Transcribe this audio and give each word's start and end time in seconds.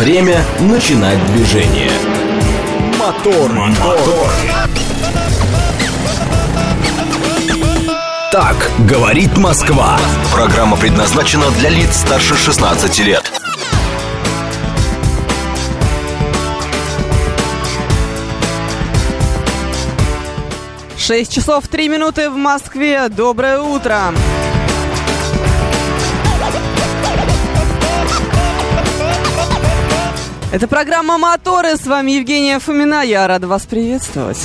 Время 0.00 0.42
начинать 0.60 1.18
движение. 1.26 1.90
Мотор, 2.98 3.52
мотор. 3.52 4.30
Так 8.32 8.70
говорит 8.88 9.36
Москва. 9.36 9.98
Программа 10.32 10.78
предназначена 10.78 11.50
для 11.58 11.68
лиц 11.68 11.96
старше 11.96 12.34
16 12.34 12.98
лет. 13.00 13.30
6 20.96 21.30
часов 21.30 21.68
3 21.68 21.88
минуты 21.90 22.30
в 22.30 22.36
Москве. 22.36 23.10
Доброе 23.10 23.58
утро. 23.58 24.14
Это 30.52 30.66
программа 30.66 31.16
«Моторы». 31.16 31.76
С 31.76 31.86
вами 31.86 32.10
Евгения 32.10 32.58
Фомина. 32.58 33.04
Я 33.04 33.28
рада 33.28 33.46
вас 33.46 33.66
приветствовать. 33.66 34.40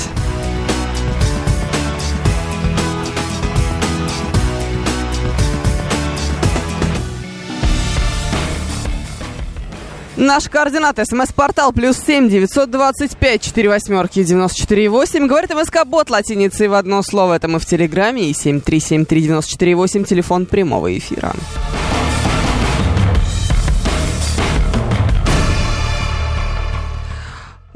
Наш 10.16 10.48
координат. 10.48 11.00
СМС-портал 11.04 11.72
плюс 11.72 11.96
семь 11.98 12.28
девятьсот 12.28 12.70
двадцать 12.70 13.16
пять 13.16 13.42
четыре 13.42 13.68
восьмерки 13.68 14.22
девяносто 14.22 14.60
четыре 14.60 14.88
восемь. 14.88 15.26
Говорит 15.26 15.52
МСК-бот 15.52 16.08
латиницей 16.08 16.68
в 16.68 16.74
одно 16.74 17.02
слово. 17.02 17.34
Это 17.34 17.48
мы 17.48 17.58
в 17.58 17.66
Телеграме. 17.66 18.30
И 18.30 18.32
семь 18.32 18.60
три 18.60 18.78
семь 18.78 19.04
три 19.06 19.22
девяносто 19.22 19.50
четыре 19.50 19.74
восемь. 19.74 20.04
Телефон 20.04 20.46
прямого 20.46 20.96
эфира. 20.96 21.34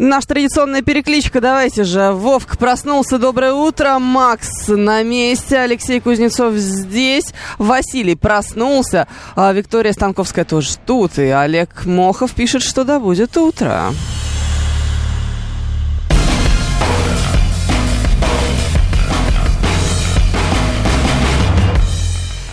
Наша 0.03 0.29
традиционная 0.29 0.81
перекличка, 0.81 1.43
давайте 1.43 1.85
же. 1.85 2.13
Вовк 2.13 2.57
проснулся, 2.57 3.19
доброе 3.19 3.53
утро. 3.53 3.99
Макс 3.99 4.49
на 4.69 5.03
месте, 5.03 5.59
Алексей 5.59 6.01
Кузнецов 6.01 6.55
здесь. 6.55 7.35
Василий 7.59 8.15
проснулся, 8.15 9.09
а 9.37 9.53
Виктория 9.53 9.93
Станковская 9.93 10.47
тоже 10.47 10.79
тут. 10.87 11.19
И 11.19 11.25
Олег 11.25 11.85
Мохов 11.85 12.33
пишет, 12.33 12.63
что 12.63 12.85
да 12.85 12.99
будет 12.99 13.37
утро. 13.37 13.93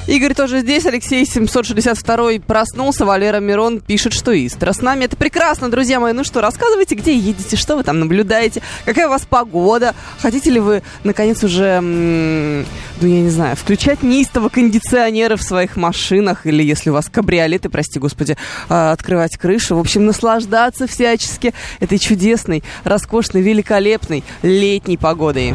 Игорь 0.08 0.34
тоже 0.34 0.62
здесь, 0.62 0.86
Алексей 0.86 1.26
762 1.26 2.40
проснулся, 2.48 3.06
Валера 3.06 3.42
Мирон 3.42 3.82
пишет, 3.82 4.14
что 4.14 4.32
Истра 4.34 4.72
с 4.72 4.82
нами. 4.82 5.04
Это 5.04 5.18
прекрасно, 5.18 5.70
друзья 5.70 6.00
мои. 6.00 6.14
Ну 6.14 6.24
что, 6.24 6.40
рассказывайте, 6.40 6.96
где 6.96 7.14
едете, 7.14 7.58
что 7.58 7.76
вы 7.76 7.84
там 7.84 8.00
наблюдаете, 8.00 8.62
какая 8.86 9.08
у 9.08 9.10
вас 9.10 9.26
погода, 9.30 9.94
хотите 10.20 10.50
ли 10.50 10.62
вы, 10.62 10.82
наконец, 11.04 11.44
уже, 11.44 11.82
ну, 11.82 12.64
я 13.02 13.22
не 13.22 13.30
знаю, 13.30 13.58
включать 13.58 14.02
неистово 14.02 14.48
кондиционеры 14.48 15.36
в 15.36 15.44
своих 15.44 15.76
машинах, 15.76 16.46
или 16.46 16.64
если 16.64 16.90
у 16.90 16.94
вас 16.94 17.10
кабриолеты, 17.10 17.68
прости 17.68 18.00
господи, 18.00 18.38
а, 18.70 18.94
открывать 18.94 19.36
крышу. 19.38 19.76
В 19.76 19.80
общем, 19.80 20.06
наслаждаться 20.06 20.88
всячески 20.88 21.54
этой 21.82 22.00
чудесной, 22.00 22.64
роскошной, 22.86 23.42
великолепной 23.42 24.24
летней 24.42 24.96
погодой. 24.96 25.54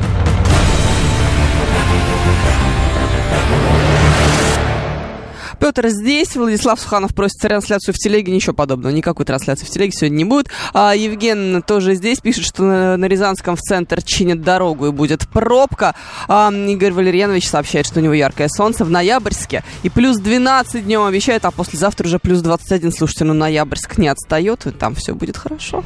Петр 5.63 5.91
здесь, 5.91 6.35
Владислав 6.35 6.81
Суханов 6.81 7.15
просит 7.15 7.39
трансляцию 7.41 7.95
в 7.95 7.97
телеге, 7.97 8.33
ничего 8.33 8.53
подобного, 8.53 8.93
никакой 8.93 9.25
трансляции 9.25 9.65
в 9.65 9.71
телеге 9.71 9.93
сегодня 9.93 10.17
не 10.17 10.25
будет. 10.25 10.49
А 10.75 10.93
Евген 10.97 11.63
тоже 11.65 11.95
здесь 11.95 12.19
пишет, 12.19 12.45
что 12.45 12.65
на, 12.65 12.97
на 12.97 13.05
Рязанском 13.05 13.55
в 13.55 13.61
центр 13.61 14.03
чинят 14.03 14.43
дорогу 14.43 14.89
и 14.89 14.91
будет 14.91 15.29
пробка. 15.29 15.95
А 16.27 16.53
Игорь 16.53 16.91
Валерьянович 16.91 17.47
сообщает, 17.47 17.87
что 17.87 18.01
у 18.01 18.03
него 18.03 18.13
яркое 18.13 18.49
солнце 18.49 18.85
в 18.85 18.91
ноябрьске 18.91 19.63
и 19.85 19.89
плюс 19.89 20.19
12 20.19 20.85
днем 20.85 21.05
обещает, 21.05 21.45
а 21.45 21.53
послезавтра 21.53 22.09
уже 22.09 22.19
плюс 22.19 22.41
21. 22.41 22.91
Слушайте, 22.91 23.23
ну 23.23 23.33
ноябрьск 23.33 23.99
не 23.99 24.09
отстает, 24.09 24.67
и 24.67 24.73
там 24.73 24.97
все 24.97 25.15
будет 25.15 25.37
хорошо. 25.37 25.85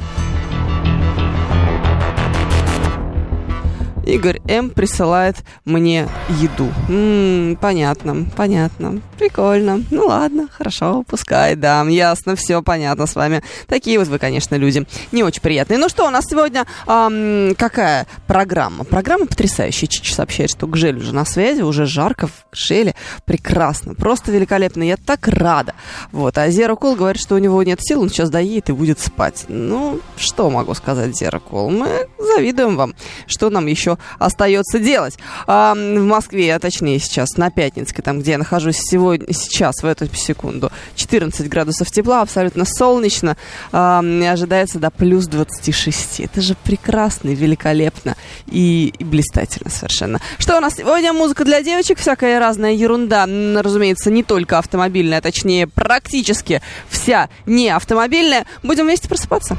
Игорь 4.07 4.39
М. 4.47 4.69
присылает 4.69 5.37
мне 5.65 6.07
еду. 6.29 6.69
М-м, 6.87 7.57
понятно, 7.57 8.25
понятно. 8.35 9.01
Прикольно. 9.17 9.83
Ну 9.91 10.05
ладно, 10.07 10.47
хорошо, 10.49 11.03
пускай, 11.07 11.55
да. 11.55 11.83
Ясно, 11.87 12.35
все 12.35 12.61
понятно 12.61 13.05
с 13.05 13.15
вами. 13.15 13.43
Такие 13.67 13.99
вот 13.99 14.07
вы, 14.07 14.17
конечно, 14.17 14.55
люди. 14.55 14.87
Не 15.11 15.23
очень 15.23 15.41
приятные. 15.41 15.77
Ну 15.77 15.89
что, 15.89 16.07
у 16.07 16.09
нас 16.09 16.25
сегодня 16.29 16.65
эм, 16.87 17.53
какая 17.55 18.07
программа? 18.27 18.83
Программа 18.85 19.25
потрясающая. 19.25 19.87
Чич 19.87 20.13
сообщает, 20.13 20.49
что 20.51 20.67
Гжель 20.67 20.97
уже 20.97 21.13
на 21.13 21.25
связи, 21.25 21.61
уже 21.61 21.85
жарко 21.85 22.27
в 22.27 22.45
Гжеле. 22.51 22.95
Прекрасно, 23.25 23.93
просто 23.93 24.31
великолепно. 24.31 24.83
Я 24.83 24.97
так 24.97 25.27
рада. 25.27 25.73
Вот. 26.11 26.37
А 26.37 26.49
Зеракол 26.49 26.95
говорит, 26.95 27.21
что 27.21 27.35
у 27.35 27.39
него 27.39 27.61
нет 27.63 27.79
сил, 27.81 28.01
он 28.01 28.09
сейчас 28.09 28.29
доедет 28.29 28.69
и 28.69 28.73
будет 28.73 28.99
спать. 28.99 29.45
Ну, 29.49 29.99
что 30.15 30.49
могу 30.49 30.73
сказать, 30.75 31.15
Зеракол? 31.17 31.69
Мы 31.71 32.07
завидуем 32.17 32.77
вам. 32.77 32.93
Что 33.25 33.49
нам 33.49 33.65
еще 33.65 33.96
остается 34.19 34.79
делать. 34.79 35.17
А, 35.45 35.73
в 35.73 36.03
Москве, 36.03 36.55
а 36.55 36.59
точнее 36.59 36.99
сейчас, 36.99 37.37
на 37.37 37.49
Пятницкой, 37.49 38.03
там, 38.03 38.19
где 38.19 38.31
я 38.31 38.37
нахожусь 38.37 38.77
сегодня, 38.77 39.33
сейчас, 39.33 39.81
в 39.81 39.85
эту 39.85 40.13
секунду, 40.15 40.71
14 40.95 41.47
градусов 41.49 41.91
тепла, 41.91 42.21
абсолютно 42.21 42.65
солнечно, 42.65 43.37
а, 43.71 43.99
ожидается 43.99 44.79
до 44.79 44.91
плюс 44.91 45.27
26. 45.27 46.21
Это 46.21 46.41
же 46.41 46.55
прекрасно, 46.63 47.29
великолепно 47.29 48.15
и, 48.47 48.93
и 48.97 49.03
блистательно 49.03 49.69
совершенно. 49.69 50.19
Что 50.37 50.57
у 50.57 50.59
нас 50.59 50.75
сегодня? 50.75 51.13
Музыка 51.13 51.45
для 51.45 51.61
девочек, 51.61 51.99
всякая 51.99 52.39
разная 52.39 52.73
ерунда. 52.73 53.25
Разумеется, 53.61 54.11
не 54.11 54.23
только 54.23 54.57
автомобильная, 54.57 55.19
а 55.19 55.21
точнее, 55.21 55.67
практически 55.67 56.61
вся 56.89 57.29
не 57.45 57.69
автомобильная. 57.69 58.45
Будем 58.63 58.85
вместе 58.85 59.07
просыпаться. 59.07 59.57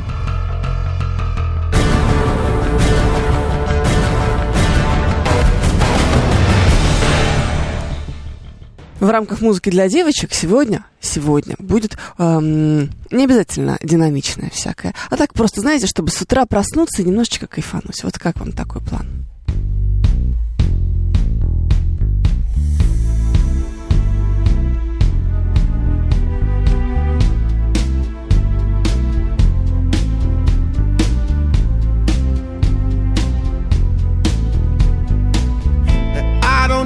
В 9.00 9.10
рамках 9.10 9.41
музыки 9.41 9.70
для 9.70 9.88
девочек 9.88 10.32
сегодня, 10.32 10.84
сегодня 11.00 11.54
будет 11.59 11.97
эм, 12.19 12.91
не 13.10 13.25
обязательно 13.25 13.78
динамичная 13.82 14.50
всякая, 14.50 14.94
а 15.10 15.16
так 15.16 15.32
просто, 15.34 15.60
знаете, 15.60 15.86
чтобы 15.86 16.10
с 16.10 16.20
утра 16.20 16.47
проснуться 16.47 17.03
и 17.03 17.04
немножечко 17.04 17.47
кайфануть. 17.47 18.03
Вот 18.03 18.19
как 18.19 18.41
вам 18.41 18.53
такой 18.53 18.82
план? 18.82 19.06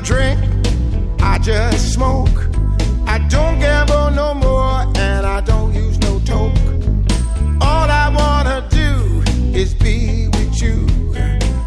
drink 0.03 0.52
I 1.23 1.39
just 1.39 1.93
smoke. 1.93 2.49
I 3.07 3.19
don't 3.29 3.59
gamble 3.61 4.11
no 4.11 4.35
more, 4.35 4.81
and 4.97 5.25
I 5.25 5.41
don't 5.41 5.73
use 5.73 5.99
no 6.01 6.19
toke. 6.21 6.59
All 7.61 7.89
I 7.89 8.09
wanna 8.09 8.67
do 8.69 9.23
is 9.57 9.73
be 9.75 10.29
with 10.29 10.61
you. 10.61 10.89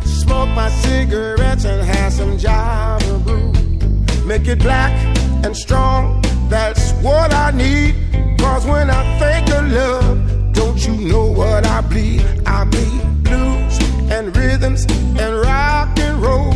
Smoke 0.04 0.50
my 0.50 0.70
cigarettes 0.70 1.64
and 1.66 1.82
have 1.88 2.14
some 2.14 2.38
Java 2.38 3.18
brew. 3.20 3.54
Make 4.26 4.48
it 4.48 4.60
black 4.60 4.92
and 5.46 5.56
strong, 5.56 6.22
that's 6.50 6.92
what 7.04 7.34
I 7.34 7.52
need. 7.52 7.96
Cause 8.40 8.66
when 8.66 8.90
I 8.90 9.04
think 9.20 9.50
of 9.52 9.72
love, 9.72 10.54
don't 10.54 10.86
you 10.86 10.96
know 11.12 11.26
what 11.32 11.66
I 11.66 11.82
bleed? 11.82 12.26
I 12.46 12.66
bleed 12.66 13.24
blues 13.24 13.80
and 14.12 14.36
rhythms 14.36 14.86
and 15.20 15.36
rock 15.48 15.98
and 16.00 16.22
roll. 16.22 16.54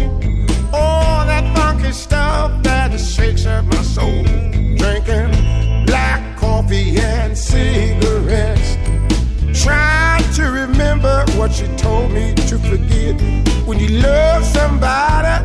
That 1.89 1.95
funky 1.95 2.93
stuff 2.93 2.99
shakes 2.99 3.45
up 3.47 3.65
my 3.65 3.81
soul. 3.81 4.23
Drinking 4.23 5.85
black 5.87 6.37
coffee 6.37 6.99
and 6.99 7.35
cigarettes. 7.35 8.77
Trying 9.63 10.31
to 10.33 10.43
remember 10.51 11.25
what 11.35 11.59
you 11.59 11.67
told 11.77 12.11
me 12.11 12.35
to 12.35 12.59
forget. 12.59 13.19
When 13.65 13.79
you 13.79 14.01
love 14.03 14.45
somebody, 14.45 15.43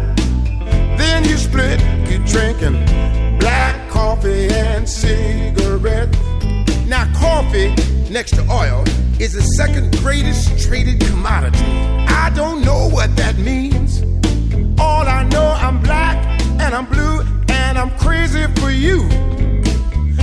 then 0.99 1.25
you 1.25 1.39
split. 1.39 1.81
You're 2.11 2.27
drinking 2.27 3.39
black 3.39 3.89
coffee 3.89 4.49
and 4.49 4.87
cigarettes. 4.87 6.19
Now, 6.87 7.11
coffee 7.15 7.75
next 8.11 8.33
to 8.33 8.43
oil 8.51 8.85
is 9.19 9.33
the 9.33 9.43
second 9.57 9.97
greatest 9.99 10.63
traded 10.63 11.01
commodity. 11.01 11.65
I 12.07 12.31
don't 12.35 12.63
know 12.63 12.89
what 12.91 13.17
that 13.17 13.39
means. 13.39 14.03
All 14.79 15.09
I 15.09 15.23
know, 15.23 15.57
I'm 15.59 15.81
black 15.81 16.34
and 16.61 16.75
I'm 16.75 16.87
blue 16.87 17.21
and 17.49 17.79
I'm 17.79 17.91
crazy 17.99 18.47
for 18.61 18.71
you. 18.71 19.01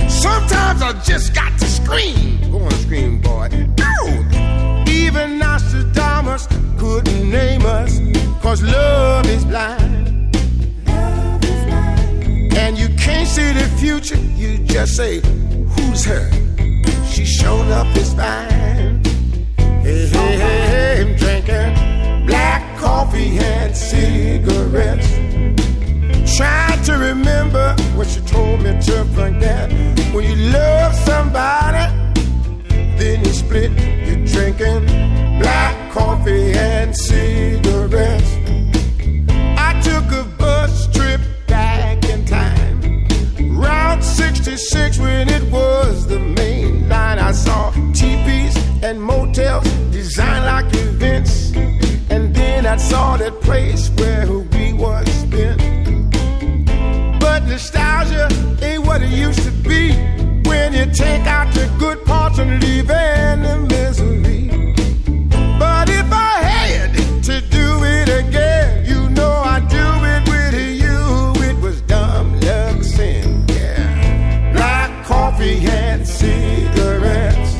Sometimes 0.08 0.82
I 0.82 0.92
just 1.04 1.34
got 1.34 1.58
to 1.58 1.66
scream. 1.66 2.50
Go 2.50 2.58
on, 2.60 2.70
scream, 2.72 3.20
boy. 3.20 3.48
Ow! 3.80 4.84
Even 4.88 5.38
Nostradamus 5.38 6.46
couldn't 6.78 7.30
name 7.30 7.64
us, 7.66 8.00
cause 8.40 8.62
love 8.62 9.26
is 9.26 9.44
blind. 9.44 10.36
And 12.54 12.78
you 12.78 12.88
can't 12.96 13.28
see 13.28 13.52
the 13.52 13.68
future, 13.78 14.16
you 14.16 14.58
just 14.58 14.96
say, 14.96 15.20
Who's 15.74 16.04
her? 16.04 16.30
She 17.06 17.24
showed 17.24 17.68
up 17.70 17.96
is 17.96 18.14
fine. 18.14 19.02
Hey, 19.82 20.06
hey, 20.06 20.36
hey, 20.36 20.66
hey, 20.72 21.00
I'm 21.02 21.16
drinking 21.16 22.26
black 22.26 22.78
coffee 22.78 23.38
and 23.38 23.76
cigarettes. 23.76 25.31
Trying 26.24 26.82
to 26.84 26.92
remember 26.92 27.74
what 27.94 28.06
she 28.08 28.20
told 28.20 28.62
me 28.62 28.72
to 28.80 29.04
forget. 29.14 29.70
When 30.14 30.24
you 30.24 30.36
love 30.50 30.94
somebody, 30.94 31.92
then 32.96 33.24
you 33.24 33.32
split. 33.32 33.70
You're 34.06 34.24
drinking 34.24 34.86
black 35.40 35.92
coffee 35.92 36.52
and 36.52 36.96
cigarettes. 36.96 38.36
I 39.58 39.80
took 39.82 40.10
a 40.12 40.24
bus 40.38 40.86
trip 40.94 41.20
back 41.48 42.04
in 42.06 42.24
time. 42.24 43.06
Route 43.56 44.02
66 44.02 44.98
when 44.98 45.28
it 45.28 45.44
was 45.50 46.06
the 46.06 46.18
main 46.18 46.88
line. 46.88 47.18
I 47.18 47.32
saw 47.32 47.70
teepees 47.92 48.56
and 48.82 49.02
motels 49.02 49.68
designed 49.90 50.44
like 50.46 50.74
events. 50.74 51.52
And 52.10 52.34
then 52.34 52.66
I 52.66 52.76
saw 52.76 53.16
that 53.16 53.40
place 53.40 53.90
where 53.90 54.26
we 54.28 54.72
was 54.72 55.06
spent. 55.12 55.71
But 57.42 57.48
nostalgia 57.48 58.28
ain't 58.62 58.86
what 58.86 59.02
it 59.02 59.10
used 59.10 59.42
to 59.42 59.50
be 59.50 59.92
when 60.48 60.72
you 60.72 60.86
take 60.86 61.26
out 61.26 61.52
the 61.52 61.68
good 61.76 62.04
parts 62.04 62.38
and 62.38 62.62
leave 62.62 62.88
in 62.88 63.42
the 63.42 63.58
misery. 63.68 64.46
But 65.58 65.88
if 65.90 66.06
I 66.12 66.34
had 66.40 66.94
to 67.24 67.40
do 67.40 67.82
it 67.82 68.08
again, 68.08 68.86
you 68.86 69.10
know 69.10 69.32
I'd 69.32 69.66
do 69.68 69.88
it 70.12 70.22
with 70.28 70.54
you. 70.84 71.48
It 71.48 71.60
was 71.60 71.80
dumb 71.82 72.38
luck 72.40 72.80
sin, 72.84 73.44
yeah. 73.48 74.52
Black 74.52 75.04
coffee 75.04 75.66
and 75.66 76.06
cigarettes. 76.06 77.56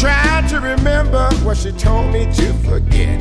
Try 0.00 0.46
to 0.48 0.60
remember 0.60 1.28
what 1.44 1.58
she 1.58 1.72
told 1.72 2.10
me 2.10 2.24
to 2.24 2.52
forget. 2.64 3.11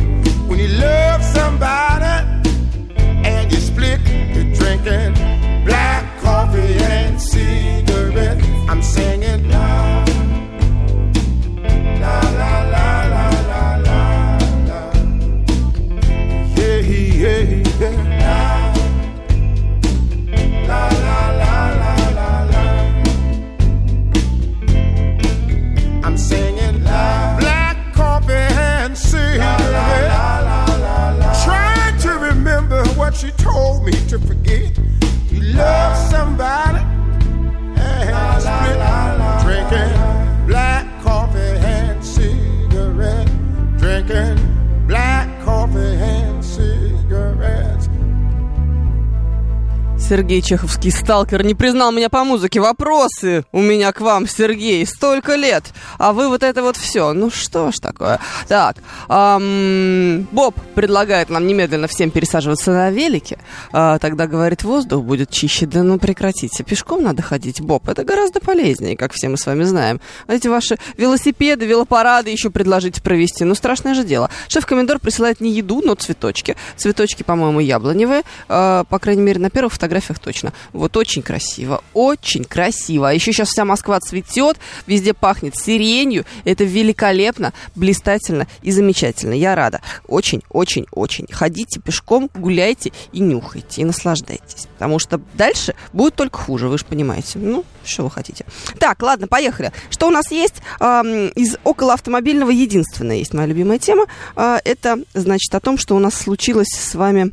Сергей 50.21 50.43
Чеховский, 50.43 50.91
сталкер, 50.91 51.43
не 51.43 51.55
признал 51.55 51.91
меня 51.91 52.07
по 52.07 52.23
музыке. 52.23 52.59
Вопросы 52.59 53.43
у 53.51 53.59
меня 53.59 53.91
к 53.91 54.01
вам, 54.01 54.27
Сергей. 54.27 54.85
Столько 54.85 55.33
лет. 55.33 55.63
А 55.97 56.13
вы 56.13 56.29
вот 56.29 56.43
это 56.43 56.61
вот 56.61 56.77
все. 56.77 57.11
Ну 57.13 57.31
что 57.31 57.71
ж 57.71 57.79
такое. 57.79 58.19
Так, 58.47 58.75
ам, 59.07 60.27
Боб 60.31 60.53
предлагает 60.75 61.31
нам 61.31 61.47
немедленно 61.47 61.87
всем 61.87 62.11
пересаживаться 62.11 62.71
на 62.71 62.91
велике. 62.91 63.39
А, 63.73 63.97
тогда, 63.97 64.27
говорит, 64.27 64.61
воздух 64.63 65.03
будет 65.03 65.31
чище. 65.31 65.65
Да 65.65 65.81
ну 65.81 65.97
прекратите. 65.97 66.63
Пешком 66.63 67.01
надо 67.01 67.23
ходить, 67.23 67.59
Боб. 67.59 67.89
Это 67.89 68.03
гораздо 68.03 68.41
полезнее, 68.41 68.95
как 68.95 69.13
все 69.13 69.27
мы 69.27 69.37
с 69.37 69.47
вами 69.47 69.63
знаем. 69.63 69.99
А 70.27 70.35
эти 70.35 70.47
ваши 70.47 70.77
велосипеды, 70.97 71.65
велопарады 71.65 72.29
еще 72.29 72.51
предложите 72.51 73.01
провести. 73.01 73.43
Ну 73.43 73.55
страшное 73.55 73.95
же 73.95 74.03
дело. 74.03 74.29
Шеф-комендор 74.49 74.99
присылает 74.99 75.41
не 75.41 75.51
еду, 75.51 75.81
но 75.83 75.95
цветочки. 75.95 76.55
Цветочки, 76.77 77.23
по-моему, 77.23 77.59
яблоневые. 77.59 78.21
А, 78.47 78.83
по 78.83 78.99
крайней 78.99 79.23
мере, 79.23 79.39
на 79.39 79.49
первых 79.49 79.73
фотографиях 79.73 80.10
точно. 80.19 80.53
Вот 80.73 80.97
очень 80.97 81.21
красиво, 81.21 81.83
очень 81.93 82.43
красиво. 82.43 83.09
А 83.09 83.13
еще 83.13 83.31
сейчас 83.31 83.49
вся 83.49 83.65
Москва 83.65 83.99
цветет, 83.99 84.57
везде 84.87 85.13
пахнет 85.13 85.55
сиренью. 85.55 86.25
Это 86.43 86.63
великолепно, 86.63 87.53
блистательно 87.75 88.47
и 88.61 88.71
замечательно. 88.71 89.33
Я 89.33 89.55
рада. 89.55 89.81
Очень, 90.07 90.41
очень, 90.49 90.85
очень. 90.91 91.27
Ходите 91.31 91.79
пешком, 91.79 92.29
гуляйте 92.33 92.91
и 93.11 93.19
нюхайте, 93.19 93.81
и 93.81 93.85
наслаждайтесь. 93.85 94.67
Потому 94.73 94.99
что 94.99 95.21
дальше 95.33 95.75
будет 95.93 96.15
только 96.15 96.37
хуже, 96.37 96.67
вы 96.67 96.77
же 96.77 96.85
понимаете. 96.85 97.39
Ну, 97.39 97.65
что 97.83 98.03
вы 98.03 98.11
хотите. 98.11 98.45
Так, 98.79 99.01
ладно, 99.01 99.27
поехали. 99.27 99.71
Что 99.89 100.07
у 100.07 100.11
нас 100.11 100.31
есть 100.31 100.55
эм, 100.79 101.29
из 101.29 101.57
около 101.63 101.93
автомобильного? 101.93 102.51
Единственная 102.51 103.17
есть 103.17 103.33
моя 103.33 103.47
любимая 103.47 103.79
тема. 103.79 104.05
Э, 104.35 104.57
это, 104.63 104.99
значит, 105.13 105.53
о 105.55 105.59
том, 105.59 105.77
что 105.77 105.95
у 105.95 105.99
нас 105.99 106.15
случилось 106.15 106.69
с 106.69 106.95
вами 106.95 107.31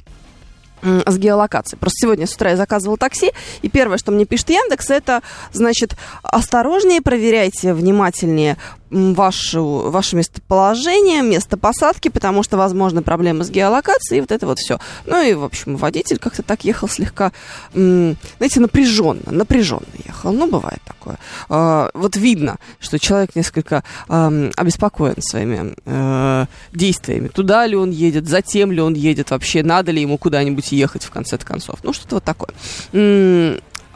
с 0.82 1.18
геолокацией. 1.18 1.78
Просто 1.78 1.96
сегодня 2.02 2.26
с 2.26 2.34
утра 2.34 2.50
я 2.50 2.56
заказывала 2.56 2.96
такси, 2.96 3.32
и 3.62 3.68
первое, 3.68 3.98
что 3.98 4.12
мне 4.12 4.24
пишет 4.24 4.50
Яндекс, 4.50 4.90
это, 4.90 5.22
значит, 5.52 5.96
осторожнее, 6.22 7.02
проверяйте 7.02 7.74
внимательнее 7.74 8.56
вашу, 8.90 9.90
ваше 9.90 10.16
местоположение, 10.16 11.22
место 11.22 11.56
посадки, 11.56 12.08
потому 12.08 12.42
что, 12.42 12.56
возможно, 12.56 13.02
проблемы 13.02 13.44
с 13.44 13.50
геолокацией, 13.50 14.20
вот 14.20 14.32
это 14.32 14.46
вот 14.46 14.58
все. 14.58 14.78
Ну 15.06 15.22
и, 15.22 15.34
в 15.34 15.44
общем, 15.44 15.76
водитель 15.76 16.18
как-то 16.18 16.42
так 16.42 16.64
ехал 16.64 16.88
слегка, 16.88 17.32
знаете, 17.72 18.60
напряженно, 18.60 19.30
напряженно 19.30 19.86
ехал. 20.06 20.32
Ну, 20.32 20.50
бывает 20.50 20.80
такое. 20.84 21.18
А, 21.48 21.90
вот 21.94 22.16
видно, 22.16 22.56
что 22.80 22.98
человек 22.98 23.34
несколько 23.34 23.82
обеспокоен 24.08 25.20
своими 25.20 25.74
э, 25.84 26.46
действиями. 26.72 27.28
Туда 27.28 27.66
ли 27.66 27.76
он 27.76 27.90
едет, 27.90 28.28
затем 28.28 28.72
ли 28.72 28.80
он 28.80 28.94
едет, 28.94 29.30
вообще 29.30 29.62
надо 29.62 29.92
ли 29.92 30.00
ему 30.00 30.18
куда-нибудь 30.18 30.72
ехать 30.72 31.04
в 31.04 31.10
конце 31.10 31.38
концов. 31.38 31.78
Ну, 31.82 31.92
что-то 31.92 32.16
вот 32.16 32.24
такое. 32.24 32.50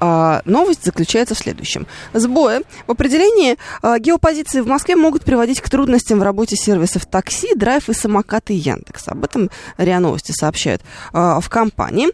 А, 0.05 0.43
новость 0.47 0.85
заключается 0.85 1.37
в 1.37 1.39
следующем. 1.39 1.87
Сбои 2.13 2.63
в 2.89 2.91
определении 2.91 3.57
а, 3.83 4.01
геопозиции 4.01 4.61
в 4.61 4.67
Москве 4.67 4.97
могут 4.97 5.23
приводить 5.23 5.61
к 5.61 5.71
трудностям 5.71 6.19
в 6.19 6.25
работе 6.25 6.57
сервисов 6.57 7.07
такси, 7.07 7.55
драйв 7.55 7.89
и 7.89 7.93
самокаты 7.95 8.53
Яндекс. 8.53 9.07
Об 9.07 9.23
этом 9.23 9.49
РИА 9.79 10.01
Новости 10.01 10.33
сообщают 10.33 10.83
а, 11.13 11.39
в 11.39 11.49
компании. 11.49 12.09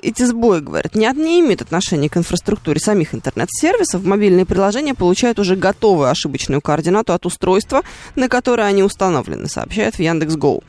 Эти 0.00 0.22
сбои, 0.22 0.60
говорят, 0.60 0.94
не, 0.94 1.10
не 1.14 1.40
имеют 1.40 1.62
отношения 1.62 2.08
к 2.08 2.16
инфраструктуре 2.16 2.80
самих 2.80 3.14
интернет-сервисов. 3.14 4.04
Мобильные 4.04 4.46
приложения 4.46 4.94
получают 4.94 5.38
уже 5.38 5.56
готовую 5.56 6.08
ошибочную 6.08 6.60
координату 6.60 7.12
от 7.12 7.26
устройства, 7.26 7.82
на 8.14 8.28
которое 8.28 8.64
они 8.64 8.82
установлены, 8.82 9.48
сообщает 9.48 9.96
в 9.96 10.00
Яндекс.Гоу. 10.00 10.62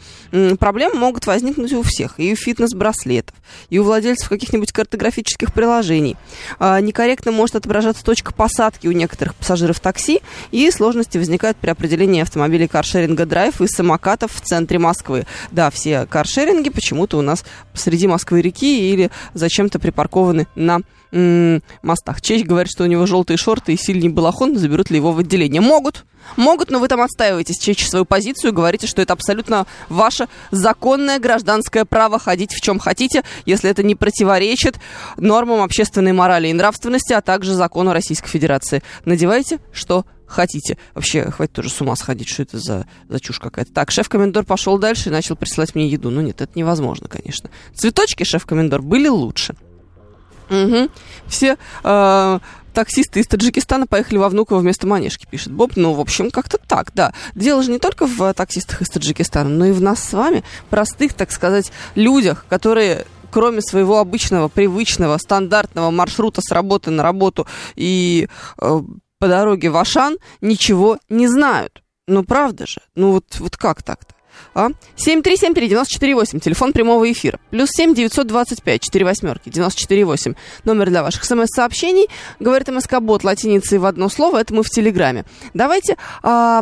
Проблемы 0.59 0.95
могут 0.95 1.27
возникнуть 1.27 1.73
у 1.73 1.83
всех, 1.83 2.15
и 2.17 2.33
у 2.33 2.35
фитнес-браслетов, 2.35 3.35
и 3.69 3.79
у 3.79 3.83
владельцев 3.83 4.29
каких-нибудь 4.29 4.71
картографических 4.71 5.53
приложений. 5.53 6.17
А, 6.59 6.79
Некорректно 6.79 7.31
может 7.31 7.55
отображаться 7.55 8.03
точка 8.03 8.33
посадки 8.33 8.87
у 8.87 8.91
некоторых 8.91 9.35
пассажиров 9.35 9.79
такси, 9.79 10.21
и 10.51 10.69
сложности 10.71 11.17
возникают 11.17 11.57
при 11.57 11.69
определении 11.69 12.21
автомобилей 12.21 12.67
каршеринга 12.67 13.25
драйв 13.25 13.61
и 13.61 13.67
самокатов 13.67 14.33
в 14.33 14.41
центре 14.41 14.79
Москвы. 14.79 15.25
Да, 15.51 15.69
все 15.69 16.05
каршеринги 16.05 16.69
почему-то 16.69 17.17
у 17.17 17.21
нас 17.21 17.43
среди 17.73 18.07
Москвы-реки 18.07 18.91
или 18.91 19.11
зачем-то 19.33 19.79
припаркованы 19.79 20.47
на 20.55 20.79
м, 21.11 21.61
мостах. 21.81 22.21
Честь 22.21 22.45
говорит, 22.45 22.71
что 22.71 22.83
у 22.83 22.87
него 22.87 23.05
желтые 23.05 23.37
шорты 23.37 23.73
и 23.73 23.77
сильный 23.77 24.09
балахон, 24.09 24.57
заберут 24.57 24.89
ли 24.89 24.97
его 24.97 25.11
в 25.11 25.19
отделение. 25.19 25.61
Могут, 25.61 26.05
могут, 26.37 26.69
но 26.69 26.79
вы 26.79 26.87
там 26.87 27.01
отстаиваете 27.01 27.53
Честь 27.53 27.89
свою 27.89 28.05
позицию, 28.05 28.53
говорите, 28.53 28.87
что 28.87 29.01
это 29.01 29.13
абсолютно 29.13 29.65
ваше 29.89 30.27
законное 30.51 31.19
гражданское 31.19 31.85
право 31.85 32.19
ходить 32.19 32.53
в 32.53 32.61
чем 32.61 32.79
хотите, 32.79 33.23
если 33.45 33.69
это 33.69 33.83
не 33.83 33.95
противоречит 33.95 34.79
нормам 35.17 35.61
общественной 35.61 36.13
морали 36.13 36.47
и 36.47 36.53
нравственности, 36.53 37.13
а 37.13 37.21
также 37.21 37.53
закону 37.53 37.93
Российской 37.93 38.29
Федерации. 38.29 38.83
Надевайте, 39.05 39.59
что. 39.71 40.05
Вообще, 40.93 41.29
хватит 41.31 41.53
тоже 41.53 41.69
с 41.69 41.81
ума 41.81 41.95
сходить, 41.95 42.29
что 42.29 42.43
это 42.43 42.59
за, 42.59 42.87
за 43.07 43.19
чушь 43.19 43.39
какая-то. 43.39 43.73
Так, 43.73 43.91
шеф-комендор 43.91 44.45
пошел 44.45 44.77
дальше 44.77 45.09
и 45.09 45.11
начал 45.11 45.35
присылать 45.35 45.75
мне 45.75 45.87
еду. 45.87 46.09
Ну 46.09 46.21
нет, 46.21 46.41
это 46.41 46.57
невозможно, 46.57 47.07
конечно. 47.07 47.49
Цветочки, 47.73 48.23
шеф-комендор, 48.23 48.81
были 48.81 49.07
лучше. 49.07 49.55
Угу. 50.49 50.89
Все 51.27 51.57
э, 51.83 52.39
таксисты 52.73 53.19
из 53.19 53.27
Таджикистана 53.27 53.87
поехали 53.87 54.17
во 54.17 54.29
Внуково 54.29 54.59
вместо 54.59 54.87
Манежки, 54.87 55.27
пишет 55.29 55.51
Боб. 55.51 55.73
Ну, 55.75 55.93
в 55.93 55.99
общем, 55.99 56.31
как-то 56.31 56.57
так, 56.57 56.91
да. 56.93 57.13
Дело 57.35 57.61
же 57.61 57.71
не 57.71 57.79
только 57.79 58.07
в 58.07 58.33
таксистах 58.33 58.81
из 58.81 58.89
Таджикистана, 58.89 59.49
но 59.49 59.65
и 59.65 59.71
в 59.71 59.81
нас 59.81 60.03
с 60.03 60.13
вами, 60.13 60.43
простых, 60.69 61.13
так 61.13 61.31
сказать, 61.31 61.71
людях, 61.95 62.45
которые 62.49 63.05
кроме 63.31 63.61
своего 63.61 63.99
обычного, 63.99 64.47
привычного, 64.47 65.17
стандартного 65.17 65.91
маршрута 65.91 66.41
с 66.41 66.51
работы 66.51 66.89
на 66.89 67.03
работу 67.03 67.45
и 67.75 68.27
э, 68.59 68.81
по 69.19 69.27
дороге 69.27 69.69
в 69.69 69.77
Ашан, 69.77 70.17
ничего 70.41 70.97
не 71.09 71.27
знают. 71.27 71.83
Ну, 72.07 72.23
правда 72.23 72.65
же? 72.65 72.81
Ну, 72.95 73.11
вот, 73.11 73.39
вот 73.39 73.57
как 73.57 73.83
так-то? 73.83 74.15
А? 74.53 74.69
7373948, 74.97 76.39
телефон 76.39 76.73
прямого 76.73 77.11
эфира. 77.11 77.39
Плюс 77.51 77.69
7 77.71 77.93
925 77.93 78.81
4 78.81 79.05
восьмерки 79.05 79.49
948. 79.49 80.33
Номер 80.63 80.89
для 80.89 81.03
ваших 81.03 81.23
смс-сообщений. 81.23 82.07
Говорит 82.39 82.69
МСК-бот 82.69 83.23
латиницей 83.23 83.77
в 83.77 83.85
одно 83.85 84.09
слово. 84.09 84.39
Это 84.39 84.53
мы 84.53 84.63
в 84.63 84.69
Телеграме. 84.69 85.25
Давайте 85.53 85.97
а, 86.23 86.61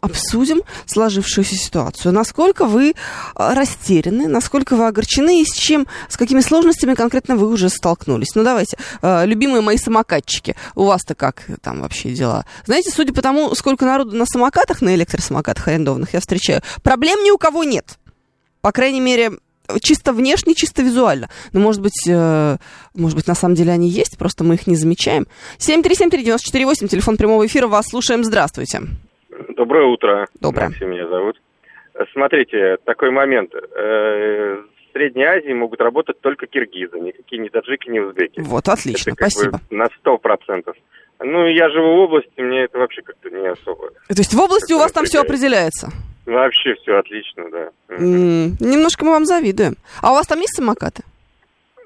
обсудим 0.00 0.62
сложившуюся 0.86 1.54
ситуацию. 1.56 2.12
Насколько 2.12 2.64
вы 2.64 2.94
а, 3.34 3.54
растеряны, 3.54 4.28
насколько 4.28 4.76
вы 4.76 4.86
огорчены 4.86 5.42
и 5.42 5.44
с 5.44 5.54
чем, 5.54 5.86
с 6.08 6.16
какими 6.16 6.40
сложностями 6.40 6.94
конкретно 6.94 7.36
вы 7.36 7.48
уже 7.48 7.68
столкнулись. 7.68 8.34
Ну, 8.34 8.44
давайте. 8.44 8.76
А, 9.00 9.24
любимые 9.24 9.60
мои 9.62 9.76
самокатчики. 9.76 10.56
У 10.74 10.84
вас-то 10.84 11.14
как 11.14 11.46
там 11.60 11.80
вообще 11.80 12.10
дела? 12.10 12.44
Знаете, 12.66 12.90
судя 12.90 13.12
по 13.12 13.22
тому, 13.22 13.54
сколько 13.54 13.84
народу 13.84 14.16
на 14.16 14.26
самокатах, 14.26 14.80
на 14.82 14.94
электросамокатах 14.94 15.68
арендованных 15.68 16.14
я 16.14 16.20
встречаю, 16.20 16.62
Проблем 16.82 17.01
ни 17.10 17.30
у 17.30 17.38
кого 17.38 17.64
нет. 17.64 17.98
По 18.60 18.72
крайней 18.72 19.00
мере, 19.00 19.30
чисто 19.80 20.12
внешне, 20.12 20.54
чисто 20.54 20.82
визуально. 20.82 21.28
Но, 21.52 21.60
может 21.60 21.82
быть, 21.82 22.06
э, 22.08 22.56
может 22.94 23.16
быть, 23.16 23.26
на 23.26 23.34
самом 23.34 23.54
деле 23.54 23.72
они 23.72 23.88
есть, 23.88 24.18
просто 24.18 24.44
мы 24.44 24.54
их 24.54 24.66
не 24.66 24.76
замечаем. 24.76 25.26
7373948, 25.58 26.88
телефон 26.88 27.16
прямого 27.16 27.46
эфира, 27.46 27.66
вас 27.66 27.86
слушаем. 27.88 28.24
Здравствуйте. 28.24 28.80
Доброе 29.56 29.86
утро. 29.86 30.26
Доброе. 30.40 30.68
Максим 30.68 30.90
меня 30.90 31.08
зовут. 31.08 31.40
Смотрите, 32.12 32.78
такой 32.84 33.10
момент. 33.10 33.52
Э, 33.54 34.62
в 34.88 34.92
Средней 34.92 35.24
Азии 35.24 35.52
могут 35.52 35.80
работать 35.80 36.20
только 36.20 36.46
киргизы, 36.46 37.00
никакие 37.00 37.40
не 37.40 37.48
таджики, 37.48 37.88
не 37.88 38.00
узбеки. 38.00 38.40
Вот, 38.40 38.68
отлично, 38.68 39.12
спасибо. 39.12 39.58
Бы 39.70 39.76
на 39.76 39.86
сто 39.98 40.18
процентов. 40.18 40.76
Ну, 41.18 41.46
я 41.46 41.70
живу 41.70 41.96
в 41.96 42.00
области, 42.00 42.40
мне 42.40 42.64
это 42.64 42.78
вообще 42.78 43.00
как-то 43.02 43.30
не 43.30 43.46
особо. 43.46 43.90
То 43.90 44.18
есть 44.18 44.34
в 44.34 44.40
области 44.40 44.72
у 44.72 44.78
вас 44.78 44.92
там 44.92 45.04
все 45.04 45.20
определяется? 45.20 45.90
Вообще 46.26 46.74
все 46.76 46.98
отлично, 46.98 47.44
да. 47.50 47.68
М, 47.88 48.56
Немножко 48.60 49.04
мы 49.04 49.10
вам 49.12 49.24
завидуем. 49.26 49.76
А 50.00 50.12
у 50.12 50.14
вас 50.14 50.26
там 50.26 50.40
есть 50.40 50.54
самокаты? 50.56 51.02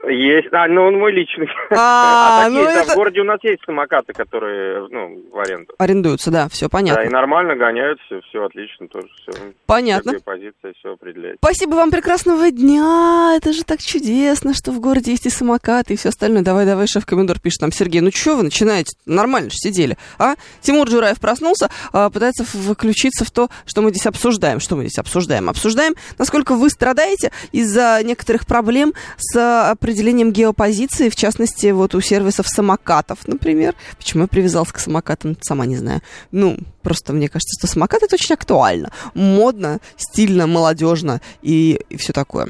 Есть, 0.08 0.48
а, 0.52 0.68
ну 0.68 0.82
он 0.86 0.98
мой 0.98 1.10
личный. 1.12 1.48
А, 1.70 2.42
так 2.44 2.52
ну 2.52 2.60
есть, 2.62 2.74
да, 2.74 2.82
это- 2.82 2.92
в 2.92 2.94
городе 2.94 3.20
у 3.20 3.24
нас 3.24 3.38
есть 3.42 3.62
самокаты, 3.64 4.12
которые, 4.12 4.86
ну, 4.90 5.22
в 5.32 5.38
аренду. 5.38 5.72
Арендуются, 5.78 6.30
да, 6.30 6.48
все 6.48 6.66
Да, 6.66 6.68
и 6.68 6.70
понятно. 6.70 7.10
нормально 7.10 7.56
гоняют, 7.56 7.98
все, 8.06 8.20
все 8.28 8.44
отлично 8.44 8.86
тоже, 8.88 9.08
все. 9.22 9.32
Понятно. 9.66 10.14
позиция, 10.24 10.74
все 10.78 10.92
определяет. 10.92 11.38
Спасибо 11.42 11.74
вам, 11.74 11.90
прекрасного 11.90 12.50
дня. 12.52 13.34
Это 13.36 13.52
же 13.52 13.64
так 13.64 13.80
чудесно, 13.80 14.54
что 14.54 14.70
в 14.70 14.80
городе 14.80 15.10
есть 15.12 15.26
и 15.26 15.30
самокаты, 15.30 15.94
и 15.94 15.96
все 15.96 16.10
остальное. 16.10 16.42
Давай, 16.42 16.66
давай, 16.66 16.86
шеф-комендор 16.86 17.40
пишет 17.40 17.62
нам, 17.62 17.72
Сергей, 17.72 18.00
ну 18.00 18.10
что 18.12 18.36
вы 18.36 18.44
начинаете? 18.44 18.96
Нормально 19.06 19.50
же 19.50 19.56
сидели, 19.56 19.96
а? 20.18 20.34
Тимур 20.60 20.86
Джураев 20.88 21.18
проснулся, 21.20 21.68
а, 21.92 22.10
пытается 22.10 22.44
включиться 22.44 23.24
в 23.24 23.30
то, 23.30 23.48
что 23.66 23.82
мы 23.82 23.90
здесь 23.90 24.06
обсуждаем. 24.06 24.60
Что 24.60 24.76
мы 24.76 24.82
здесь 24.84 24.98
обсуждаем? 24.98 25.48
Обсуждаем, 25.48 25.94
насколько 26.18 26.54
вы 26.54 26.70
страдаете 26.70 27.32
из-за 27.50 28.00
некоторых 28.04 28.46
проблем 28.46 28.92
с 29.18 29.74
определением 29.86 30.32
геопозиции, 30.32 31.08
в 31.08 31.14
частности, 31.14 31.68
вот 31.68 31.94
у 31.94 32.00
сервисов 32.00 32.48
самокатов, 32.48 33.28
например. 33.28 33.76
Почему 33.96 34.22
я 34.22 34.26
привязался 34.26 34.72
к 34.72 34.80
самокатам, 34.80 35.36
сама 35.40 35.64
не 35.64 35.76
знаю. 35.76 36.00
Ну, 36.32 36.58
просто 36.82 37.12
мне 37.12 37.28
кажется, 37.28 37.56
что 37.56 37.72
самокат 37.72 38.02
это 38.02 38.16
очень 38.16 38.34
актуально. 38.34 38.90
Модно, 39.14 39.78
стильно, 39.96 40.48
молодежно 40.48 41.20
и, 41.40 41.80
все 41.96 42.12
такое. 42.12 42.48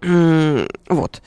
Вот. 0.00 1.22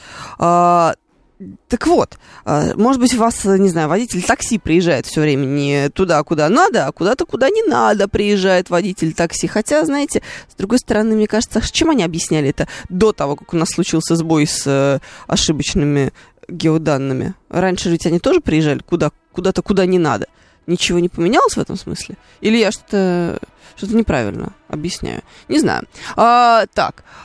А, 1.39 1.43
так 1.67 1.87
вот, 1.87 2.17
а, 2.45 2.73
может 2.75 3.01
быть, 3.01 3.13
у 3.13 3.17
вас, 3.17 3.43
не 3.45 3.69
знаю, 3.69 3.89
водитель 3.89 4.23
такси 4.23 4.57
приезжает 4.57 5.05
все 5.05 5.21
время 5.21 5.45
не 5.45 5.89
туда, 5.89 6.23
куда 6.23 6.49
надо, 6.49 6.87
а 6.87 6.91
куда-то, 6.91 7.25
куда 7.25 7.49
не 7.49 7.63
надо 7.63 8.07
приезжает 8.07 8.69
водитель 8.69 9.13
такси. 9.13 9.47
Хотя, 9.47 9.85
знаете, 9.85 10.21
с 10.49 10.55
другой 10.55 10.79
стороны, 10.79 11.15
мне 11.15 11.27
кажется, 11.27 11.61
с 11.61 11.71
чем 11.71 11.89
они 11.89 12.03
объясняли 12.03 12.49
это 12.49 12.67
до 12.89 13.11
того, 13.11 13.35
как 13.35 13.53
у 13.53 13.57
нас 13.57 13.69
случился 13.69 14.15
сбой 14.15 14.47
с 14.47 14.63
э, 14.65 14.99
ошибочными 15.27 16.13
геоданными? 16.47 17.33
Раньше 17.49 17.89
ведь 17.89 18.05
они 18.05 18.19
тоже 18.19 18.41
приезжали 18.41 18.79
куда, 18.79 19.11
куда-то, 19.31 19.61
куда 19.61 19.85
не 19.85 19.99
надо. 19.99 20.27
Ничего 20.67 20.99
не 20.99 21.09
поменялось 21.09 21.55
в 21.55 21.59
этом 21.59 21.75
смысле? 21.77 22.17
Или 22.41 22.57
я 22.57 22.71
что-то 22.71 23.39
что-то 23.75 23.95
неправильно 23.95 24.53
объясняю? 24.69 25.21
Не 25.49 25.59
знаю. 25.59 25.83
А, 26.15 26.65
так, 26.73 27.03
а, 27.03 27.24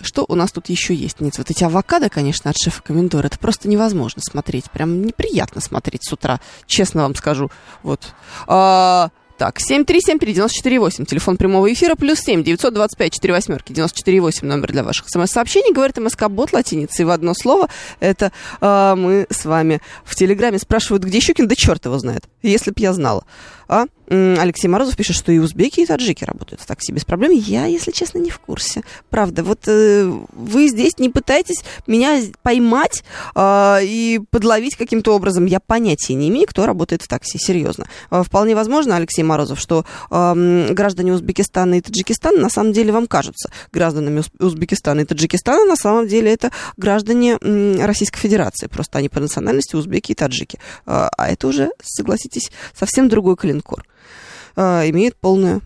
что 0.00 0.24
у 0.28 0.34
нас 0.34 0.52
тут 0.52 0.68
еще 0.68 0.94
есть? 0.94 1.20
Нет, 1.20 1.38
вот 1.38 1.50
эти 1.50 1.64
авокадо, 1.64 2.08
конечно, 2.08 2.50
от 2.50 2.56
шефа 2.56 2.82
комендора, 2.82 3.26
это 3.26 3.38
просто 3.38 3.68
невозможно 3.68 4.22
смотреть. 4.22 4.70
Прям 4.70 5.02
неприятно 5.02 5.60
смотреть 5.60 6.04
с 6.04 6.12
утра, 6.12 6.40
честно 6.66 7.02
вам 7.02 7.14
скажу. 7.14 7.50
Вот. 7.82 8.14
А, 8.46 9.10
так, 9.38 9.58
7373948, 9.58 11.04
телефон 11.04 11.36
прямого 11.36 11.70
эфира, 11.70 11.94
плюс 11.94 12.20
7, 12.20 12.42
925 12.42 13.12
4 13.12 13.34
восьмерки, 13.34 13.72
948, 13.72 14.46
номер 14.46 14.72
для 14.72 14.82
ваших 14.82 15.08
смс-сообщений. 15.08 15.74
Говорит 15.74 15.98
МСК-бот 15.98 16.52
латиницей 16.54 17.04
в 17.04 17.10
одно 17.10 17.34
слово. 17.34 17.68
Это 18.00 18.32
а, 18.60 18.96
мы 18.96 19.26
с 19.28 19.44
вами 19.44 19.82
в 20.04 20.14
Телеграме 20.14 20.58
спрашивают, 20.58 21.04
где 21.04 21.20
Щукин, 21.20 21.48
да 21.48 21.54
черт 21.54 21.84
его 21.84 21.98
знает, 21.98 22.24
если 22.42 22.70
б 22.70 22.76
я 22.78 22.94
знала. 22.94 23.24
А? 23.68 23.86
Алексей 24.08 24.68
Морозов 24.68 24.96
пишет, 24.96 25.16
что 25.16 25.32
и 25.32 25.38
узбеки, 25.38 25.80
и 25.80 25.86
таджики 25.86 26.24
работают 26.24 26.60
в 26.60 26.66
такси 26.66 26.92
без 26.92 27.04
проблем. 27.04 27.32
Я, 27.32 27.66
если 27.66 27.90
честно, 27.90 28.18
не 28.18 28.30
в 28.30 28.38
курсе. 28.38 28.82
Правда, 29.10 29.42
вот 29.42 29.66
э, 29.66 30.04
вы 30.32 30.68
здесь 30.68 30.98
не 30.98 31.08
пытаетесь 31.08 31.62
меня 31.86 32.20
поймать 32.42 33.02
э, 33.34 33.78
и 33.82 34.20
подловить 34.30 34.76
каким-то 34.76 35.14
образом. 35.14 35.46
Я 35.46 35.60
понятия 35.60 36.14
не 36.14 36.28
имею, 36.28 36.46
кто 36.46 36.66
работает 36.66 37.02
в 37.02 37.08
такси, 37.08 37.38
серьезно. 37.38 37.86
Э, 38.10 38.22
вполне 38.24 38.54
возможно, 38.54 38.96
Алексей 38.96 39.22
Морозов, 39.22 39.58
что 39.58 39.84
э, 40.10 40.72
граждане 40.72 41.12
Узбекистана 41.12 41.74
и 41.78 41.80
Таджикистана 41.80 42.38
на 42.38 42.50
самом 42.50 42.72
деле 42.72 42.92
вам 42.92 43.06
кажутся 43.06 43.50
гражданами 43.72 44.20
Уз- 44.20 44.30
Узбекистана 44.38 45.00
и 45.00 45.04
Таджикистана. 45.04 45.64
На 45.64 45.76
самом 45.76 46.06
деле 46.06 46.32
это 46.32 46.52
граждане 46.76 47.38
м, 47.40 47.80
Российской 47.84 48.20
Федерации. 48.20 48.68
Просто 48.68 48.98
они 48.98 49.08
по 49.08 49.20
национальности 49.20 49.76
узбеки 49.76 50.12
и 50.12 50.14
таджики. 50.14 50.58
Э, 50.86 51.08
а 51.16 51.28
это 51.28 51.48
уже, 51.48 51.70
согласитесь, 51.82 52.50
совсем 52.74 53.08
другой 53.08 53.36
клинкор 53.36 53.84
э, 53.84 53.95
имеет 54.56 55.16
полное, 55.16 55.60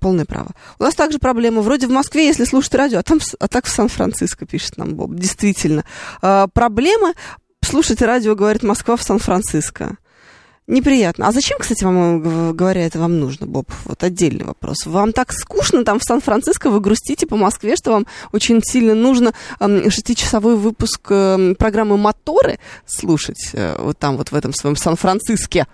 полное 0.00 0.24
право. 0.26 0.50
У 0.78 0.82
нас 0.82 0.94
также 0.94 1.18
проблема. 1.18 1.62
Вроде 1.62 1.86
в 1.86 1.90
Москве, 1.90 2.26
если 2.26 2.44
слушать 2.44 2.74
радио, 2.74 2.98
а, 2.98 3.02
там, 3.02 3.20
а 3.38 3.48
так 3.48 3.66
в 3.66 3.70
Сан-Франциско, 3.70 4.46
пишет 4.46 4.76
нам 4.76 4.94
Боб. 4.94 5.14
Действительно. 5.14 5.84
Э, 6.20 6.46
проблема 6.52 7.14
слушать 7.64 8.02
радио, 8.02 8.34
говорит 8.34 8.62
Москва 8.62 8.96
в 8.96 9.02
Сан-Франциско. 9.02 9.96
Неприятно. 10.68 11.26
А 11.26 11.32
зачем, 11.32 11.58
кстати, 11.58 11.82
вам, 11.82 12.22
э, 12.22 12.52
говоря, 12.52 12.86
это 12.86 13.00
вам 13.00 13.18
нужно, 13.18 13.46
Боб? 13.46 13.70
Вот 13.84 14.04
отдельный 14.04 14.44
вопрос. 14.44 14.86
Вам 14.86 15.12
так 15.12 15.32
скучно 15.32 15.84
там 15.84 15.98
в 15.98 16.04
Сан-Франциско, 16.04 16.70
вы 16.70 16.80
грустите 16.80 17.26
по 17.26 17.36
Москве, 17.36 17.74
что 17.74 17.92
вам 17.92 18.06
очень 18.32 18.62
сильно 18.62 18.94
нужно 18.94 19.32
эм, 19.58 19.90
шестичасовой 19.90 20.56
выпуск 20.56 21.00
эм, 21.10 21.56
программы 21.56 21.96
«Моторы» 21.96 22.60
слушать 22.86 23.50
э, 23.54 23.76
вот 23.80 23.98
там, 23.98 24.16
вот 24.16 24.30
в 24.30 24.34
этом 24.36 24.52
своем 24.54 24.76
Сан-Франциске. 24.76 25.66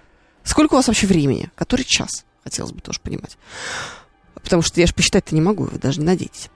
Сколько 0.44 0.74
у 0.74 0.76
вас 0.76 0.88
вообще 0.88 1.06
времени? 1.06 1.50
Который 1.54 1.84
час? 1.84 2.24
Хотелось 2.44 2.72
бы 2.72 2.80
тоже 2.80 3.00
понимать. 3.00 3.36
Потому 4.34 4.62
что 4.62 4.80
я 4.80 4.86
же 4.86 4.94
посчитать-то 4.94 5.34
не 5.34 5.40
могу, 5.40 5.64
вы 5.64 5.78
даже 5.78 6.00
не 6.00 6.06
надейтесь. 6.06 6.50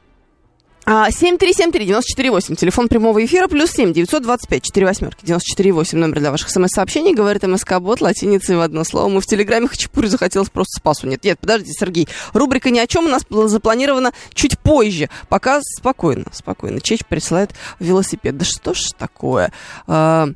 А, 0.84 1.10
7373948, 1.10 2.56
телефон 2.56 2.88
прямого 2.88 3.24
эфира, 3.24 3.46
плюс 3.46 3.70
7, 3.70 3.92
925, 3.92 4.62
4 4.64 4.86
восьмерки, 4.86 5.24
94,8, 5.24 5.96
номер 5.96 6.18
для 6.18 6.32
ваших 6.32 6.50
смс-сообщений, 6.50 7.14
говорит 7.14 7.44
МСК-бот, 7.44 8.00
латиницей 8.00 8.56
в 8.56 8.60
одно 8.60 8.82
слово. 8.82 9.08
Мы 9.08 9.20
в 9.20 9.26
Телеграме 9.26 9.68
Хачапури 9.68 10.08
захотелось 10.08 10.50
просто 10.50 10.80
спасу. 10.80 11.06
Нет, 11.06 11.22
нет, 11.22 11.38
подождите, 11.38 11.72
Сергей, 11.78 12.08
рубрика 12.32 12.70
«Ни 12.70 12.80
о 12.80 12.88
чем» 12.88 13.04
у 13.04 13.08
нас 13.08 13.22
запланирована 13.28 14.12
чуть 14.34 14.58
позже. 14.58 15.08
Пока 15.28 15.60
спокойно, 15.62 16.26
спокойно. 16.32 16.80
Чеч 16.80 17.04
присылает 17.04 17.52
велосипед. 17.78 18.36
Да 18.36 18.44
что 18.44 18.74
ж 18.74 18.90
такое? 18.98 19.52
А, 19.86 20.30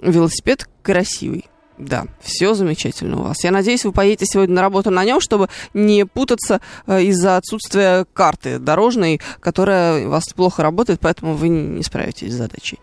велосипед 0.00 0.68
красивый. 0.82 1.46
Да, 1.80 2.04
все 2.20 2.52
замечательно 2.52 3.18
у 3.18 3.22
вас. 3.22 3.42
Я 3.42 3.50
надеюсь, 3.50 3.86
вы 3.86 3.92
поедете 3.92 4.26
сегодня 4.26 4.56
на 4.56 4.60
работу 4.60 4.90
на 4.90 5.02
нем, 5.02 5.18
чтобы 5.18 5.48
не 5.72 6.04
путаться 6.04 6.60
э, 6.86 7.04
из-за 7.04 7.38
отсутствия 7.38 8.04
карты 8.12 8.58
дорожной, 8.58 9.20
которая 9.40 10.06
у 10.06 10.10
вас 10.10 10.28
плохо 10.28 10.62
работает, 10.62 11.00
поэтому 11.00 11.34
вы 11.34 11.48
не 11.48 11.82
справитесь 11.82 12.32
с 12.32 12.36
задачей. 12.36 12.78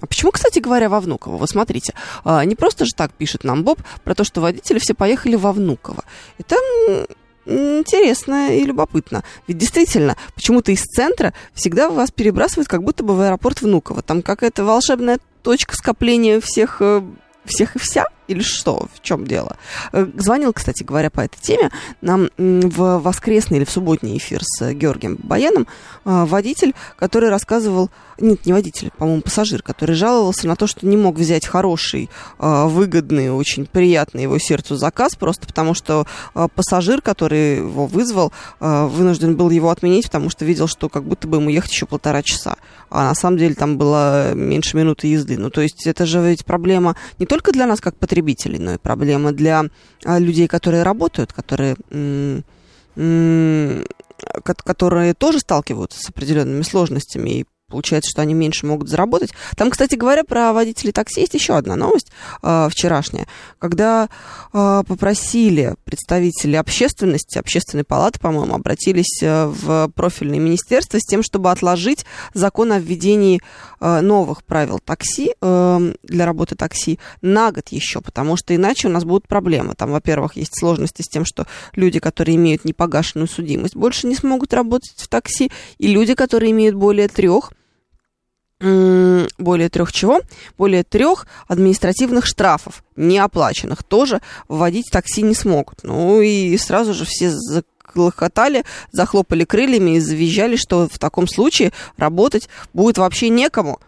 А 0.00 0.06
почему, 0.06 0.30
кстати 0.30 0.60
говоря, 0.60 0.88
во 0.88 1.00
Внуково? 1.00 1.36
Вот 1.36 1.50
смотрите, 1.50 1.94
а, 2.24 2.44
не 2.44 2.54
просто 2.54 2.84
же 2.84 2.92
так 2.96 3.12
пишет 3.12 3.42
нам 3.42 3.64
Боб 3.64 3.80
про 4.04 4.14
то, 4.14 4.22
что 4.22 4.40
водители 4.40 4.78
все 4.78 4.94
поехали 4.94 5.34
во 5.34 5.52
Внуково. 5.52 6.04
Это 6.38 6.56
интересно 7.44 8.54
и 8.54 8.64
любопытно. 8.64 9.24
Ведь 9.48 9.58
действительно, 9.58 10.16
почему-то 10.34 10.70
из 10.70 10.82
центра 10.82 11.34
всегда 11.54 11.90
вас 11.90 12.12
перебрасывают 12.12 12.68
как 12.68 12.84
будто 12.84 13.02
бы 13.02 13.16
в 13.16 13.20
аэропорт 13.20 13.62
Внуково. 13.62 14.02
Там 14.02 14.22
какая-то 14.22 14.64
волшебная 14.64 15.18
точка 15.42 15.74
скопления 15.74 16.40
всех, 16.40 16.76
э, 16.80 17.02
всех 17.44 17.74
и 17.74 17.78
вся. 17.78 18.06
Или 18.28 18.42
что? 18.42 18.88
В 18.94 19.00
чем 19.00 19.26
дело? 19.26 19.56
Э, 19.92 20.06
звонил, 20.16 20.52
кстати 20.52 20.82
говоря, 20.82 21.08
по 21.08 21.20
этой 21.20 21.40
теме 21.40 21.70
нам 22.02 22.28
в 22.36 22.98
воскресный 22.98 23.56
или 23.56 23.64
в 23.64 23.70
субботний 23.70 24.18
эфир 24.18 24.42
с 24.44 24.72
Георгием 24.74 25.16
Баяном 25.16 25.66
э, 26.04 26.24
водитель, 26.26 26.74
который 26.96 27.30
рассказывал, 27.30 27.90
нет, 28.18 28.44
не 28.44 28.52
водитель, 28.52 28.90
по-моему, 28.98 29.22
пассажир, 29.22 29.62
который 29.62 29.94
жаловался 29.94 30.46
на 30.46 30.56
то, 30.56 30.66
что 30.66 30.86
не 30.86 30.98
мог 30.98 31.16
взять 31.16 31.46
хороший, 31.46 32.10
э, 32.38 32.64
выгодный, 32.66 33.32
очень 33.32 33.64
приятный 33.64 34.24
его 34.24 34.38
сердцу 34.38 34.76
заказ, 34.76 35.16
просто 35.16 35.46
потому 35.46 35.72
что 35.72 36.06
пассажир, 36.54 37.00
который 37.00 37.56
его 37.56 37.86
вызвал, 37.86 38.32
вынужден 38.60 39.36
был 39.36 39.48
его 39.50 39.70
отменить, 39.70 40.06
потому 40.06 40.28
что 40.28 40.44
видел, 40.44 40.66
что 40.68 40.88
как 40.88 41.04
будто 41.04 41.26
бы 41.26 41.38
ему 41.38 41.48
ехать 41.48 41.72
еще 41.72 41.86
полтора 41.86 42.22
часа. 42.22 42.56
А 42.90 43.08
на 43.08 43.14
самом 43.14 43.38
деле 43.38 43.54
там 43.54 43.78
было 43.78 44.34
меньше 44.34 44.76
минуты 44.76 45.08
езды. 45.08 45.38
Ну, 45.38 45.50
то 45.50 45.60
есть 45.60 45.86
это 45.86 46.06
же 46.06 46.20
ведь 46.20 46.44
проблема 46.44 46.96
не 47.18 47.26
только 47.26 47.52
для 47.52 47.66
нас, 47.66 47.80
как 47.80 47.96
потребителей, 47.96 48.17
потребителей, 48.18 48.58
но 48.58 48.74
и 48.74 48.78
проблема 48.78 49.32
для 49.32 49.64
а, 50.04 50.18
людей, 50.18 50.48
которые 50.48 50.82
работают, 50.82 51.32
которые 51.32 51.76
которые 54.42 55.14
тоже 55.14 55.38
сталкиваются 55.38 56.02
с 56.02 56.08
определенными 56.08 56.62
сложностями 56.62 57.30
и 57.30 57.46
Получается, 57.68 58.10
что 58.10 58.22
они 58.22 58.32
меньше 58.32 58.64
могут 58.64 58.88
заработать. 58.88 59.32
Там, 59.54 59.70
кстати 59.70 59.94
говоря, 59.94 60.24
про 60.24 60.54
водителей 60.54 60.90
такси 60.90 61.20
есть 61.20 61.34
еще 61.34 61.54
одна 61.54 61.76
новость 61.76 62.10
э, 62.42 62.68
вчерашняя, 62.70 63.26
когда 63.58 64.08
э, 64.54 64.82
попросили 64.88 65.74
представители 65.84 66.56
общественности, 66.56 67.36
общественной 67.36 67.84
палаты, 67.84 68.20
по-моему, 68.20 68.54
обратились 68.54 69.22
э, 69.22 69.44
в 69.44 69.90
профильное 69.94 70.38
министерство 70.38 70.98
с 70.98 71.04
тем, 71.04 71.22
чтобы 71.22 71.50
отложить 71.50 72.06
закон 72.32 72.72
о 72.72 72.78
введении 72.78 73.42
э, 73.80 74.00
новых 74.00 74.44
правил 74.44 74.78
такси 74.78 75.34
э, 75.38 75.94
для 76.02 76.24
работы 76.24 76.54
такси 76.54 76.98
на 77.20 77.52
год 77.52 77.68
еще, 77.68 78.00
потому 78.00 78.38
что 78.38 78.56
иначе 78.56 78.88
у 78.88 78.90
нас 78.90 79.04
будут 79.04 79.28
проблемы. 79.28 79.74
Там, 79.74 79.90
во-первых, 79.90 80.36
есть 80.36 80.58
сложности 80.58 81.02
с 81.02 81.08
тем, 81.08 81.26
что 81.26 81.46
люди, 81.74 81.98
которые 81.98 82.36
имеют 82.36 82.64
непогашенную 82.64 83.28
судимость, 83.28 83.76
больше 83.76 84.06
не 84.06 84.14
смогут 84.14 84.54
работать 84.54 84.94
в 84.96 85.06
такси, 85.06 85.50
и 85.76 85.88
люди, 85.88 86.14
которые 86.14 86.52
имеют 86.52 86.74
более 86.74 87.08
трех 87.08 87.52
более 88.60 89.68
трех 89.68 89.92
чего? 89.92 90.20
Более 90.56 90.82
трех 90.82 91.26
административных 91.46 92.26
штрафов, 92.26 92.82
неоплаченных, 92.96 93.82
тоже 93.84 94.20
вводить 94.48 94.90
такси 94.90 95.22
не 95.22 95.34
смогут. 95.34 95.80
Ну 95.84 96.20
и 96.20 96.56
сразу 96.56 96.92
же 96.92 97.04
все 97.04 97.30
заклохотали, 97.30 98.64
захлопали 98.90 99.44
крыльями 99.44 99.96
и 99.96 100.00
завизжали, 100.00 100.56
что 100.56 100.88
в 100.88 100.98
таком 100.98 101.28
случае 101.28 101.72
работать 101.96 102.48
будет 102.72 102.98
вообще 102.98 103.28
некому. 103.28 103.80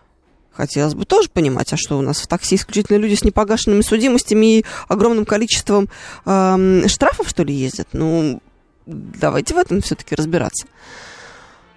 Хотелось 0.52 0.94
бы 0.94 1.04
тоже 1.04 1.30
понимать, 1.30 1.72
а 1.72 1.76
что 1.76 1.98
у 1.98 2.02
нас 2.02 2.20
в 2.20 2.26
такси 2.26 2.56
исключительно 2.56 2.98
люди 2.98 3.14
с 3.14 3.24
непогашенными 3.24 3.82
судимостями 3.82 4.58
и 4.58 4.64
огромным 4.88 5.24
количеством 5.24 5.88
э, 6.26 6.86
штрафов, 6.86 7.28
что 7.28 7.44
ли, 7.44 7.54
ездят? 7.54 7.88
Ну, 7.92 8.42
давайте 8.86 9.54
в 9.54 9.58
этом 9.58 9.80
все-таки 9.80 10.14
разбираться. 10.14 10.66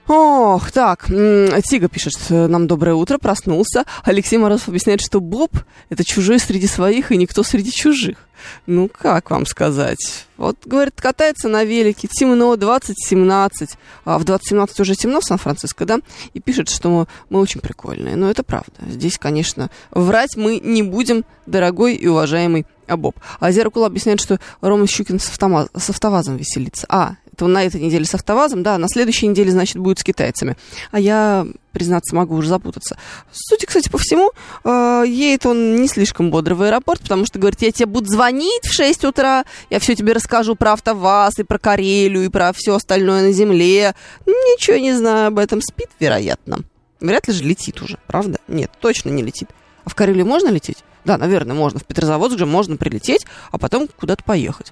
Ох, 0.07 0.71
так, 0.71 1.05
Тига 1.07 1.87
пишет 1.87 2.17
нам 2.29 2.67
доброе 2.67 2.93
утро, 2.93 3.17
проснулся. 3.17 3.85
Алексей 4.03 4.37
Морозов 4.37 4.67
объясняет, 4.67 4.99
что 4.99 5.21
Боб– 5.21 5.51
это 5.89 6.03
чужой 6.03 6.39
среди 6.39 6.67
своих 6.67 7.11
и 7.11 7.17
никто 7.17 7.41
среди 7.41 7.71
чужих. 7.71 8.17
Ну, 8.65 8.89
как 8.89 9.31
вам 9.31 9.45
сказать? 9.45 10.25
Вот, 10.35 10.57
говорит, 10.65 10.99
катается 10.99 11.47
на 11.47 11.63
велике, 11.63 12.09
темно, 12.09 12.55
20-17, 12.55 13.77
а 14.03 14.19
в 14.19 14.23
20-17 14.23 14.81
уже 14.81 14.95
темно 14.95 15.21
в 15.21 15.25
Сан-Франциско, 15.25 15.85
да? 15.85 15.99
И 16.33 16.41
пишет, 16.41 16.69
что 16.69 16.89
мы, 16.89 17.07
мы 17.29 17.39
очень 17.39 17.61
прикольные. 17.61 18.17
Но 18.17 18.29
это 18.29 18.43
правда. 18.43 18.73
Здесь, 18.85 19.17
конечно, 19.17 19.69
врать 19.91 20.35
мы 20.35 20.59
не 20.59 20.83
будем, 20.83 21.23
дорогой 21.45 21.95
и 21.95 22.07
уважаемый 22.07 22.65
Боб. 22.87 23.15
А 23.39 23.51
Зеркало 23.51 23.87
объясняет, 23.87 24.19
что 24.19 24.39
Рома 24.61 24.87
Щукин 24.87 25.19
с, 25.19 25.29
автомаз, 25.29 25.69
с 25.75 25.89
автовазом 25.89 26.37
веселится. 26.37 26.85
А, 26.89 27.15
это 27.33 27.47
на 27.47 27.63
этой 27.63 27.81
неделе 27.81 28.05
с 28.05 28.13
автовазом, 28.13 28.63
да, 28.63 28.77
на 28.77 28.87
следующей 28.87 29.27
неделе, 29.27 29.51
значит, 29.51 29.77
будет 29.77 29.99
с 29.99 30.03
китайцами. 30.03 30.55
А 30.91 30.99
я, 30.99 31.45
признаться, 31.71 32.15
могу 32.15 32.35
уже 32.35 32.49
запутаться. 32.49 32.97
Судя, 33.31 33.65
кстати, 33.65 33.89
по 33.89 33.97
всему, 33.97 34.31
э, 34.63 35.03
едет 35.07 35.45
он 35.45 35.77
не 35.77 35.87
слишком 35.87 36.31
бодро 36.31 36.55
в 36.55 36.61
аэропорт, 36.61 37.01
потому 37.01 37.25
что 37.25 37.39
говорит, 37.39 37.61
я 37.61 37.71
тебе 37.71 37.87
буду 37.87 38.07
звонить 38.09 38.63
в 38.63 38.73
6 38.73 39.05
утра, 39.05 39.45
я 39.69 39.79
все 39.79 39.95
тебе 39.95 40.13
расскажу 40.13 40.55
про 40.55 40.73
автоваз 40.73 41.39
и 41.39 41.43
про 41.43 41.57
Карелию 41.57 42.25
и 42.25 42.29
про 42.29 42.53
все 42.53 42.75
остальное 42.75 43.23
на 43.23 43.31
земле. 43.31 43.95
Ничего 44.25 44.77
не 44.77 44.93
знаю 44.93 45.27
об 45.27 45.39
этом. 45.39 45.61
Спит, 45.61 45.89
вероятно. 45.99 46.59
Вряд 46.99 47.27
ли 47.27 47.33
же 47.33 47.43
летит 47.43 47.81
уже, 47.81 47.97
правда? 48.07 48.39
Нет, 48.47 48.71
точно 48.79 49.09
не 49.09 49.23
летит. 49.23 49.49
А 49.83 49.89
в 49.89 49.95
Карелию 49.95 50.25
можно 50.25 50.49
лететь? 50.49 50.83
Да, 51.03 51.17
наверное, 51.17 51.55
можно. 51.55 51.79
В 51.79 51.85
Петрозаводск 51.85 52.37
же 52.37 52.45
можно 52.45 52.77
прилететь, 52.77 53.25
а 53.51 53.57
потом 53.57 53.87
куда-то 53.87 54.23
поехать. 54.23 54.71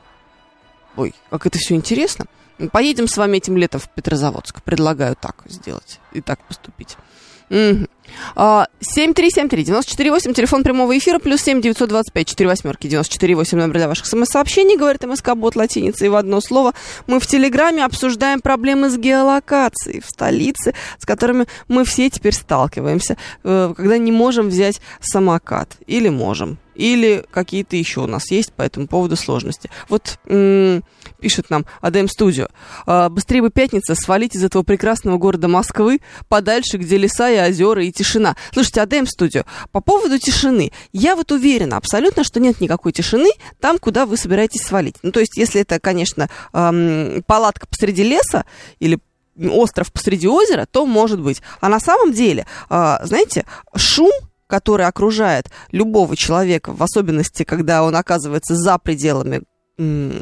Ой, 0.96 1.14
как 1.30 1.46
это 1.46 1.58
все 1.58 1.76
интересно. 1.76 2.26
Поедем 2.70 3.08
с 3.08 3.18
вами 3.18 3.38
этим 3.38 3.58
летом 3.58 3.80
в 3.80 3.90
Петрозаводск. 3.90 4.62
Предлагаю 4.64 5.16
так 5.20 5.44
сделать 5.48 6.00
и 6.14 6.22
так 6.22 6.40
поступить. 6.48 6.98
Угу. 7.52 7.88
7373948, 8.36 10.34
телефон 10.34 10.64
прямого 10.64 10.98
эфира, 10.98 11.20
плюс 11.20 11.42
7 11.42 11.62
925 11.62 12.28
4 12.28 12.50
восьмерки 12.50 12.88
948, 12.88 13.58
номер 13.58 13.74
для 13.74 13.88
ваших 13.88 14.06
смс-сообщений, 14.06 14.78
говорит 14.78 15.04
МСК 15.04 15.36
Бот 15.36 15.56
латиницей 15.56 16.10
в 16.10 16.16
одно 16.16 16.40
слово. 16.42 16.74
Мы 17.08 17.20
в 17.20 17.28
Телеграме 17.28 17.84
обсуждаем 17.84 18.42
проблемы 18.42 18.90
с 18.90 18.98
геолокацией 18.98 20.02
в 20.02 20.06
столице, 20.08 20.74
с 20.98 21.06
которыми 21.06 21.46
мы 21.68 21.84
все 21.84 22.10
теперь 22.10 22.34
сталкиваемся, 22.34 23.18
э, 23.44 23.74
когда 23.76 23.98
не 23.98 24.12
можем 24.12 24.48
взять 24.48 24.82
самокат. 25.02 25.76
Или 25.88 26.10
можем 26.10 26.58
или 26.76 27.26
какие-то 27.32 27.76
еще 27.76 28.02
у 28.02 28.08
нас 28.08 28.32
есть 28.32 28.54
по 28.54 28.62
этому 28.62 28.88
поводу 28.88 29.16
сложности. 29.16 29.70
Вот 29.90 30.20
м- 30.28 30.84
пишет 31.20 31.50
нам 31.50 31.66
АДМ 31.82 32.08
Студио. 32.08 32.48
«А, 32.86 33.10
быстрее 33.10 33.42
бы 33.42 33.50
пятница 33.50 33.96
свалить 33.96 34.36
из 34.36 34.44
этого 34.44 34.64
прекрасного 34.64 35.18
города 35.18 35.48
Москвы 35.48 36.00
подальше, 36.30 36.78
где 36.78 36.98
леса 36.98 37.30
и 37.30 37.40
озера 37.40 37.84
и 37.84 37.92
тишина. 37.92 38.36
Слушайте, 38.54 38.82
АДМ 38.82 39.06
Студио, 39.06 39.44
по 39.72 39.82
поводу 39.82 40.18
тишины. 40.18 40.72
Я 40.92 41.16
вот 41.16 41.32
уверена 41.32 41.78
абсолютно, 41.78 42.24
что 42.24 42.40
нет 42.40 42.62
никакой 42.62 42.92
тишины 42.92 43.30
там, 43.60 43.78
куда 43.78 44.06
вы 44.06 44.18
собираетесь 44.18 44.64
свалить. 44.64 44.96
Ну, 45.04 45.12
то 45.12 45.20
есть, 45.20 45.38
если 45.38 45.62
это, 45.62 45.80
конечно, 45.80 46.30
эм, 46.54 47.24
палатка 47.26 47.68
посреди 47.68 48.04
леса 48.04 48.46
или 48.80 49.00
остров 49.50 49.92
посреди 49.92 50.28
озера, 50.28 50.68
то 50.70 50.86
может 50.86 51.22
быть. 51.22 51.42
А 51.62 51.70
на 51.70 51.80
самом 51.80 52.14
деле, 52.14 52.46
э, 52.70 52.98
знаете, 53.04 53.46
шум 53.76 54.12
который 54.52 54.86
окружает 54.86 55.50
любого 55.72 56.18
человека, 56.18 56.74
в 56.74 56.84
особенности, 56.84 57.44
когда 57.44 57.84
он 57.84 57.96
оказывается 57.96 58.54
за 58.54 58.78
пределами 58.78 59.44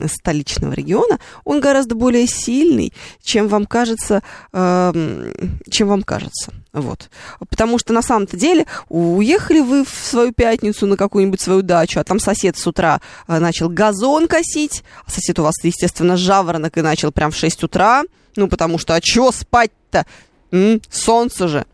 столичного 0.07 0.73
региона, 0.73 1.19
он 1.43 1.59
гораздо 1.59 1.95
более 1.95 2.27
сильный, 2.27 2.93
чем 3.21 3.47
вам 3.47 3.65
кажется, 3.65 4.21
э, 4.53 5.31
чем 5.69 5.87
вам 5.87 6.03
кажется. 6.03 6.53
Вот. 6.71 7.09
Потому 7.49 7.79
что 7.79 7.91
на 7.91 8.03
самом-то 8.03 8.37
деле 8.37 8.67
уехали 8.87 9.59
вы 9.59 9.83
в 9.83 9.89
свою 9.89 10.31
пятницу 10.31 10.85
на 10.85 10.95
какую-нибудь 10.95 11.41
свою 11.41 11.63
дачу, 11.63 11.99
а 11.99 12.03
там 12.03 12.19
сосед 12.19 12.55
с 12.55 12.67
утра 12.67 13.01
э, 13.27 13.39
начал 13.39 13.67
газон 13.67 14.27
косить, 14.27 14.83
а 15.05 15.11
сосед 15.11 15.39
у 15.39 15.43
вас, 15.43 15.55
естественно, 15.63 16.15
жаворонок 16.15 16.77
и 16.77 16.81
начал 16.81 17.11
прям 17.11 17.31
в 17.31 17.35
6 17.35 17.63
утра, 17.63 18.03
ну 18.35 18.47
потому 18.47 18.77
что, 18.77 18.93
а 18.93 19.01
чего 19.01 19.31
спать-то? 19.31 20.05
М? 20.51 20.79
Солнце 20.89 21.47
же 21.47 21.65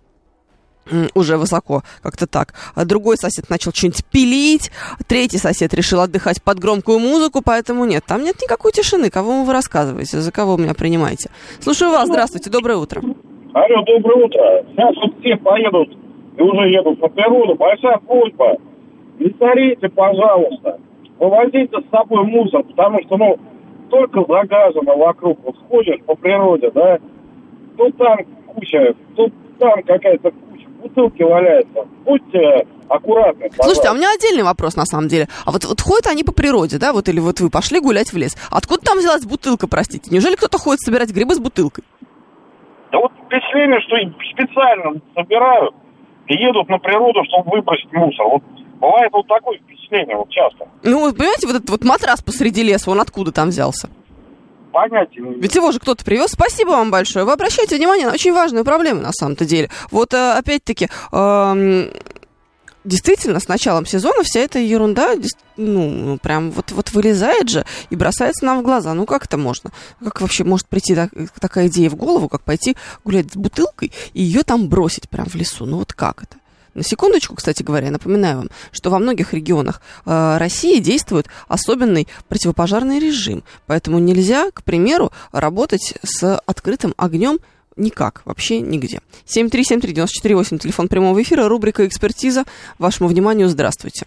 уже 1.14 1.38
высоко, 1.38 1.84
как-то 2.02 2.28
так. 2.28 2.54
А 2.76 2.86
другой 2.86 3.18
сосед 3.18 3.50
начал 3.50 3.72
что-нибудь 3.72 4.06
пилить, 4.06 4.72
третий 5.08 5.38
сосед 5.38 5.74
решил 5.74 6.02
отдыхать 6.02 6.42
под 6.44 6.60
громкую 6.60 7.00
музыку, 7.00 7.42
поэтому 7.44 7.86
нет, 7.86 8.04
там 8.06 8.24
нет 8.24 8.36
никакой 8.42 8.72
тишины. 8.72 9.10
Кого 9.10 9.44
вы 9.44 9.54
рассказываете, 9.54 10.20
за 10.20 10.32
кого 10.32 10.58
меня 10.58 10.74
принимаете? 10.74 11.30
Слушаю 11.60 11.92
вас, 11.92 12.08
здравствуйте, 12.08 12.50
доброе 12.50 12.78
утро. 12.78 13.02
Алло, 13.54 13.84
доброе 13.86 14.26
утро. 14.26 14.66
Сейчас 14.72 14.96
вот 14.98 15.20
все 15.20 15.38
поедут 15.38 15.98
и 16.38 16.42
уже 16.42 16.70
едут 16.70 17.00
по 17.00 17.08
природу. 17.08 17.56
Большая 17.56 17.98
просьба, 18.00 18.58
не 19.20 19.30
старейте, 19.32 19.90
пожалуйста, 19.90 20.80
вывозите 21.20 21.78
с 21.80 21.90
собой 21.90 22.26
мусор, 22.26 22.64
потому 22.64 23.02
что, 23.04 23.18
ну, 23.18 23.40
только 23.90 24.26
загажено 24.28 24.98
вокруг. 24.98 25.40
Вот 25.44 25.56
ходишь 25.70 26.02
по 26.06 26.16
природе, 26.16 26.70
да, 26.72 27.00
тут 27.78 27.98
там 27.98 28.18
куча, 28.48 28.94
тут 29.16 29.34
там 29.60 29.82
какая-то 29.84 30.32
бутылки 30.86 31.24
валяются. 31.24 31.88
Будьте 32.04 32.68
аккуратны. 32.88 33.50
Пожалуйста. 33.50 33.64
Слушайте, 33.64 33.88
а 33.90 33.92
у 33.92 33.96
меня 33.96 34.12
отдельный 34.14 34.44
вопрос 34.44 34.76
на 34.76 34.86
самом 34.86 35.08
деле. 35.08 35.28
А 35.46 35.52
вот, 35.52 35.66
вот 35.66 35.82
ходят 35.82 36.08
они 36.08 36.24
по 36.24 36.32
природе, 36.32 36.78
да, 36.78 36.94
вот 36.94 37.10
или 37.10 37.20
вот 37.20 37.40
вы 37.40 37.50
пошли 37.50 37.80
гулять 37.80 38.14
в 38.14 38.18
лес. 38.18 38.38
Откуда 38.52 38.82
там 38.82 39.00
взялась 39.00 39.26
бутылка, 39.26 39.68
простите? 39.68 40.12
Неужели 40.12 40.36
кто-то 40.36 40.58
ходит 40.58 40.82
собирать 40.82 41.12
грибы 41.12 41.34
с 41.36 41.40
бутылкой? 41.40 41.84
Да 42.92 43.00
вот 43.00 43.12
впечатление, 43.26 43.80
что 43.82 43.96
специально 44.32 45.02
собирают 45.16 45.74
и 46.28 46.34
едут 46.36 46.70
на 46.70 46.78
природу, 46.78 47.20
чтобы 47.28 47.58
выбросить 47.58 47.92
мусор. 47.92 48.26
Вот 48.28 48.44
бывает 48.80 49.12
вот 49.12 49.28
такое 49.28 49.58
впечатление 49.58 50.16
вот 50.16 50.30
часто. 50.30 50.68
Ну, 50.84 51.00
вот 51.00 51.18
понимаете, 51.18 51.48
вот 51.48 51.56
этот 51.56 51.70
вот 51.70 51.84
матрас 51.84 52.22
посреди 52.22 52.64
леса, 52.64 52.92
он 52.92 53.02
откуда 53.02 53.32
там 53.32 53.50
взялся? 53.50 53.90
Понятия 54.76 55.22
не 55.22 55.28
имею. 55.28 55.42
Ведь 55.42 55.56
его 55.56 55.72
же 55.72 55.80
кто-то 55.80 56.04
привез. 56.04 56.32
Спасибо 56.32 56.72
вам 56.72 56.92
большое. 56.92 57.26
Вы 57.26 57.32
обращаете 57.32 57.78
внимание 57.78 58.08
на 58.08 58.14
очень 58.14 58.34
важную 58.34 58.66
проблему 58.66 59.02
на 59.02 59.14
самом-то 59.14 59.46
деле. 59.46 59.70
Вот 59.90 60.14
э, 60.14 60.34
опять-таки, 60.34 60.90
эм, 61.12 61.90
действительно, 62.84 63.40
с 63.40 63.48
началом 63.48 63.86
сезона 63.86 64.24
вся 64.24 64.42
эта 64.42 64.60
ерунда, 64.60 65.16
ну, 65.58 65.90
ну, 65.90 66.18
прям 66.18 66.52
вот, 66.52 66.72
вот 66.72 66.92
вылезает 66.92 67.50
же 67.50 67.66
и 67.90 67.96
бросается 67.96 68.46
нам 68.46 68.60
в 68.60 68.64
глаза. 68.64 68.94
Ну, 68.94 69.06
как 69.06 69.26
это 69.26 69.38
можно? 69.38 69.72
Как 70.04 70.22
вообще 70.22 70.44
может 70.44 70.68
прийти 70.68 70.94
так- 70.94 71.12
такая 71.40 71.68
идея 71.68 71.90
в 71.90 71.96
голову, 71.96 72.28
как 72.28 72.44
пойти 72.44 72.76
гулять 73.04 73.32
с 73.32 73.36
бутылкой 73.36 73.92
и 74.14 74.22
ее 74.22 74.44
там 74.44 74.68
бросить 74.68 75.10
прям 75.10 75.26
в 75.26 75.36
лесу? 75.36 75.66
Ну, 75.66 75.78
вот 75.78 75.94
как 75.94 76.24
это? 76.24 76.38
На 76.76 76.84
секундочку, 76.84 77.36
кстати 77.36 77.64
говоря, 77.64 77.90
напоминаю 77.90 78.38
вам, 78.38 78.50
что 78.74 78.90
во 78.90 79.00
многих 79.00 79.34
регионах 79.34 79.82
э, 80.06 80.38
России 80.38 80.80
действует 80.80 81.28
особенный 81.48 82.08
противопожарный 82.28 83.00
режим. 83.00 83.44
Поэтому 83.66 83.98
нельзя, 83.98 84.52
к 84.52 84.62
примеру, 84.64 85.12
работать 85.32 85.94
с 86.04 86.38
открытым 86.46 86.94
огнем 86.98 87.40
никак, 87.78 88.22
вообще 88.26 88.60
нигде. 88.60 89.00
7373948, 89.26 90.60
телефон 90.60 90.90
прямого 90.90 91.22
эфира, 91.22 91.48
рубрика 91.48 91.88
«Экспертиза». 91.88 92.44
Вашему 92.78 93.08
вниманию 93.08 93.48
здравствуйте. 93.48 94.06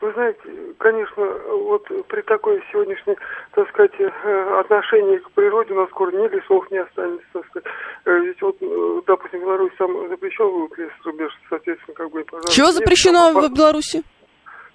Вы 0.00 0.12
знаете, 0.12 0.40
конечно, 0.78 1.24
вот 1.50 1.84
при 2.06 2.20
такой 2.22 2.62
сегодняшней, 2.70 3.16
так 3.52 3.68
сказать, 3.70 3.90
э, 3.98 4.60
отношении 4.60 5.16
к 5.18 5.30
природе 5.32 5.74
у 5.74 5.76
нас 5.80 5.88
скоро 5.90 6.12
ни 6.12 6.28
лесов 6.28 6.70
не 6.70 6.78
останется, 6.78 7.26
так 7.32 7.44
сказать. 7.46 7.66
Э, 8.04 8.18
Ведь 8.20 8.40
вот, 8.40 8.56
э, 8.60 9.00
допустим, 9.06 9.40
Беларусь 9.40 9.72
там 9.76 10.08
запрещен 10.08 10.46
вывод 10.46 10.78
леса 10.78 10.92
рубеж, 11.04 11.32
соответственно, 11.48 11.94
как 11.96 12.10
бы 12.10 12.22
пожалуйста. 12.24 12.52
Чего 12.52 12.66
Нет, 12.68 12.76
запрещено 12.76 13.32
там 13.32 13.42
в 13.42 13.52
Беларуси? 13.54 14.02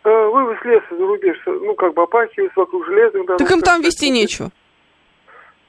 Вывоз 0.04 0.58
леса 0.66 0.86
за 0.92 1.06
рубеж, 1.08 1.38
ну, 1.46 1.74
как 1.76 1.94
бы 1.94 2.04
опахивается 2.04 2.60
вокруг 2.60 2.86
железных 2.86 3.26
дорог. 3.26 3.40
Так 3.40 3.52
им 3.52 3.62
так 3.62 3.76
там 3.76 3.82
вести 3.82 4.10
нечего. 4.10 4.50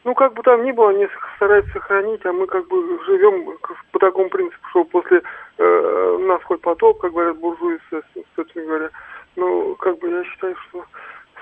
Ну, 0.03 0.15
как 0.15 0.35
бы 0.35 0.43
там 0.43 0.65
ни 0.65 0.73
было, 0.73 0.91
они 0.91 1.07
стараются 1.37 1.73
сохранить, 1.73 2.27
а 2.27 2.33
мы 2.33 2.47
как 2.47 2.67
бы 2.67 2.77
живем 3.07 3.57
по 3.93 3.99
такому 4.01 4.29
принципу, 4.29 4.69
что 4.71 4.85
после 4.85 5.23
э, 5.59 6.19
нас 6.27 6.43
хоть 6.43 6.61
потоп, 6.61 7.01
как 7.01 7.13
говорят 7.13 7.39
буржуи, 7.39 7.79
со- 7.89 8.03
собственно 8.37 8.67
говоря. 8.67 8.91
Ну, 9.37 9.75
как 9.77 9.99
бы 9.99 10.09
я 10.11 10.25
считаю, 10.25 10.57
что, 10.69 10.85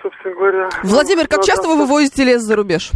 собственно 0.02 0.34
говоря... 0.34 0.68
Владимир, 0.82 1.24
как 1.28 1.38
надо- 1.38 1.46
часто 1.46 1.68
вы 1.68 1.76
вывозите 1.78 2.24
лес 2.24 2.42
за 2.42 2.56
рубеж? 2.56 2.90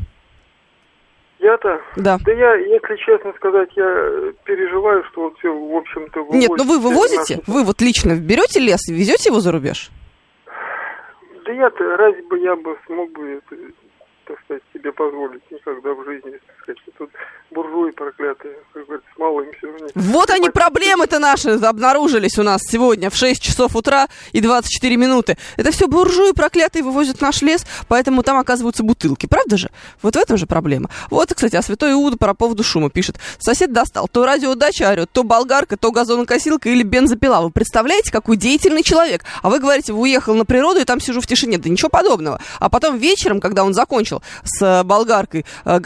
Я-то? 1.38 1.80
Да. 1.96 2.18
Да 2.24 2.32
я, 2.32 2.54
если 2.54 2.96
честно 2.96 3.32
сказать, 3.34 3.68
я 3.76 4.32
переживаю, 4.44 5.04
что 5.04 5.22
вот 5.22 5.38
все, 5.38 5.52
в 5.52 5.76
общем-то, 5.76 6.26
Нет, 6.30 6.50
ну 6.56 6.64
вы 6.64 6.78
вывозите? 6.78 7.42
Вы 7.46 7.62
вот 7.62 7.80
лично 7.82 8.16
берете 8.16 8.58
лес 8.58 8.88
и 8.88 8.94
везете 8.94 9.28
его 9.28 9.40
за 9.40 9.52
рубеж? 9.52 9.90
Да 11.44 11.52
я-то, 11.52 11.96
разве 11.96 12.22
бы 12.22 12.38
я 12.38 12.56
бы 12.56 12.76
смог 12.86 13.12
бы 13.12 13.40
так 14.26 14.38
сказать, 14.44 14.62
себе 14.74 14.92
позволить 14.92 15.48
никогда 15.50 15.94
в 15.94 16.04
жизни, 16.04 16.38
сказать. 16.66 16.98
Тут 16.98 17.10
буржуи 17.50 17.92
проклятые, 17.92 18.56
как 18.72 18.84
говорится, 18.86 19.08
мало 19.18 19.40
им 19.42 19.50
равно. 19.62 19.86
Вот 19.94 20.30
они, 20.30 20.50
проблемы-то 20.50 21.18
наши 21.18 21.50
обнаружились 21.50 22.38
у 22.38 22.42
нас 22.42 22.60
сегодня 22.62 23.10
в 23.10 23.16
6 23.16 23.42
часов 23.42 23.76
утра 23.76 24.08
и 24.32 24.40
24 24.40 24.96
минуты. 24.96 25.36
Это 25.56 25.70
все 25.70 25.86
буржуи 25.86 26.32
проклятые 26.32 26.82
вывозят 26.82 27.20
наш 27.20 27.42
лес, 27.42 27.66
поэтому 27.88 28.22
там 28.22 28.38
оказываются 28.38 28.82
бутылки. 28.82 29.26
Правда 29.26 29.56
же? 29.56 29.70
Вот 30.02 30.16
в 30.16 30.18
этом 30.18 30.36
же 30.36 30.46
проблема. 30.46 30.90
Вот, 31.10 31.32
кстати, 31.34 31.56
а 31.56 31.62
Святой 31.62 31.92
Иуда 31.92 32.16
по 32.16 32.34
поводу 32.34 32.62
шума 32.62 32.90
пишет. 32.90 33.16
Сосед 33.38 33.72
достал. 33.72 34.08
То 34.08 34.26
радиодача 34.26 34.90
орет, 34.90 35.10
то 35.12 35.22
болгарка, 35.22 35.76
то 35.76 35.92
газонокосилка 35.92 36.68
или 36.68 36.82
бензопила. 36.82 37.40
Вы 37.40 37.50
представляете, 37.50 38.10
какой 38.10 38.36
деятельный 38.36 38.82
человек? 38.82 39.24
А 39.42 39.50
вы 39.50 39.58
говорите, 39.58 39.92
уехал 39.92 40.34
на 40.34 40.44
природу 40.44 40.80
и 40.80 40.84
там 40.84 41.00
сижу 41.00 41.20
в 41.20 41.26
тишине. 41.26 41.58
Да 41.58 41.68
ничего 41.68 41.88
подобного. 41.88 42.40
А 42.58 42.68
потом 42.68 42.98
вечером, 42.98 43.40
когда 43.40 43.64
он 43.64 43.74
закончил 43.74 44.22
с 44.44 44.62
э, 44.62 44.82
болгаркой, 44.82 45.44
э, 45.64 45.78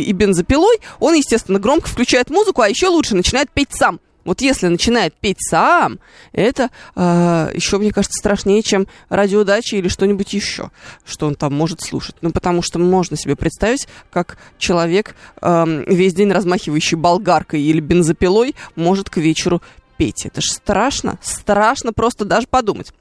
газонокосилкой 0.00 0.02
и 0.02 0.12
бензопилой, 0.12 0.78
он, 0.98 1.14
естественно, 1.14 1.58
громко 1.58 1.88
включает 1.88 2.30
музыку, 2.30 2.62
а 2.62 2.68
еще 2.68 2.88
лучше 2.88 3.14
начинает 3.14 3.50
петь 3.50 3.70
сам. 3.72 4.00
Вот 4.24 4.42
если 4.42 4.68
начинает 4.68 5.14
петь 5.14 5.38
сам, 5.40 5.98
это 6.32 6.68
э, 6.94 7.50
еще, 7.54 7.78
мне 7.78 7.90
кажется, 7.90 8.18
страшнее, 8.18 8.62
чем 8.62 8.86
радиодача 9.08 9.76
или 9.76 9.88
что-нибудь 9.88 10.34
еще, 10.34 10.70
что 11.06 11.26
он 11.26 11.34
там 11.34 11.54
может 11.54 11.80
слушать. 11.80 12.16
Ну, 12.20 12.30
потому 12.30 12.60
что 12.60 12.78
можно 12.78 13.16
себе 13.16 13.34
представить, 13.34 13.88
как 14.12 14.36
человек, 14.58 15.14
э, 15.40 15.84
весь 15.86 16.12
день 16.12 16.30
размахивающий 16.32 16.98
болгаркой 16.98 17.62
или 17.62 17.80
бензопилой, 17.80 18.54
может 18.76 19.08
к 19.08 19.16
вечеру 19.16 19.62
петь. 19.96 20.26
Это 20.26 20.42
ж 20.42 20.50
страшно, 20.50 21.18
страшно 21.22 21.94
просто 21.94 22.26
даже 22.26 22.46
подумать. 22.46 22.92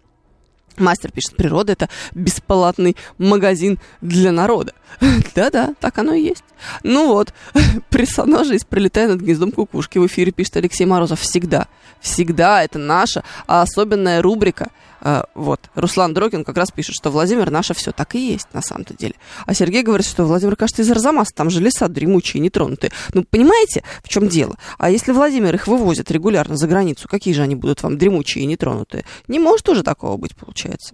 Мастер 0.77 1.11
пишет, 1.11 1.35
природа 1.35 1.73
это 1.73 1.89
бесплатный 2.13 2.95
магазин 3.17 3.79
для 4.01 4.31
народа. 4.31 4.73
Да-да, 5.35 5.73
так 5.79 5.97
оно 5.97 6.13
и 6.13 6.21
есть. 6.21 6.43
Ну 6.83 7.07
вот, 7.07 7.33
персонажи 7.89 8.57
прилетая 8.67 9.07
над 9.07 9.21
гнездом 9.21 9.51
кукушки 9.51 9.97
в 9.97 10.07
эфире, 10.07 10.31
пишет 10.31 10.57
Алексей 10.57 10.85
Морозов. 10.85 11.19
Всегда, 11.21 11.67
всегда 11.99 12.63
это 12.63 12.79
наша 12.79 13.23
особенная 13.47 14.21
рубрика. 14.21 14.69
А, 15.01 15.25
вот, 15.35 15.69
Руслан 15.75 16.13
Дрокин 16.13 16.43
как 16.43 16.57
раз 16.57 16.71
пишет, 16.71 16.95
что 16.95 17.09
Владимир 17.09 17.49
наше 17.51 17.73
все. 17.73 17.91
Так 17.91 18.15
и 18.15 18.31
есть 18.31 18.47
на 18.53 18.61
самом-то 18.61 18.93
деле. 18.93 19.15
А 19.45 19.53
Сергей 19.53 19.83
говорит, 19.83 20.05
что 20.05 20.25
Владимир, 20.25 20.55
кажется, 20.55 20.81
из 20.81 20.91
Арзамаса, 20.91 21.33
там 21.33 21.49
же 21.49 21.61
леса 21.61 21.87
дремучие, 21.87 22.41
нетронутые. 22.41 22.91
Ну, 23.13 23.23
понимаете, 23.23 23.83
в 24.03 24.09
чем 24.09 24.27
дело? 24.27 24.57
А 24.77 24.89
если 24.89 25.11
Владимир 25.11 25.55
их 25.55 25.67
вывозит 25.67 26.11
регулярно 26.11 26.57
за 26.57 26.67
границу, 26.67 27.07
какие 27.07 27.33
же 27.33 27.41
они 27.41 27.55
будут 27.55 27.83
вам 27.83 27.97
дремучие 27.97 28.43
и 28.43 28.47
нетронутые? 28.47 29.05
Не 29.27 29.39
может 29.39 29.67
уже 29.69 29.83
такого 29.83 30.17
быть, 30.17 30.35
получается. 30.35 30.93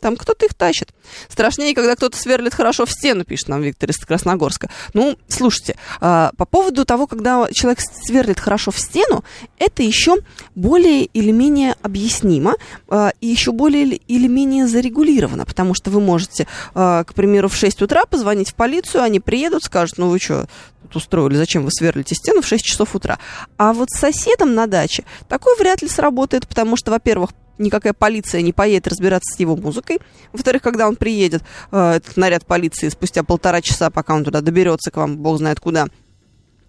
Там 0.00 0.16
кто-то 0.16 0.46
их 0.46 0.54
тащит. 0.54 0.92
Страшнее, 1.28 1.74
когда 1.74 1.96
кто-то 1.96 2.16
сверлит 2.16 2.54
хорошо 2.54 2.86
в 2.86 2.90
стену, 2.90 3.24
пишет 3.24 3.48
нам 3.48 3.62
Виктор 3.62 3.90
из 3.90 3.96
Красногорска. 3.98 4.70
Ну, 4.94 5.16
слушайте, 5.28 5.76
а, 6.00 6.30
по 6.36 6.44
поводу 6.44 6.84
того, 6.84 7.06
когда 7.06 7.48
человек 7.52 7.80
сверлит 7.80 8.38
хорошо 8.38 8.70
в 8.70 8.78
стену, 8.78 9.24
это 9.58 9.82
еще 9.82 10.16
более 10.54 11.04
или 11.04 11.30
менее 11.30 11.76
объяснимо 11.82 12.54
а, 12.88 13.12
и 13.20 13.26
еще 13.26 13.45
более 13.52 13.84
или- 13.84 14.26
менее 14.28 14.66
зарегулировано, 14.66 15.44
потому 15.44 15.74
что 15.74 15.90
вы 15.90 16.00
можете, 16.00 16.46
а, 16.74 17.04
к 17.04 17.14
примеру, 17.14 17.48
в 17.48 17.54
6 17.54 17.82
утра 17.82 18.04
позвонить 18.06 18.50
в 18.50 18.54
полицию, 18.54 19.02
они 19.02 19.20
приедут, 19.20 19.64
скажут, 19.64 19.98
ну 19.98 20.08
вы 20.08 20.18
что, 20.18 20.46
тут 20.82 20.96
устроили, 20.96 21.36
зачем 21.36 21.64
вы 21.64 21.70
сверлите 21.70 22.14
стену 22.14 22.42
в 22.42 22.46
6 22.46 22.64
часов 22.64 22.94
утра. 22.94 23.18
А 23.56 23.72
вот 23.72 23.90
с 23.90 23.98
соседом 23.98 24.54
на 24.54 24.66
даче 24.66 25.04
такой 25.28 25.56
вряд 25.56 25.82
ли 25.82 25.88
сработает, 25.88 26.46
потому 26.46 26.76
что, 26.76 26.90
во-первых, 26.90 27.30
никакая 27.58 27.92
полиция 27.92 28.42
не 28.42 28.52
поедет 28.52 28.88
разбираться 28.88 29.34
с 29.34 29.40
его 29.40 29.56
музыкой. 29.56 30.00
Во-вторых, 30.32 30.62
когда 30.62 30.86
он 30.88 30.96
приедет, 30.96 31.42
э, 31.72 31.92
этот 31.96 32.16
наряд 32.16 32.44
полиции, 32.46 32.88
спустя 32.88 33.22
полтора 33.22 33.62
часа, 33.62 33.90
пока 33.90 34.14
он 34.14 34.24
туда 34.24 34.40
доберется 34.40 34.90
к 34.90 34.96
вам, 34.96 35.18
бог 35.18 35.38
знает 35.38 35.60
куда, 35.60 35.86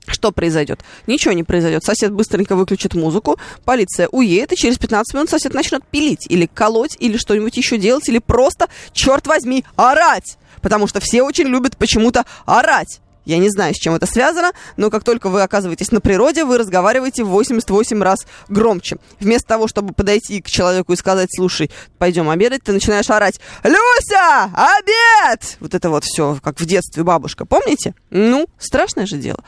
что 0.07 0.31
произойдет? 0.31 0.79
Ничего 1.05 1.33
не 1.33 1.43
произойдет. 1.43 1.83
Сосед 1.83 2.11
быстренько 2.11 2.55
выключит 2.55 2.93
музыку, 2.93 3.37
полиция 3.65 4.07
уедет, 4.09 4.53
и 4.53 4.55
через 4.55 4.77
15 4.77 5.13
минут 5.13 5.29
сосед 5.29 5.53
начнет 5.53 5.85
пилить, 5.85 6.25
или 6.29 6.49
колоть, 6.51 6.95
или 6.99 7.17
что-нибудь 7.17 7.57
еще 7.57 7.77
делать, 7.77 8.07
или 8.09 8.19
просто, 8.19 8.67
черт 8.93 9.27
возьми, 9.27 9.63
орать. 9.75 10.37
Потому 10.61 10.87
что 10.87 10.99
все 10.99 11.21
очень 11.21 11.47
любят 11.47 11.77
почему-то 11.77 12.25
орать. 12.45 12.99
Я 13.27 13.39
не 13.39 13.49
знаю, 13.49 13.73
с 13.73 13.77
чем 13.77 13.93
это 13.93 14.05
связано, 14.05 14.53
но 14.77 14.89
как 14.89 15.03
только 15.03 15.27
вы 15.27 15.41
оказываетесь 15.41 15.91
на 15.91 15.99
природе, 15.99 16.45
вы 16.45 16.57
разговариваете 16.57 17.25
в 17.25 17.27
88 17.27 18.01
раз 18.01 18.25
громче. 18.47 18.99
Вместо 19.19 19.49
того, 19.49 19.67
чтобы 19.67 19.93
подойти 19.93 20.41
к 20.41 20.49
человеку 20.49 20.93
и 20.93 20.95
сказать, 20.95 21.27
слушай, 21.35 21.69
пойдем 21.97 22.29
обедать, 22.29 22.63
ты 22.63 22.71
начинаешь 22.71 23.09
орать, 23.09 23.41
Люся, 23.65 24.45
обед! 24.45 25.57
Вот 25.59 25.75
это 25.75 25.89
вот 25.89 26.05
все, 26.05 26.37
как 26.41 26.61
в 26.61 26.65
детстве 26.65 27.03
бабушка, 27.03 27.45
помните? 27.45 27.95
Ну, 28.11 28.47
страшное 28.57 29.05
же 29.05 29.17
дело. 29.17 29.43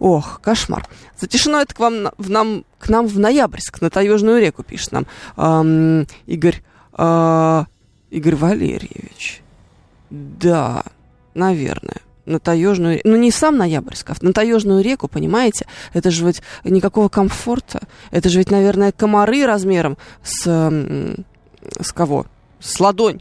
Ох, 0.00 0.40
кошмар. 0.42 0.88
За 1.16 1.28
тишиной 1.28 1.62
это 1.62 1.74
к 1.76 1.78
вам, 1.78 2.08
в 2.18 2.30
нам, 2.30 2.64
к 2.80 2.88
нам 2.88 3.06
в 3.06 3.16
Ноябрьск, 3.16 3.80
на 3.80 3.90
Таежную 3.90 4.40
реку, 4.40 4.64
пишет 4.64 4.90
нам 4.90 5.06
ам, 5.36 6.04
Игорь, 6.26 6.64
а, 6.94 7.66
Игорь 8.10 8.34
Валерьевич. 8.34 9.40
Да, 10.10 10.82
наверное. 11.34 12.00
На 12.26 12.38
таежную. 12.38 13.00
Ну, 13.04 13.16
не 13.16 13.30
сам 13.30 13.56
Ноябрьск, 13.56 14.10
а 14.10 14.14
на 14.20 14.32
таежную 14.32 14.82
реку, 14.82 15.08
понимаете? 15.08 15.66
Это 15.94 16.10
же 16.10 16.24
ведь 16.26 16.42
никакого 16.64 17.08
комфорта. 17.08 17.80
Это 18.10 18.28
же 18.28 18.38
ведь, 18.38 18.50
наверное, 18.50 18.92
комары 18.92 19.46
размером 19.46 19.96
с... 20.22 20.44
С 21.80 21.92
кого? 21.92 22.26
С 22.60 22.78
ладонь. 22.80 23.20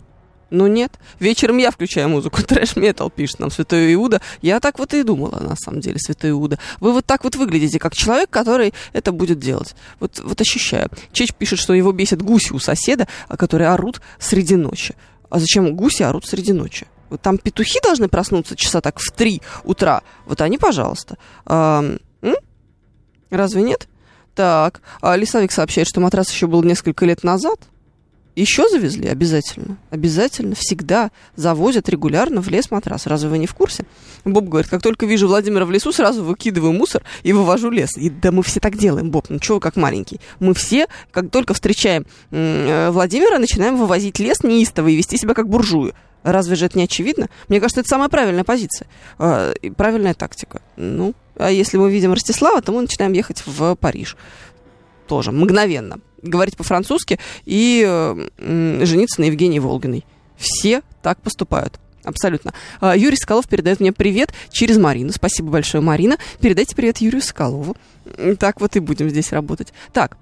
Ну 0.49 0.67
нет. 0.67 0.99
Вечером 1.19 1.57
я 1.57 1.71
включаю 1.71 2.09
музыку. 2.09 2.41
Трэш-метал 2.47 3.09
пишет 3.09 3.39
нам 3.39 3.51
Святой 3.51 3.93
Иуда. 3.93 4.21
Я 4.41 4.59
так 4.59 4.79
вот 4.79 4.93
и 4.93 5.03
думала, 5.03 5.39
на 5.39 5.55
самом 5.55 5.79
деле, 5.79 5.99
Святой 5.99 6.31
Иуда. 6.31 6.57
Вы 6.79 6.93
вот 6.93 7.05
так 7.05 7.23
вот 7.23 7.35
выглядите, 7.35 7.79
как 7.79 7.95
человек, 7.95 8.29
который 8.29 8.73
это 8.93 9.12
будет 9.12 9.39
делать. 9.39 9.75
Вот, 9.99 10.19
вот 10.23 10.41
ощущаю. 10.41 10.89
Чеч 11.12 11.33
пишет, 11.33 11.59
что 11.59 11.73
его 11.73 11.91
бесит 11.91 12.21
гуси 12.21 12.53
у 12.53 12.59
соседа, 12.59 13.07
а 13.27 13.38
которые 13.38 13.69
орут 13.69 14.01
среди 14.17 14.55
ночи. 14.55 14.95
А 15.29 15.39
зачем 15.39 15.75
гуси 15.75 16.03
орут 16.03 16.25
среди 16.25 16.53
ночи? 16.53 16.88
Вот 17.10 17.22
там 17.22 17.38
петухи 17.38 17.80
должны 17.84 18.08
проснуться 18.08 18.56
часа 18.56 18.82
так 18.82 19.00
в 19.00 19.12
3 19.12 19.41
утра. 19.63 20.02
Вот 20.26 20.41
они, 20.41 20.58
пожалуйста. 20.58 21.17
Ам, 21.45 22.00
м? 22.22 22.36
Разве 23.30 23.62
нет? 23.62 23.88
Так, 24.36 24.82
а 25.02 25.15
Лисовик 25.15 25.52
сообщает, 25.52 25.88
что 25.88 26.00
матрас 26.00 26.32
еще 26.32 26.48
был 26.48 26.63
несколько 26.63 27.06
лет 27.06 27.24
назад. 27.24 27.60
Еще 28.39 28.69
завезли? 28.69 29.10
Обязательно. 29.10 29.78
Обязательно. 29.89 30.56
Всегда 30.56 31.12
завозят 31.36 31.89
регулярно 31.89 32.41
в 32.41 32.48
лес 32.48 32.72
матрас. 32.72 33.06
Разве 33.06 33.28
вы 33.30 33.38
не 33.38 33.48
в 33.48 33.54
курсе? 33.54 33.84
Боб 34.24 34.48
говорит, 34.48 34.69
как 34.69 34.82
только 34.82 35.06
вижу 35.06 35.28
Владимира 35.28 35.65
в 35.65 35.72
лесу, 35.72 35.91
сразу 35.91 36.24
выкидываю 36.24 36.72
мусор 36.72 37.04
и 37.24 37.34
вывожу 37.34 37.69
лес. 37.69 37.98
И 37.98 38.10
да 38.10 38.32
мы 38.32 38.43
все 38.43 38.62
так 38.62 38.78
делаем, 38.78 39.12
Боб. 39.12 39.26
Ну 39.28 39.39
чего 39.39 39.60
как 39.60 39.76
маленький? 39.76 40.22
Мы 40.39 40.54
все, 40.54 40.88
как 41.12 41.32
только 41.32 41.54
встречаем 41.54 42.06
э, 42.32 42.91
Владимира, 42.91 43.39
начинаем 43.39 43.76
вывозить 43.76 44.19
лес 44.19 44.41
неистово 44.43 44.88
и 44.88 44.95
вести 44.95 45.17
себя 45.17 45.34
как 45.34 45.50
буржую. 45.50 45.93
Разве 46.23 46.55
же 46.55 46.65
это 46.65 46.77
не 46.77 46.84
очевидно? 46.84 47.29
Мне 47.47 47.60
кажется, 47.60 47.82
это 47.82 47.89
самая 47.89 48.10
правильная 48.10 48.43
позиция. 48.43 48.88
И 49.62 49.69
правильная 49.69 50.13
тактика. 50.13 50.62
Ну, 50.75 51.13
а 51.36 51.49
если 51.49 51.77
мы 51.77 51.91
видим 51.91 52.13
Ростислава, 52.13 52.62
то 52.62 52.71
мы 52.71 52.82
начинаем 52.82 53.13
ехать 53.13 53.43
в 53.45 53.75
Париж. 53.75 54.17
Тоже 55.08 55.32
мгновенно 55.32 55.99
говорить 56.21 56.58
по-французски 56.58 57.19
и 57.45 57.82
жениться 58.38 59.21
на 59.21 59.25
Евгении 59.25 59.60
Волгиной. 59.60 60.05
Все 60.38 60.82
так 61.01 61.21
поступают. 61.21 61.79
Абсолютно. 62.03 62.53
А, 62.79 62.95
Юрий 62.95 63.17
Соколов 63.17 63.47
передает 63.47 63.82
мне 63.82 63.91
привет 63.91 64.34
через 64.51 64.77
Марину. 64.77 65.12
Спасибо 65.12 65.49
большое, 65.49 65.84
Марина. 65.84 66.17
Передайте 66.39 66.75
привет 66.75 66.99
Юрию 66.99 67.21
Соколову. 67.21 67.75
Так 68.39 68.62
вот 68.62 68.75
и 68.75 68.79
будем 68.79 69.10
здесь 69.10 69.32
работать. 69.34 69.73
Так, 69.91 70.17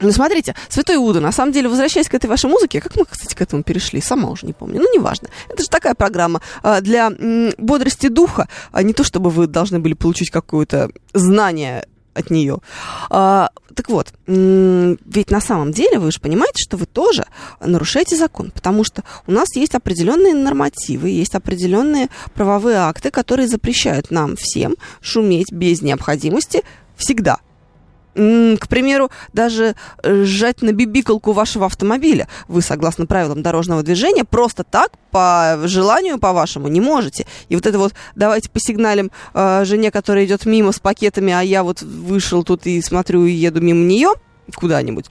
ну, 0.00 0.12
смотрите, 0.12 0.54
Святой 0.68 0.96
Иуда, 0.96 1.20
на 1.20 1.32
самом 1.32 1.52
деле, 1.52 1.68
возвращаясь 1.68 2.08
к 2.08 2.14
этой 2.14 2.26
вашей 2.26 2.48
музыке, 2.48 2.80
как 2.80 2.96
мы, 2.96 3.04
кстати, 3.04 3.34
к 3.34 3.40
этому 3.40 3.62
перешли, 3.62 4.00
сама 4.00 4.30
уже 4.30 4.46
не 4.46 4.52
помню, 4.52 4.80
ну, 4.80 4.92
неважно. 4.94 5.28
Это 5.48 5.62
же 5.62 5.68
такая 5.68 5.94
программа 5.94 6.40
а, 6.62 6.80
для 6.80 7.10
бодрости 7.58 8.08
духа, 8.08 8.48
а 8.70 8.82
не 8.82 8.92
то, 8.92 9.04
чтобы 9.04 9.30
вы 9.30 9.46
должны 9.46 9.80
были 9.80 9.94
получить 9.94 10.30
какое-то 10.30 10.90
знание 11.12 11.86
от 12.14 12.30
нее. 12.30 12.58
А, 13.10 13.50
так 13.74 13.88
вот, 13.88 14.12
ведь 14.26 15.30
на 15.30 15.40
самом 15.40 15.72
деле 15.72 15.98
вы 15.98 16.10
же 16.10 16.20
понимаете, 16.20 16.62
что 16.62 16.76
вы 16.76 16.86
тоже 16.86 17.26
нарушаете 17.60 18.16
закон, 18.16 18.50
потому 18.50 18.84
что 18.84 19.02
у 19.26 19.32
нас 19.32 19.54
есть 19.54 19.74
определенные 19.74 20.34
нормативы, 20.34 21.10
есть 21.10 21.34
определенные 21.34 22.08
правовые 22.34 22.78
акты, 22.78 23.10
которые 23.10 23.46
запрещают 23.46 24.10
нам 24.10 24.34
всем 24.36 24.74
шуметь 25.00 25.52
без 25.52 25.80
необходимости 25.82 26.62
всегда– 26.96 27.38
к 28.18 28.68
примеру, 28.68 29.10
даже 29.32 29.76
э, 30.02 30.24
сжать 30.24 30.62
на 30.62 30.72
бибикалку 30.72 31.32
вашего 31.32 31.66
автомобиля 31.66 32.26
вы, 32.48 32.62
согласно 32.62 33.06
правилам 33.06 33.42
дорожного 33.42 33.84
движения, 33.84 34.24
просто 34.24 34.64
так, 34.64 34.90
по 35.12 35.60
желанию, 35.64 36.18
по 36.18 36.32
вашему, 36.32 36.66
не 36.66 36.80
можете. 36.80 37.26
И 37.48 37.54
вот 37.54 37.66
это 37.66 37.78
вот, 37.78 37.94
давайте 38.16 38.50
посигналим 38.50 39.12
э, 39.34 39.64
жене, 39.64 39.92
которая 39.92 40.24
идет 40.24 40.46
мимо 40.46 40.72
с 40.72 40.80
пакетами, 40.80 41.32
а 41.32 41.42
я 41.42 41.62
вот 41.62 41.82
вышел 41.82 42.42
тут 42.42 42.66
и 42.66 42.82
смотрю 42.82 43.24
и 43.24 43.30
еду 43.30 43.60
мимо 43.60 43.84
нее 43.84 44.10
куда-нибудь. 44.54 45.06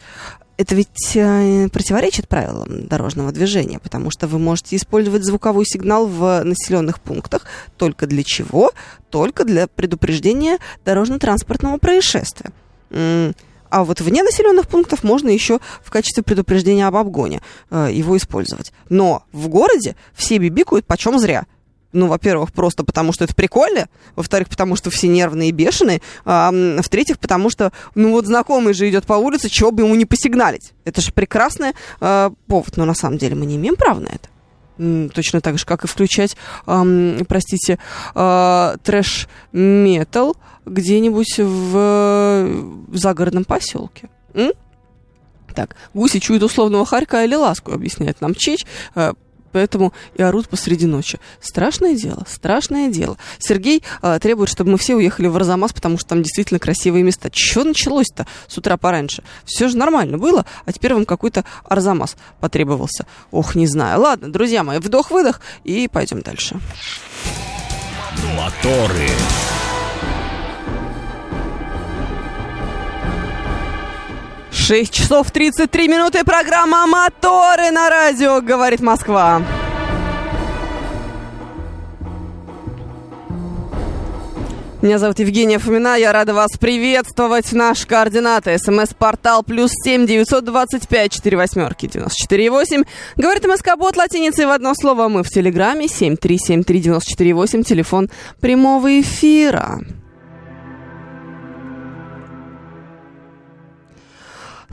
Это 0.57 0.75
ведь 0.75 1.15
э, 1.15 1.69
противоречит 1.69 2.27
правилам 2.27 2.87
дорожного 2.87 3.31
движения, 3.31 3.79
потому 3.79 4.11
что 4.11 4.27
вы 4.27 4.37
можете 4.37 4.75
использовать 4.75 5.23
звуковой 5.23 5.65
сигнал 5.65 6.07
в 6.07 6.43
населенных 6.43 6.99
пунктах 6.99 7.45
только 7.77 8.05
для 8.05 8.23
чего? 8.23 8.71
Только 9.11 9.45
для 9.45 9.67
предупреждения 9.67 10.57
дорожно-транспортного 10.83 11.77
происшествия. 11.77 12.51
А 12.89 13.83
вот 13.83 13.99
вне 13.99 14.23
населенных 14.23 14.67
пунктов 14.67 15.03
можно 15.03 15.29
еще 15.29 15.59
в 15.83 15.91
качестве 15.91 16.23
предупреждения 16.23 16.87
об 16.87 16.95
обгоне 16.95 17.41
э, 17.69 17.89
его 17.91 18.15
использовать. 18.15 18.71
Но 18.89 19.23
в 19.33 19.49
городе 19.49 19.95
все 20.13 20.37
бибикают 20.37 20.85
почем 20.85 21.19
зря. 21.19 21.45
Ну, 21.93 22.07
во-первых, 22.07 22.51
просто 22.53 22.83
потому, 22.83 23.11
что 23.11 23.23
это 23.23 23.33
прикольно. 23.33 23.87
Во-вторых, 24.15 24.49
потому, 24.49 24.75
что 24.75 24.89
все 24.89 25.07
нервные 25.07 25.49
и 25.49 25.53
бешеные. 25.53 26.01
А, 26.25 26.51
в-третьих, 26.51 27.17
потому 27.17 27.49
что, 27.49 27.71
ну, 27.95 28.11
вот 28.11 28.25
знакомый 28.25 28.73
же 28.73 28.89
идет 28.89 29.05
по 29.05 29.13
улице, 29.13 29.49
чего 29.49 29.71
бы 29.71 29.83
ему 29.83 29.95
не 29.95 30.05
посигналить. 30.05 30.73
Это 30.85 31.01
же 31.01 31.11
прекрасный 31.11 31.71
э, 32.01 32.29
повод. 32.47 32.77
Но 32.77 32.85
на 32.85 32.93
самом 32.93 33.17
деле 33.17 33.35
мы 33.35 33.45
не 33.45 33.55
имеем 33.55 33.75
права 33.75 33.99
на 33.99 34.09
это 34.09 34.29
точно 34.77 35.41
так 35.41 35.57
же, 35.57 35.65
как 35.65 35.83
и 35.83 35.87
включать, 35.87 36.35
эм, 36.65 37.25
простите, 37.27 37.79
э, 38.15 38.75
трэш-метал 38.83 40.37
где-нибудь 40.65 41.37
в, 41.37 42.47
в 42.87 42.97
загородном 42.97 43.45
поселке. 43.45 44.09
М? 44.33 44.51
Так, 45.55 45.75
гуси 45.93 46.19
чуют 46.19 46.43
условного 46.43 46.85
харька 46.85 47.23
или 47.23 47.35
ласку, 47.35 47.71
объясняет 47.71 48.21
нам 48.21 48.35
Чеч. 48.35 48.65
Э, 48.95 49.13
поэтому 49.57 49.91
и 50.13 50.21
орут 50.21 50.47
посреди 50.49 50.85
ночи. 50.85 51.19
Страшное 51.41 51.95
дело, 51.95 52.27
страшное 52.29 52.89
дело. 52.89 53.17
Сергей 53.39 53.81
э, 54.03 54.19
требует, 54.21 54.51
чтобы 54.51 54.69
мы 54.69 54.77
все 54.77 54.95
уехали 54.95 55.25
в 55.25 55.35
Арзамас, 55.35 55.73
потому 55.73 55.97
что 55.97 56.09
там 56.09 56.21
действительно 56.21 56.59
красивые 56.59 57.03
места. 57.03 57.31
Что 57.33 57.63
началось-то 57.63 58.27
с 58.47 58.55
утра 58.55 58.77
пораньше? 58.77 59.23
Все 59.45 59.67
же 59.67 59.75
нормально 59.75 60.19
было, 60.19 60.45
а 60.65 60.71
теперь 60.71 60.93
вам 60.93 61.05
какой-то 61.05 61.43
Арзамас 61.63 62.17
потребовался. 62.39 63.07
Ох, 63.31 63.55
не 63.55 63.65
знаю. 63.65 63.99
Ладно, 63.99 64.31
друзья 64.31 64.63
мои, 64.63 64.77
вдох-выдох 64.77 65.41
и 65.63 65.87
пойдем 65.87 66.21
дальше. 66.21 66.59
Моторы. 68.35 69.09
6 74.67 74.91
часов 74.91 75.31
33 75.31 75.87
минуты. 75.87 76.25
Программа 76.25 76.85
«Моторы» 76.87 77.71
на 77.71 77.89
радио, 77.89 78.41
говорит 78.41 78.81
Москва. 78.81 79.41
Меня 84.81 84.99
зовут 84.99 85.19
Евгения 85.19 85.57
Фомина, 85.57 85.95
я 85.95 86.11
рада 86.11 86.33
вас 86.33 86.51
приветствовать. 86.59 87.53
Наши 87.53 87.87
координаты. 87.87 88.57
СМС-портал 88.57 89.41
плюс 89.43 89.71
семь 89.71 90.05
девятьсот 90.05 90.43
двадцать 90.43 90.89
пять 90.89 91.13
четыре 91.13 91.37
восьмерки 91.37 91.87
девяносто 91.87 92.17
четыре 92.17 92.51
восемь. 92.51 92.83
Говорит 93.15 93.45
МСК 93.47 93.77
Бот 93.77 93.95
латиницей 93.95 94.47
в 94.47 94.49
одно 94.49 94.73
слово. 94.75 95.07
Мы 95.07 95.23
в 95.23 95.29
Телеграме 95.29 95.87
семь 95.87 96.17
три 96.17 96.37
семь 96.37 96.65
три 96.65 96.81
девяносто 96.81 97.09
четыре 97.11 97.33
восемь. 97.33 97.63
Телефон 97.63 98.09
прямого 98.41 98.99
эфира. 98.99 99.79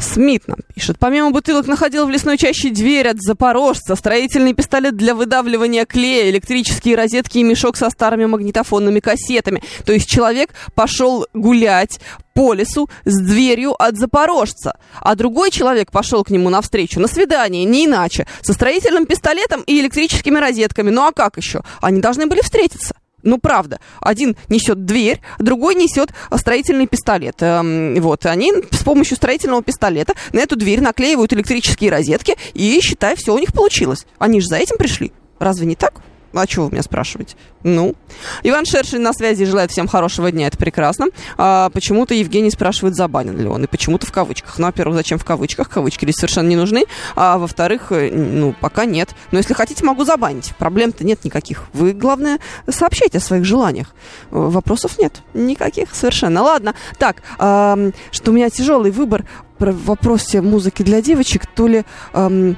Смит 0.05 0.47
нам 0.47 0.59
пишет. 0.75 0.99
Помимо 0.99 1.31
бутылок 1.31 1.67
находил 1.67 2.07
в 2.07 2.11
лесной 2.11 2.37
чаще 2.37 2.71
дверь 2.71 3.09
от 3.09 3.21
запорожца, 3.21 3.97
строительный 3.97 4.53
пистолет 4.53 4.97
для 4.97 5.14
выдавливания 5.14 5.87
клея, 5.87 6.31
электрические 6.31 6.95
розетки 6.95 7.38
и 7.38 7.43
мешок 7.43 7.77
со 7.77 7.88
старыми 7.88 8.27
магнитофонными 8.27 9.01
кассетами. 9.01 9.62
То 9.85 9.93
есть 9.93 10.09
человек 10.09 10.51
пошел 10.75 11.27
гулять 11.33 12.01
по 12.35 12.53
лесу 12.53 12.90
с 13.05 13.23
дверью 13.23 13.75
от 13.81 13.97
запорожца, 13.97 14.77
а 15.01 15.14
другой 15.14 15.51
человек 15.51 15.90
пошел 15.90 16.23
к 16.23 16.31
нему 16.31 16.51
навстречу 16.51 17.01
на 17.01 17.09
свидание, 17.09 17.64
не 17.64 17.87
иначе, 17.87 18.27
со 18.43 18.53
строительным 18.53 19.07
пистолетом 19.07 19.62
и 19.62 19.81
электрическими 19.81 20.38
розетками. 20.38 20.90
Ну 20.90 21.07
а 21.07 21.12
как 21.12 21.37
еще? 21.38 21.62
Они 21.81 22.01
должны 22.01 22.27
были 22.27 22.43
встретиться. 22.43 22.95
Ну, 23.25 23.39
правда. 23.39 23.81
Один 24.01 24.37
несет 24.49 24.85
дверь, 24.85 25.21
другой 25.39 25.75
несет 25.75 26.11
строительный 26.37 26.87
пистолет. 26.87 27.37
Эм, 27.41 28.01
вот. 28.01 28.27
Они 28.27 28.53
с 28.71 28.85
помощью 28.85 29.17
строительного 29.17 29.63
пистолета 29.63 30.15
на 30.33 30.41
эту 30.41 30.57
дверь 30.57 30.81
наклеивают 30.81 31.33
электрические 31.33 31.91
розетки, 31.91 32.37
и, 32.53 32.81
считай, 32.81 33.17
все 33.17 33.35
у 33.35 33.39
них 33.39 33.53
получилось. 33.53 34.07
Они 34.19 34.41
же 34.41 34.47
за 34.47 34.57
этим 34.57 34.77
пришли. 34.77 35.13
Разве 35.39 35.67
не 35.67 35.75
так? 35.75 36.01
А 36.35 36.47
чего 36.47 36.66
вы 36.66 36.73
меня 36.73 36.83
спрашиваете? 36.83 37.37
Ну. 37.62 37.94
Иван 38.42 38.66
Шершин 38.66 39.03
на 39.03 39.12
связи 39.12 39.44
желает 39.44 39.70
всем 39.70 39.87
хорошего 39.87 40.31
дня, 40.31 40.49
это 40.49 40.59
прекрасно. 40.59 41.07
А, 41.37 41.70
почему-то 41.70 42.14
Евгений 42.14 42.51
спрашивает, 42.51 42.97
забанен 42.97 43.38
ли 43.38 43.47
он. 43.47 43.64
И 43.64 43.66
почему-то 43.66 44.07
в 44.07 44.12
кавычках. 44.12 44.59
Ну, 44.59 44.66
во-первых, 44.66 44.97
зачем 44.97 45.18
в 45.18 45.25
кавычках? 45.25 45.68
Кавычки 45.68 46.05
здесь 46.05 46.16
совершенно 46.16 46.49
не 46.49 46.57
нужны. 46.57 46.85
А 47.14 47.38
во-вторых, 47.38 47.92
э, 47.92 48.11
ну, 48.12 48.55
пока 48.61 48.85
нет. 48.85 49.14
Но 49.31 49.38
если 49.38 49.55
хотите, 49.55 49.85
могу 49.85 50.05
забанить. 50.05 50.53
Проблем-то 50.59 51.05
нет 51.05 51.25
никаких. 51.25 51.64
Вы, 51.73 51.92
главное, 51.92 52.38
сообщайте 52.68 53.18
о 53.18 53.20
своих 53.20 53.44
желаниях. 53.44 53.94
Вопросов 54.31 54.99
нет. 54.99 55.23
Никаких 55.35 55.94
совершенно. 55.94 56.42
Ладно. 56.42 56.75
Так, 56.99 57.23
а, 57.38 57.79
что 58.11 58.31
у 58.31 58.35
меня 58.35 58.51
тяжелый 58.51 58.90
выбор 58.90 59.25
в 59.59 59.85
вопросе 59.85 60.40
музыки 60.40 60.83
для 60.83 61.01
девочек, 61.01 61.47
то 61.47 61.66
ли... 61.66 61.85
А, 62.12 62.55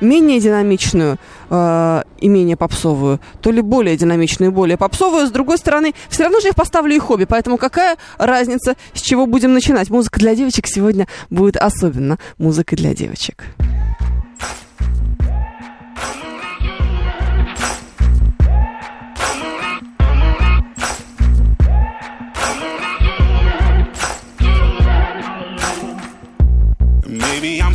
менее 0.00 0.40
динамичную 0.40 1.18
э, 1.50 2.02
и 2.18 2.28
менее 2.28 2.56
попсовую, 2.56 3.20
то 3.40 3.50
ли 3.50 3.62
более 3.62 3.96
динамичную 3.96 4.50
и 4.50 4.54
более 4.54 4.76
попсовую. 4.76 5.26
С 5.26 5.30
другой 5.30 5.58
стороны, 5.58 5.94
все 6.08 6.24
равно 6.24 6.40
же 6.40 6.48
я 6.48 6.52
поставлю 6.52 6.94
и 6.94 6.98
хобби, 6.98 7.24
поэтому 7.24 7.58
какая 7.58 7.96
разница, 8.18 8.74
с 8.92 9.00
чего 9.00 9.26
будем 9.26 9.52
начинать? 9.52 9.90
Музыка 9.90 10.18
для 10.20 10.34
девочек 10.34 10.66
сегодня 10.66 11.06
будет 11.30 11.56
особенно 11.56 12.18
музыкой 12.38 12.78
для 12.78 12.94
девочек. 12.94 13.44
Maybe 27.06 27.60
I'm 27.60 27.74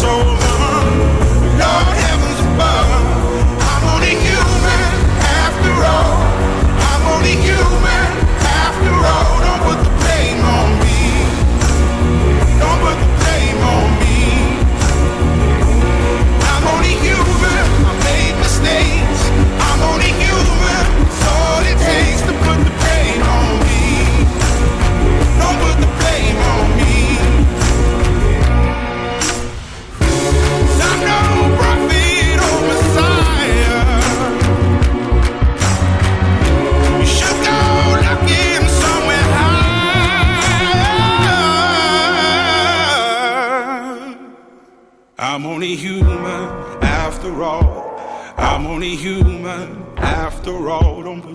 soul. 0.00 0.39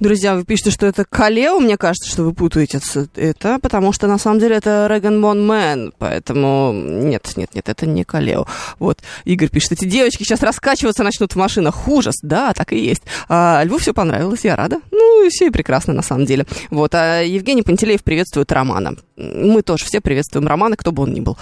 Друзья, 0.00 0.34
вы 0.34 0.44
пишете, 0.44 0.72
что 0.72 0.86
это 0.86 1.04
Калео. 1.04 1.60
Мне 1.60 1.76
кажется, 1.76 2.10
что 2.10 2.24
вы 2.24 2.34
путаете 2.34 2.80
это, 3.14 3.60
потому 3.60 3.92
что 3.92 4.08
на 4.08 4.18
самом 4.18 4.40
деле 4.40 4.56
это 4.56 4.88
Реган 4.90 5.22
Бон 5.22 5.46
Мэн. 5.46 5.92
Поэтому 5.98 6.72
нет, 6.74 7.32
нет, 7.36 7.54
нет, 7.54 7.68
это 7.68 7.86
не 7.86 8.02
Калео. 8.02 8.44
Вот, 8.80 8.98
Игорь 9.24 9.50
пишет, 9.50 9.72
эти 9.72 9.84
девочки 9.84 10.24
сейчас 10.24 10.42
раскачиваться 10.42 11.04
начнут 11.04 11.32
в 11.32 11.36
машинах. 11.36 11.86
Ужас, 11.86 12.16
да, 12.22 12.52
так 12.54 12.72
и 12.72 12.78
есть. 12.78 13.02
А, 13.28 13.62
Льву 13.62 13.78
все 13.78 13.94
понравилось, 13.94 14.44
я 14.44 14.56
рада. 14.56 14.80
Ну, 14.90 15.26
и 15.26 15.28
все 15.28 15.52
прекрасно 15.52 15.92
на 15.94 16.02
самом 16.02 16.26
деле. 16.26 16.44
Вот, 16.70 16.92
а 16.96 17.22
Евгений 17.22 17.62
Пантелеев 17.62 18.02
приветствует 18.02 18.50
Романа. 18.50 18.96
Мы 19.16 19.62
тоже 19.62 19.84
все 19.84 20.00
приветствуем 20.00 20.48
Романа, 20.48 20.76
кто 20.76 20.90
бы 20.90 21.04
он 21.04 21.12
ни 21.12 21.20
был. 21.20 21.38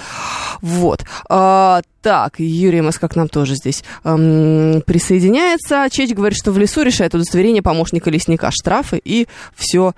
Вот. 0.61 1.05
А, 1.31 1.81
так, 2.03 2.41
Юрий 2.41 2.81
МС 2.81 2.99
как 2.99 3.17
нам 3.17 3.29
тоже 3.29 3.55
здесь 3.55 3.83
эм, 4.05 4.83
присоединяется. 4.83 5.87
Чеч 5.91 6.11
говорит, 6.11 6.37
что 6.37 6.53
в 6.53 6.59
лесу 6.59 6.83
решает 6.83 7.15
удостоверение 7.15 7.63
помощника 7.63 8.11
лесника, 8.11 8.51
штрафы 8.51 9.01
и 9.03 9.27
все 9.55 9.95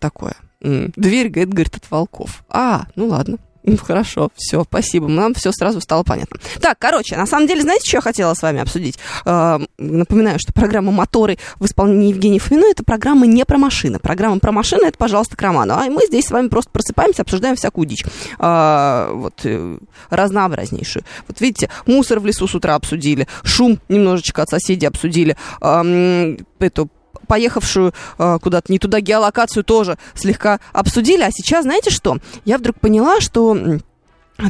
такое. 0.00 0.34
М, 0.62 0.92
Дверь, 0.96 1.28
говорит, 1.28 1.54
говорит, 1.54 1.76
от 1.76 1.90
волков. 1.90 2.44
А, 2.48 2.86
ну 2.96 3.06
ладно. 3.06 3.38
Хорошо, 3.82 4.30
все, 4.34 4.64
спасибо. 4.64 5.08
Нам 5.08 5.34
все 5.34 5.52
сразу 5.52 5.80
стало 5.80 6.02
понятно. 6.02 6.40
Так, 6.60 6.78
короче, 6.78 7.16
на 7.16 7.26
самом 7.26 7.46
деле, 7.46 7.62
знаете, 7.62 7.86
что 7.86 7.98
я 7.98 8.00
хотела 8.00 8.34
с 8.34 8.42
вами 8.42 8.60
обсудить? 8.60 8.98
Э, 9.26 9.58
напоминаю, 9.78 10.38
что 10.38 10.52
программа 10.52 10.92
«Моторы» 10.92 11.38
в 11.58 11.66
исполнении 11.66 12.08
Евгения 12.08 12.38
Фомина– 12.38 12.66
это 12.70 12.82
программа 12.84 13.26
не 13.26 13.44
про 13.44 13.58
машины. 13.58 13.98
Программа 13.98 14.38
про 14.38 14.52
машины– 14.52 14.84
это, 14.86 14.96
пожалуйста, 14.96 15.36
к 15.36 15.42
Роману. 15.42 15.74
А 15.74 15.84
мы 15.90 16.06
здесь 16.06 16.26
с 16.26 16.30
вами 16.30 16.48
просто 16.48 16.70
просыпаемся, 16.70 17.22
обсуждаем 17.22 17.56
всякую 17.56 17.86
дичь. 17.86 18.04
Э, 18.38 19.10
вот, 19.12 19.40
э, 19.44 19.78
разнообразнейшую. 20.08 21.04
Вот 21.28 21.40
видите, 21.40 21.68
мусор 21.86 22.20
в 22.20 22.26
лесу 22.26 22.48
с 22.48 22.54
утра 22.54 22.74
обсудили, 22.74 23.28
шум 23.42 23.78
немножечко 23.88 24.42
от 24.42 24.48
соседей 24.48 24.86
обсудили, 24.86 25.36
эм, 25.60 26.38
эту 26.58 26.88
поехавшую 27.30 27.94
э, 28.18 28.38
куда-то 28.42 28.72
не 28.72 28.80
туда 28.80 29.00
геолокацию 29.00 29.62
тоже 29.62 29.98
слегка 30.16 30.58
обсудили. 30.72 31.22
А 31.22 31.30
сейчас, 31.30 31.62
знаете 31.62 31.90
что? 31.90 32.18
Я 32.44 32.58
вдруг 32.58 32.80
поняла, 32.80 33.20
что 33.20 33.56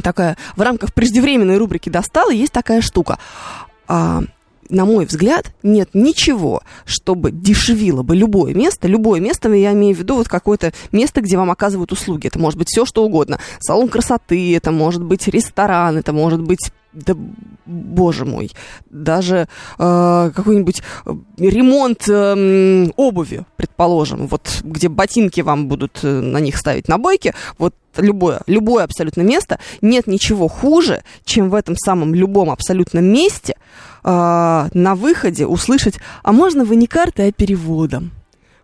такая 0.03 0.35
в 0.55 0.61
рамках 0.61 0.91
преждевременной 0.91 1.57
рубрики 1.57 1.89
«Достала» 1.89 2.31
есть 2.31 2.51
такая 2.51 2.81
штука. 2.81 3.19
А, 3.87 4.23
на 4.71 4.85
мой 4.85 5.05
взгляд, 5.05 5.53
нет 5.63 5.89
ничего, 5.93 6.61
чтобы 6.85 7.31
дешевило 7.31 8.03
бы 8.03 8.15
любое 8.15 8.53
место. 8.53 8.87
Любое 8.87 9.19
место, 9.19 9.51
я 9.53 9.73
имею 9.73 9.95
в 9.95 9.99
виду 9.99 10.15
вот 10.15 10.27
какое-то 10.27 10.73
место, 10.91 11.21
где 11.21 11.37
вам 11.37 11.51
оказывают 11.51 11.91
услуги. 11.91 12.27
Это 12.27 12.39
может 12.39 12.57
быть 12.57 12.69
все, 12.69 12.85
что 12.85 13.03
угодно. 13.03 13.39
Салон 13.59 13.89
красоты, 13.89 14.55
это 14.55 14.71
может 14.71 15.03
быть 15.03 15.27
ресторан, 15.27 15.97
это 15.97 16.13
может 16.13 16.41
быть 16.41 16.71
да, 16.93 17.15
боже 17.65 18.25
мой, 18.25 18.51
даже 18.89 19.47
э, 19.79 20.31
какой-нибудь 20.35 20.81
э, 21.05 21.13
ремонт 21.37 22.09
э, 22.09 22.89
обуви, 22.97 23.45
предположим, 23.55 24.27
вот 24.27 24.59
где 24.63 24.89
ботинки 24.89 25.39
вам 25.39 25.69
будут 25.69 25.99
э, 26.03 26.07
на 26.07 26.39
них 26.39 26.57
ставить 26.57 26.89
набойки, 26.89 27.33
вот 27.57 27.75
любое, 27.95 28.41
любое 28.45 28.83
абсолютно 28.83 29.21
место, 29.21 29.59
нет 29.81 30.05
ничего 30.07 30.49
хуже, 30.49 31.03
чем 31.23 31.49
в 31.49 31.55
этом 31.55 31.77
самом 31.77 32.13
любом 32.13 32.49
абсолютном 32.49 33.05
месте 33.05 33.55
э, 34.03 34.69
на 34.73 34.95
выходе 34.95 35.45
услышать, 35.45 35.95
а 36.23 36.31
можно 36.31 36.63
вы 36.63 36.75
не 36.75 36.87
картой, 36.87 37.29
а 37.29 37.31
переводом. 37.31 38.11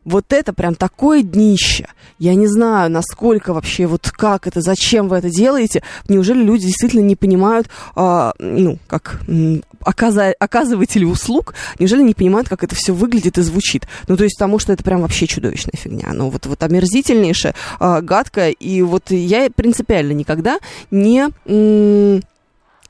Вот 0.07 0.31
это 0.31 0.53
прям 0.53 0.73
такое 0.73 1.21
днище. 1.21 1.85
Я 2.17 2.33
не 2.33 2.47
знаю, 2.47 2.89
насколько 2.89 3.53
вообще, 3.53 3.87
вот 3.87 4.09
как 4.09 4.47
это, 4.47 4.61
зачем 4.61 5.09
вы 5.09 5.17
это 5.17 5.29
делаете. 5.29 5.83
Неужели 6.07 6.41
люди 6.41 6.65
действительно 6.67 7.01
не 7.01 7.17
понимают, 7.17 7.67
а, 7.93 8.31
ну, 8.39 8.77
как 8.87 9.19
оказа- 9.81 10.33
оказыватели 10.39 11.03
услуг, 11.03 11.55
неужели 11.77 12.03
не 12.03 12.13
понимают, 12.13 12.47
как 12.47 12.63
это 12.63 12.73
все 12.73 12.93
выглядит 12.93 13.37
и 13.37 13.41
звучит? 13.41 13.85
Ну, 14.07 14.15
то 14.15 14.23
есть, 14.23 14.37
потому 14.37 14.59
что 14.59 14.71
это 14.71 14.81
прям 14.81 15.01
вообще 15.01 15.27
чудовищная 15.27 15.75
фигня. 15.75 16.13
Ну, 16.13 16.29
вот, 16.29 16.45
вот 16.45 16.63
омерзительнейшая, 16.63 17.53
а, 17.77 17.99
гадкая. 17.99 18.51
И 18.51 18.81
вот 18.83 19.11
я 19.11 19.49
принципиально 19.53 20.13
никогда 20.13 20.59
не... 20.89 21.27
м, 21.45 22.21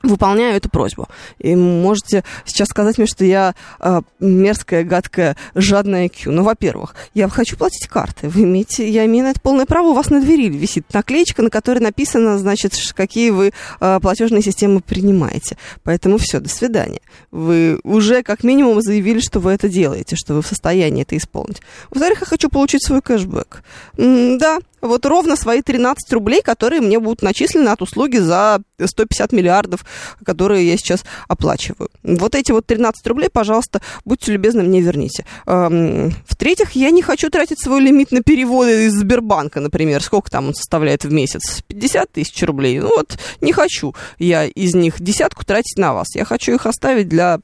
выполняю 0.02 0.56
эту 0.56 0.68
просьбу. 0.68 1.08
И 1.38 1.54
можете 1.54 2.24
сейчас 2.44 2.68
сказать 2.68 2.98
мне, 2.98 3.06
что 3.06 3.24
я 3.24 3.54
э, 3.80 4.00
мерзкая, 4.20 4.84
гадкая, 4.84 5.36
жадная 5.54 6.06
IQ. 6.06 6.30
Ну, 6.30 6.42
во-первых, 6.42 6.94
я 7.14 7.28
хочу 7.28 7.56
платить 7.56 7.88
карты. 7.88 8.28
Вы 8.28 8.42
имеете, 8.42 8.88
я 8.88 9.04
имею 9.06 9.24
на 9.24 9.30
это 9.30 9.40
полное 9.40 9.66
право. 9.66 9.88
У 9.88 9.94
вас 9.94 10.10
на 10.10 10.20
двери 10.20 10.48
висит 10.48 10.92
наклеечка, 10.92 11.42
на 11.42 11.50
которой 11.50 11.80
написано, 11.80 12.38
значит, 12.38 12.74
какие 12.94 13.30
вы 13.30 13.52
э, 13.80 13.98
платежные 14.00 14.42
системы 14.42 14.80
принимаете. 14.80 15.56
Поэтому 15.82 16.18
все, 16.18 16.40
до 16.40 16.48
свидания. 16.48 17.00
Вы 17.30 17.80
уже 17.82 18.22
как 18.22 18.44
минимум 18.44 18.80
заявили, 18.82 19.20
что 19.20 19.40
вы 19.40 19.52
это 19.52 19.68
делаете, 19.68 20.16
что 20.16 20.34
вы 20.34 20.42
в 20.42 20.46
состоянии 20.46 21.02
это 21.02 21.16
исполнить. 21.16 21.60
Во-вторых, 21.90 22.20
я 22.20 22.26
хочу 22.26 22.48
получить 22.48 22.84
свой 22.84 23.02
кэшбэк. 23.02 23.62
М, 23.98 24.38
да, 24.38 24.58
вот 24.80 25.06
ровно 25.06 25.36
свои 25.36 25.62
13 25.62 26.12
рублей, 26.12 26.42
которые 26.42 26.80
мне 26.80 26.98
будут 26.98 27.22
начислены 27.22 27.68
от 27.68 27.82
услуги 27.82 28.18
за 28.18 28.60
150 28.82 29.32
миллиардов, 29.32 29.84
которые 30.24 30.68
я 30.68 30.76
сейчас 30.76 31.04
оплачиваю. 31.26 31.90
Вот 32.02 32.34
эти 32.34 32.52
вот 32.52 32.66
13 32.66 33.06
рублей, 33.06 33.28
пожалуйста, 33.30 33.80
будьте 34.04 34.32
любезны, 34.32 34.62
мне 34.62 34.80
верните. 34.80 35.24
Эм, 35.46 36.14
В-третьих, 36.26 36.72
я 36.72 36.90
не 36.90 37.02
хочу 37.02 37.30
тратить 37.30 37.62
свой 37.62 37.80
лимит 37.80 38.12
на 38.12 38.22
переводы 38.22 38.86
из 38.86 38.94
Сбербанка, 38.94 39.60
например. 39.60 40.02
Сколько 40.02 40.30
там 40.30 40.48
он 40.48 40.54
составляет 40.54 41.04
в 41.04 41.12
месяц? 41.12 41.62
50 41.66 42.12
тысяч 42.12 42.42
рублей. 42.42 42.80
Ну 42.80 42.88
вот, 42.96 43.18
не 43.40 43.52
хочу 43.52 43.94
я 44.18 44.44
из 44.44 44.74
них 44.74 45.00
десятку 45.00 45.44
тратить 45.44 45.78
на 45.78 45.94
вас. 45.94 46.14
Я 46.14 46.24
хочу 46.24 46.54
их 46.54 46.66
оставить 46.66 47.08
для 47.08 47.40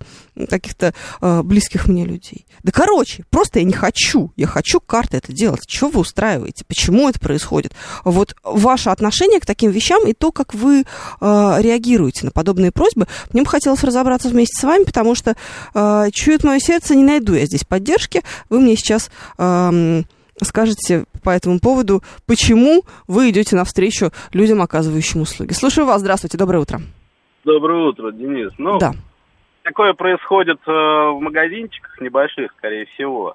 каких-то 0.48 0.94
э, 1.20 1.42
близких 1.42 1.86
мне 1.88 2.04
людей. 2.04 2.46
Да 2.62 2.72
короче, 2.72 3.24
просто 3.30 3.60
я 3.60 3.64
не 3.64 3.72
хочу. 3.72 4.32
Я 4.36 4.46
хочу 4.46 4.80
карты 4.80 5.16
это 5.18 5.32
делать. 5.32 5.62
Что 5.68 5.88
вы 5.88 6.00
устраиваете? 6.00 6.64
Почему 6.66 7.08
это 7.08 7.20
происходит? 7.20 7.72
Вот 8.04 8.34
ваше 8.42 8.90
отношение 8.90 9.40
к 9.40 9.46
таким 9.46 9.70
вещам 9.70 10.06
и 10.06 10.12
то, 10.12 10.32
как 10.32 10.54
вы 10.54 10.80
э, 10.80 10.84
реагируете 11.20 12.26
на 12.26 12.30
подобные 12.30 12.72
просьбы, 12.72 13.06
мне 13.32 13.42
бы 13.42 13.48
хотелось 13.48 13.84
разобраться 13.84 14.28
вместе 14.28 14.60
с 14.60 14.64
вами, 14.64 14.84
потому 14.84 15.14
что 15.14 15.36
э, 15.74 16.10
чует 16.12 16.44
мое 16.44 16.58
сердце, 16.58 16.94
не 16.94 17.04
найду 17.04 17.34
я 17.34 17.46
здесь 17.46 17.64
поддержки. 17.64 18.22
Вы 18.50 18.60
мне 18.60 18.76
сейчас 18.76 19.10
эм, 19.38 20.06
скажете 20.42 21.04
по 21.22 21.30
этому 21.30 21.60
поводу, 21.60 22.02
почему 22.26 22.82
вы 23.06 23.30
идете 23.30 23.56
навстречу 23.56 24.10
людям, 24.32 24.62
оказывающим 24.62 25.22
услуги. 25.22 25.52
Слушаю 25.52 25.86
вас. 25.86 26.00
Здравствуйте. 26.00 26.38
Доброе 26.38 26.58
утро. 26.60 26.80
Доброе 27.44 27.88
утро, 27.88 28.10
Денис. 28.12 28.52
Ну, 28.58 28.78
Да. 28.78 28.94
Такое 29.64 29.94
происходит 29.94 30.60
э, 30.66 30.70
в 30.70 31.18
магазинчиках 31.20 32.00
небольших, 32.00 32.52
скорее 32.58 32.86
всего. 32.94 33.34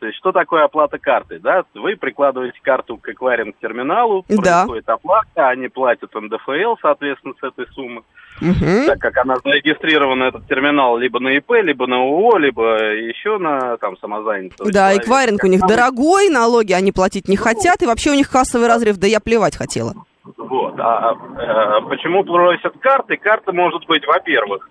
То 0.00 0.06
есть, 0.06 0.16
что 0.18 0.30
такое 0.30 0.62
оплата 0.62 0.96
картой, 0.98 1.40
да? 1.40 1.64
Вы 1.74 1.96
прикладываете 1.96 2.56
карту 2.62 2.98
к 2.98 3.08
эквайринг-терминалу, 3.08 4.24
Да. 4.28 4.60
происходит 4.60 4.88
оплата, 4.88 5.48
они 5.48 5.66
платят 5.68 6.14
НДФЛ, 6.14 6.76
соответственно, 6.80 7.34
с 7.40 7.44
этой 7.44 7.66
суммы. 7.72 8.02
Мгм. 8.40 8.86
Так 8.86 9.00
как 9.00 9.16
она 9.16 9.36
зарегистрирована, 9.42 10.24
этот 10.24 10.46
терминал, 10.46 10.96
либо 10.98 11.18
на 11.18 11.36
ИП, 11.36 11.50
либо 11.62 11.88
на 11.88 11.96
ООО, 11.96 12.38
либо 12.38 12.76
еще 12.94 13.38
на 13.38 13.76
там 13.78 13.96
самозанятого 13.98 14.70
Да, 14.70 14.90
человека. 14.90 15.04
эквайринг 15.04 15.42
у 15.42 15.48
них 15.48 15.60
дорогой, 15.62 16.28
налоги 16.28 16.72
они 16.72 16.92
платить 16.92 17.28
не 17.28 17.36
хотят, 17.36 17.82
и 17.82 17.86
вообще 17.86 18.10
у 18.10 18.14
них 18.14 18.30
кассовый 18.30 18.68
разрыв, 18.68 18.98
да 18.98 19.08
я 19.08 19.18
плевать 19.18 19.56
хотела. 19.56 19.94
Вот. 20.36 20.74
А 20.78 21.14
э, 21.14 21.88
почему 21.88 22.22
просят 22.22 22.74
карты? 22.78 23.16
Карта 23.16 23.52
может 23.52 23.84
быть, 23.88 24.06
во-первых, 24.06 24.70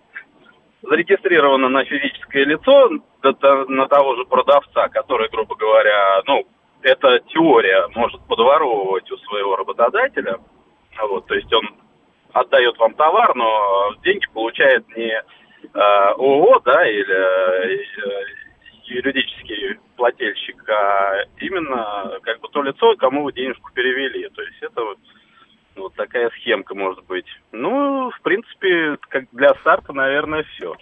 зарегистрирована 0.90 1.70
на 1.70 1.84
физическое 1.86 2.46
лицо, 2.46 2.90
на 3.22 3.88
того 3.88 4.16
же 4.16 4.26
продавца, 4.26 4.88
который, 4.90 5.30
грубо 5.30 5.56
говоря, 5.56 6.22
ну, 6.26 6.46
эта 6.82 7.20
теория 7.28 7.88
может 7.96 8.22
подворовывать 8.28 9.10
у 9.12 9.18
своего 9.18 9.56
работодателя. 9.56 10.40
Вот, 11.10 11.28
то 11.28 11.36
есть 11.36 11.52
он 11.54 11.68
отдает 12.34 12.78
вам 12.78 12.94
товар, 12.94 13.36
но 13.36 13.94
деньги 14.04 14.26
получает 14.34 14.88
не 14.96 15.12
э, 15.12 15.24
ООО, 15.74 16.60
да, 16.66 16.88
или 16.90 17.76
э, 17.76 18.26
юридический 18.86 19.78
плательщик, 19.96 20.64
а 20.70 21.24
именно 21.40 22.20
как 22.24 22.40
бы 22.40 22.48
то 22.50 22.62
лицо, 22.62 22.96
кому 22.98 23.24
вы 23.24 23.34
денежку 23.34 23.72
перевели. 23.74 24.30
То 24.30 24.42
есть 24.42 24.62
это 24.62 24.84
вот, 24.84 24.98
вот 25.78 25.94
такая 25.96 26.30
схемка 26.32 26.76
может 26.76 27.04
быть. 27.06 27.26
Ну, 27.52 28.10
в 28.12 28.22
принципе, 28.22 28.98
как 29.10 29.26
для 29.32 29.54
старта, 29.62 29.94
наверное, 29.94 30.44
все. 30.44 30.76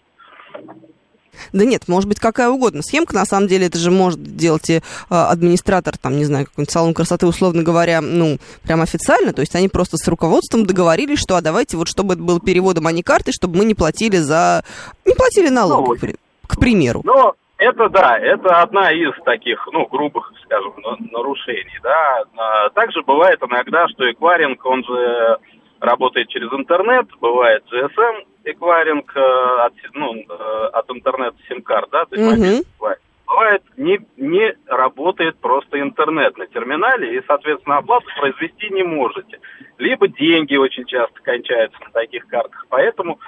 Да 1.51 1.65
нет, 1.65 1.87
может 1.87 2.07
быть 2.07 2.19
какая 2.19 2.49
угодно 2.49 2.81
схемка, 2.81 3.13
на 3.13 3.25
самом 3.25 3.47
деле 3.47 3.67
это 3.67 3.77
же 3.77 3.91
может 3.91 4.21
делать 4.23 4.69
и 4.69 4.81
а, 5.09 5.29
администратор, 5.29 5.97
там, 5.97 6.15
не 6.15 6.23
знаю, 6.23 6.45
какой-нибудь 6.45 6.71
салон 6.71 6.93
красоты, 6.93 7.27
условно 7.27 7.61
говоря, 7.61 7.99
ну, 7.99 8.37
прям 8.63 8.81
официально, 8.81 9.33
то 9.33 9.41
есть 9.41 9.53
они 9.55 9.67
просто 9.67 9.97
с 9.97 10.07
руководством 10.07 10.65
договорились, 10.65 11.19
что 11.19 11.35
а 11.35 11.41
давайте 11.41 11.75
вот 11.75 11.89
чтобы 11.89 12.13
это 12.13 12.23
было 12.23 12.39
переводом, 12.39 12.87
а 12.87 12.91
не 12.91 13.03
картой, 13.03 13.33
чтобы 13.33 13.57
мы 13.57 13.65
не 13.65 13.75
платили 13.75 14.17
за... 14.17 14.63
не 15.03 15.13
платили 15.13 15.49
налог, 15.49 16.01
Ну, 16.01 16.13
к 16.47 16.59
примеру. 16.59 17.01
Но 17.03 17.35
это 17.57 17.89
да, 17.89 18.17
это 18.17 18.61
одна 18.61 18.91
из 18.91 19.13
таких, 19.23 19.67
ну, 19.71 19.85
грубых, 19.87 20.31
скажем, 20.43 20.73
на- 20.83 20.97
нарушений, 21.11 21.79
да. 21.81 22.23
А 22.37 22.69
Также 22.71 23.01
бывает 23.03 23.39
иногда, 23.41 23.87
что 23.89 24.11
эквайринг, 24.11 24.65
он 24.65 24.83
же 24.83 25.37
работает 25.79 26.29
через 26.29 26.51
интернет, 26.51 27.07
бывает 27.21 27.63
GSM 27.71 28.25
эквайринг 28.45 29.11
э, 29.15 29.19
от, 29.65 29.73
ну, 29.93 30.15
э, 30.15 30.65
от 30.73 30.89
интернета 30.91 31.35
сим-карт, 31.47 31.89
да, 31.91 32.05
то 32.05 32.15
есть 32.15 32.29
мобильный 32.31 32.61
эквайринг. 32.61 33.01
Бывает, 33.27 33.63
не, 33.75 33.99
не 34.17 34.55
работает 34.67 35.37
просто 35.39 35.79
интернет 35.79 36.37
на 36.37 36.45
терминале, 36.45 37.17
и, 37.17 37.23
соответственно, 37.25 37.77
оплату 37.77 38.05
произвести 38.19 38.69
не 38.69 38.83
можете. 38.83 39.39
Либо 39.79 40.07
деньги 40.07 40.55
очень 40.55 40.85
часто 40.85 41.19
кончаются 41.23 41.77
на 41.83 41.89
таких 41.89 42.27
картах. 42.27 42.65
Поэтому 42.69 43.19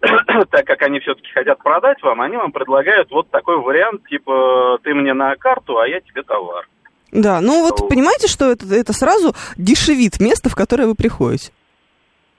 так 0.50 0.66
как 0.66 0.82
они 0.82 1.00
все-таки 1.00 1.30
хотят 1.32 1.62
продать 1.62 2.02
вам, 2.02 2.20
они 2.20 2.36
вам 2.36 2.52
предлагают 2.52 3.10
вот 3.10 3.30
такой 3.30 3.58
вариант, 3.58 4.06
типа, 4.08 4.78
ты 4.82 4.94
мне 4.94 5.12
на 5.12 5.36
карту, 5.36 5.78
а 5.78 5.86
я 5.86 6.00
тебе 6.00 6.22
товар. 6.22 6.66
Да, 7.12 7.40
ну 7.40 7.62
вот 7.62 7.88
понимаете, 7.88 8.28
что 8.28 8.50
это, 8.50 8.66
это 8.74 8.92
сразу 8.92 9.34
дешевит 9.56 10.20
место, 10.20 10.48
в 10.48 10.54
которое 10.54 10.86
вы 10.86 10.94
приходите. 10.94 11.52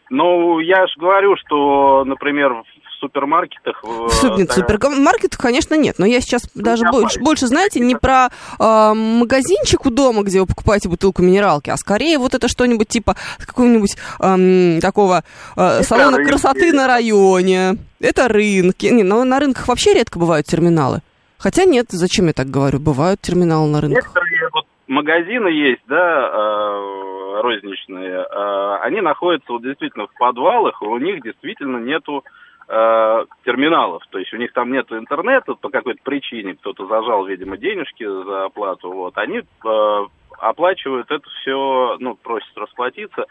Ну, 0.10 0.60
я 0.60 0.88
же 0.88 0.94
говорю, 0.98 1.36
что, 1.38 2.04
например, 2.04 2.64
супермаркетах... 3.02 3.84
в- 3.84 4.08
В 4.10 4.46
да, 4.46 4.54
супермаркетах, 4.54 5.40
конечно, 5.40 5.76
нет. 5.76 5.96
Но 6.00 6.06
я 6.06 6.22
сейчас 6.22 6.44
даже 6.56 6.86
я 6.86 6.92
больше, 6.92 7.20
больше, 7.20 7.48
знаете, 7.48 7.80
не 7.82 7.96
про 7.96 8.30
а, 8.60 8.94
магазинчик 8.94 9.86
у 9.86 9.90
дома, 9.90 10.24
где 10.24 10.40
вы 10.40 10.46
покупаете 10.48 10.88
бутылку 10.90 11.22
минералки, 11.22 11.70
а 11.70 11.78
скорее 11.78 12.18
вот 12.18 12.34
это 12.34 12.48
что-нибудь 12.48 12.88
типа 12.88 13.16
какого-нибудь 13.46 13.96
ам, 14.20 14.80
такого 14.82 15.24
а, 15.56 15.84
салона 15.84 16.18
рынки. 16.18 16.30
красоты 16.32 16.72
на 16.74 16.88
районе. 16.88 17.76
Это 18.00 18.28
рынки. 18.28 18.86
Не, 18.88 19.04
но 19.04 19.24
на 19.24 19.40
рынках 19.40 19.68
вообще 19.68 19.94
редко 19.94 20.18
бывают 20.18 20.48
терминалы. 20.48 21.02
Хотя 21.38 21.66
нет, 21.66 21.88
зачем 21.90 22.28
я 22.28 22.34
так 22.34 22.48
говорю? 22.48 22.80
Бывают 22.80 23.20
терминалы 23.22 23.68
на 23.70 23.82
рынках. 23.82 24.04
Некоторые 24.06 24.50
вот 24.54 24.66
магазины 24.88 25.48
есть, 25.48 25.82
да, 25.88 26.30
э, 26.30 27.42
розничные, 27.42 28.20
э, 28.22 28.76
они 28.84 29.02
находятся 29.02 29.54
вот 29.54 29.64
действительно 29.64 30.06
в 30.08 30.14
подвалах, 30.20 30.82
и 30.82 30.86
у 30.86 30.98
них 30.98 31.24
действительно 31.24 31.78
нету 31.78 32.24
э, 32.26 32.30
терминалов, 32.68 34.04
то 34.10 34.18
есть 34.18 34.34
у 34.34 34.38
них 34.38 34.54
там 34.54 34.72
нет 34.72 34.90
интернета 34.92 35.56
по 35.56 35.70
какой-то 35.70 36.00
причине, 36.04 36.56
кто-то 36.56 36.88
зажал, 36.88 37.26
видимо, 37.26 37.58
денежки 37.58 38.06
за 38.06 38.46
оплату, 38.46 38.92
вот, 38.92 39.18
они 39.18 39.40
э, 39.40 40.06
оплачивают 40.40 41.12
это 41.12 41.28
все, 41.42 41.98
ну, 42.00 42.16
просят 42.16 42.56
расплатиться 42.56 43.26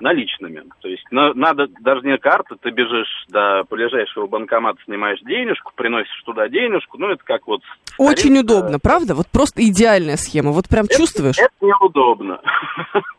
наличными. 0.00 0.64
То 0.80 0.88
есть 0.88 1.04
на- 1.10 1.34
надо 1.34 1.66
даже 1.80 2.06
не 2.06 2.16
карты, 2.18 2.56
ты 2.60 2.70
бежишь 2.70 3.24
до 3.28 3.64
ближайшего 3.68 4.26
банкомата, 4.26 4.78
снимаешь 4.84 5.20
денежку, 5.20 5.72
приносишь 5.74 6.22
туда 6.24 6.48
денежку, 6.48 6.98
ну 6.98 7.08
это 7.08 7.22
как 7.24 7.46
вот... 7.46 7.60
Очень 7.98 8.38
удобно, 8.38 8.78
правда? 8.78 9.14
Вот 9.14 9.26
просто 9.32 9.62
идеальная 9.62 10.16
схема. 10.16 10.52
Вот 10.52 10.68
прям 10.68 10.86
чувствуешь. 10.88 11.38
Это 11.38 11.52
неудобно. 11.60 12.40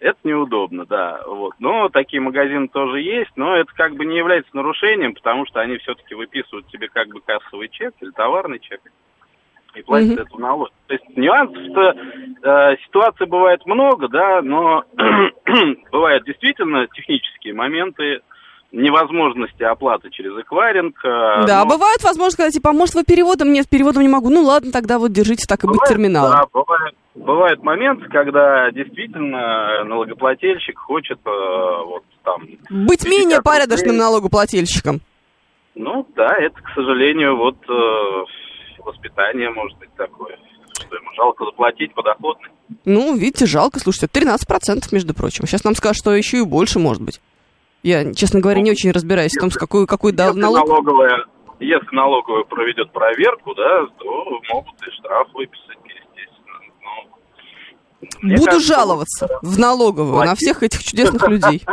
Это 0.00 0.18
неудобно, 0.22 0.84
да. 0.86 1.20
Вот. 1.26 1.54
Но 1.58 1.88
такие 1.88 2.20
магазины 2.20 2.68
тоже 2.68 3.00
есть, 3.00 3.32
но 3.36 3.56
это 3.56 3.72
как 3.74 3.94
бы 3.96 4.04
не 4.06 4.16
является 4.16 4.54
нарушением, 4.54 5.14
потому 5.14 5.44
что 5.46 5.60
они 5.60 5.76
все-таки 5.78 6.14
выписывают 6.14 6.68
тебе 6.68 6.88
как 6.88 7.08
бы 7.08 7.20
кассовый 7.20 7.68
чек 7.68 7.94
или 8.00 8.10
товарный 8.10 8.60
чек 8.60 8.80
и 9.74 9.82
платят 9.82 10.10
Мгм. 10.12 10.20
эту 10.20 10.38
налог. 10.38 10.70
То 10.86 10.94
есть 10.94 11.04
нюансов-то 11.16 11.94
э, 12.42 12.76
ситуаций 12.86 13.26
бывает 13.26 13.66
много, 13.66 14.08
да, 14.08 14.40
но 14.40 14.84
бывают 15.92 16.24
действительно 16.24 16.86
технические 16.88 17.54
моменты 17.54 18.20
невозможности 18.70 19.62
оплаты 19.62 20.10
через 20.10 20.32
эквайринг. 20.38 20.94
э, 21.04 21.44
Да, 21.46 21.64
но- 21.64 21.70
бывает 21.70 22.02
возможность 22.04 22.34
сказать, 22.34 22.52
типа, 22.54 22.70
а 22.70 22.72
может 22.74 22.94
вы 22.94 23.02
переводом? 23.04 23.52
Нет, 23.52 23.68
переводом 23.68 24.02
не 24.02 24.08
могу. 24.08 24.28
Ну 24.30 24.42
ладно, 24.42 24.70
тогда 24.72 24.98
вот 24.98 25.10
держите 25.12 25.46
так 25.48 25.64
и 25.64 25.66
быть 25.66 25.80
терминалом. 25.88 26.32
Да, 26.32 26.46
бывает, 26.52 26.94
бывает 27.18 27.62
момент, 27.62 28.02
когда 28.10 28.70
действительно 28.70 29.84
налогоплательщик 29.84 30.78
хочет 30.78 31.18
э, 31.24 31.30
вот 31.84 32.04
там... 32.24 32.42
Быть 32.70 33.04
50 33.04 33.08
менее 33.10 33.42
порядочным 33.42 33.96
налогоплательщиком. 33.96 35.00
Ну 35.74 36.06
да, 36.16 36.36
это, 36.38 36.60
к 36.60 36.68
сожалению, 36.74 37.36
вот 37.36 37.56
э, 37.68 38.82
воспитание 38.82 39.50
может 39.50 39.78
быть 39.78 39.94
такое, 39.96 40.36
что 40.74 40.96
ему 40.96 41.10
жалко 41.16 41.44
заплатить 41.44 41.94
подоходный. 41.94 42.50
Ну, 42.84 43.16
видите, 43.16 43.46
жалко, 43.46 43.78
слушайте, 43.78 44.06
13%, 44.06 44.88
между 44.92 45.14
прочим. 45.14 45.46
Сейчас 45.46 45.64
нам 45.64 45.74
скажут, 45.74 45.98
что 45.98 46.14
еще 46.14 46.38
и 46.38 46.44
больше 46.44 46.78
может 46.78 47.02
быть. 47.02 47.20
Я, 47.82 48.12
честно 48.12 48.40
говоря, 48.40 48.60
не 48.60 48.70
очень 48.70 48.90
разбираюсь 48.90 49.32
в 49.36 49.40
том, 49.40 49.50
с 49.50 49.56
какой, 49.56 49.86
какой 49.86 50.12
да, 50.12 50.26
Если 50.26 50.40
налог... 50.40 50.66
налоговая, 50.66 51.26
если 51.60 51.94
налоговая 51.94 52.44
проведет 52.44 52.90
проверку, 52.92 53.54
да, 53.54 53.86
то 53.98 54.40
могут 54.52 54.74
и 54.86 54.90
штраф 54.90 55.28
выписать. 55.32 55.67
Ну, 55.67 55.67
мне 58.20 58.36
Буду 58.36 58.46
кажется, 58.46 58.74
жаловаться 58.74 59.28
в 59.42 59.58
налоговую 59.58 60.24
на 60.24 60.34
всех 60.34 60.62
этих 60.62 60.82
чудесных 60.82 61.26
людей. 61.28 61.64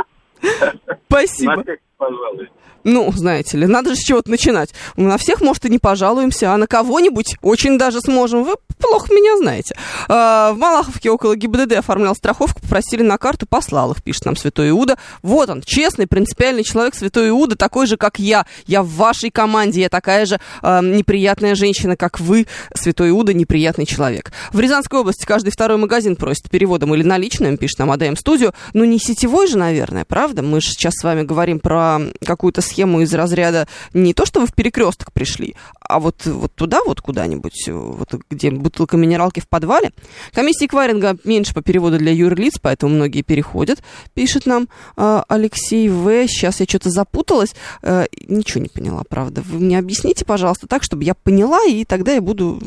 Спасибо. 1.08 1.64
пожалуйста. 1.98 2.48
Ну, 2.86 3.12
знаете 3.12 3.58
ли, 3.58 3.66
надо 3.66 3.90
же 3.90 3.96
с 3.96 4.04
чего-то 4.04 4.30
начинать. 4.30 4.70
На 4.96 5.18
всех, 5.18 5.42
может, 5.42 5.66
и 5.66 5.70
не 5.70 5.80
пожалуемся, 5.80 6.54
а 6.54 6.58
на 6.58 6.68
кого-нибудь 6.68 7.36
очень 7.42 7.80
даже 7.80 8.00
сможем. 8.00 8.44
Вы 8.44 8.54
плохо 8.78 9.12
меня 9.12 9.38
знаете. 9.38 9.76
А, 10.08 10.54
в 10.54 10.58
Малаховке 10.60 11.10
около 11.10 11.36
ГИБДД 11.36 11.74
оформлял 11.78 12.16
страховку, 12.16 12.62
попросили 12.62 13.02
на 13.02 13.18
карту, 13.18 13.48
послал 13.50 13.94
их, 13.94 14.04
пишет 14.04 14.26
нам 14.26 14.36
Святой 14.36 14.70
Иуда. 14.70 15.00
Вот 15.24 15.50
он, 15.50 15.64
честный, 15.64 16.06
принципиальный 16.06 16.64
человек 16.64 16.94
Святой 16.94 17.30
Иуда, 17.30 17.56
такой 17.56 17.88
же, 17.88 17.98
как 17.98 18.20
я. 18.20 18.46
Я 18.68 18.84
в 18.84 18.90
вашей 18.90 19.32
команде, 19.32 19.82
я 19.82 19.90
такая 19.90 20.28
же 20.28 20.40
а, 20.62 20.82
неприятная 20.82 21.56
женщина, 21.56 21.98
как 21.98 22.20
вы, 22.20 22.46
Святой 22.76 23.10
Иуда, 23.10 23.34
неприятный 23.34 23.88
человек. 23.88 24.32
В 24.54 24.60
Рязанской 24.60 25.00
области 25.00 25.26
каждый 25.26 25.50
второй 25.50 25.80
магазин 25.80 26.16
просит 26.16 26.52
переводом 26.52 26.94
или 26.94 27.02
наличным, 27.02 27.58
пишет 27.58 27.80
нам 27.80 27.90
Адаем 27.90 28.16
Студию. 28.16 28.54
Ну, 28.74 28.84
не 28.84 29.00
сетевой 29.00 29.48
же, 29.48 29.58
наверное, 29.58 30.06
правда? 30.06 30.44
Мы 30.44 30.62
же 30.62 30.70
сейчас 30.70 30.94
с 31.00 31.04
вами 31.04 31.24
говорим 31.24 31.60
про 31.60 32.00
какую-то 32.24 32.62
схему 32.62 32.75
из 32.84 33.14
разряда 33.14 33.68
не 33.94 34.14
то, 34.14 34.26
что 34.26 34.40
вы 34.40 34.48
в 34.48 34.54
перекресток 34.54 35.12
пришли, 35.14 35.56
а 35.80 36.00
вот, 36.00 36.26
вот 36.26 36.54
туда 36.54 36.82
вот 36.86 37.02
куда-нибудь, 37.02 37.68
вот 37.68 38.16
где 38.30 38.52
бутылка 38.52 38.98
минералки 38.98 39.40
в 39.40 39.48
подвале. 39.48 39.92
Комиссии 40.34 40.68
кваринга 40.68 41.18
меньше 41.24 41.54
по 41.54 41.62
переводу 41.62 41.98
для 41.98 42.12
юрлиц, 42.12 42.60
поэтому 42.62 42.96
многие 42.96 43.22
переходят, 43.22 43.84
пишет 44.14 44.46
нам 44.46 44.68
э, 44.98 45.22
Алексей 45.28 45.90
В. 45.90 46.28
Сейчас 46.28 46.60
я 46.60 46.66
что-то 46.66 46.90
запуталась, 46.90 47.56
э, 47.82 48.06
ничего 48.28 48.62
не 48.62 48.70
поняла, 48.70 49.04
правда. 49.08 49.42
Вы 49.42 49.60
мне 49.60 49.80
объясните, 49.80 50.26
пожалуйста, 50.26 50.68
так, 50.68 50.84
чтобы 50.84 51.04
я 51.04 51.14
поняла, 51.14 51.64
и 51.66 51.86
тогда 51.86 52.14
я 52.14 52.22
буду 52.22 52.60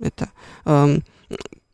это... 0.00 0.30
эм, 0.64 1.02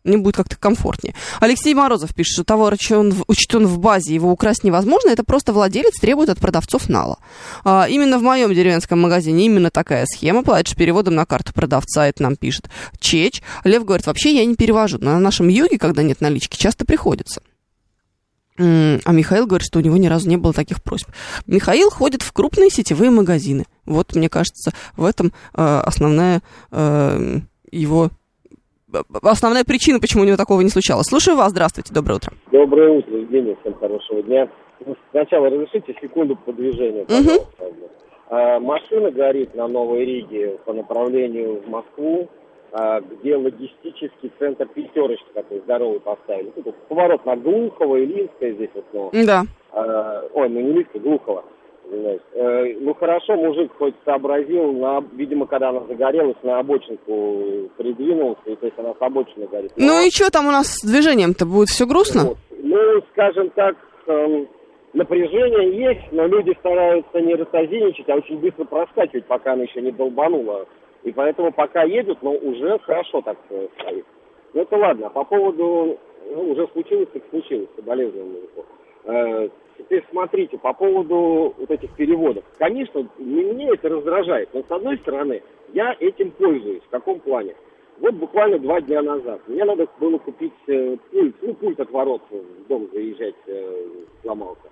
мне 0.06 0.18
будет 0.18 0.36
как-то 0.36 0.56
комфортнее. 0.56 1.14
Алексей 1.40 1.74
Морозов 1.74 2.14
пишет, 2.14 2.34
что 2.34 2.44
товар 2.44 2.74
учтен, 2.74 3.12
в- 3.12 3.24
учтен 3.26 3.66
в 3.66 3.78
базе, 3.78 4.14
его 4.14 4.30
украсть 4.30 4.64
невозможно, 4.64 5.10
это 5.10 5.24
просто 5.24 5.52
владелец 5.52 5.98
требует 5.98 6.30
от 6.30 6.38
продавцов 6.38 6.88
нала. 6.88 7.18
А, 7.64 7.86
именно 7.88 8.18
в 8.18 8.22
моем 8.22 8.52
деревенском 8.54 9.00
магазине 9.00 9.46
именно 9.46 9.70
такая 9.70 10.06
схема, 10.06 10.42
платишь 10.42 10.76
переводом 10.76 11.14
на 11.14 11.26
карту 11.26 11.52
продавца, 11.52 12.06
это 12.06 12.22
нам 12.22 12.36
пишет 12.36 12.70
Чеч. 12.98 13.42
Лев 13.64 13.84
говорит, 13.84 14.06
вообще 14.06 14.34
я 14.34 14.44
не 14.44 14.54
перевожу, 14.54 14.98
на 14.98 15.18
нашем 15.18 15.48
юге, 15.48 15.78
когда 15.78 16.02
нет 16.02 16.20
налички, 16.20 16.56
часто 16.56 16.84
приходится. 16.84 17.40
А 18.58 19.12
Михаил 19.12 19.46
говорит, 19.46 19.66
что 19.66 19.78
у 19.78 19.82
него 19.82 19.96
ни 19.96 20.06
разу 20.06 20.28
не 20.28 20.36
было 20.38 20.52
таких 20.52 20.82
просьб. 20.82 21.08
Михаил 21.46 21.90
ходит 21.90 22.22
в 22.22 22.32
крупные 22.32 22.70
сетевые 22.70 23.10
магазины. 23.10 23.66
Вот, 23.84 24.14
мне 24.14 24.30
кажется, 24.30 24.72
в 24.96 25.04
этом 25.04 25.32
э, 25.54 25.82
основная 25.84 26.42
э, 26.70 27.40
его 27.70 28.10
основная 29.22 29.64
причина, 29.64 30.00
почему 30.00 30.22
у 30.22 30.26
него 30.26 30.36
такого 30.36 30.60
не 30.60 30.68
случалось. 30.70 31.06
Слушаю 31.06 31.36
вас, 31.36 31.50
здравствуйте, 31.50 31.92
доброе 31.92 32.16
утро. 32.16 32.32
Доброе 32.52 32.90
утро, 32.98 33.16
Евгений, 33.16 33.56
всем 33.60 33.74
хорошего 33.74 34.22
дня. 34.22 34.48
Ну, 34.84 34.96
Сначала 35.10 35.48
разрешите 35.48 35.94
секунду 36.00 36.36
по 36.36 36.52
движению, 36.52 37.06
пожалуйста. 37.06 37.46
А, 38.28 38.58
машина 38.60 39.10
горит 39.10 39.54
на 39.54 39.68
Новой 39.68 40.04
Риге 40.04 40.58
по 40.64 40.72
направлению 40.72 41.62
в 41.62 41.68
Москву, 41.68 42.28
а, 42.72 43.00
где 43.00 43.36
логистический 43.36 44.32
центр 44.38 44.66
«Пятерочка» 44.66 45.26
такой 45.32 45.60
здоровый 45.60 46.00
поставили. 46.00 46.52
Ну, 46.56 46.62
тут 46.62 46.74
поворот 46.88 47.24
на 47.24 47.36
Глухово, 47.36 48.02
Илинское 48.02 48.52
здесь 48.52 48.70
вот, 48.74 48.84
ну, 48.92 49.24
Да. 49.24 49.44
а, 49.72 50.24
ой, 50.34 50.48
ну 50.48 50.60
не 50.60 50.70
Илинское, 50.72 51.00
Глухово. 51.00 51.44
Извиняюсь. 51.86 52.20
Э, 52.34 52.76
ну 52.80 52.94
хорошо, 52.94 53.36
мужик 53.36 53.72
хоть 53.78 53.94
сообразил, 54.04 54.72
на, 54.72 55.02
видимо, 55.12 55.46
когда 55.46 55.70
она 55.70 55.80
загорелась, 55.88 56.36
на 56.42 56.58
обочинку 56.58 57.70
придвинулся, 57.76 58.42
и 58.46 58.56
то 58.56 58.66
есть 58.66 58.78
она 58.78 58.94
с 58.94 59.00
обочины 59.00 59.46
горит. 59.46 59.72
Ну 59.76 60.06
и 60.06 60.10
что 60.10 60.30
там 60.30 60.46
у 60.46 60.50
нас 60.50 60.66
с 60.68 60.86
движением-то? 60.86 61.46
Будет 61.46 61.68
все 61.68 61.86
грустно? 61.86 62.22
Вот. 62.24 62.38
Ну, 62.62 62.78
скажем 63.12 63.50
так, 63.50 63.76
эм, 64.06 64.48
напряжение 64.92 65.76
есть, 65.76 66.12
но 66.12 66.26
люди 66.26 66.56
стараются 66.58 67.20
не 67.20 67.34
рассозиничать, 67.34 68.08
а 68.08 68.16
очень 68.16 68.38
быстро 68.38 68.64
проскакивать, 68.64 69.26
пока 69.26 69.52
она 69.52 69.62
еще 69.64 69.80
не 69.80 69.92
долбанула. 69.92 70.66
И 71.04 71.12
поэтому 71.12 71.52
пока 71.52 71.84
едут, 71.84 72.22
но 72.22 72.32
уже 72.32 72.78
хорошо 72.80 73.20
так 73.22 73.38
стоит. 73.46 74.04
Ну 74.54 74.62
это 74.62 74.76
ладно. 74.76 75.10
По 75.10 75.24
поводу, 75.24 75.98
ну, 76.30 76.50
уже 76.50 76.66
случилось, 76.72 77.08
так 77.12 77.22
случилось, 77.30 77.68
соболезнования. 77.76 78.40
Э, 79.04 79.48
теперь 79.78 80.04
смотрите, 80.10 80.58
по 80.58 80.72
поводу 80.72 81.54
вот 81.58 81.70
этих 81.70 81.90
переводов. 81.96 82.44
Конечно, 82.58 83.08
меня 83.18 83.70
это 83.72 83.88
раздражает, 83.88 84.48
но 84.52 84.62
с 84.62 84.70
одной 84.70 84.98
стороны, 84.98 85.42
я 85.72 85.96
этим 86.00 86.30
пользуюсь. 86.32 86.82
В 86.84 86.90
каком 86.90 87.20
плане? 87.20 87.54
Вот 87.98 88.14
буквально 88.14 88.58
два 88.58 88.80
дня 88.80 89.02
назад 89.02 89.40
мне 89.46 89.64
надо 89.64 89.86
было 89.98 90.18
купить 90.18 90.52
э, 90.66 90.96
пульт, 91.10 91.34
ну 91.40 91.54
пульт 91.54 91.80
от 91.80 91.90
ворот 91.90 92.22
в 92.30 92.68
дом 92.68 92.88
заезжать 92.92 93.34
э, 93.46 93.84
сломался. 94.22 94.68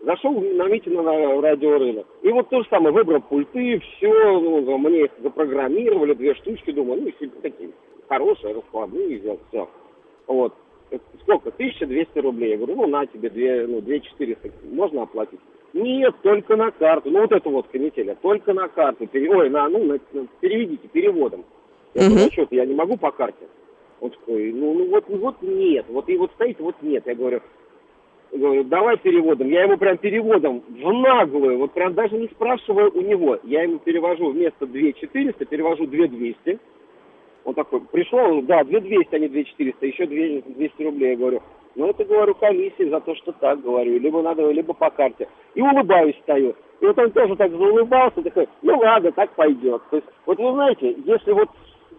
Зашел 0.00 0.32
на 0.32 0.68
митинг 0.68 1.02
на 1.02 1.40
радиорынок. 1.40 2.06
И 2.22 2.28
вот 2.30 2.48
то 2.48 2.62
же 2.62 2.68
самое, 2.70 2.92
выбрал 2.92 3.20
пульты, 3.20 3.80
все, 3.80 4.40
ну, 4.40 4.78
мне 4.78 5.04
их 5.04 5.10
запрограммировали, 5.22 6.14
две 6.14 6.34
штучки, 6.36 6.70
думаю, 6.70 7.02
ну, 7.02 7.28
такие 7.42 7.70
хорошие, 8.08 8.54
раскладные, 8.54 9.18
взял, 9.18 9.38
все. 9.48 9.68
Вот. 10.26 10.54
Сколько? 11.22 11.50
1200 11.50 12.18
рублей. 12.18 12.50
Я 12.52 12.56
говорю, 12.56 12.76
ну, 12.76 12.86
на 12.86 13.06
тебе, 13.06 13.30
две, 13.30 13.66
ну, 13.66 13.80
2400, 13.80 14.50
можно 14.72 15.02
оплатить? 15.02 15.40
Нет, 15.72 16.14
только 16.22 16.56
на 16.56 16.70
карту. 16.72 17.10
Ну, 17.10 17.20
вот 17.20 17.32
это 17.32 17.48
вот 17.48 17.68
канителя, 17.68 18.16
только 18.20 18.52
на 18.52 18.68
карту. 18.68 19.06
Пере- 19.06 19.30
Ой, 19.30 19.50
на, 19.50 19.68
ну, 19.68 19.84
на- 19.84 20.26
переведите 20.40 20.88
переводом. 20.88 21.44
Я 21.94 22.02
говорю, 22.08 22.24
ну, 22.26 22.32
что 22.32 22.54
я 22.56 22.66
не 22.66 22.74
могу 22.74 22.96
по 22.96 23.10
карте? 23.12 23.46
Он 24.00 24.10
такой, 24.10 24.52
ну, 24.52 24.74
ну 24.74 24.88
вот, 24.88 25.04
вот 25.08 25.36
нет. 25.42 25.86
Вот 25.88 26.08
и 26.08 26.16
вот 26.16 26.32
стоит, 26.32 26.58
вот 26.58 26.74
нет. 26.82 27.04
Я 27.06 27.14
говорю, 27.14 27.40
говорю, 28.32 28.64
давай 28.64 28.96
переводом. 28.96 29.48
Я 29.48 29.64
ему 29.64 29.76
прям 29.76 29.98
переводом 29.98 30.62
в 30.68 30.92
наглую, 30.92 31.58
вот 31.58 31.72
прям 31.72 31.94
даже 31.94 32.16
не 32.16 32.26
спрашивая 32.28 32.88
у 32.90 33.00
него. 33.00 33.38
Я 33.44 33.62
ему 33.62 33.78
перевожу 33.78 34.30
вместо 34.30 34.66
2400, 34.66 35.44
перевожу 35.44 35.86
2200. 35.86 36.58
Он 37.44 37.54
такой, 37.54 37.80
пришел, 37.80 38.42
да, 38.42 38.64
2200, 38.64 39.14
а 39.14 39.18
не 39.18 39.28
2400, 39.28 39.86
еще 39.86 40.06
200 40.06 40.82
рублей. 40.82 41.10
Я 41.10 41.16
говорю, 41.16 41.42
ну 41.74 41.88
это, 41.88 42.04
говорю, 42.04 42.34
комиссия 42.34 42.90
за 42.90 43.00
то, 43.00 43.14
что 43.16 43.32
так, 43.32 43.62
говорю, 43.62 43.98
либо 43.98 44.22
надо, 44.22 44.50
либо 44.50 44.74
по 44.74 44.90
карте. 44.90 45.28
И 45.54 45.62
улыбаюсь 45.62 46.18
стою. 46.22 46.54
И 46.80 46.86
вот 46.86 46.98
он 46.98 47.10
тоже 47.12 47.36
так 47.36 47.50
заулыбался, 47.50 48.22
такой, 48.22 48.48
ну 48.62 48.78
ладно, 48.78 49.12
так 49.12 49.30
пойдет. 49.32 49.82
То 49.90 49.96
есть, 49.96 50.08
вот 50.26 50.38
вы 50.38 50.52
знаете, 50.52 50.96
если 51.04 51.32
вот, 51.32 51.48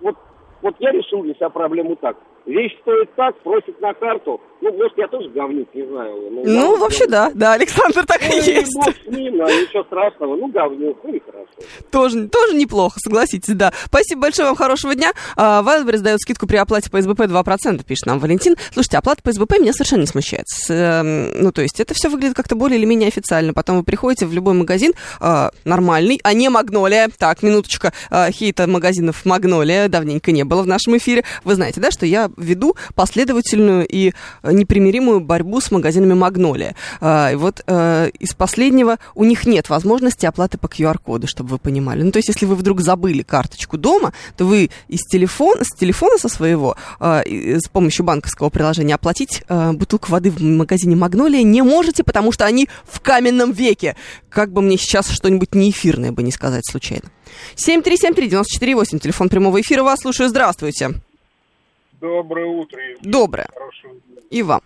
вот, 0.01 0.15
вот 0.61 0.75
я 0.79 0.91
решил 0.91 1.23
для 1.23 1.35
себя 1.35 1.49
проблему 1.49 1.95
так. 1.95 2.17
Вещь 2.45 2.71
стоит 2.81 3.13
так, 3.15 3.39
просит 3.43 3.79
на 3.81 3.93
карту. 3.93 4.41
Ну, 4.61 4.71
может, 4.73 4.95
я 4.97 5.07
тоже 5.07 5.29
говнюк, 5.29 5.67
не 5.73 5.85
знаю. 5.87 6.15
Ну, 6.31 6.41
Ну, 6.45 6.77
вообще 6.77 7.07
говнюк. 7.07 7.33
да, 7.33 7.47
да, 7.47 7.53
Александр, 7.53 8.05
так 8.05 8.21
Ну, 8.21 8.27
и 8.35 8.35
есть. 8.41 8.75
бог 8.75 8.89
с 8.95 9.07
ним, 9.07 9.41
а 9.41 9.45
ничего 9.45 9.83
страшного. 9.83 10.35
Ну, 10.35 10.47
говнюк, 10.47 10.97
ну 11.03 11.13
и 11.13 11.19
хорошо. 11.19 11.47
Тоже, 11.91 12.27
тоже 12.29 12.55
неплохо, 12.55 12.99
согласитесь, 12.99 13.53
да. 13.55 13.71
Спасибо 13.85 14.21
большое 14.21 14.47
вам, 14.47 14.55
хорошего 14.55 14.95
дня. 14.95 15.11
А, 15.35 15.61
Вайлдберрис 15.61 16.01
дает 16.01 16.19
скидку 16.19 16.47
при 16.47 16.57
оплате 16.57 16.89
по 16.91 17.01
СБП 17.01 17.21
2%, 17.21 17.83
пишет 17.85 18.05
нам 18.07 18.19
Валентин. 18.19 18.55
Слушайте, 18.73 18.97
оплата 18.97 19.21
по 19.23 19.31
СБП 19.31 19.59
меня 19.59 19.73
совершенно 19.73 20.01
не 20.01 20.07
смущает. 20.07 20.45
Эм, 20.69 21.31
ну, 21.41 21.51
то 21.51 21.61
есть 21.61 21.79
это 21.79 21.93
все 21.93 22.09
выглядит 22.09 22.35
как-то 22.35 22.55
более 22.55 22.77
или 22.79 22.85
менее 22.85 23.07
официально. 23.07 23.53
Потом 23.53 23.77
вы 23.77 23.83
приходите 23.83 24.25
в 24.25 24.33
любой 24.33 24.53
магазин 24.55 24.93
а, 25.19 25.51
нормальный, 25.65 26.19
а 26.23 26.33
не 26.33 26.49
Магнолия. 26.49 27.09
Так, 27.19 27.43
минуточка, 27.43 27.93
а, 28.09 28.31
хейта 28.31 28.67
магазинов 28.67 29.25
Магнолия 29.25 29.87
давненько 29.87 30.31
не 30.31 30.43
было 30.43 30.61
в 30.63 30.67
нашем 30.67 30.97
эфире. 30.97 31.23
Вы 31.43 31.55
знаете, 31.55 31.79
да, 31.81 31.91
что 31.91 32.05
я 32.05 32.30
веду 32.37 32.75
последовательную 32.95 33.87
и 33.87 34.13
э, 34.43 34.51
непримиримую 34.51 35.21
борьбу 35.21 35.61
с 35.61 35.71
магазинами 35.71 36.13
Магнолия. 36.13 36.75
А, 36.99 37.31
и 37.31 37.35
вот 37.35 37.63
э, 37.65 38.09
из 38.19 38.33
последнего 38.33 38.97
у 39.15 39.23
них 39.23 39.45
нет 39.45 39.69
возможности 39.69 40.25
оплаты 40.25 40.57
по 40.57 40.67
QR-коду, 40.67 41.27
чтобы 41.27 41.51
вы 41.51 41.57
понимали. 41.57 42.03
Ну, 42.03 42.11
то 42.11 42.17
есть, 42.17 42.29
если 42.29 42.45
вы 42.45 42.55
вдруг 42.55 42.81
забыли 42.81 43.23
карточку 43.23 43.77
дома, 43.77 44.13
то 44.37 44.45
вы 44.45 44.69
из 44.87 45.01
телефона, 45.01 45.63
с 45.63 45.75
телефона 45.77 46.17
со 46.17 46.29
своего 46.29 46.75
э, 46.99 47.59
с 47.59 47.67
помощью 47.69 48.05
банковского 48.05 48.49
приложения 48.49 48.95
оплатить 48.95 49.43
бутылку 49.49 50.11
воды 50.11 50.31
в 50.31 50.41
магазине 50.41 50.95
Магнолия 50.95 51.43
не 51.43 51.61
можете, 51.61 52.03
потому 52.03 52.31
что 52.31 52.45
они 52.45 52.67
в 52.85 52.99
каменном 53.01 53.51
веке. 53.51 53.95
Как 54.29 54.51
бы 54.51 54.61
мне 54.61 54.77
сейчас 54.77 55.09
что-нибудь 55.09 55.55
неэфирное 55.55 56.11
бы 56.11 56.23
не 56.23 56.31
сказать 56.31 56.65
случайно. 56.65 57.09
7373948, 57.55 58.99
телефон 58.99 59.29
прямого 59.29 59.61
эфира, 59.61 59.83
вас 59.83 60.01
слушаю, 60.01 60.29
здравствуйте. 60.29 61.01
Доброе 62.01 62.47
утро, 62.47 62.81
Евгений. 62.81 63.11
Доброе. 63.11 63.47
Хорошего 63.53 63.93
дня. 63.93 64.21
И 64.31 64.41
вам. 64.41 64.61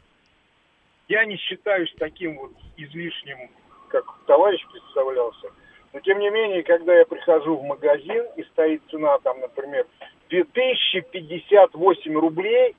Я 1.10 1.26
не 1.26 1.36
считаюсь 1.36 1.94
таким 2.00 2.38
вот 2.38 2.52
излишним, 2.78 3.50
как 3.90 4.06
товарищ 4.26 4.66
представлялся. 4.72 5.50
Но 5.92 6.00
тем 6.00 6.20
не 6.20 6.30
менее, 6.30 6.64
когда 6.64 6.98
я 6.98 7.06
прихожу 7.06 7.58
в 7.58 7.64
магазин 7.64 8.26
и 8.38 8.44
стоит 8.44 8.82
цена 8.90 9.18
там, 9.20 9.42
например, 9.42 9.86
2058 10.30 12.14
рублей, 12.18 12.76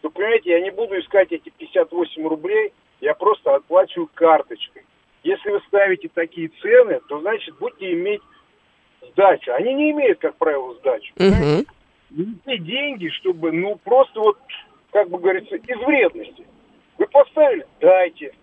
то, 0.00 0.08
понимаете, 0.10 0.50
я 0.50 0.60
не 0.60 0.70
буду 0.70 0.98
искать 0.98 1.30
эти 1.30 1.50
58 1.50 2.26
рублей, 2.26 2.72
я 3.02 3.14
просто 3.14 3.54
оплачиваю 3.54 4.08
карточкой. 4.14 4.84
Если 5.22 5.50
вы 5.50 5.60
ставите 5.68 6.08
такие 6.08 6.48
цены, 6.62 7.00
то 7.08 7.20
значит 7.20 7.56
будете 7.58 7.92
иметь 7.92 8.22
сдачу. 9.12 9.52
Они 9.52 9.74
не 9.74 9.90
имеют, 9.90 10.18
как 10.18 10.36
правило, 10.36 10.74
сдачу. 10.76 11.12
Мгм. 11.16 11.66
Не 12.14 12.34
те 12.44 12.58
деньги, 12.58 13.08
чтобы, 13.08 13.52
ну, 13.52 13.76
просто 13.76 14.20
вот, 14.20 14.38
как 14.90 15.08
бы 15.08 15.18
говорится, 15.18 15.56
из 15.56 15.78
вредности. 15.78 16.46
Вы 16.98 17.06
поставили? 17.06 17.66
Дайте. 17.80 18.34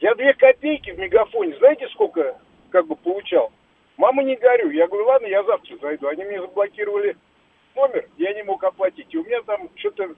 Я 0.00 0.14
две 0.14 0.34
копейки 0.34 0.90
в 0.90 0.98
мегафоне, 0.98 1.56
знаете, 1.58 1.88
сколько 1.92 2.36
как 2.70 2.86
бы 2.86 2.96
получал? 2.96 3.52
Мама, 3.96 4.24
не 4.24 4.34
горю. 4.36 4.70
Я 4.70 4.88
говорю, 4.88 5.06
ладно, 5.06 5.26
я 5.26 5.44
завтра 5.44 5.76
зайду. 5.80 6.08
Они 6.08 6.24
мне 6.24 6.40
заблокировали 6.40 7.16
номер, 7.76 8.08
я 8.18 8.32
не 8.34 8.42
мог 8.42 8.64
оплатить. 8.64 9.06
И 9.10 9.18
у 9.18 9.24
меня 9.24 9.42
там 9.42 9.68
что-то 9.76 10.08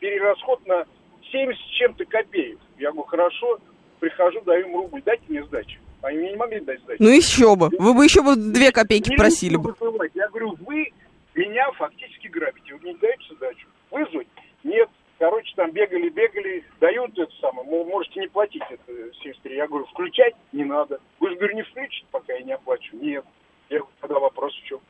перерасход 0.00 0.66
на 0.66 0.86
70 1.30 1.60
с 1.60 1.68
чем-то 1.78 2.04
копеек. 2.06 2.58
Я 2.78 2.90
говорю, 2.90 3.06
хорошо, 3.06 3.58
прихожу, 4.00 4.40
даю 4.40 4.68
им 4.68 4.76
рубль, 4.76 5.02
дайте 5.04 5.22
мне 5.28 5.44
сдачу. 5.44 5.78
Они 6.02 6.18
мне 6.18 6.30
не 6.30 6.36
могли 6.36 6.60
дать 6.60 6.80
сдачу. 6.80 7.02
Ну 7.02 7.10
еще 7.10 7.54
бы. 7.56 7.68
Вы 7.78 7.94
бы 7.94 8.04
еще 8.04 8.22
бы 8.22 8.34
две 8.34 8.72
копейки 8.72 9.10
Не 9.10 9.16
просили 9.16 9.56
бы. 9.56 9.74
Я 10.14 10.28
говорю, 10.28 10.56
вы 10.66 10.92
меня 11.34 11.70
фактически 11.72 12.28
грабите. 12.28 12.74
Вы 12.74 12.80
мне 12.80 12.92
не 12.92 12.98
даете 12.98 13.34
сдачу? 13.36 13.66
Вызвать? 13.90 14.28
Нет. 14.64 14.88
Короче, 15.18 15.52
там 15.54 15.70
бегали, 15.72 16.08
бегали, 16.08 16.64
дают 16.80 17.10
это 17.18 17.30
самое. 17.40 17.68
Мол, 17.68 17.84
можете 17.84 18.20
не 18.20 18.28
платить 18.28 18.62
это 18.70 18.92
73. 19.22 19.54
Я 19.56 19.66
говорю, 19.68 19.84
включать 19.86 20.34
не 20.52 20.64
надо. 20.64 20.98
Вы 21.18 21.30
же, 21.30 21.36
говорю, 21.36 21.56
не 21.56 21.62
включите, 21.62 22.06
пока 22.10 22.32
я 22.32 22.40
не 22.40 22.52
оплачу. 22.52 22.96
Нет. 22.96 23.24
Я 23.68 23.78
говорю, 23.80 23.92
тогда 24.00 24.18
вопрос 24.18 24.54
в 24.54 24.64
чем? 24.64 24.80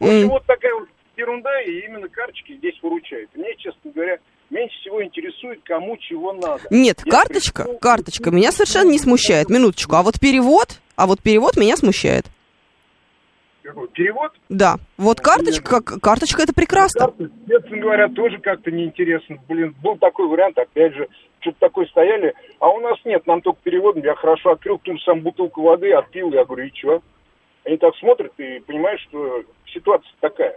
В 0.00 0.04
общем, 0.04 0.28
вот 0.30 0.44
такая 0.46 0.74
вот 0.74 0.88
ерунда, 1.16 1.60
и 1.62 1.80
именно 1.80 2.08
карточки 2.08 2.56
здесь 2.56 2.74
выручают. 2.82 3.30
Мне, 3.34 3.54
честно 3.56 3.90
говоря, 3.92 4.18
меньше 4.50 4.74
всего 4.80 5.04
интересует, 5.04 5.60
кому 5.64 5.96
чего 5.98 6.32
надо. 6.32 6.62
Нет, 6.70 7.02
Я 7.04 7.10
карточка, 7.12 7.64
пришел- 7.64 7.78
карточка 7.78 8.30
меня 8.30 8.52
совершенно 8.52 8.90
не 8.90 8.98
смущает. 8.98 9.50
Минуточку. 9.50 9.96
А 9.96 10.02
вот 10.02 10.18
перевод, 10.18 10.80
а 10.96 11.06
вот 11.06 11.20
перевод 11.22 11.56
меня 11.56 11.76
смущает. 11.76 12.24
Перевод? 13.92 14.32
Да. 14.50 14.76
Вот 14.98 15.20
карточка, 15.20 15.80
как- 15.80 16.00
карточка 16.00 16.42
это 16.42 16.52
прекрасно. 16.52 17.06
Карты, 17.06 17.30
честно 17.48 17.76
говоря, 17.78 18.08
тоже 18.08 18.38
как-то 18.38 18.70
неинтересно. 18.70 19.38
Блин, 19.48 19.74
был 19.82 19.96
такой 19.96 20.26
вариант, 20.28 20.58
опять 20.58 20.94
же, 20.94 21.08
что-то 21.40 21.56
такое 21.60 21.86
стояли, 21.86 22.34
а 22.58 22.68
у 22.68 22.80
нас 22.80 22.98
нет, 23.04 23.26
нам 23.26 23.40
только 23.40 23.60
переводом. 23.62 24.02
Я 24.02 24.14
хорошо 24.16 24.50
открыл 24.50 24.78
ту 24.78 24.92
же 24.92 25.02
самую 25.02 25.24
бутылку 25.24 25.62
воды, 25.62 25.92
отпил, 25.92 26.30
я 26.32 26.44
говорю, 26.44 26.66
и 26.66 26.74
что? 26.74 27.02
Они 27.64 27.78
так 27.78 27.94
смотрят 27.96 28.32
и 28.38 28.60
понимаешь, 28.60 29.00
что 29.08 29.42
ситуация 29.72 30.12
такая. 30.20 30.54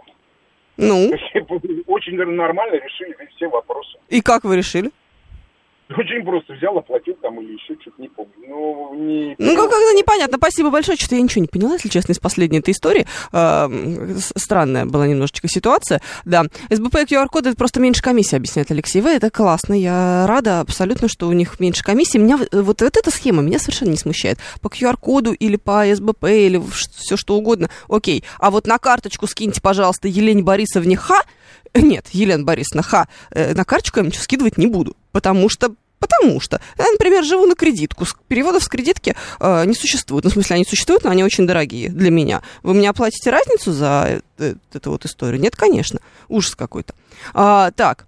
Ну, 0.76 1.10
Очень 1.86 2.16
нормально 2.16 2.74
решили 2.76 3.16
все 3.36 3.48
вопросы. 3.48 3.96
и 4.10 4.20
как 4.20 4.44
вы 4.44 4.56
решили? 4.56 4.90
Очень 5.90 6.22
просто 6.24 6.52
взял, 6.52 6.76
оплатил 6.76 7.14
там 7.22 7.40
или 7.40 7.54
еще 7.54 7.74
что-то, 7.80 8.00
не 8.02 8.08
помню. 8.08 8.32
Ну, 8.46 8.94
не... 8.94 9.34
Ну, 9.38 9.56
как- 9.56 9.70
как-то 9.70 9.94
непонятно. 9.96 10.36
Спасибо 10.36 10.70
большое. 10.70 10.98
Что-то 10.98 11.14
я 11.16 11.22
ничего 11.22 11.40
не 11.40 11.48
поняла, 11.48 11.72
если 11.74 11.88
честно, 11.88 12.12
из 12.12 12.18
последней 12.18 12.58
этой 12.58 12.72
истории. 12.72 13.06
С- 13.32 14.32
Странная 14.36 14.84
была 14.86 15.06
немножечко 15.06 15.48
ситуация. 15.48 16.00
Да. 16.24 16.44
СБП 16.70 16.96
и 16.96 17.14
QR-код 17.14 17.46
это 17.46 17.56
просто 17.56 17.80
меньше 17.80 18.02
комиссии, 18.02 18.36
объясняет 18.36 18.70
Алексей 18.70 19.00
В. 19.00 19.06
Это 19.06 19.30
классно. 19.30 19.72
Я 19.74 20.26
рада 20.26 20.60
абсолютно, 20.60 21.08
что 21.08 21.26
у 21.28 21.32
них 21.32 21.58
меньше 21.60 21.82
комиссии. 21.82 22.18
Меня 22.18 22.36
вот, 22.36 22.48
вот 22.52 22.82
эта 22.82 23.10
схема 23.10 23.42
меня 23.42 23.58
совершенно 23.58 23.90
не 23.90 23.96
смущает. 23.96 24.38
По 24.60 24.68
QR-коду 24.68 25.32
или 25.32 25.56
по 25.56 25.84
СБП 25.94 26.24
или 26.24 26.60
все 26.96 27.16
что 27.16 27.34
угодно. 27.36 27.70
Окей. 27.88 28.24
А 28.38 28.50
вот 28.50 28.66
на 28.66 28.78
карточку 28.78 29.26
скиньте, 29.26 29.60
пожалуйста, 29.62 30.08
Елене 30.08 30.42
Борисовне 30.42 30.96
Ха. 30.96 31.22
Нет, 31.74 32.08
Елена 32.12 32.44
Борисовна 32.44 32.82
Ха. 32.82 33.08
э, 33.30 33.54
На 33.54 33.64
карточку 33.64 34.00
я 34.00 34.06
ничего 34.06 34.22
скидывать 34.22 34.58
не 34.58 34.66
буду. 34.66 34.96
Потому 35.12 35.48
что 35.48 35.74
Потому 36.00 36.38
что 36.38 36.60
я, 36.78 36.90
например, 36.92 37.24
живу 37.24 37.46
на 37.46 37.56
кредитку. 37.56 38.06
Переводов 38.28 38.62
с 38.62 38.68
кредитки 38.68 39.16
э, 39.40 39.64
не 39.64 39.74
существует. 39.74 40.24
Ну, 40.24 40.30
в 40.30 40.32
смысле, 40.32 40.54
они 40.56 40.64
существуют, 40.64 41.02
но 41.02 41.10
они 41.10 41.24
очень 41.24 41.44
дорогие 41.44 41.88
для 41.88 42.10
меня. 42.10 42.42
Вы 42.62 42.74
мне 42.74 42.88
оплатите 42.88 43.30
разницу 43.30 43.72
за 43.72 44.22
э, 44.38 44.54
эту 44.72 44.90
вот 44.92 45.04
историю? 45.04 45.40
Нет, 45.40 45.56
конечно. 45.56 45.98
Ужас 46.28 46.54
какой-то. 46.54 46.94
А, 47.34 47.72
так. 47.72 48.06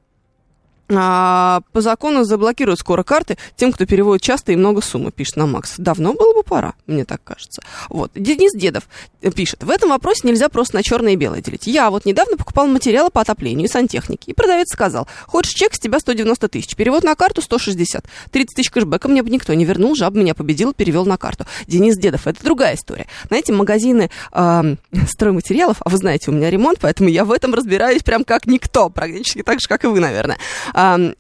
А, 0.93 1.63
по 1.73 1.81
закону 1.81 2.25
заблокируют 2.25 2.81
скоро 2.81 3.03
карты 3.03 3.37
тем, 3.57 3.73
кто 3.73 3.87
переводит 3.87 4.23
часто 4.23 4.53
и 4.53 4.57
много 4.57 4.81
суммы, 4.81 5.13
пишет 5.13 5.37
нам 5.37 5.53
Макс. 5.53 5.75
Давно 5.79 6.15
было 6.15 6.35
бы 6.35 6.43
пора, 6.43 6.75
мне 6.87 7.05
так 7.05 7.23
кажется. 7.23 7.63
Вот. 7.89 8.11
Денис 8.15 8.53
Дедов 8.53 8.85
э, 9.23 9.31
пишет. 9.31 9.63
В 9.63 9.71
этом 9.71 9.91
вопросе 9.91 10.27
нельзя 10.27 10.49
просто 10.49 10.77
на 10.77 10.83
черное 10.83 11.13
и 11.13 11.17
белое 11.17 11.41
делить. 11.41 11.67
Я 11.67 11.91
вот 11.91 12.05
недавно 12.05 12.37
покупал 12.37 12.67
материалы 12.67 13.11
по 13.11 13.21
отоплению 13.21 13.67
и 13.67 13.71
сантехнике. 13.71 14.33
И 14.33 14.35
продавец 14.35 14.69
сказал, 14.73 15.07
хочешь 15.27 15.53
чек, 15.53 15.75
с 15.75 15.79
тебя 15.79 16.01
190 16.01 16.49
тысяч. 16.49 16.75
Перевод 16.75 17.05
на 17.05 17.15
карту 17.15 17.43
160. 17.43 18.05
30 18.31 18.57
тысяч 18.57 18.71
кэшбэка 18.71 19.09
мне 19.09 19.23
бы 19.23 19.31
никто 19.31 19.55
не 19.55 19.65
вернул, 19.65 19.95
жаб 19.95 20.15
меня 20.15 20.35
победил, 20.35 20.73
перевел 20.73 21.07
на 21.07 21.17
карту. 21.17 21.47
Денис 21.67 21.97
Дедов, 21.97 22.27
это 22.27 22.43
другая 22.43 22.75
история. 22.75 23.07
Знаете, 23.29 23.53
магазины 23.53 24.11
эм, 24.33 24.79
стройматериалов, 25.09 25.77
а 25.85 25.89
вы 25.89 25.97
знаете, 25.97 26.31
у 26.31 26.35
меня 26.35 26.51
ремонт, 26.51 26.79
поэтому 26.81 27.09
я 27.09 27.25
в 27.25 27.33
этом 27.33 27.55
разбираюсь 27.55 28.03
прям 28.03 28.25
как 28.25 28.47
никто, 28.47 28.89
практически 28.89 29.43
так 29.43 29.61
же, 29.61 29.69
как 29.69 29.85
и 29.85 29.87
вы, 29.87 30.01
наверное. 30.01 30.39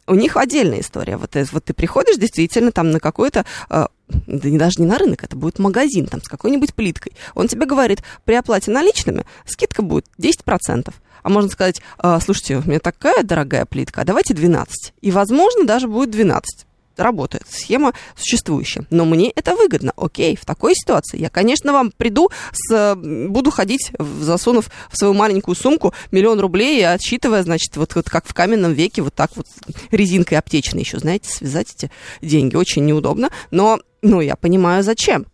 У 0.06 0.14
них 0.14 0.36
отдельная 0.36 0.80
история. 0.80 1.16
Вот, 1.16 1.36
вот 1.52 1.64
ты 1.64 1.74
приходишь 1.74 2.16
действительно 2.16 2.72
там 2.72 2.90
на 2.90 3.00
какой-то 3.00 3.44
э, 3.68 3.86
да 4.26 4.48
не 4.48 4.58
даже 4.58 4.80
не 4.80 4.86
на 4.86 4.98
рынок, 4.98 5.24
это 5.24 5.36
будет 5.36 5.58
магазин 5.58 6.06
там 6.06 6.22
с 6.22 6.28
какой-нибудь 6.28 6.74
плиткой. 6.74 7.12
Он 7.34 7.48
тебе 7.48 7.66
говорит, 7.66 8.02
при 8.24 8.34
оплате 8.34 8.70
наличными 8.70 9.24
скидка 9.46 9.82
будет 9.82 10.06
10%. 10.18 10.92
А 11.22 11.28
можно 11.28 11.50
сказать, 11.50 11.82
«А, 11.98 12.18
слушайте, 12.20 12.56
у 12.56 12.62
меня 12.62 12.80
такая 12.80 13.22
дорогая 13.22 13.66
плитка, 13.66 14.00
а 14.00 14.04
давайте 14.04 14.32
12. 14.34 14.94
И, 15.02 15.10
возможно, 15.10 15.64
даже 15.64 15.86
будет 15.86 16.10
12 16.10 16.66
работает, 17.00 17.44
схема 17.48 17.92
существующая. 18.16 18.86
Но 18.90 19.04
мне 19.04 19.30
это 19.30 19.56
выгодно. 19.56 19.92
Окей, 19.96 20.36
в 20.36 20.44
такой 20.44 20.74
ситуации 20.74 21.18
я, 21.18 21.28
конечно, 21.30 21.72
вам 21.72 21.92
приду, 21.96 22.30
с, 22.52 22.94
буду 22.94 23.50
ходить, 23.50 23.92
засунув 23.98 24.70
в 24.90 24.96
свою 24.96 25.14
маленькую 25.14 25.54
сумку 25.54 25.94
миллион 26.10 26.40
рублей 26.40 26.80
и 26.80 26.82
отсчитывая, 26.82 27.42
значит, 27.42 27.76
вот, 27.76 27.94
вот 27.94 28.08
как 28.08 28.26
в 28.26 28.34
каменном 28.34 28.72
веке, 28.72 29.02
вот 29.02 29.14
так 29.14 29.30
вот 29.36 29.46
резинкой 29.90 30.38
аптечной 30.38 30.82
еще, 30.82 30.98
знаете, 30.98 31.30
связать 31.30 31.74
эти 31.74 31.90
деньги. 32.22 32.56
Очень 32.56 32.84
неудобно, 32.84 33.30
но, 33.50 33.80
ну, 34.02 34.20
я 34.20 34.36
понимаю, 34.36 34.82
зачем. 34.82 35.26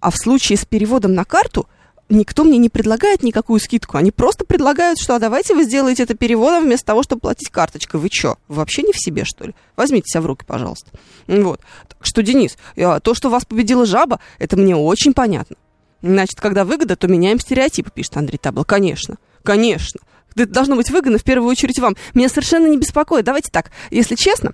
А 0.00 0.10
в 0.10 0.16
случае 0.16 0.58
с 0.58 0.64
переводом 0.64 1.14
на 1.14 1.24
карту 1.24 1.66
никто 2.14 2.44
мне 2.44 2.58
не 2.58 2.68
предлагает 2.68 3.22
никакую 3.22 3.60
скидку. 3.60 3.96
Они 3.98 4.10
просто 4.10 4.44
предлагают, 4.44 4.98
что 4.98 5.14
а 5.14 5.18
давайте 5.18 5.54
вы 5.54 5.64
сделаете 5.64 6.04
это 6.04 6.14
переводом 6.14 6.64
вместо 6.64 6.86
того, 6.86 7.02
чтобы 7.02 7.20
платить 7.20 7.50
карточкой. 7.50 8.00
Вы 8.00 8.08
что, 8.10 8.38
вообще 8.48 8.82
не 8.82 8.92
в 8.92 8.98
себе, 8.98 9.24
что 9.24 9.44
ли? 9.44 9.54
Возьмите 9.76 10.06
себя 10.06 10.22
в 10.22 10.26
руки, 10.26 10.44
пожалуйста. 10.46 10.90
Вот. 11.26 11.60
Так 11.88 11.98
что, 12.00 12.22
Денис, 12.22 12.56
то, 12.76 13.14
что 13.14 13.28
вас 13.28 13.44
победила 13.44 13.84
жаба, 13.84 14.20
это 14.38 14.56
мне 14.56 14.74
очень 14.76 15.12
понятно. 15.12 15.56
Значит, 16.02 16.40
когда 16.40 16.64
выгода, 16.64 16.96
то 16.96 17.08
меняем 17.08 17.40
стереотипы, 17.40 17.90
пишет 17.90 18.16
Андрей 18.16 18.38
Табло. 18.38 18.64
Конечно, 18.64 19.16
конечно. 19.42 20.00
Это 20.36 20.46
должно 20.46 20.76
быть 20.76 20.90
выгодно 20.90 21.18
в 21.18 21.24
первую 21.24 21.48
очередь 21.48 21.78
вам. 21.78 21.96
Меня 22.12 22.28
совершенно 22.28 22.66
не 22.66 22.76
беспокоит. 22.76 23.24
Давайте 23.24 23.50
так, 23.50 23.70
если 23.90 24.16
честно, 24.16 24.52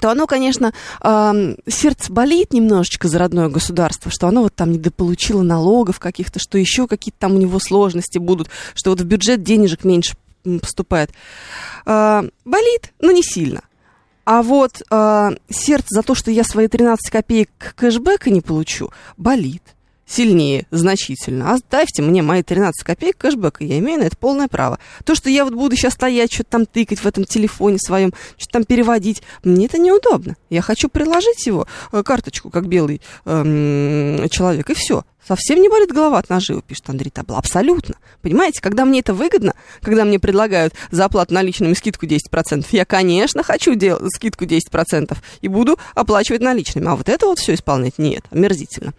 то 0.00 0.10
оно, 0.10 0.26
конечно, 0.26 0.72
сердце 1.00 2.12
болит 2.12 2.52
немножечко 2.52 3.08
за 3.08 3.18
родное 3.18 3.48
государство, 3.48 4.10
что 4.10 4.28
оно 4.28 4.42
вот 4.42 4.54
там 4.54 4.72
недополучило 4.72 5.42
налогов 5.42 6.00
каких-то, 6.00 6.38
что 6.38 6.58
еще 6.58 6.86
какие-то 6.86 7.18
там 7.20 7.34
у 7.34 7.38
него 7.38 7.58
сложности 7.58 8.18
будут, 8.18 8.48
что 8.74 8.90
вот 8.90 9.00
в 9.00 9.04
бюджет 9.04 9.42
денежек 9.42 9.84
меньше 9.84 10.16
поступает. 10.60 11.10
А, 11.86 12.24
болит, 12.44 12.92
но 13.00 13.12
не 13.12 13.22
сильно. 13.22 13.62
А 14.24 14.42
вот 14.42 14.82
а, 14.90 15.32
сердце 15.50 15.86
за 15.90 16.02
то, 16.02 16.14
что 16.14 16.30
я 16.30 16.44
свои 16.44 16.68
13 16.68 17.10
копеек 17.10 17.50
кэшбэка 17.76 18.30
не 18.30 18.40
получу, 18.40 18.90
болит 19.16 19.62
сильнее, 20.06 20.66
значительно. 20.70 21.52
Оставьте 21.52 22.02
мне 22.02 22.22
мои 22.22 22.42
13 22.42 22.84
копеек 22.84 23.16
кэшбэка, 23.16 23.64
я 23.64 23.78
имею 23.78 24.00
на 24.00 24.04
это 24.04 24.16
полное 24.16 24.48
право. 24.48 24.78
То, 25.04 25.14
что 25.14 25.30
я 25.30 25.44
вот 25.44 25.54
буду 25.54 25.76
сейчас 25.76 25.94
стоять, 25.94 26.32
что-то 26.32 26.50
там 26.50 26.66
тыкать 26.66 27.00
в 27.00 27.06
этом 27.06 27.24
телефоне 27.24 27.78
своем, 27.78 28.12
что-то 28.36 28.52
там 28.52 28.64
переводить, 28.64 29.22
мне 29.42 29.66
это 29.66 29.78
неудобно. 29.78 30.36
Я 30.50 30.62
хочу 30.62 30.88
приложить 30.88 31.46
его, 31.46 31.66
э, 31.92 32.02
карточку, 32.02 32.50
как 32.50 32.66
белый 32.66 33.00
эм, 33.24 34.28
человек, 34.28 34.70
и 34.70 34.74
все. 34.74 35.04
Совсем 35.26 35.62
не 35.62 35.70
болит 35.70 35.90
голова 35.90 36.18
от 36.18 36.28
наживы, 36.28 36.60
пишет 36.60 36.90
Андрей 36.90 37.10
Табла. 37.10 37.38
Абсолютно. 37.38 37.96
Понимаете, 38.20 38.60
когда 38.60 38.84
мне 38.84 39.00
это 39.00 39.14
выгодно, 39.14 39.54
когда 39.80 40.04
мне 40.04 40.18
предлагают 40.18 40.74
за 40.90 41.06
оплату 41.06 41.32
наличными 41.32 41.72
скидку 41.72 42.04
10%, 42.04 42.66
я, 42.72 42.84
конечно, 42.84 43.42
хочу 43.42 43.74
делать 43.74 44.14
скидку 44.14 44.44
10% 44.44 45.16
и 45.40 45.48
буду 45.48 45.78
оплачивать 45.94 46.42
наличными. 46.42 46.88
А 46.88 46.96
вот 46.96 47.08
это 47.08 47.26
вот 47.26 47.38
все 47.38 47.54
исполнять 47.54 47.98
нет, 47.98 48.24
омерзительно. 48.30 48.92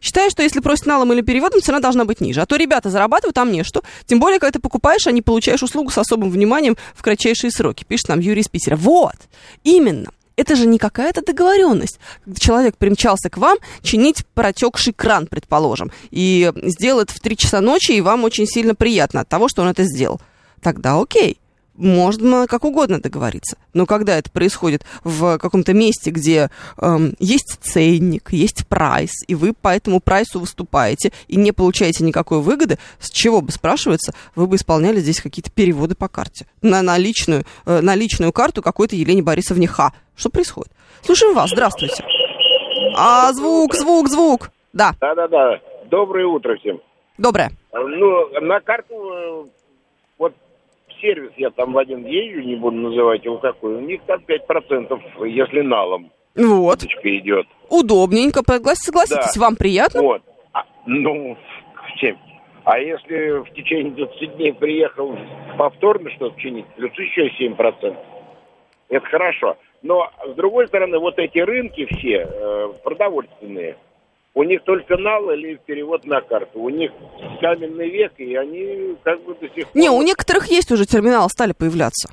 Считаю, 0.00 0.30
что 0.30 0.42
если 0.42 0.60
просить 0.60 0.86
налом 0.86 1.12
или 1.12 1.20
переводом, 1.20 1.60
цена 1.60 1.80
должна 1.80 2.04
быть 2.04 2.20
ниже. 2.20 2.40
А 2.40 2.46
то 2.46 2.56
ребята 2.56 2.90
зарабатывают, 2.90 3.36
а 3.38 3.44
мне 3.44 3.64
что? 3.64 3.82
Тем 4.06 4.18
более, 4.18 4.38
когда 4.38 4.52
ты 4.52 4.58
покупаешь, 4.58 5.06
а 5.06 5.12
не 5.12 5.22
получаешь 5.22 5.62
услугу 5.62 5.90
с 5.90 5.98
особым 5.98 6.30
вниманием 6.30 6.76
в 6.94 7.02
кратчайшие 7.02 7.50
сроки. 7.50 7.84
Пишет 7.84 8.08
нам 8.08 8.20
Юрий 8.20 8.40
из 8.40 8.48
Питера. 8.48 8.76
Вот, 8.76 9.16
именно. 9.62 10.10
Это 10.36 10.56
же 10.56 10.66
не 10.66 10.78
какая-то 10.78 11.20
договоренность. 11.22 11.98
Когда 12.24 12.40
человек 12.40 12.76
примчался 12.78 13.28
к 13.28 13.36
вам 13.36 13.58
чинить 13.82 14.24
протекший 14.32 14.94
кран, 14.94 15.26
предположим, 15.26 15.92
и 16.10 16.50
сделал 16.62 17.00
это 17.00 17.12
в 17.12 17.20
3 17.20 17.36
часа 17.36 17.60
ночи, 17.60 17.92
и 17.92 18.00
вам 18.00 18.24
очень 18.24 18.46
сильно 18.46 18.74
приятно 18.74 19.20
от 19.20 19.28
того, 19.28 19.48
что 19.48 19.60
он 19.60 19.68
это 19.68 19.84
сделал. 19.84 20.18
Тогда 20.62 20.98
окей. 20.98 21.38
Можно 21.74 22.46
как 22.46 22.64
угодно 22.64 23.00
договориться. 23.00 23.56
Но 23.72 23.86
когда 23.86 24.18
это 24.18 24.30
происходит 24.30 24.84
в 25.04 25.38
каком-то 25.38 25.72
месте, 25.72 26.10
где 26.10 26.50
эм, 26.78 27.14
есть 27.18 27.58
ценник, 27.60 28.32
есть 28.32 28.66
прайс, 28.66 29.10
и 29.26 29.34
вы 29.34 29.52
по 29.54 29.68
этому 29.68 30.00
прайсу 30.00 30.40
выступаете 30.40 31.12
и 31.28 31.36
не 31.36 31.52
получаете 31.52 32.04
никакой 32.04 32.40
выгоды, 32.40 32.78
с 32.98 33.10
чего 33.10 33.40
бы 33.40 33.50
спрашивается, 33.52 34.12
вы 34.34 34.46
бы 34.46 34.56
исполняли 34.56 35.00
здесь 35.00 35.20
какие-то 35.20 35.50
переводы 35.50 35.94
по 35.94 36.08
карте 36.08 36.46
на 36.62 36.82
наличную, 36.82 37.44
э, 37.66 37.80
наличную 37.80 38.32
карту 38.32 38.62
какой-то 38.62 38.96
Елене 38.96 39.22
Борисовне 39.22 39.66
Ха. 39.66 39.92
Что 40.16 40.28
происходит? 40.30 40.72
Слушаем 41.02 41.34
вас, 41.34 41.50
здравствуйте. 41.50 42.04
А, 42.96 43.32
звук, 43.32 43.74
звук, 43.74 44.08
звук. 44.08 44.50
Да, 44.72 44.94
Да-да-да. 45.00 45.60
Доброе 45.90 46.26
утро 46.26 46.56
всем. 46.58 46.80
доброе. 47.18 47.50
Ну, 47.72 48.28
на 48.40 48.60
карту, 48.60 48.94
э, 48.94 49.44
сервис 51.00 51.32
я 51.36 51.50
там 51.50 51.72
в 51.72 51.78
один 51.78 52.04
езжу, 52.06 52.40
не 52.40 52.56
буду 52.56 52.76
называть 52.76 53.24
его 53.24 53.38
какой, 53.38 53.74
у 53.76 53.80
них 53.80 54.00
там 54.06 54.20
5%, 54.26 55.00
если 55.26 55.60
налом 55.62 56.10
Вот. 56.36 56.82
идет. 56.84 57.46
Удобненько, 57.68 58.40
соглас- 58.40 58.74
согласитесь, 58.74 59.34
Да. 59.36 59.40
вам 59.40 59.56
приятно? 59.56 60.02
Вот. 60.02 60.22
А, 60.52 60.64
ну, 60.86 61.36
всем. 61.96 62.18
А 62.64 62.78
если 62.78 63.40
в 63.42 63.50
течение 63.54 63.92
20 63.92 64.36
дней 64.36 64.52
приехал 64.52 65.16
повторно 65.56 66.10
что-то 66.10 66.38
чинить, 66.40 66.66
плюс 66.76 66.92
еще 66.98 67.30
7%. 67.38 67.96
Это 68.88 69.06
хорошо. 69.06 69.56
Но, 69.82 70.10
с 70.26 70.34
другой 70.34 70.68
стороны, 70.68 70.98
вот 70.98 71.18
эти 71.18 71.38
рынки 71.38 71.86
все 71.86 72.28
э, 72.30 72.72
продовольственные, 72.84 73.76
у 74.34 74.42
них 74.44 74.62
только 74.64 74.96
нал 74.96 75.30
или 75.30 75.58
перевод 75.66 76.04
на 76.04 76.20
карту. 76.20 76.60
У 76.60 76.68
них 76.70 76.92
каменный 77.40 77.88
век, 77.90 78.12
и 78.18 78.34
они 78.36 78.96
как 79.02 79.22
бы 79.24 79.34
до 79.34 79.48
сих 79.48 79.68
пор... 79.68 79.80
Не, 79.82 79.90
у 79.90 80.00
некоторых 80.02 80.46
есть 80.48 80.70
уже 80.70 80.86
терминалы, 80.86 81.28
стали 81.28 81.52
появляться. 81.52 82.10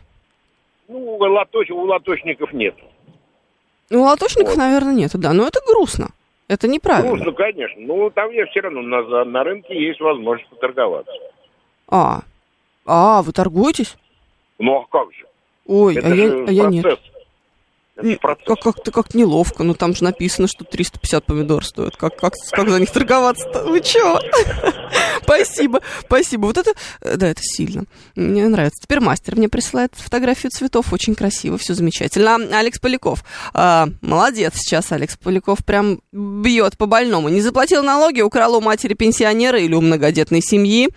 Ну, 0.87 0.97
у, 0.97 1.19
лоточ- 1.25 1.71
у 1.71 1.81
лоточников 1.81 2.53
нет. 2.53 2.75
Ну, 3.89 4.01
у 4.01 4.05
лоточников, 4.05 4.55
наверное, 4.57 4.93
нет, 4.93 5.11
да. 5.15 5.33
Но 5.33 5.47
это 5.47 5.59
грустно. 5.67 6.09
Это 6.47 6.67
неправильно. 6.67 7.11
Грустно, 7.11 7.31
конечно. 7.33 7.81
Ну, 7.81 8.09
там 8.09 8.31
я 8.31 8.45
все 8.47 8.61
равно 8.61 8.81
на, 8.81 9.25
на 9.25 9.43
рынке 9.43 9.77
есть 9.79 9.99
возможность 9.99 10.49
поторговаться. 10.49 11.11
А, 11.89 12.21
а, 12.85 13.21
вы 13.21 13.31
торгуетесь? 13.33 13.97
Ну, 14.57 14.77
а 14.81 14.85
как 14.89 15.13
же? 15.13 15.25
Ой, 15.65 15.95
Это 15.97 16.07
а 16.07 16.15
я, 16.15 16.45
а 16.47 16.51
я 16.51 16.65
нет. 16.67 16.83
процесс. 16.83 16.99
Это 17.03 17.07
М, 17.07 17.07
процесс. 17.07 17.11
Как, 18.21 18.59
как-то 18.61 18.91
как 18.91 19.15
неловко, 19.15 19.63
ну 19.63 19.73
там 19.73 19.95
же 19.95 20.03
написано, 20.03 20.47
что 20.47 20.63
350 20.63 21.25
помидор 21.25 21.65
стоят. 21.65 21.97
Как, 21.97 22.15
как, 22.15 22.33
как 22.51 22.69
за 22.69 22.79
них 22.79 22.91
торговаться-то? 22.91 23.63
Вы 23.63 23.81
чё? 23.81 24.19
Спасибо, 25.23 25.81
спасибо. 26.01 26.45
Вот 26.45 26.57
это, 26.57 26.73
э, 27.01 27.17
да, 27.17 27.27
это 27.27 27.41
сильно. 27.43 27.83
Мне 28.15 28.47
нравится. 28.47 28.81
Теперь 28.81 29.01
мастер 29.01 29.35
мне 29.35 29.49
присылает 29.49 29.91
фотографию 29.95 30.51
цветов. 30.51 30.93
Очень 30.93 31.15
красиво, 31.15 31.57
все 31.57 31.73
замечательно. 31.73 32.35
А, 32.35 32.59
Алекс 32.59 32.79
Поляков. 32.79 33.25
а, 33.53 33.89
молодец 34.01 34.53
сейчас 34.55 34.91
Алекс 34.91 35.17
Поляков 35.17 35.65
прям 35.65 35.99
бьет 36.13 36.77
по 36.77 36.85
больному. 36.85 37.27
Не 37.29 37.41
заплатил 37.41 37.83
налоги, 37.83 38.21
украл 38.21 38.55
у 38.55 38.61
матери 38.61 38.93
пенсионера 38.93 39.59
или 39.59 39.73
у 39.73 39.81
многодетной 39.81 40.41
семьи. 40.41 40.89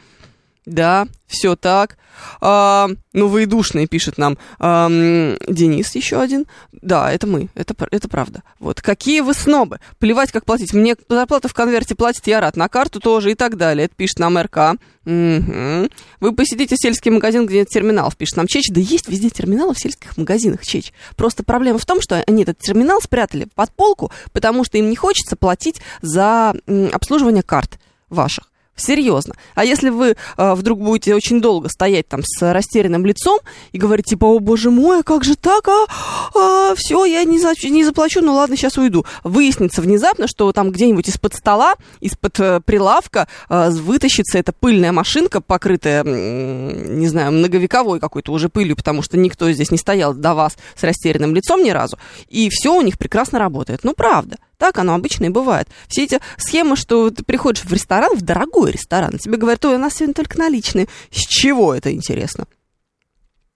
Да, 0.66 1.06
все 1.26 1.56
так. 1.56 1.96
А, 2.40 2.88
ну, 3.12 3.28
вы 3.28 3.44
и 3.44 3.46
душные, 3.46 3.86
пишет 3.86 4.18
нам 4.18 4.36
ам, 4.58 5.36
Денис 5.48 5.94
еще 5.94 6.20
один. 6.20 6.46
Да, 6.72 7.10
это 7.10 7.26
мы, 7.26 7.48
это, 7.54 7.74
это 7.90 8.08
правда. 8.08 8.42
Вот, 8.58 8.82
какие 8.82 9.20
вы 9.20 9.32
снобы. 9.32 9.80
Плевать, 9.98 10.32
как 10.32 10.44
платить. 10.44 10.74
Мне 10.74 10.96
зарплата 11.08 11.48
в 11.48 11.54
конверте 11.54 11.94
платит, 11.94 12.26
я 12.26 12.40
рад. 12.40 12.56
На 12.56 12.68
карту 12.68 13.00
тоже 13.00 13.32
и 13.32 13.34
так 13.34 13.56
далее. 13.56 13.86
Это 13.86 13.94
пишет 13.94 14.18
нам 14.18 14.38
РК. 14.38 14.78
Мгм. 15.04 15.88
Вы 16.20 16.34
посетите 16.34 16.76
сельский 16.76 17.10
магазин, 17.10 17.46
где 17.46 17.60
нет 17.60 17.68
терминалов, 17.68 18.16
пишет 18.16 18.36
нам 18.36 18.46
Чеч. 18.46 18.66
Да 18.70 18.80
есть 18.80 19.08
везде 19.08 19.30
терминалы 19.30 19.74
в 19.74 19.78
сельских 19.78 20.16
магазинах, 20.18 20.64
Чеч. 20.64 20.92
Просто 21.16 21.42
проблема 21.42 21.78
в 21.78 21.86
том, 21.86 22.02
что 22.02 22.22
они 22.26 22.42
этот 22.42 22.58
терминал 22.58 23.00
спрятали 23.00 23.48
под 23.54 23.72
полку, 23.72 24.12
потому 24.32 24.64
что 24.64 24.76
им 24.76 24.90
не 24.90 24.96
хочется 24.96 25.36
платить 25.36 25.80
за 26.02 26.54
обслуживание 26.92 27.42
карт 27.42 27.78
ваших. 28.10 28.49
Серьезно. 28.80 29.34
А 29.54 29.64
если 29.64 29.90
вы 29.90 30.16
э, 30.36 30.54
вдруг 30.54 30.80
будете 30.80 31.14
очень 31.14 31.40
долго 31.40 31.68
стоять 31.68 32.08
там 32.08 32.22
с 32.24 32.52
растерянным 32.52 33.04
лицом 33.04 33.38
и 33.72 33.78
говорить 33.78 34.06
типа, 34.06 34.24
о 34.24 34.38
боже 34.38 34.70
мой, 34.70 35.00
а 35.00 35.02
как 35.02 35.22
же 35.24 35.36
так, 35.36 35.68
а, 35.68 36.74
все, 36.76 37.04
я 37.04 37.24
не, 37.24 37.38
за- 37.38 37.52
не 37.68 37.84
заплачу, 37.84 38.20
ну 38.22 38.34
ладно, 38.34 38.56
сейчас 38.56 38.78
уйду. 38.78 39.04
Выяснится 39.24 39.82
внезапно, 39.82 40.26
что 40.26 40.50
там 40.52 40.70
где-нибудь 40.70 41.08
из-под 41.08 41.34
стола, 41.34 41.74
из-под 42.00 42.40
э, 42.40 42.60
прилавка 42.64 43.28
э, 43.48 43.70
вытащится 43.70 44.38
эта 44.38 44.52
пыльная 44.52 44.92
машинка, 44.92 45.40
покрытая, 45.40 46.02
м, 46.04 46.98
не 46.98 47.08
знаю, 47.08 47.32
многовековой 47.32 48.00
какой-то 48.00 48.32
уже 48.32 48.48
пылью, 48.48 48.76
потому 48.76 49.02
что 49.02 49.16
никто 49.18 49.50
здесь 49.52 49.70
не 49.70 49.78
стоял 49.78 50.14
до 50.14 50.34
вас 50.34 50.56
с 50.74 50.82
растерянным 50.82 51.34
лицом 51.34 51.62
ни 51.62 51.70
разу, 51.70 51.98
и 52.28 52.48
все 52.50 52.74
у 52.74 52.80
них 52.80 52.98
прекрасно 52.98 53.38
работает. 53.38 53.80
Ну, 53.82 53.92
правда. 53.94 54.36
Так 54.60 54.76
оно 54.76 54.92
обычно 54.92 55.24
и 55.24 55.30
бывает. 55.30 55.68
Все 55.88 56.04
эти 56.04 56.20
схемы, 56.36 56.76
что 56.76 57.08
ты 57.08 57.24
приходишь 57.24 57.64
в 57.64 57.72
ресторан, 57.72 58.14
в 58.14 58.20
дорогой 58.20 58.72
ресторан, 58.72 59.16
тебе 59.16 59.38
говорят, 59.38 59.64
ой, 59.64 59.76
у 59.76 59.78
нас 59.78 59.94
сегодня 59.94 60.12
только 60.12 60.38
наличные. 60.38 60.86
С 61.10 61.20
чего 61.20 61.74
это 61.74 61.90
интересно? 61.90 62.46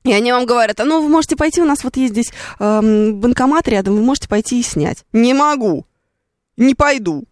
И 0.05 0.13
они 0.15 0.33
вам 0.33 0.47
говорят, 0.47 0.81
а 0.81 0.87
ну 0.87 1.03
вы 1.03 1.11
можете 1.11 1.37
пойти, 1.37 1.61
у 1.61 1.67
нас 1.67 1.85
вот 1.85 1.99
есть 1.99 2.15
здесь 2.15 2.33
эм, 2.59 3.21
банкомат 3.21 3.69
рядом, 3.69 3.97
вы 3.97 4.03
можете 4.03 4.29
пойти 4.29 4.59
и 4.59 4.63
снять. 4.63 5.05
Не 5.13 5.35
могу. 5.35 5.85
Не 6.57 6.75
пойду. 6.75 7.25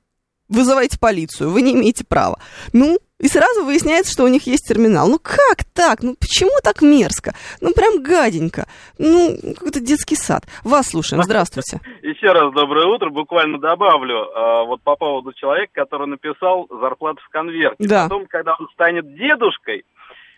Вызывайте 0.50 0.98
полицию, 0.98 1.50
вы 1.50 1.62
не 1.62 1.72
имеете 1.72 2.04
права. 2.04 2.38
Ну, 2.74 2.98
и 3.22 3.28
сразу 3.28 3.64
выясняется, 3.64 4.12
что 4.12 4.24
у 4.24 4.28
них 4.28 4.46
есть 4.46 4.66
терминал. 4.68 5.08
Ну 5.08 5.18
как 5.22 5.64
так? 5.74 6.02
Ну 6.02 6.16
почему 6.18 6.50
так 6.62 6.82
мерзко? 6.82 7.34
Ну 7.60 7.72
прям 7.72 8.02
гаденько. 8.02 8.66
Ну, 8.98 9.36
какой-то 9.54 9.80
детский 9.80 10.16
сад. 10.16 10.42
Вас 10.64 10.88
слушаем, 10.90 11.22
здравствуйте. 11.22 11.80
Еще 12.02 12.32
раз 12.32 12.52
доброе 12.52 12.86
утро. 12.86 13.10
Буквально 13.10 13.58
добавлю 13.58 14.24
э, 14.24 14.66
вот 14.66 14.82
по 14.82 14.96
поводу 14.96 15.32
человека, 15.32 15.72
который 15.72 16.08
написал 16.08 16.66
зарплату 16.68 17.20
в 17.24 17.28
конверте. 17.28 17.76
Да. 17.86 18.04
Потом, 18.04 18.26
когда 18.26 18.56
он 18.58 18.68
станет 18.74 19.14
дедушкой, 19.14 19.84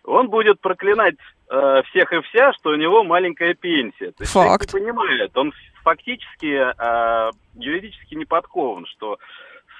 он 0.04 0.28
будет 0.28 0.60
проклинать 0.60 1.16
э, 1.50 1.82
всех 1.88 2.12
и 2.12 2.20
вся, 2.28 2.52
что 2.52 2.70
у 2.70 2.76
него 2.76 3.02
маленькая 3.02 3.54
пенсия. 3.54 4.12
То 4.12 4.20
есть 4.24 4.32
Факт. 4.32 4.74
не 4.74 4.80
понимает, 4.80 5.36
он 5.36 5.52
фактически 5.82 6.46
э, 6.46 7.30
юридически 7.54 8.14
не 8.14 8.26
подкован, 8.26 8.84
что 8.86 9.18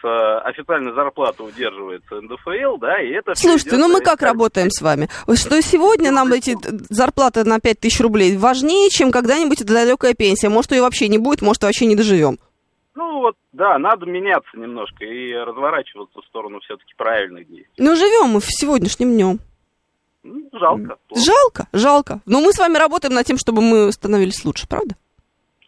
э, 0.04 0.38
официальной 0.44 0.92
зарплаты 0.94 1.42
удерживается 1.42 2.20
НДФЛ, 2.20 2.76
да, 2.78 3.00
и 3.00 3.10
это... 3.10 3.34
Слушайте, 3.34 3.76
ну 3.76 3.88
мы 3.88 4.00
как 4.00 4.22
работаем 4.22 4.70
с 4.70 4.80
вами? 4.82 5.08
Что 5.34 5.60
сегодня 5.62 6.10
нам 6.10 6.32
эти 6.32 6.54
д- 6.54 6.84
зарплаты 6.90 7.44
на 7.44 7.60
5 7.60 7.80
тысяч 7.80 8.00
рублей 8.00 8.36
важнее, 8.36 8.90
чем 8.90 9.10
когда-нибудь 9.12 9.60
эта 9.60 9.72
далекая 9.72 10.14
пенсия. 10.14 10.48
Может, 10.48 10.72
ее 10.72 10.82
вообще 10.82 11.08
не 11.08 11.18
будет, 11.18 11.42
может, 11.42 11.62
вообще 11.62 11.86
не 11.86 11.96
доживем. 11.96 12.38
Ну 12.94 13.20
вот, 13.20 13.34
да, 13.52 13.78
надо 13.78 14.06
меняться 14.06 14.56
немножко 14.56 15.04
и 15.04 15.32
разворачиваться 15.32 16.20
в 16.20 16.24
сторону 16.26 16.60
все-таки 16.60 16.92
правильных 16.96 17.48
действий. 17.48 17.74
Но 17.78 17.96
живем 17.96 18.28
мы 18.30 18.40
в 18.40 18.46
сегодняшнем 18.48 19.12
днем. 19.12 19.40
Ну, 20.22 20.48
жалко. 20.52 20.96
плохо, 21.08 21.24
Жалко, 21.24 21.66
жалко. 21.72 22.20
Но 22.24 22.40
мы 22.40 22.52
с 22.52 22.58
вами 22.58 22.78
работаем 22.78 23.14
над 23.14 23.26
тем, 23.26 23.36
чтобы 23.36 23.60
мы 23.62 23.92
становились 23.92 24.44
лучше, 24.44 24.66
правда? 24.68 24.94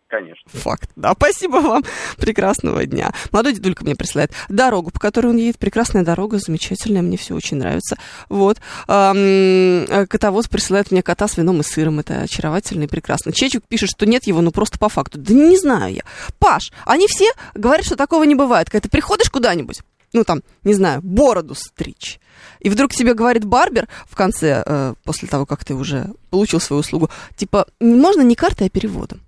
Конечно. 0.08 0.48
Факт. 0.52 0.90
Да, 0.94 1.14
спасибо 1.14 1.56
вам. 1.56 1.84
Прекрасного 2.16 2.86
дня. 2.86 3.12
Молодой 3.32 3.54
дедулька 3.54 3.84
мне 3.84 3.96
присылает 3.96 4.32
дорогу, 4.48 4.90
по 4.90 5.00
которой 5.00 5.28
он 5.28 5.36
едет. 5.36 5.58
Прекрасная 5.58 6.04
дорога, 6.04 6.38
замечательная, 6.38 7.02
мне 7.02 7.16
все 7.16 7.34
очень 7.34 7.56
нравится. 7.56 7.96
Вот. 8.28 8.58
Э, 8.86 10.06
Котовоз 10.08 10.46
присылает 10.46 10.92
мне 10.92 11.02
кота 11.02 11.26
с 11.26 11.36
вином 11.36 11.60
и 11.60 11.64
сыром. 11.64 11.98
Это 11.98 12.20
очаровательно 12.20 12.84
и 12.84 12.88
прекрасно. 12.88 13.32
Чечук 13.32 13.64
пишет, 13.66 13.90
что 13.90 14.06
нет 14.06 14.26
его, 14.26 14.40
ну 14.40 14.52
просто 14.52 14.78
по 14.78 14.88
факту. 14.88 15.18
Да 15.18 15.34
не 15.34 15.58
знаю 15.58 15.94
я. 15.94 16.02
Паш, 16.38 16.70
они 16.84 17.06
все 17.08 17.30
говорят, 17.54 17.84
что 17.84 17.96
такого 17.96 18.22
не 18.24 18.36
бывает. 18.36 18.70
Когда 18.70 18.84
ты 18.84 18.88
приходишь 18.88 19.30
куда-нибудь, 19.30 19.80
ну 20.12 20.22
там, 20.22 20.42
не 20.62 20.74
знаю, 20.74 21.02
бороду 21.02 21.54
стричь. 21.56 22.20
И 22.60 22.70
вдруг 22.70 22.92
тебе 22.92 23.14
говорит 23.14 23.44
барбер 23.44 23.88
в 24.08 24.14
конце, 24.14 24.62
э, 24.64 24.94
после 25.04 25.26
того, 25.26 25.46
как 25.46 25.64
ты 25.64 25.74
уже 25.74 26.12
получил 26.30 26.60
свою 26.60 26.80
услугу, 26.80 27.10
типа, 27.36 27.66
можно 27.80 28.22
не 28.22 28.34
картой, 28.34 28.68
а 28.68 28.70
переводом. 28.70 29.20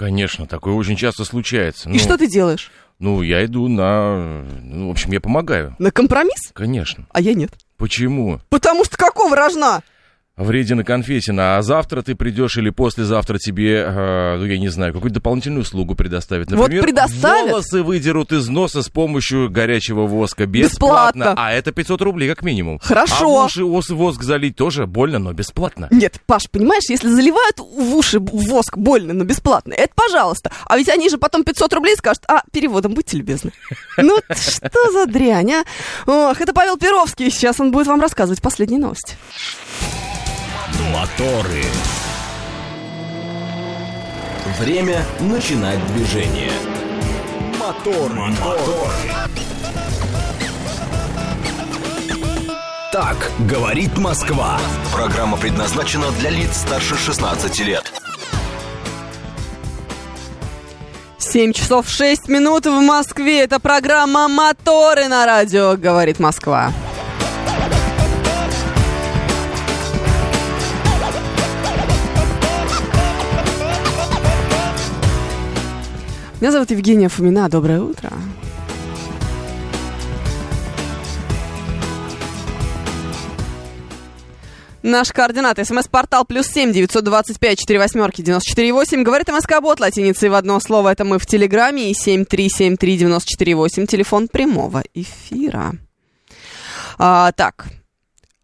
Конечно, 0.00 0.46
такое 0.46 0.72
очень 0.72 0.96
часто 0.96 1.26
случается. 1.26 1.90
И 1.90 1.98
что 1.98 2.16
ты 2.16 2.26
делаешь? 2.26 2.72
Ну, 3.00 3.20
я 3.20 3.44
иду 3.44 3.68
на... 3.68 4.46
Ну, 4.62 4.88
в 4.88 4.92
общем, 4.92 5.12
я 5.12 5.20
помогаю. 5.20 5.76
На 5.78 5.90
компромисс? 5.90 6.52
Конечно. 6.54 7.06
А 7.10 7.20
я 7.20 7.34
нет. 7.34 7.50
Почему? 7.76 8.40
Потому 8.48 8.86
что 8.86 8.96
какого 8.96 9.36
рожна? 9.36 9.82
Вредина 10.40 10.84
Конфесина, 10.84 11.58
а 11.58 11.62
завтра 11.62 12.00
ты 12.02 12.14
придешь 12.14 12.56
или 12.56 12.70
послезавтра 12.70 13.38
тебе, 13.38 13.84
э, 13.86 14.36
ну, 14.38 14.44
я 14.46 14.58
не 14.58 14.68
знаю, 14.68 14.94
какую-то 14.94 15.16
дополнительную 15.16 15.62
услугу 15.62 15.94
предоставят. 15.94 16.50
Вот 16.52 16.70
предоставят. 16.70 17.50
волосы 17.50 17.82
выдерут 17.82 18.32
из 18.32 18.48
носа 18.48 18.82
с 18.82 18.88
помощью 18.88 19.50
горячего 19.50 20.06
воска 20.06 20.46
бесплатно. 20.46 21.20
Бесплатно. 21.24 21.34
А 21.36 21.52
это 21.52 21.72
500 21.72 22.00
рублей 22.02 22.28
как 22.28 22.42
минимум. 22.42 22.78
Хорошо. 22.82 23.14
А 23.40 23.42
в 23.42 23.44
уши 23.46 23.64
ос- 23.64 23.90
воск 23.90 24.22
залить 24.22 24.56
тоже 24.56 24.86
больно, 24.86 25.18
но 25.18 25.32
бесплатно. 25.34 25.88
Нет, 25.90 26.20
Паш, 26.26 26.48
понимаешь, 26.50 26.84
если 26.88 27.08
заливают 27.08 27.58
в 27.58 27.94
уши 27.94 28.18
воск 28.18 28.78
больно, 28.78 29.12
но 29.12 29.24
бесплатно, 29.24 29.74
это 29.74 29.92
пожалуйста. 29.94 30.50
А 30.66 30.78
ведь 30.78 30.88
они 30.88 31.10
же 31.10 31.18
потом 31.18 31.44
500 31.44 31.72
рублей 31.74 31.96
скажут, 31.96 32.22
а, 32.28 32.42
переводом 32.50 32.94
будьте 32.94 33.16
любезны. 33.18 33.52
Ну, 33.98 34.16
что 34.30 34.92
за 34.92 35.04
дрянь, 35.06 35.52
а? 35.52 35.64
Ох, 36.06 36.40
это 36.40 36.54
Павел 36.54 36.78
Перовский, 36.78 37.30
сейчас 37.30 37.60
он 37.60 37.70
будет 37.70 37.86
вам 37.86 38.00
рассказывать 38.00 38.40
последние 38.40 38.80
новости. 38.80 39.16
Моторы. 40.92 41.64
Время 44.58 45.04
начинать 45.20 45.84
движение. 45.92 46.52
Мотор, 47.58 48.12
мотор. 48.12 48.90
Так 52.92 53.30
говорит 53.40 53.96
Москва. 53.98 54.58
Программа 54.92 55.36
предназначена 55.36 56.10
для 56.18 56.30
лиц 56.30 56.56
старше 56.56 56.96
16 56.96 57.60
лет. 57.60 57.92
7 61.18 61.52
часов 61.52 61.88
6 61.88 62.28
минут 62.28 62.66
в 62.66 62.80
Москве. 62.80 63.44
Это 63.44 63.60
программа 63.60 64.26
«Моторы» 64.26 65.06
на 65.06 65.26
радио, 65.26 65.76
говорит 65.76 66.18
Москва. 66.18 66.72
Меня 76.40 76.52
зовут 76.52 76.70
Евгения 76.70 77.10
Фомина. 77.10 77.50
Доброе 77.50 77.82
утро. 77.82 78.10
Наш 84.82 85.12
координат. 85.12 85.58
СМС-портал 85.58 86.24
плюс 86.24 86.46
семь 86.46 86.72
девятьсот 86.72 87.04
двадцать 87.04 87.38
пять 87.38 87.58
четыре 87.58 87.78
восьмерки 87.78 88.22
девяносто 88.22 88.48
четыре 88.48 88.72
восемь. 88.72 89.02
Говорит 89.02 89.28
МСК 89.28 89.60
Бот 89.60 89.80
латиницей 89.80 90.30
в 90.30 90.34
одно 90.34 90.58
слово. 90.60 90.92
Это 90.92 91.04
мы 91.04 91.18
в 91.18 91.26
Телеграме. 91.26 91.90
И 91.90 91.94
семь 91.94 92.24
три 92.24 92.48
семь 92.48 92.78
три 92.78 92.96
девяносто 92.96 93.28
четыре 93.28 93.54
восемь. 93.54 93.84
Телефон 93.84 94.26
прямого 94.26 94.82
эфира. 94.94 95.72
А, 96.96 97.32
так. 97.32 97.66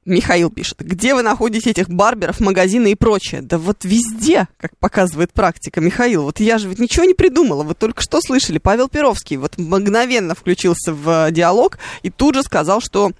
Михаил 0.06 0.50
пишет. 0.50 0.78
Где 0.78 1.14
вы 1.14 1.22
находите 1.22 1.70
этих 1.70 1.88
барберов, 1.90 2.38
магазины 2.38 2.92
и 2.92 2.94
прочее? 2.94 3.42
Да 3.42 3.58
вот 3.58 3.84
везде, 3.84 4.46
как 4.56 4.76
показывает 4.78 5.32
практика. 5.32 5.80
Михаил, 5.80 6.22
вот 6.22 6.38
я 6.38 6.58
же 6.58 6.68
ведь 6.68 6.78
ничего 6.78 7.04
не 7.04 7.14
придумала. 7.14 7.64
Вы 7.64 7.74
только 7.74 8.02
что 8.02 8.20
слышали. 8.20 8.58
Павел 8.58 8.88
Перовский 8.88 9.36
вот 9.36 9.58
мгновенно 9.58 10.36
включился 10.36 10.94
в 10.94 11.30
диалог 11.32 11.78
и 12.02 12.10
тут 12.10 12.36
же 12.36 12.42
сказал, 12.44 12.80
что 12.80 13.10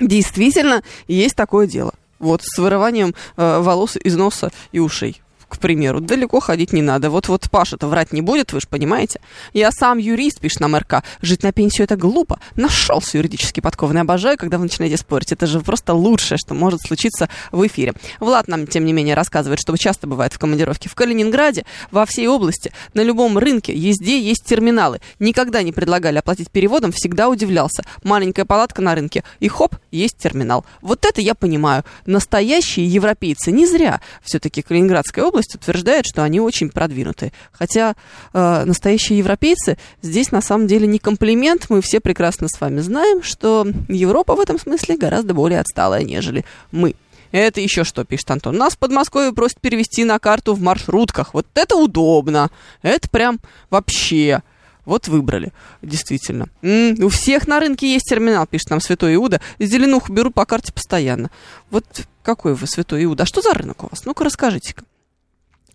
действительно 0.00 0.82
есть 1.06 1.36
такое 1.36 1.68
дело. 1.68 1.94
Вот 2.18 2.42
с 2.44 2.58
вырыванием 2.58 3.14
э, 3.36 3.60
волос 3.60 3.96
из 3.96 4.16
носа 4.16 4.50
и 4.72 4.80
ушей 4.80 5.22
к 5.50 5.58
примеру, 5.58 6.00
далеко 6.00 6.40
ходить 6.40 6.72
не 6.72 6.80
надо. 6.80 7.10
Вот 7.10 7.28
вот 7.28 7.50
Паша-то 7.50 7.88
врать 7.88 8.12
не 8.12 8.22
будет, 8.22 8.52
вы 8.52 8.60
же 8.60 8.68
понимаете. 8.68 9.20
Я 9.52 9.72
сам 9.72 9.98
юрист, 9.98 10.40
пишет 10.40 10.60
нам 10.60 10.76
РК. 10.76 11.02
Жить 11.20 11.42
на 11.42 11.52
пенсию 11.52 11.84
это 11.84 11.96
глупо. 11.96 12.38
Нашелся 12.54 13.18
юридически 13.18 13.60
подкованный. 13.60 14.02
Обожаю, 14.02 14.38
когда 14.38 14.58
вы 14.58 14.64
начинаете 14.64 14.96
спорить. 14.96 15.32
Это 15.32 15.46
же 15.46 15.60
просто 15.60 15.92
лучшее, 15.92 16.38
что 16.38 16.54
может 16.54 16.80
случиться 16.80 17.28
в 17.50 17.66
эфире. 17.66 17.94
Влад 18.20 18.46
нам, 18.46 18.66
тем 18.66 18.84
не 18.84 18.92
менее, 18.92 19.14
рассказывает, 19.14 19.60
что 19.60 19.76
часто 19.76 20.06
бывает 20.06 20.32
в 20.32 20.38
командировке 20.38 20.88
в 20.88 20.94
Калининграде, 20.94 21.64
во 21.90 22.06
всей 22.06 22.28
области, 22.28 22.72
на 22.94 23.02
любом 23.02 23.36
рынке, 23.36 23.72
везде 23.72 24.20
есть 24.20 24.44
терминалы. 24.44 25.00
Никогда 25.18 25.62
не 25.62 25.72
предлагали 25.72 26.18
оплатить 26.18 26.50
переводом, 26.50 26.92
всегда 26.92 27.28
удивлялся. 27.28 27.82
Маленькая 28.04 28.44
палатка 28.44 28.82
на 28.82 28.94
рынке, 28.94 29.24
и 29.40 29.48
хоп, 29.48 29.76
есть 29.90 30.16
терминал. 30.16 30.64
Вот 30.80 31.04
это 31.04 31.20
я 31.20 31.34
понимаю. 31.34 31.84
Настоящие 32.06 32.86
европейцы. 32.86 33.50
Не 33.50 33.66
зря 33.66 34.00
все-таки 34.22 34.62
Калининградская 34.62 35.24
область 35.24 35.39
утверждает, 35.54 36.06
что 36.06 36.22
они 36.22 36.40
очень 36.40 36.70
продвинутые. 36.70 37.32
Хотя 37.52 37.94
э, 38.32 38.64
настоящие 38.64 39.18
европейцы 39.18 39.78
здесь 40.02 40.32
на 40.32 40.40
самом 40.40 40.66
деле 40.66 40.86
не 40.86 40.98
комплимент. 40.98 41.66
Мы 41.68 41.82
все 41.82 42.00
прекрасно 42.00 42.48
с 42.48 42.60
вами 42.60 42.80
знаем, 42.80 43.22
что 43.22 43.66
Европа 43.88 44.34
в 44.34 44.40
этом 44.40 44.58
смысле 44.58 44.96
гораздо 44.96 45.34
более 45.34 45.60
отсталая, 45.60 46.02
нежели 46.04 46.44
мы. 46.72 46.94
Это 47.32 47.60
еще 47.60 47.84
что, 47.84 48.04
пишет 48.04 48.30
Антон. 48.30 48.56
Нас 48.56 48.74
в 48.74 48.78
Подмосковье 48.78 49.32
просят 49.32 49.60
перевести 49.60 50.04
на 50.04 50.18
карту 50.18 50.54
в 50.54 50.60
маршрутках. 50.60 51.34
Вот 51.34 51.46
это 51.54 51.76
удобно. 51.76 52.50
Это 52.82 53.08
прям 53.08 53.38
вообще. 53.70 54.42
Вот 54.84 55.08
выбрали, 55.08 55.52
действительно. 55.82 56.48
М-м, 56.62 57.04
у 57.04 57.08
всех 57.10 57.46
на 57.46 57.60
рынке 57.60 57.92
есть 57.92 58.06
терминал, 58.06 58.46
пишет 58.46 58.70
нам 58.70 58.80
Святой 58.80 59.14
Иуда. 59.14 59.40
Зеленуху 59.58 60.12
беру 60.12 60.30
по 60.30 60.44
карте 60.46 60.72
постоянно. 60.72 61.30
Вот 61.70 61.84
какой 62.22 62.54
вы, 62.54 62.66
Святой 62.66 63.04
Иуда? 63.04 63.22
А 63.22 63.26
что 63.26 63.42
за 63.42 63.54
рынок 63.54 63.84
у 63.84 63.88
вас? 63.88 64.04
Ну-ка, 64.04 64.24
расскажите-ка. 64.24 64.82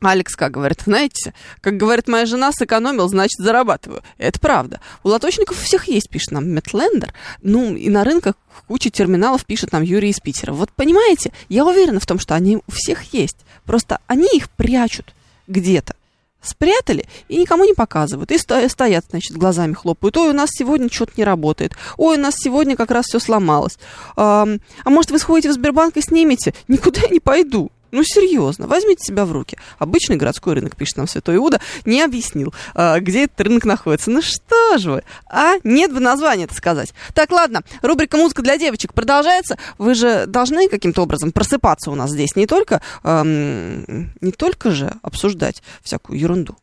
Алекс 0.01 0.35
как 0.35 0.51
говорит, 0.51 0.81
знаете, 0.85 1.33
как 1.61 1.77
говорит 1.77 2.07
моя 2.07 2.25
жена, 2.25 2.51
сэкономил, 2.51 3.07
значит 3.07 3.37
зарабатываю. 3.39 4.03
Это 4.17 4.39
правда. 4.39 4.79
У 5.03 5.09
лоточников 5.09 5.57
всех 5.57 5.87
есть, 5.87 6.09
пишет 6.09 6.31
нам 6.31 6.47
Метлендер. 6.49 7.13
Ну, 7.41 7.75
и 7.75 7.89
на 7.89 8.03
рынках 8.03 8.35
куча 8.67 8.89
терминалов 8.89 9.45
пишет 9.45 9.71
нам 9.71 9.81
Юрий 9.81 10.09
из 10.09 10.19
Питера. 10.19 10.53
Вот 10.53 10.71
понимаете, 10.71 11.31
я 11.49 11.65
уверена 11.65 11.99
в 11.99 12.05
том, 12.05 12.19
что 12.19 12.35
они 12.35 12.57
у 12.57 12.71
всех 12.71 13.13
есть. 13.13 13.37
Просто 13.65 13.99
они 14.07 14.27
их 14.33 14.49
прячут 14.49 15.13
где-то. 15.47 15.95
Спрятали 16.41 17.05
и 17.27 17.37
никому 17.37 17.65
не 17.65 17.73
показывают. 17.73 18.31
И 18.31 18.37
стоят, 18.37 19.05
значит, 19.09 19.35
глазами 19.35 19.73
хлопают. 19.73 20.15
Ой, 20.17 20.29
у 20.29 20.33
нас 20.33 20.49
сегодня 20.51 20.91
что-то 20.91 21.13
не 21.17 21.23
работает. 21.23 21.75
Ой, 21.97 22.17
у 22.17 22.19
нас 22.19 22.35
сегодня 22.37 22.75
как 22.75 22.91
раз 22.91 23.05
все 23.05 23.19
сломалось. 23.19 23.79
А, 24.15 24.47
а 24.83 24.89
может, 24.89 25.09
вы 25.09 25.17
сходите 25.17 25.49
в 25.49 25.53
Сбербанк 25.53 25.97
и 25.97 26.01
снимете? 26.01 26.53
Никуда 26.67 27.01
я 27.01 27.09
не 27.09 27.19
пойду. 27.19 27.71
Ну, 27.91 28.03
серьезно, 28.03 28.67
возьмите 28.67 29.03
себя 29.03 29.25
в 29.25 29.31
руки. 29.31 29.57
Обычный 29.79 30.17
городской 30.17 30.55
рынок, 30.55 30.75
пишет 30.75 30.97
нам 30.97 31.07
Святой 31.07 31.37
Иуда, 31.37 31.59
не 31.85 32.01
объяснил, 32.01 32.53
а, 32.73 32.99
где 32.99 33.25
этот 33.25 33.41
рынок 33.41 33.65
находится. 33.65 34.11
Ну 34.11 34.21
что 34.21 34.77
же 34.77 34.91
вы, 34.91 35.03
а? 35.29 35.55
Нет 35.63 35.93
бы 35.93 35.99
название 35.99 36.45
это 36.45 36.55
сказать. 36.55 36.93
Так, 37.13 37.31
ладно, 37.31 37.61
рубрика 37.81 38.17
«Музыка 38.17 38.41
для 38.41 38.57
девочек» 38.57 38.93
продолжается. 38.93 39.57
Вы 39.77 39.95
же 39.95 40.25
должны 40.25 40.69
каким-то 40.69 41.01
образом 41.01 41.31
просыпаться 41.31 41.91
у 41.91 41.95
нас 41.95 42.11
здесь, 42.11 42.35
не 42.35 42.47
только, 42.47 42.81
эм, 43.03 44.13
не 44.21 44.31
только 44.31 44.71
же 44.71 44.93
обсуждать 45.01 45.61
всякую 45.81 46.19
ерунду. 46.19 46.55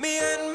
Me 0.00 0.18
and 0.18 0.53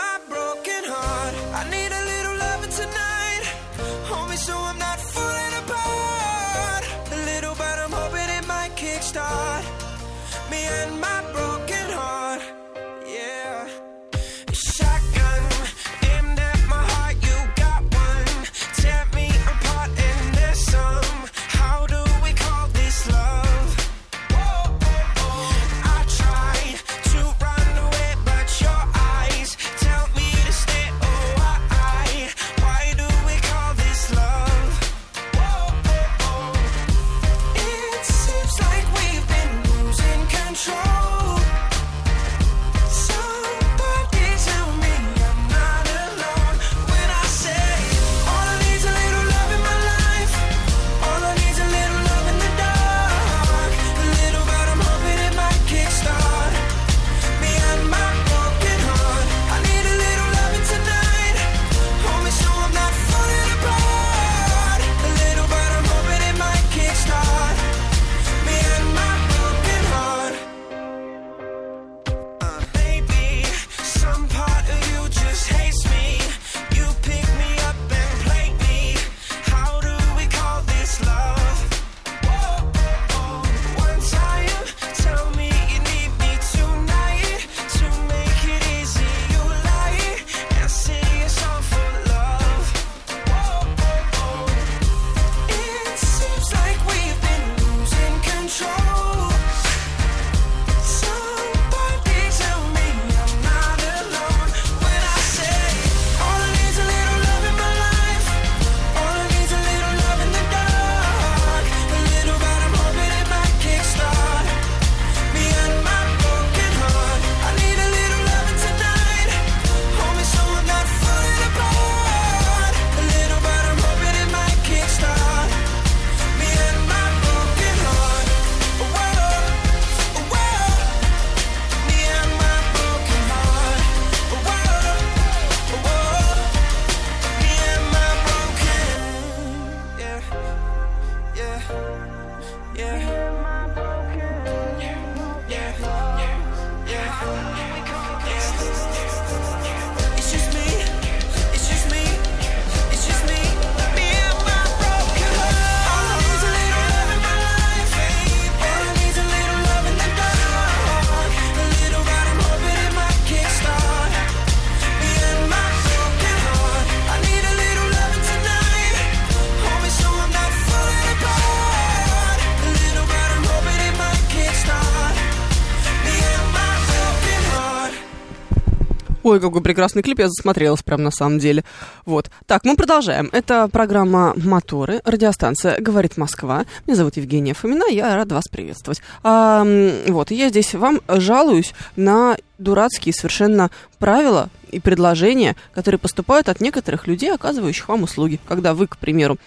Ой, 179.30 179.40
какой 179.40 179.62
прекрасный 179.62 180.02
клип, 180.02 180.18
я 180.18 180.28
засмотрелась 180.28 180.82
прям 180.82 181.04
на 181.04 181.12
самом 181.12 181.38
деле. 181.38 181.64
Вот. 182.04 182.32
Так, 182.48 182.66
мы 182.66 182.76
продолжаем. 182.76 183.30
Это 183.32 183.68
программа 183.68 184.34
«Моторы», 184.36 185.02
радиостанция 185.06 185.80
«Говорит 185.80 186.18
Москва». 186.18 186.66
Меня 186.88 186.96
зовут 186.96 187.16
Евгения 187.18 187.54
Фомина, 187.54 187.84
я 187.92 188.16
рада 188.16 188.34
вас 188.34 188.46
приветствовать. 188.52 189.04
А, 189.22 189.64
вот, 190.08 190.32
я 190.32 190.50
здесь 190.50 190.74
вам 190.74 191.02
жалуюсь 191.08 191.76
на 191.96 192.38
дурацкие 192.58 193.14
совершенно 193.14 193.70
правила 194.00 194.50
и 194.72 194.80
предложения, 194.80 195.56
которые 195.74 196.00
поступают 196.00 196.50
от 196.50 196.60
некоторых 196.60 197.06
людей, 197.06 197.32
оказывающих 197.32 197.88
вам 197.88 198.04
услуги. 198.04 198.40
Когда 198.48 198.74
вы, 198.74 198.88
к 198.88 198.98
примеру, 198.98 199.38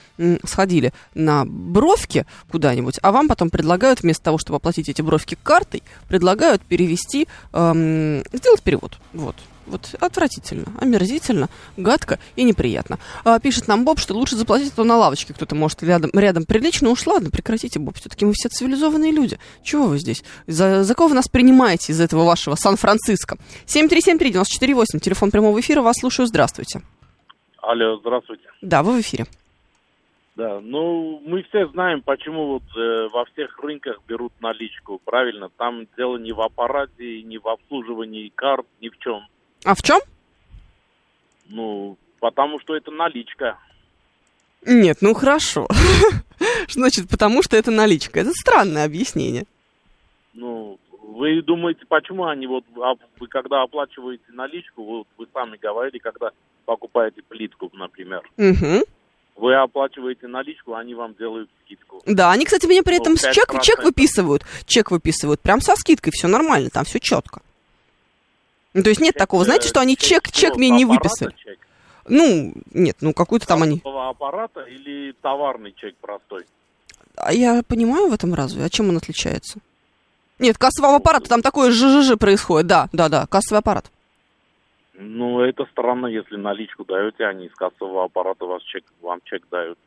сходили 0.45 0.93
на 1.14 1.45
бровки 1.45 2.24
куда-нибудь, 2.53 3.01
а 3.03 3.11
вам 3.11 3.26
потом 3.26 3.51
предлагают, 3.51 4.03
вместо 4.03 4.22
того, 4.22 4.39
чтобы 4.39 4.59
оплатить 4.59 4.89
эти 4.89 5.03
бровки 5.03 5.37
картой, 5.43 5.83
предлагают 6.07 6.62
перевести, 6.62 7.26
эм, 7.53 8.22
сделать 8.33 8.62
перевод. 8.62 8.99
Вот. 9.12 9.35
Вот 9.66 9.94
отвратительно, 10.00 10.66
омерзительно, 10.80 11.48
гадко 11.76 12.18
и 12.36 12.42
неприятно. 12.42 12.98
А, 13.24 13.38
пишет 13.38 13.68
нам 13.68 13.84
Боб, 13.84 13.98
что 13.98 14.14
лучше 14.14 14.36
заплатить, 14.36 14.74
то 14.74 14.84
на 14.84 14.96
лавочке 14.96 15.34
кто-то 15.34 15.54
может 15.54 15.82
рядом, 15.82 16.10
рядом 16.14 16.44
прилично. 16.44 16.90
Уж 16.90 17.06
ладно, 17.06 17.30
прекратите, 17.30 17.78
Боб, 17.78 17.96
все-таки 17.96 18.24
мы 18.24 18.32
все 18.34 18.48
цивилизованные 18.48 19.12
люди. 19.12 19.38
Чего 19.62 19.86
вы 19.86 19.98
здесь? 19.98 20.24
За, 20.46 20.82
за 20.82 20.94
кого 20.94 21.10
вы 21.10 21.14
нас 21.14 21.28
принимаете 21.28 21.92
из 21.92 22.00
этого 22.00 22.24
вашего 22.24 22.54
Сан-Франциско? 22.54 23.36
7373948, 23.66 24.98
телефон 25.00 25.30
прямого 25.30 25.60
эфира, 25.60 25.82
вас 25.82 25.96
слушаю, 26.00 26.26
здравствуйте. 26.26 26.82
Алло, 27.58 27.96
здравствуйте. 27.98 28.48
Да, 28.60 28.82
вы 28.82 28.98
в 28.98 29.00
эфире. 29.00 29.26
Да, 30.34 30.60
ну 30.60 31.20
мы 31.26 31.42
все 31.42 31.66
знаем, 31.68 32.00
почему 32.00 32.54
вот 32.54 32.62
э, 32.74 33.08
во 33.12 33.26
всех 33.26 33.58
рынках 33.58 33.98
берут 34.08 34.32
наличку, 34.40 34.98
правильно? 35.04 35.50
Там 35.58 35.86
дело 35.96 36.16
не 36.16 36.32
в 36.32 36.40
аппарате, 36.40 37.22
не 37.22 37.36
в 37.36 37.46
обслуживании 37.46 38.32
карт, 38.34 38.66
ни 38.80 38.88
в 38.88 38.98
чем. 38.98 39.26
А 39.64 39.74
в 39.74 39.82
чем? 39.82 40.00
Ну, 41.48 41.96
потому 42.20 42.60
что 42.60 42.74
это 42.74 42.90
наличка. 42.90 43.58
Нет, 44.64 44.98
ну 45.00 45.14
хорошо. 45.14 45.66
Значит, 46.68 47.08
потому 47.08 47.42
что 47.42 47.56
это 47.56 47.70
наличка. 47.70 48.20
Это 48.20 48.30
странное 48.32 48.84
объяснение. 48.84 49.44
Ну, 50.34 50.78
вы 51.02 51.42
думаете, 51.42 51.84
почему 51.88 52.24
они 52.26 52.46
вот, 52.46 52.64
а 52.76 52.94
вы 53.20 53.26
когда 53.26 53.62
оплачиваете 53.62 54.24
наличку, 54.32 54.82
вот 54.84 55.06
вы 55.18 55.26
сами 55.32 55.56
говорили, 55.56 55.98
когда 55.98 56.30
покупаете 56.64 57.22
плитку, 57.22 57.70
например, 57.74 58.22
Мгм. 58.36 58.84
вы 59.36 59.54
оплачиваете 59.54 60.28
наличку, 60.28 60.74
они 60.74 60.94
вам 60.94 61.14
делают 61.14 61.50
скидку. 61.64 62.02
Да, 62.06 62.30
они, 62.30 62.44
кстати, 62.44 62.66
мне 62.66 62.82
при 62.82 62.96
Ну, 62.96 63.02
этом 63.02 63.16
с 63.16 63.30
чек, 63.32 63.52
5%. 63.52 63.62
чек 63.62 63.82
выписывают. 63.84 64.44
Чек 64.66 64.90
выписывают 64.90 65.40
прям 65.40 65.60
со 65.60 65.74
скидкой, 65.76 66.12
все 66.14 66.28
нормально, 66.28 66.70
там 66.70 66.84
все 66.84 66.98
четко. 67.00 67.42
Ну, 68.74 68.82
то 68.82 68.88
есть 68.88 69.00
нет 69.00 69.14
такого, 69.14 69.44
знаете, 69.44 69.68
что 69.68 69.80
они 69.80 69.96
чек, 69.96 70.30
чек 70.30 70.56
мне 70.56 70.70
не 70.70 70.84
выписали. 70.84 71.34
чек? 71.36 71.58
Ну, 72.08 72.52
нет, 72.72 72.96
ну 73.00 73.12
какую-то 73.12 73.46
там 73.46 73.62
они... 73.62 73.80
Аппарата 73.84 74.62
или 74.62 75.12
товарный 75.22 75.72
чек 75.76 75.94
простой? 75.96 76.44
А 77.16 77.32
я 77.32 77.62
понимаю 77.62 78.08
в 78.08 78.14
этом 78.14 78.34
разве? 78.34 78.64
А 78.64 78.70
чем 78.70 78.88
он 78.88 78.96
отличается? 78.96 79.58
Нет, 80.38 80.58
кассового 80.58 80.96
аппарата 80.96 81.28
там 81.28 81.42
такое 81.42 81.70
жжж 81.70 82.16
происходит, 82.18 82.66
да, 82.66 82.88
да, 82.92 83.08
да, 83.08 83.26
кассовый 83.26 83.60
аппарат. 83.60 83.90
Ну, 84.94 85.40
это 85.40 85.64
странно, 85.70 86.06
если 86.06 86.36
наличку 86.36 86.84
даете, 86.84 87.24
они 87.24 87.46
из 87.46 87.54
кассового 87.54 88.04
аппарата 88.04 88.44
вас 88.46 88.62
чек, 88.62 88.84
вам 89.00 89.20
чек 89.24 89.42
дают. 89.50 89.78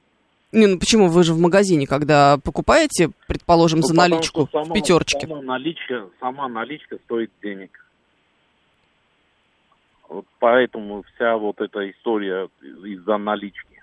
Не, 0.51 0.67
ну 0.67 0.79
почему 0.79 1.07
вы 1.09 1.23
же 1.23 1.33
в 1.33 1.39
магазине, 1.39 1.85
когда 1.87 2.37
покупаете, 2.37 3.09
предположим, 3.27 3.79
Ну, 3.81 3.87
за 3.87 3.93
наличку 3.95 4.47
что 4.47 4.61
в 4.61 4.63
сама- 4.63 4.73
пятерочке? 4.75 5.27
Сама 5.27 5.41
наличка, 5.41 6.09
сама 6.19 6.47
наличка 6.47 6.97
стоит 7.05 7.31
денег. 7.43 7.84
Вот 10.09 10.25
поэтому 10.39 11.03
вся 11.15 11.37
вот 11.37 11.59
эта 11.59 11.89
история 11.91 12.49
из-за 12.61 13.17
налички. 13.17 13.81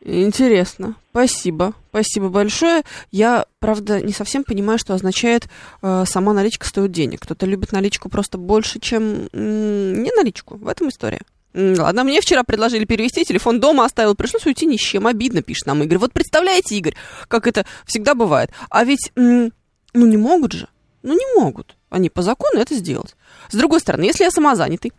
Интересно. 0.00 0.96
Спасибо. 1.10 1.72
Спасибо 1.88 2.28
большое. 2.28 2.82
Я, 3.10 3.46
правда, 3.58 4.02
не 4.02 4.12
совсем 4.12 4.44
понимаю, 4.44 4.78
что 4.78 4.92
означает 4.92 5.48
э, 5.80 6.04
сама 6.06 6.34
наличка 6.34 6.66
стоит 6.66 6.90
денег. 6.90 7.20
Кто-то 7.20 7.46
любит 7.46 7.72
наличку 7.72 8.10
просто 8.10 8.36
больше, 8.36 8.80
чем 8.80 9.28
м, 9.32 10.02
не 10.02 10.10
наличку. 10.14 10.56
В 10.56 10.68
этом 10.68 10.88
история. 10.88 11.22
Ладно, 11.54 12.02
мне 12.02 12.20
вчера 12.20 12.42
предложили 12.42 12.84
перевести, 12.84 13.24
телефон 13.24 13.60
дома 13.60 13.84
оставил, 13.84 14.16
пришлось 14.16 14.44
уйти 14.44 14.66
ни 14.66 14.76
с 14.76 14.80
чем. 14.80 15.06
Обидно, 15.06 15.40
пишет 15.40 15.66
нам 15.66 15.82
Игорь. 15.84 15.98
Вот 15.98 16.12
представляете, 16.12 16.76
Игорь, 16.76 16.96
как 17.28 17.46
это 17.46 17.64
всегда 17.86 18.14
бывает. 18.14 18.50
А 18.68 18.84
ведь, 18.84 19.12
ну 19.14 19.50
не 19.94 20.16
могут 20.16 20.52
же. 20.52 20.68
Ну 21.02 21.12
не 21.12 21.40
могут 21.40 21.76
они 21.94 22.10
по 22.10 22.22
закону 22.22 22.60
это 22.60 22.74
сделать. 22.74 23.14
С 23.50 23.54
другой 23.54 23.80
стороны, 23.80 24.04
если 24.04 24.24
я 24.24 24.30
самозанятый, 24.30 24.92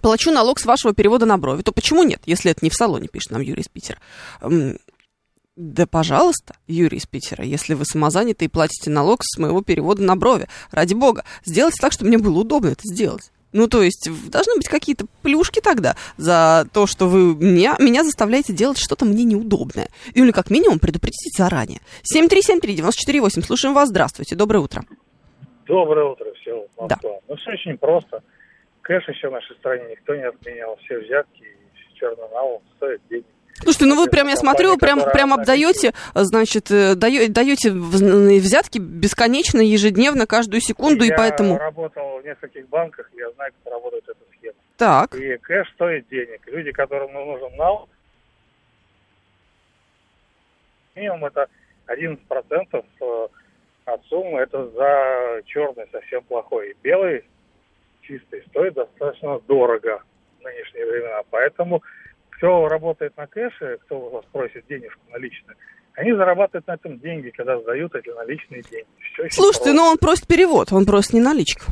плачу 0.00 0.30
налог 0.30 0.58
с 0.58 0.64
вашего 0.64 0.94
перевода 0.94 1.26
на 1.26 1.38
брови, 1.38 1.62
то 1.62 1.72
почему 1.72 2.02
нет, 2.02 2.22
если 2.26 2.50
это 2.50 2.64
не 2.64 2.70
в 2.70 2.74
салоне, 2.74 3.08
пишет 3.08 3.30
нам 3.30 3.40
Юрий 3.40 3.62
из 3.62 3.68
Питера. 3.68 3.98
Да, 5.56 5.86
пожалуйста, 5.88 6.54
Юрий 6.68 6.98
из 6.98 7.06
Питера, 7.06 7.44
если 7.44 7.74
вы 7.74 7.84
самозаняты 7.84 8.44
и 8.44 8.48
платите 8.48 8.90
налог 8.90 9.24
с 9.24 9.38
моего 9.38 9.60
перевода 9.60 10.02
на 10.02 10.14
брови, 10.14 10.46
ради 10.70 10.94
бога, 10.94 11.24
сделайте 11.44 11.78
так, 11.80 11.92
чтобы 11.92 12.08
мне 12.08 12.18
было 12.18 12.38
удобно 12.38 12.68
это 12.68 12.82
сделать. 12.84 13.32
Ну, 13.52 13.66
то 13.66 13.82
есть, 13.82 14.08
должны 14.30 14.54
быть 14.56 14.68
какие-то 14.68 15.06
плюшки 15.22 15.60
тогда 15.60 15.96
за 16.16 16.68
то, 16.72 16.86
что 16.86 17.08
вы 17.08 17.34
меня, 17.34 17.76
меня 17.78 18.04
заставляете 18.04 18.52
делать 18.52 18.78
что-то 18.78 19.04
мне 19.04 19.24
неудобное. 19.24 19.88
Или, 20.14 20.30
как 20.32 20.50
минимум, 20.50 20.78
предупредите 20.78 21.30
заранее. 21.36 21.80
7373948, 22.14 23.42
слушаем 23.42 23.74
вас, 23.74 23.88
здравствуйте, 23.88 24.36
доброе 24.36 24.60
утро. 24.60 24.84
Доброе 25.66 26.12
утро, 26.12 26.26
все, 26.40 26.66
Да. 26.88 26.98
Ну, 27.02 27.36
все 27.36 27.50
очень 27.52 27.76
просто. 27.78 28.22
Кэш 28.88 29.06
еще 29.06 29.28
в 29.28 29.32
нашей 29.32 29.54
стране 29.56 29.84
никто 29.90 30.16
не 30.16 30.22
отменял. 30.22 30.78
Все 30.78 30.98
взятки 30.98 31.42
и 31.42 31.94
черный 31.98 32.26
налог 32.30 32.62
стоят 32.76 33.02
денег. 33.10 33.26
Слушайте, 33.60 33.84
ну 33.84 33.96
вы 33.96 34.08
прям, 34.08 34.28
я 34.28 34.36
смотрю, 34.36 34.78
прям, 34.78 35.00
прям 35.12 35.34
обдаете, 35.34 35.92
значит, 36.14 36.70
э, 36.70 36.94
дае- 36.94 37.28
даете 37.28 37.68
вз- 37.68 38.38
взятки 38.38 38.78
бесконечно, 38.78 39.60
ежедневно, 39.60 40.26
каждую 40.26 40.62
секунду, 40.62 41.04
и 41.04 41.08
Я 41.08 41.16
поэтому... 41.16 41.58
работал 41.58 42.18
в 42.20 42.24
нескольких 42.24 42.66
банках, 42.70 43.10
я 43.14 43.30
знаю, 43.32 43.52
как 43.62 43.74
работает 43.74 44.04
эта 44.08 44.20
схема. 44.38 44.54
Так. 44.78 45.14
И 45.16 45.36
кэш 45.36 45.70
стоит 45.74 46.08
денег. 46.08 46.40
Люди, 46.46 46.72
которым 46.72 47.12
ну, 47.12 47.26
нужен 47.26 47.54
налог, 47.56 47.90
минимум 50.94 51.26
это 51.26 51.46
11% 51.88 52.18
э, 52.72 53.28
от 53.84 54.04
суммы, 54.06 54.38
это 54.38 54.66
за 54.70 55.42
черный 55.44 55.86
совсем 55.92 56.22
плохой. 56.22 56.70
И 56.70 56.76
белый 56.82 57.24
чистый 58.08 58.42
стоит 58.48 58.74
достаточно 58.74 59.38
дорого 59.46 60.02
в 60.40 60.44
нынешние 60.44 60.86
времена. 60.86 61.20
Поэтому 61.30 61.82
кто 62.30 62.68
работает 62.68 63.16
на 63.16 63.26
кэше, 63.26 63.78
кто 63.82 64.00
у 64.00 64.10
вас 64.10 64.24
просит 64.32 64.64
денежку 64.68 65.00
наличную, 65.12 65.56
они 65.94 66.12
зарабатывают 66.12 66.66
на 66.66 66.74
этом 66.74 66.98
деньги, 66.98 67.30
когда 67.30 67.60
сдают 67.60 67.94
эти 67.94 68.08
наличные 68.08 68.62
деньги. 68.62 68.86
Очень 69.18 69.30
Слушайте, 69.32 69.64
просто. 69.64 69.72
ну 69.74 69.82
он 69.82 69.98
просит 69.98 70.26
перевод, 70.26 70.72
он 70.72 70.86
просит 70.86 71.12
не 71.12 71.20
наличку. 71.20 71.64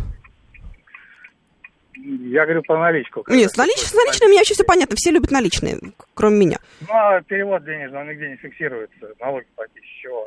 Я 1.95 2.45
говорю 2.45 2.63
про 2.63 2.79
наличку. 2.79 3.25
Нет, 3.29 3.51
с, 3.51 3.57
налич... 3.57 3.79
с 3.79 3.95
наличными 3.95 4.31
мне 4.31 4.39
вообще 4.39 4.55
все 4.55 4.65
понятно, 4.65 4.97
все 4.97 5.11
любят 5.11 5.31
наличные, 5.31 5.79
кроме 6.15 6.37
меня. 6.37 6.59
Ну, 6.83 6.89
а 6.91 7.21
перевод 7.23 7.65
денежный, 7.65 8.01
он 8.01 8.09
нигде 8.09 8.29
не 8.29 8.37
фиксируется. 8.37 9.15
Налоги 9.19 9.47
платить 9.55 9.83
с 9.83 10.03
чего? 10.03 10.25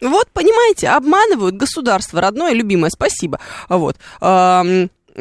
Вот, 0.00 0.28
понимаете, 0.32 0.88
обманывают 0.88 1.56
государство, 1.56 2.20
родное, 2.20 2.52
любимое, 2.52 2.90
спасибо. 2.90 3.38
Вот. 3.68 3.96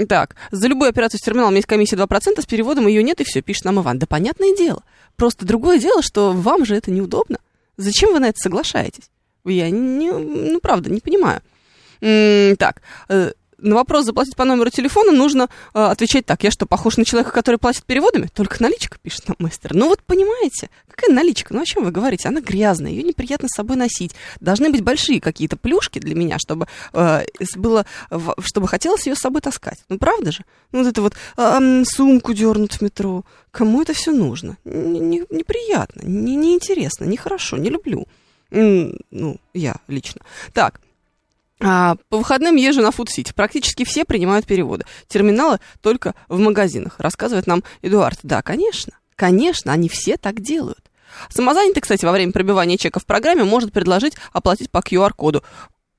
Так, 0.08 0.36
за 0.52 0.68
любую 0.68 0.90
операцию 0.90 1.20
с 1.20 1.22
терминалом 1.24 1.56
есть 1.56 1.68
комиссия 1.68 1.96
2%, 1.96 2.42
с 2.42 2.46
переводом 2.46 2.88
ее 2.88 3.04
нет, 3.04 3.22
и 3.22 3.24
все, 3.24 3.42
пишет 3.42 3.66
нам 3.66 3.80
Иван. 3.80 4.00
Да 4.00 4.08
понятное 4.08 4.56
дело. 4.56 4.84
Просто 5.16 5.46
другое 5.46 5.78
дело, 5.78 6.02
что 6.02 6.32
вам 6.32 6.66
же 6.66 6.76
это 6.76 6.90
неудобно. 6.90 7.38
Зачем 7.78 8.12
вы 8.14 8.20
на 8.20 8.30
это 8.30 8.40
соглашаетесь? 8.40 9.10
Я 9.46 9.70
не, 9.70 10.12
ну, 10.12 10.60
правда, 10.60 10.90
не 10.90 11.00
понимаю. 11.00 11.42
М, 12.02 12.56
Так, 12.58 12.82
э, 13.10 13.34
на 13.64 13.76
вопрос 13.76 14.06
заплатить 14.06 14.36
по 14.36 14.46
номеру 14.46 14.70
телефона 14.70 15.12
нужно 15.12 15.50
э, 15.74 15.80
отвечать 15.80 16.26
так. 16.26 16.44
Я 16.44 16.52
что, 16.52 16.66
похож 16.66 16.98
на 16.98 17.06
человека, 17.06 17.32
который 17.32 17.56
платит 17.58 17.86
переводами? 17.86 18.30
Только 18.34 18.62
наличка, 18.62 18.98
пишет 19.02 19.28
нам 19.28 19.38
мастер. 19.40 19.74
Ну 19.74 19.88
вот 19.88 20.02
понимаете, 20.04 20.70
какая 20.90 21.14
наличка? 21.14 21.54
Ну 21.54 21.62
о 21.62 21.66
чем 21.66 21.84
вы 21.86 21.92
говорите? 21.92 22.28
Она 22.28 22.42
грязная, 22.42 22.92
ее 22.92 23.04
неприятно 23.04 23.48
с 23.48 23.56
собой 23.56 23.78
носить. 23.78 24.14
Должны 24.40 24.70
быть 24.70 24.82
большие 24.82 25.22
какие-то 25.22 25.58
плюшки 25.58 26.00
для 26.00 26.14
меня, 26.16 26.38
чтобы 26.40 26.68
э, 26.94 27.22
было, 27.56 27.86
чтобы 28.40 28.68
хотелось 28.68 29.08
ее 29.08 29.16
с 29.16 29.20
собой 29.20 29.42
таскать. 29.42 29.80
Ну 29.90 29.98
правда 29.98 30.32
же? 30.32 30.44
Ну 30.72 30.80
вот 30.80 30.88
это 30.88 31.02
вот 31.02 31.14
м, 31.38 31.86
сумку 31.86 32.34
дернут 32.34 32.74
в 32.74 32.82
метро. 32.82 33.24
Кому 33.52 33.82
это 33.82 33.94
все 33.94 34.12
нужно? 34.12 34.58
Н- 34.66 35.10
не- 35.10 35.24
неприятно, 35.30 36.02
не, 36.04 36.36
неинтересно, 36.36 37.06
нехорошо, 37.06 37.58
не 37.58 37.70
люблю. 37.70 38.08
Ну, 38.52 39.38
я 39.54 39.76
лично. 39.88 40.22
Так, 40.54 40.80
по 41.64 42.18
выходным 42.18 42.56
езжу 42.56 42.82
на 42.82 42.92
Фудсити. 42.92 43.34
Практически 43.34 43.86
все 43.86 44.06
принимают 44.06 44.46
переводы. 44.46 44.86
Терминалы 45.08 45.60
только 45.82 46.14
в 46.28 46.40
магазинах, 46.40 47.00
рассказывает 47.00 47.48
нам 47.48 47.64
Эдуард. 47.82 48.20
Да, 48.24 48.42
конечно, 48.42 48.94
конечно, 49.16 49.72
они 49.72 49.90
все 49.90 50.18
так 50.18 50.42
делают. 50.42 50.92
Самозанятый, 51.30 51.82
кстати, 51.82 52.06
во 52.06 52.12
время 52.12 52.32
пробивания 52.32 52.78
чека 52.78 53.00
в 53.00 53.06
программе 53.06 53.44
может 53.44 53.72
предложить 53.72 54.16
оплатить 54.32 54.72
по 54.72 54.80
QR-коду. 54.80 55.44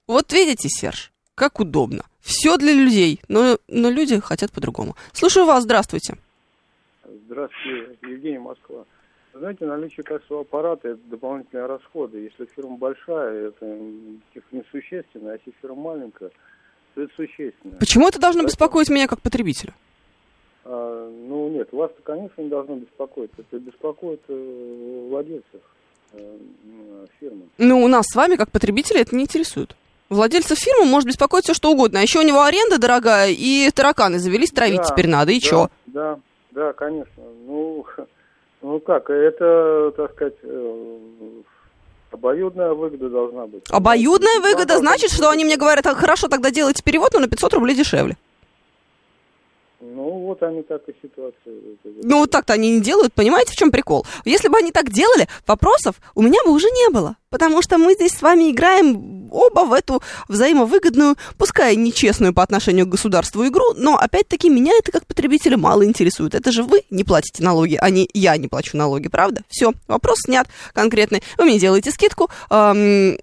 Вот 0.06 0.32
видите, 0.32 0.68
Серж, 0.68 1.12
как 1.34 1.60
удобно. 1.60 2.04
Все 2.20 2.56
для 2.56 2.72
людей, 2.72 3.20
но, 3.28 3.58
но 3.68 3.90
люди 3.90 4.18
хотят 4.20 4.50
по-другому. 4.50 4.96
Слушаю 5.12 5.46
вас, 5.46 5.64
здравствуйте. 5.64 6.16
Здравствуйте, 7.26 7.98
Евгений 8.02 8.38
Москва. 8.38 8.84
Знаете, 9.34 9.64
наличие 9.64 10.04
кассового 10.04 10.42
аппарата– 10.42 10.88
это 10.90 11.00
дополнительные 11.06 11.66
расходы. 11.66 12.18
Если 12.18 12.46
фирма 12.54 12.76
большая, 12.76 13.48
это 13.48 13.66
несущественно, 14.52 15.32
а 15.32 15.32
если 15.32 15.52
фирма 15.60 15.82
маленькая, 15.82 16.30
то 16.94 17.02
это 17.02 17.12
существенно. 17.16 17.76
Почему 17.80 18.06
это 18.06 18.20
должно 18.20 18.44
беспокоить 18.44 18.90
меня 18.90 19.08
как 19.08 19.20
потребителя? 19.20 19.74
А, 20.64 21.10
ну 21.10 21.48
нет, 21.48 21.72
вас-то, 21.72 22.00
конечно, 22.02 22.42
не 22.42 22.48
должно 22.48 22.76
беспокоить. 22.76 23.32
Это 23.36 23.58
беспокоит 23.58 24.22
э, 24.28 25.06
владельцев 25.10 25.60
э, 26.12 26.38
фирмы. 27.18 27.48
Ну, 27.58 27.82
у 27.82 27.88
нас 27.88 28.06
с 28.06 28.14
вами, 28.14 28.36
как 28.36 28.52
потребителя, 28.52 29.00
это 29.00 29.16
не 29.16 29.24
интересует. 29.24 29.74
Владельца 30.10 30.54
фирмы 30.54 30.84
может 30.84 31.08
беспокоить 31.08 31.44
все, 31.44 31.54
что 31.54 31.72
угодно. 31.72 31.98
А 31.98 32.02
еще 32.02 32.20
у 32.20 32.22
него 32.22 32.42
аренда 32.42 32.78
дорогая, 32.78 33.30
и 33.30 33.68
тараканы 33.70 34.20
завелись, 34.20 34.52
травить 34.52 34.78
Да, 34.78 34.84
теперь 34.84 35.08
надо, 35.08 35.32
и 35.32 35.40
да, 35.40 35.46
чё? 35.46 35.68
Да, 35.86 36.20
да, 36.52 36.72
конечно. 36.72 37.22
Ну, 37.46 37.84
ну 38.64 38.80
как, 38.80 39.10
это, 39.10 39.92
так 39.94 40.12
сказать, 40.12 40.34
э, 40.42 41.42
обоюдная 42.10 42.72
выгода 42.72 43.10
должна 43.10 43.46
быть. 43.46 43.62
Обоюдная 43.70 44.40
Да, 44.40 44.48
выгода 44.48 44.66
да, 44.66 44.78
значит, 44.78 45.10
что 45.10 45.28
они 45.28 45.44
мне 45.44 45.58
говорят, 45.58 45.86
«А, 45.86 45.94
хорошо, 45.94 46.28
тогда 46.28 46.50
делайте 46.50 46.82
перевод, 46.82 47.12
но 47.12 47.20
на 47.20 47.28
500 47.28 47.52
рублей 47.52 47.76
дешевле. 47.76 48.16
Ну, 49.86 50.26
вот 50.26 50.42
они 50.42 50.62
так 50.62 50.82
и 50.88 50.94
ситуацию. 51.02 51.78
Ну, 52.02 52.20
вот 52.20 52.30
так-то 52.30 52.54
они 52.54 52.70
не 52.70 52.80
делают, 52.80 53.12
понимаете, 53.12 53.52
в 53.52 53.56
чем 53.56 53.70
прикол? 53.70 54.06
Если 54.24 54.48
бы 54.48 54.56
они 54.56 54.72
так 54.72 54.90
делали, 54.90 55.28
вопросов 55.46 55.96
у 56.14 56.22
меня 56.22 56.42
бы 56.44 56.52
уже 56.52 56.68
не 56.68 56.90
было. 56.90 57.16
Потому 57.28 57.60
что 57.60 57.76
мы 57.76 57.92
здесь 57.94 58.12
с 58.12 58.22
вами 58.22 58.50
играем 58.50 59.28
оба 59.30 59.60
в 59.66 59.72
эту 59.72 60.02
взаимовыгодную, 60.28 61.16
пускай 61.36 61.76
нечестную 61.76 62.32
по 62.32 62.42
отношению 62.42 62.86
к 62.86 62.90
государству 62.90 63.46
игру, 63.46 63.74
но 63.76 63.96
опять-таки 63.96 64.48
меня 64.48 64.72
это 64.78 64.90
как 64.90 65.06
потребителя 65.06 65.58
мало 65.58 65.84
интересует. 65.84 66.34
Это 66.34 66.50
же 66.50 66.62
вы 66.62 66.82
не 66.88 67.04
платите 67.04 67.42
налоги, 67.42 67.76
а 67.78 67.90
не 67.90 68.08
я 68.14 68.36
не 68.38 68.48
плачу 68.48 68.76
налоги, 68.76 69.08
правда? 69.08 69.42
Все, 69.48 69.72
вопрос 69.86 70.18
снят 70.24 70.48
конкретный. 70.72 71.22
Вы 71.36 71.44
мне 71.44 71.58
делаете 71.58 71.90
скидку, 71.90 72.30
эм, 72.50 73.18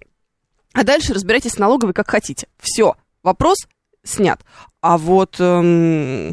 а 0.74 0.84
дальше 0.84 1.12
разбирайтесь 1.12 1.52
с 1.52 1.58
налоговой 1.58 1.92
как 1.92 2.08
хотите. 2.08 2.46
Все, 2.60 2.94
вопрос 3.22 3.58
снят. 4.04 4.40
А 4.80 4.98
вот, 4.98 5.36
эм, 5.38 6.32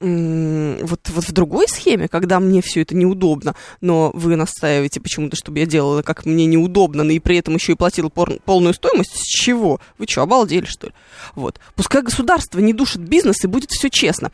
вот, 0.00 1.10
вот 1.10 1.24
в 1.24 1.32
другой 1.32 1.68
схеме, 1.68 2.08
когда 2.08 2.40
мне 2.40 2.62
все 2.62 2.80
это 2.82 2.96
неудобно, 2.96 3.54
но 3.82 4.10
вы 4.14 4.36
настаиваете 4.36 4.98
почему-то, 4.98 5.36
чтобы 5.36 5.58
я 5.58 5.66
делала, 5.66 6.00
как 6.02 6.24
мне 6.24 6.46
неудобно, 6.46 7.04
но 7.04 7.12
и 7.12 7.18
при 7.18 7.36
этом 7.36 7.54
еще 7.54 7.72
и 7.72 7.76
платила 7.76 8.08
пор- 8.08 8.38
полную 8.44 8.72
стоимость, 8.72 9.14
с 9.14 9.26
чего? 9.26 9.78
Вы 9.98 10.06
что, 10.08 10.22
обалдели, 10.22 10.64
что 10.64 10.88
ли? 10.88 10.92
Вот. 11.34 11.60
Пускай 11.74 12.02
государство 12.02 12.60
не 12.60 12.72
душит 12.72 13.02
бизнес 13.02 13.44
и 13.44 13.46
будет 13.46 13.70
все 13.70 13.90
честно. 13.90 14.32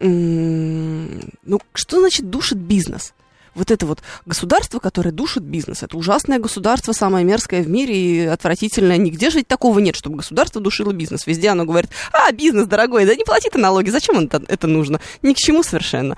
Ну, 0.00 1.60
что 1.74 2.00
значит 2.00 2.30
душит 2.30 2.58
бизнес? 2.58 3.12
Вот 3.54 3.70
это 3.70 3.84
вот 3.86 4.00
государство, 4.24 4.78
которое 4.78 5.10
душит 5.10 5.42
бизнес, 5.42 5.82
это 5.82 5.96
ужасное 5.96 6.38
государство, 6.38 6.92
самое 6.92 7.24
мерзкое 7.24 7.62
в 7.62 7.68
мире 7.68 7.94
и 7.94 8.26
отвратительное. 8.26 8.96
Нигде 8.96 9.28
ведь 9.30 9.46
такого 9.46 9.78
нет, 9.78 9.94
чтобы 9.94 10.16
государство 10.16 10.60
душило 10.60 10.92
бизнес. 10.92 11.26
Везде 11.26 11.50
оно 11.50 11.64
говорит, 11.64 11.90
а, 12.12 12.32
бизнес, 12.32 12.66
дорогой, 12.66 13.04
да 13.04 13.14
не 13.14 13.24
плати 13.24 13.50
ты 13.50 13.58
налоги, 13.58 13.90
зачем 13.90 14.18
это, 14.18 14.42
это 14.48 14.66
нужно? 14.66 15.00
Ни 15.22 15.34
к 15.34 15.36
чему 15.36 15.62
совершенно. 15.62 16.16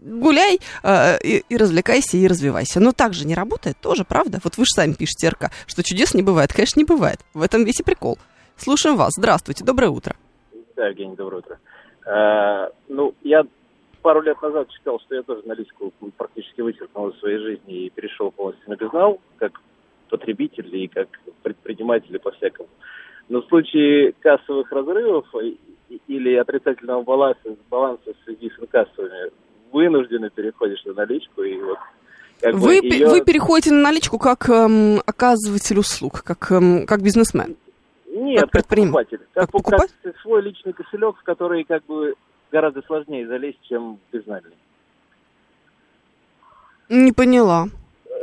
Гуляй 0.00 0.60
э, 0.84 1.18
и, 1.22 1.44
и 1.48 1.56
развлекайся, 1.56 2.16
и 2.16 2.26
развивайся. 2.26 2.80
Но 2.80 2.92
так 2.92 3.14
же 3.14 3.26
не 3.26 3.34
работает 3.34 3.76
тоже, 3.80 4.04
правда? 4.04 4.38
Вот 4.44 4.56
вы 4.56 4.64
же 4.64 4.70
сами 4.74 4.92
пишете, 4.92 5.28
РК, 5.28 5.50
что 5.66 5.82
чудес 5.82 6.14
не 6.14 6.22
бывает. 6.22 6.52
Конечно, 6.52 6.78
не 6.78 6.84
бывает. 6.84 7.20
В 7.34 7.42
этом 7.42 7.64
весь 7.64 7.80
и 7.80 7.82
прикол. 7.82 8.16
Слушаем 8.56 8.96
вас. 8.96 9.12
Здравствуйте, 9.16 9.64
доброе 9.64 9.88
утро. 9.90 10.16
Да, 10.76 10.86
Евгений, 10.86 11.16
доброе 11.16 11.38
утро. 11.38 11.58
Э, 12.06 12.70
ну, 12.88 13.14
я 13.22 13.42
пару 14.02 14.20
лет 14.22 14.40
назад 14.42 14.70
считал, 14.70 15.00
что 15.00 15.14
я 15.14 15.22
тоже 15.22 15.42
наличку 15.46 15.92
практически 16.16 16.60
вычеркнул 16.60 17.08
из 17.08 17.18
своей 17.18 17.38
жизни 17.38 17.86
и 17.86 17.90
перешел 17.90 18.30
полностью 18.30 18.68
на 18.70 18.76
безнал, 18.76 19.20
как 19.38 19.60
потребитель 20.08 20.74
и 20.76 20.88
как 20.88 21.08
предприниматель 21.42 22.18
по-всякому. 22.18 22.68
Но 23.28 23.42
в 23.42 23.46
случае 23.46 24.12
кассовых 24.20 24.70
разрывов 24.72 25.26
или 26.06 26.34
отрицательного 26.34 27.02
баланса, 27.02 27.56
баланса 27.70 28.12
в 28.14 28.24
связи 28.24 28.50
с 28.50 28.58
инкассовыми, 28.62 29.30
вынужденно 29.72 30.30
переходишь 30.30 30.82
на 30.86 30.94
наличку 30.94 31.42
и 31.42 31.60
вот 31.60 31.78
как 32.40 32.54
бы 32.54 32.60
Вы, 32.60 32.80
пе- 32.80 32.88
её- 32.88 33.10
вы 33.10 33.20
переходите 33.22 33.72
на 33.72 33.82
наличку 33.82 34.18
как 34.18 34.48
эм, 34.48 35.00
оказыватель 35.04 35.78
услуг, 35.78 36.22
как, 36.22 36.50
эм, 36.52 36.86
как 36.86 37.02
бизнесмен. 37.02 37.56
Нет, 38.10 38.40
как 38.40 38.50
как, 38.50 38.52
предприним- 38.52 38.92
покупатель. 38.92 39.18
Как, 39.34 39.44
как 39.44 39.50
покупатель? 39.52 39.94
как 40.02 40.18
свой 40.20 40.42
личный 40.42 40.72
кошелек, 40.72 41.16
в 41.18 41.22
который 41.24 41.64
как 41.64 41.84
бы 41.84 42.14
гораздо 42.50 42.82
сложнее 42.82 43.26
залезть, 43.26 43.60
чем 43.62 43.98
безнальный. 44.12 44.56
Не 46.88 47.12
поняла. 47.12 47.66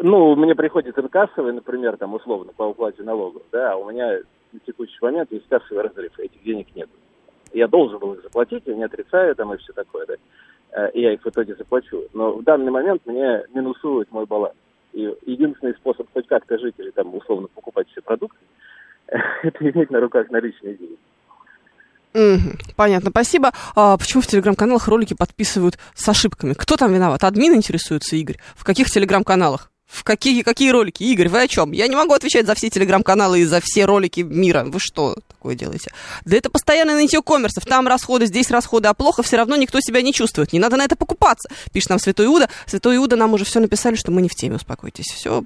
Ну, 0.01 0.35
мне 0.35 0.55
приходит 0.55 0.97
инкассовый, 0.97 1.53
например, 1.53 1.97
там, 1.97 2.13
условно, 2.13 2.51
по 2.55 2.63
уплате 2.63 3.03
налогов, 3.03 3.43
да, 3.51 3.73
а 3.73 3.75
у 3.75 3.89
меня 3.89 4.19
на 4.51 4.59
текущий 4.59 4.97
момент 5.01 5.31
есть 5.31 5.47
кассовый 5.47 5.83
разрыв, 5.83 6.17
этих 6.19 6.43
денег 6.43 6.67
нет. 6.75 6.89
Я 7.53 7.67
должен 7.67 7.99
был 7.99 8.13
их 8.13 8.23
заплатить, 8.23 8.63
я 8.65 8.75
не 8.75 8.83
отрицаю 8.83 9.35
там 9.35 9.53
и 9.53 9.57
все 9.57 9.71
такое, 9.73 10.05
да. 10.05 10.15
Э, 10.71 10.91
И 10.91 11.01
я 11.01 11.13
их 11.13 11.23
в 11.23 11.27
итоге 11.27 11.55
заплачу. 11.55 12.03
Но 12.13 12.33
в 12.33 12.43
данный 12.43 12.71
момент 12.71 13.01
мне 13.05 13.43
минусует 13.53 14.11
мой 14.11 14.25
баланс. 14.25 14.55
И 14.93 15.13
единственный 15.25 15.73
способ 15.75 16.07
хоть 16.13 16.27
как-то 16.27 16.57
жить 16.57 16.75
или 16.77 16.89
там 16.89 17.13
условно 17.15 17.47
покупать 17.53 17.87
все 17.89 18.01
продукты, 18.01 18.39
это 19.07 19.69
иметь 19.69 19.89
на 19.89 19.99
руках 19.99 20.29
наличные 20.31 20.75
деньги. 20.75 20.97
Понятно, 22.75 23.09
спасибо. 23.09 23.51
А 23.75 23.97
почему 23.97 24.21
в 24.21 24.27
телеграм-каналах 24.27 24.87
ролики 24.87 25.13
подписывают 25.13 25.77
с 25.95 26.07
ошибками? 26.07 26.53
Кто 26.53 26.77
там 26.77 26.93
виноват? 26.93 27.23
Админ 27.23 27.55
интересуется, 27.55 28.15
Игорь? 28.15 28.39
В 28.55 28.63
каких 28.63 28.89
телеграм-каналах? 28.89 29.71
В 29.85 30.03
какие, 30.03 30.41
какие 30.41 30.71
ролики? 30.71 31.03
Игорь, 31.03 31.29
вы 31.29 31.43
о 31.43 31.47
чем? 31.47 31.71
Я 31.71 31.87
не 31.87 31.95
могу 31.95 32.13
отвечать 32.13 32.47
за 32.47 32.55
все 32.55 32.69
телеграм-каналы 32.69 33.41
и 33.41 33.45
за 33.45 33.61
все 33.61 33.85
ролики 33.85 34.21
мира. 34.21 34.63
Вы 34.65 34.79
что 34.79 35.15
такое 35.27 35.55
делаете? 35.55 35.91
Да 36.25 36.35
это 36.35 36.49
постоянно 36.49 36.95
нытье 36.95 37.21
коммерсов. 37.21 37.65
Там 37.65 37.87
расходы, 37.87 38.25
здесь 38.25 38.49
расходы, 38.49 38.87
а 38.87 38.93
плохо 38.93 39.21
все 39.21 39.37
равно 39.37 39.55
никто 39.55 39.79
себя 39.81 40.01
не 40.01 40.11
чувствует. 40.11 40.53
Не 40.53 40.59
надо 40.59 40.75
на 40.75 40.85
это 40.85 40.95
покупаться. 40.95 41.49
Пишет 41.71 41.91
нам 41.91 41.99
Святой 41.99 42.25
Иуда. 42.25 42.49
Святой 42.65 42.95
Иуда 42.97 43.15
нам 43.15 43.33
уже 43.33 43.45
все 43.45 43.59
написали, 43.59 43.95
что 43.95 44.11
мы 44.11 44.21
не 44.21 44.27
в 44.27 44.35
теме. 44.35 44.55
Успокойтесь. 44.55 45.05
Все, 45.05 45.43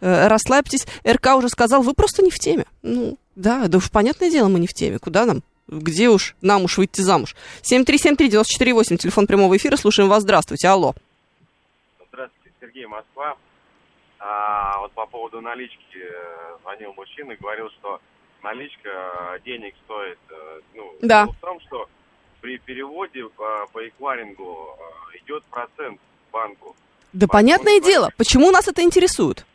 расслабьтесь. 0.00 0.86
РК 1.08 1.36
уже 1.36 1.48
сказал, 1.48 1.82
вы 1.82 1.94
просто 1.94 2.22
не 2.22 2.30
в 2.30 2.38
теме. 2.38 2.64
Ну, 2.82 3.18
да, 3.36 3.68
да 3.68 3.78
уж 3.78 3.90
понятное 3.90 4.30
дело, 4.30 4.48
мы 4.48 4.58
не 4.58 4.66
в 4.66 4.74
теме. 4.74 4.98
Куда 4.98 5.26
нам? 5.26 5.42
Где 5.70 6.08
уж 6.08 6.34
нам 6.42 6.64
уж 6.64 6.78
выйти 6.78 7.00
замуж? 7.00 7.36
7373948, 7.62 8.96
телефон 8.96 9.26
прямого 9.28 9.56
эфира. 9.56 9.76
Слушаем 9.76 10.08
вас. 10.10 10.22
Здравствуйте. 10.22 10.66
Алло. 10.68 10.94
Здравствуйте, 12.12 12.52
Сергей 12.60 12.86
Москва. 12.86 13.36
А, 14.18 14.80
вот 14.80 14.92
по 14.92 15.06
поводу 15.06 15.40
налички 15.40 15.78
э, 15.94 16.56
звонил 16.62 16.92
мужчина 16.94 17.32
и 17.32 17.36
говорил, 17.36 17.70
что 17.78 18.00
наличка 18.42 18.88
э, 18.88 19.38
денег 19.46 19.74
стоит. 19.84 20.18
э, 20.28 20.60
Ну, 20.74 20.92
Да. 21.02 21.26
в 21.26 21.34
том, 21.40 21.58
что 21.60 21.88
при 22.40 22.58
переводе 22.58 23.24
по, 23.36 23.66
по 23.72 23.86
эквайрингу 23.88 24.76
идет 25.22 25.44
процент 25.44 26.00
банку. 26.32 26.74
Да 27.12 27.26
понятное 27.28 27.80
дело. 27.80 28.10
Почему 28.16 28.50
нас 28.50 28.66
это 28.68 28.82
интересует? 28.82 29.46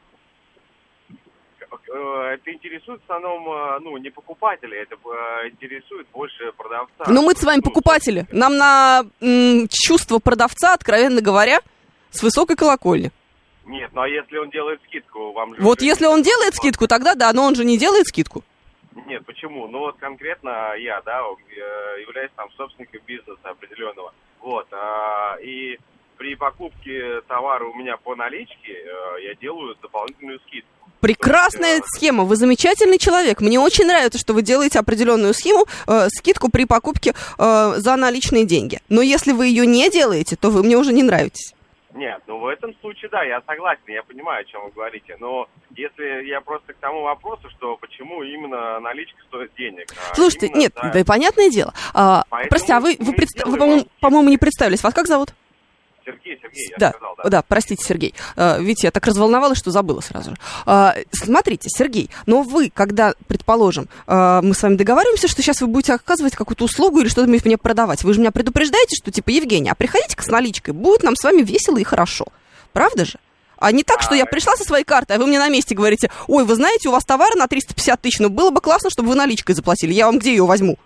Э, 1.88 2.34
Это 2.36 2.52
интересует 2.54 3.02
в 3.02 3.04
основном, 3.04 3.48
э, 3.50 3.80
ну, 3.82 3.98
не 3.98 4.10
покупателя, 4.10 4.82
это 4.82 4.96
э, 4.96 5.50
интересует 5.50 6.08
больше 6.14 6.52
продавца. 6.54 7.06
Но 7.08 7.22
мы 7.22 7.34
с 7.34 7.44
вами 7.44 7.62
покупатели. 7.62 8.26
Нам 8.32 8.58
на 8.58 9.04
м, 9.22 9.68
чувство 9.70 10.20
продавца, 10.20 10.74
откровенно 10.74 11.22
говоря, 11.22 11.60
с 12.12 12.24
высокой 12.24 12.56
колокольни. 12.56 13.12
Нет, 13.66 13.90
ну 13.94 14.02
а 14.02 14.08
если 14.08 14.38
он 14.38 14.50
делает 14.52 14.80
скидку, 14.88 15.32
вам 15.32 15.56
же... 15.56 15.62
Вот 15.62 15.82
если 15.82 16.06
он 16.06 16.22
делает 16.22 16.54
скидку, 16.56 16.88
тогда 16.88 17.16
да, 17.16 17.34
но 17.34 17.44
он 17.44 17.56
же 17.56 17.66
не 17.66 17.78
делает 17.78 18.08
скидку. 18.08 18.44
Нет, 19.08 19.26
почему? 19.26 19.68
Ну 19.68 19.80
вот 19.80 19.98
конкретно 19.98 20.74
я, 20.78 21.02
да, 21.02 21.22
э, 21.22 22.02
являюсь 22.02 22.32
там 22.36 22.50
собственником 22.52 23.02
бизнеса 23.06 23.40
определенного. 23.44 24.14
Вот. 24.40 24.68
а, 24.72 25.38
И 25.42 25.78
при 26.18 26.36
покупке 26.36 27.22
товара 27.28 27.66
у 27.66 27.74
меня 27.74 27.98
по 27.98 28.16
наличке 28.16 28.74
э, 28.74 29.24
я 29.24 29.36
делаю 29.36 29.76
дополнительную 29.82 30.40
скидку. 30.48 30.70
Прекрасная 31.02 31.82
схема, 31.86 32.24
вы 32.24 32.36
замечательный 32.36 32.98
человек. 32.98 33.42
Мне 33.42 33.60
очень 33.60 33.86
нравится, 33.86 34.18
что 34.20 34.34
вы 34.34 34.42
делаете 34.42 34.80
определенную 34.80 35.34
схему, 35.34 35.66
э, 35.88 36.08
скидку 36.10 36.50
при 36.50 36.66
покупке 36.66 37.14
э, 37.38 37.74
за 37.78 37.96
наличные 37.96 38.46
деньги. 38.46 38.80
Но 38.90 39.02
если 39.02 39.32
вы 39.32 39.48
ее 39.48 39.66
не 39.66 39.90
делаете, 39.90 40.36
то 40.36 40.50
вы 40.50 40.64
мне 40.64 40.78
уже 40.78 40.94
не 40.94 41.04
нравитесь. 41.04 41.54
Нет, 41.94 42.20
ну 42.28 42.40
в 42.40 42.48
этом 42.48 42.74
случае, 42.82 43.10
да, 43.10 43.24
я 43.24 43.42
согласен, 43.48 43.82
я 43.88 44.04
понимаю, 44.04 44.42
о 44.42 44.44
чем 44.44 44.66
вы 44.66 44.72
говорите. 44.72 45.16
Но 45.20 45.48
если 45.78 46.28
я 46.28 46.42
просто 46.42 46.74
к 46.74 46.78
тому 46.78 47.04
вопросу, 47.04 47.50
что 47.58 47.78
почему 47.78 48.22
именно 48.22 48.80
наличка 48.82 49.18
стоит 49.30 49.52
денег. 49.58 49.88
а 50.12 50.16
Слушайте, 50.16 50.48
именно 50.48 50.60
нет, 50.60 50.74
за- 50.76 50.90
да 50.92 51.00
и 51.00 51.04
понятное 51.06 51.50
дело. 51.50 51.74
А, 51.94 52.24
простите, 52.50 52.74
а 52.74 52.80
вы, 52.82 52.98
вы, 53.00 53.14
и 53.14 53.16
предста- 53.16 53.46
вы, 53.46 53.58
по-моему, 53.58 53.88
по-моему, 54.02 54.30
не 54.30 54.38
представились. 54.38 54.84
Вас 54.84 54.94
как 54.94 55.08
зовут? 55.08 55.30
Сергей, 56.06 56.40
Сергей, 56.42 56.70
я 56.72 56.78
Да, 56.78 56.90
сказал, 56.92 57.16
да, 57.26 57.44
простите, 57.48 57.84
Сергей. 57.84 58.14
Э, 58.36 58.62
Видите, 58.62 58.88
я 58.88 58.92
так 58.92 59.06
разволновалась, 59.08 59.58
что 59.58 59.72
забыла 59.72 60.02
сразу 60.02 60.32
же. 60.32 60.38
А, 60.66 60.96
Смотрите, 61.12 61.68
Сергей, 61.70 62.10
но 62.26 62.44
вы, 62.44 62.70
когда, 62.70 63.14
предположим, 63.28 63.88
э, 64.08 64.40
мы 64.44 64.54
с 64.54 64.62
вами 64.62 64.76
договариваемся, 64.76 65.28
что 65.28 65.42
сейчас 65.42 65.62
вы 65.62 65.68
будете 65.68 65.94
оказывать 65.94 66.36
какую-то 66.36 66.66
услугу 66.66 67.00
или 67.00 67.08
что-то 67.08 67.28
мне 67.28 67.58
продавать, 67.58 68.04
вы 68.04 68.14
же 68.14 68.20
меня 68.20 68.32
предупреждаете, 68.32 68.96
что 68.96 69.12
типа, 69.12 69.30
Евгений, 69.32 69.70
а 69.70 69.76
приходите-ка 69.76 70.24
с 70.24 70.28
наличкой, 70.28 70.74
будет 70.74 71.04
нам 71.04 71.16
с 71.16 71.24
вами 71.24 71.42
весело 71.42 71.78
и 71.78 71.84
хорошо. 71.84 72.28
Правда 72.74 73.06
же? 73.06 73.20
А 73.58 73.72
не 73.72 73.84
так, 73.84 74.02
что 74.02 74.16
я 74.16 74.26
пришла 74.26 74.56
со 74.56 74.64
своей 74.64 74.84
картой, 74.84 75.16
а 75.16 75.20
вы 75.20 75.28
мне 75.28 75.40
на 75.40 75.50
месте 75.50 75.74
говорите, 75.76 76.12
ой, 76.28 76.44
вы 76.44 76.56
знаете, 76.56 76.90
у 76.90 76.92
вас 76.92 77.06
товар 77.06 77.36
на 77.36 77.48
350 77.48 78.02
тысяч, 78.02 78.20
но 78.20 78.30
было 78.30 78.52
бы 78.52 78.62
классно, 78.62 78.90
чтобы 78.90 79.10
вы 79.10 79.16
наличкой 79.16 79.56
заплатили. 79.56 79.94
Я 79.94 80.06
вам 80.08 80.20
где 80.20 80.32
ее 80.32 80.46
возьму? 80.46 80.78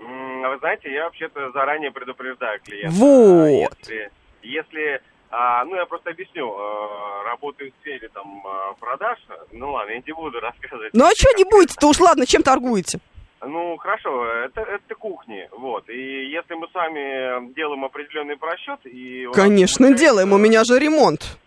А 0.00 0.48
Вы 0.48 0.58
знаете, 0.58 0.90
я 0.92 1.04
вообще-то 1.04 1.52
заранее 1.52 1.92
предупреждаю 1.92 2.60
клиента. 2.60 2.90
Вот. 2.96 3.76
Если, 3.80 4.10
если 4.42 5.00
а, 5.30 5.64
ну, 5.64 5.76
я 5.76 5.86
просто 5.86 6.10
объясню, 6.10 6.52
а, 6.52 7.22
работаю 7.24 7.70
в 7.70 7.80
сфере 7.80 8.08
там 8.12 8.42
а, 8.44 8.72
продаж, 8.80 9.18
ну 9.52 9.72
ладно, 9.72 9.92
я 9.92 10.02
не 10.04 10.12
буду 10.12 10.40
рассказывать. 10.40 10.92
Ну 10.92 11.04
а 11.04 11.10
что 11.16 11.32
не 11.36 11.44
будете-то 11.44 11.86
уж 11.86 12.00
ладно, 12.00 12.26
чем 12.26 12.42
торгуете? 12.42 12.98
Ну, 13.42 13.76
хорошо, 13.78 14.26
это, 14.26 14.60
это 14.60 14.94
кухни, 14.96 15.48
вот. 15.52 15.88
И 15.88 16.30
если 16.30 16.54
мы 16.54 16.66
с 16.68 16.74
вами 16.74 17.54
делаем 17.54 17.84
определенный 17.84 18.36
просчет, 18.36 18.80
и... 18.84 19.28
Конечно, 19.32 19.86
получается- 19.86 20.04
делаем, 20.04 20.32
у 20.32 20.38
меня 20.38 20.64
же 20.64 20.78
ремонт. 20.78 21.38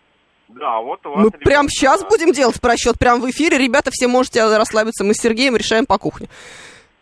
Да, 0.48 0.80
вот 0.80 1.04
у 1.06 1.10
вас... 1.10 1.18
Мы 1.18 1.24
ремонт, 1.24 1.38
прям 1.44 1.66
да. 1.66 1.70
сейчас 1.70 2.04
будем 2.04 2.32
делать 2.32 2.60
просчет, 2.60 2.98
прям 2.98 3.20
в 3.20 3.30
эфире. 3.30 3.58
Ребята, 3.58 3.90
все 3.92 4.08
можете 4.08 4.42
расслабиться. 4.56 5.04
Мы 5.04 5.14
с 5.14 5.18
Сергеем 5.18 5.56
решаем 5.56 5.86
по 5.86 5.98
кухне. 5.98 6.28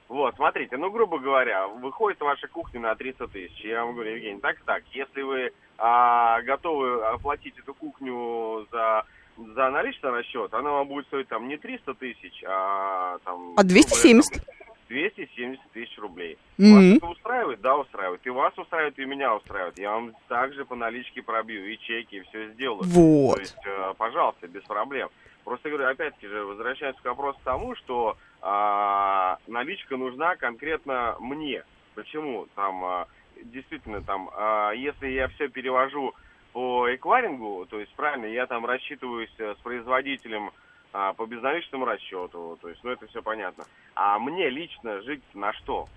Вот, 0.08 0.34
смотрите, 0.36 0.76
ну, 0.76 0.90
грубо 0.90 1.18
говоря, 1.18 1.68
выходит 1.68 2.20
ваша 2.20 2.46
кухня 2.48 2.80
на 2.80 2.94
300 2.94 3.28
тысяч. 3.28 3.64
Я 3.64 3.84
вам 3.84 3.94
говорю, 3.94 4.14
Евгений, 4.14 4.40
так 4.40 4.56
и 4.56 4.64
так. 4.66 4.82
Если 4.92 5.22
вы 5.22 5.52
а, 5.84 6.40
готовы 6.42 7.04
оплатить 7.06 7.58
эту 7.58 7.74
кухню 7.74 8.68
за, 8.70 9.04
за 9.36 9.70
наличный 9.70 10.10
расчет, 10.10 10.54
она 10.54 10.70
вам 10.70 10.86
будет 10.86 11.06
стоить 11.06 11.26
там 11.26 11.48
не 11.48 11.56
300 11.56 11.94
тысяч, 11.94 12.44
а 12.46 13.18
там... 13.24 13.54
А 13.56 13.64
270? 13.64 14.30
грубо 14.30 14.44
говоря, 14.46 14.58
там 14.64 14.76
270 14.88 15.72
тысяч 15.72 15.98
рублей. 15.98 16.38
Мгм. 16.56 16.74
Вас 16.74 16.96
это 16.98 17.06
устраивает? 17.06 17.60
Да, 17.62 17.76
устраивает. 17.76 18.20
И 18.24 18.30
вас 18.30 18.56
устраивает, 18.56 18.96
и 18.96 19.04
меня 19.04 19.34
устраивает. 19.34 19.76
Я 19.76 19.90
вам 19.90 20.12
также 20.28 20.64
по 20.64 20.76
наличке 20.76 21.20
пробью, 21.20 21.66
и 21.66 21.76
чеки, 21.78 22.16
и 22.16 22.22
все 22.28 22.50
сделаю. 22.50 22.84
Вот. 22.84 23.34
То 23.34 23.40
есть, 23.40 23.66
э, 23.66 23.94
пожалуйста, 23.98 24.46
без 24.46 24.62
проблем. 24.62 25.08
Просто 25.42 25.68
говорю, 25.68 25.88
опять-таки 25.88 26.28
же, 26.28 26.44
возвращаясь 26.44 26.94
к 26.94 27.04
вопросу 27.04 27.40
тому, 27.42 27.74
что 27.74 28.16
а, 28.40 29.38
наличка 29.48 29.96
нужна 29.96 30.36
конкретно 30.36 31.16
мне. 31.18 31.64
Почему? 31.96 32.46
Там, 32.54 32.84
а, 32.84 33.08
действительно, 33.44 34.02
там, 34.02 34.30
а, 34.34 34.72
если 34.72 35.08
я 35.08 35.28
все 35.28 35.48
перевожу 35.48 36.14
по 36.52 36.94
эквайрингу, 36.94 37.66
то 37.68 37.80
есть 37.80 37.92
правильно, 37.94 38.26
я 38.26 38.46
там 38.46 38.66
рассчитываюсь 38.66 39.32
э, 39.38 39.54
с 39.58 39.62
производителем 39.62 40.50
а, 40.92 41.14
по 41.14 41.26
безналичному 41.26 41.84
расчету, 41.86 42.58
то 42.60 42.68
есть, 42.68 42.82
ну, 42.84 42.90
это 42.90 43.06
все 43.06 43.22
понятно. 43.22 43.64
А 43.94 44.18
мне 44.18 44.50
лично 44.50 45.00
жить 45.00 45.22
на 45.34 45.52
что? 45.54 45.88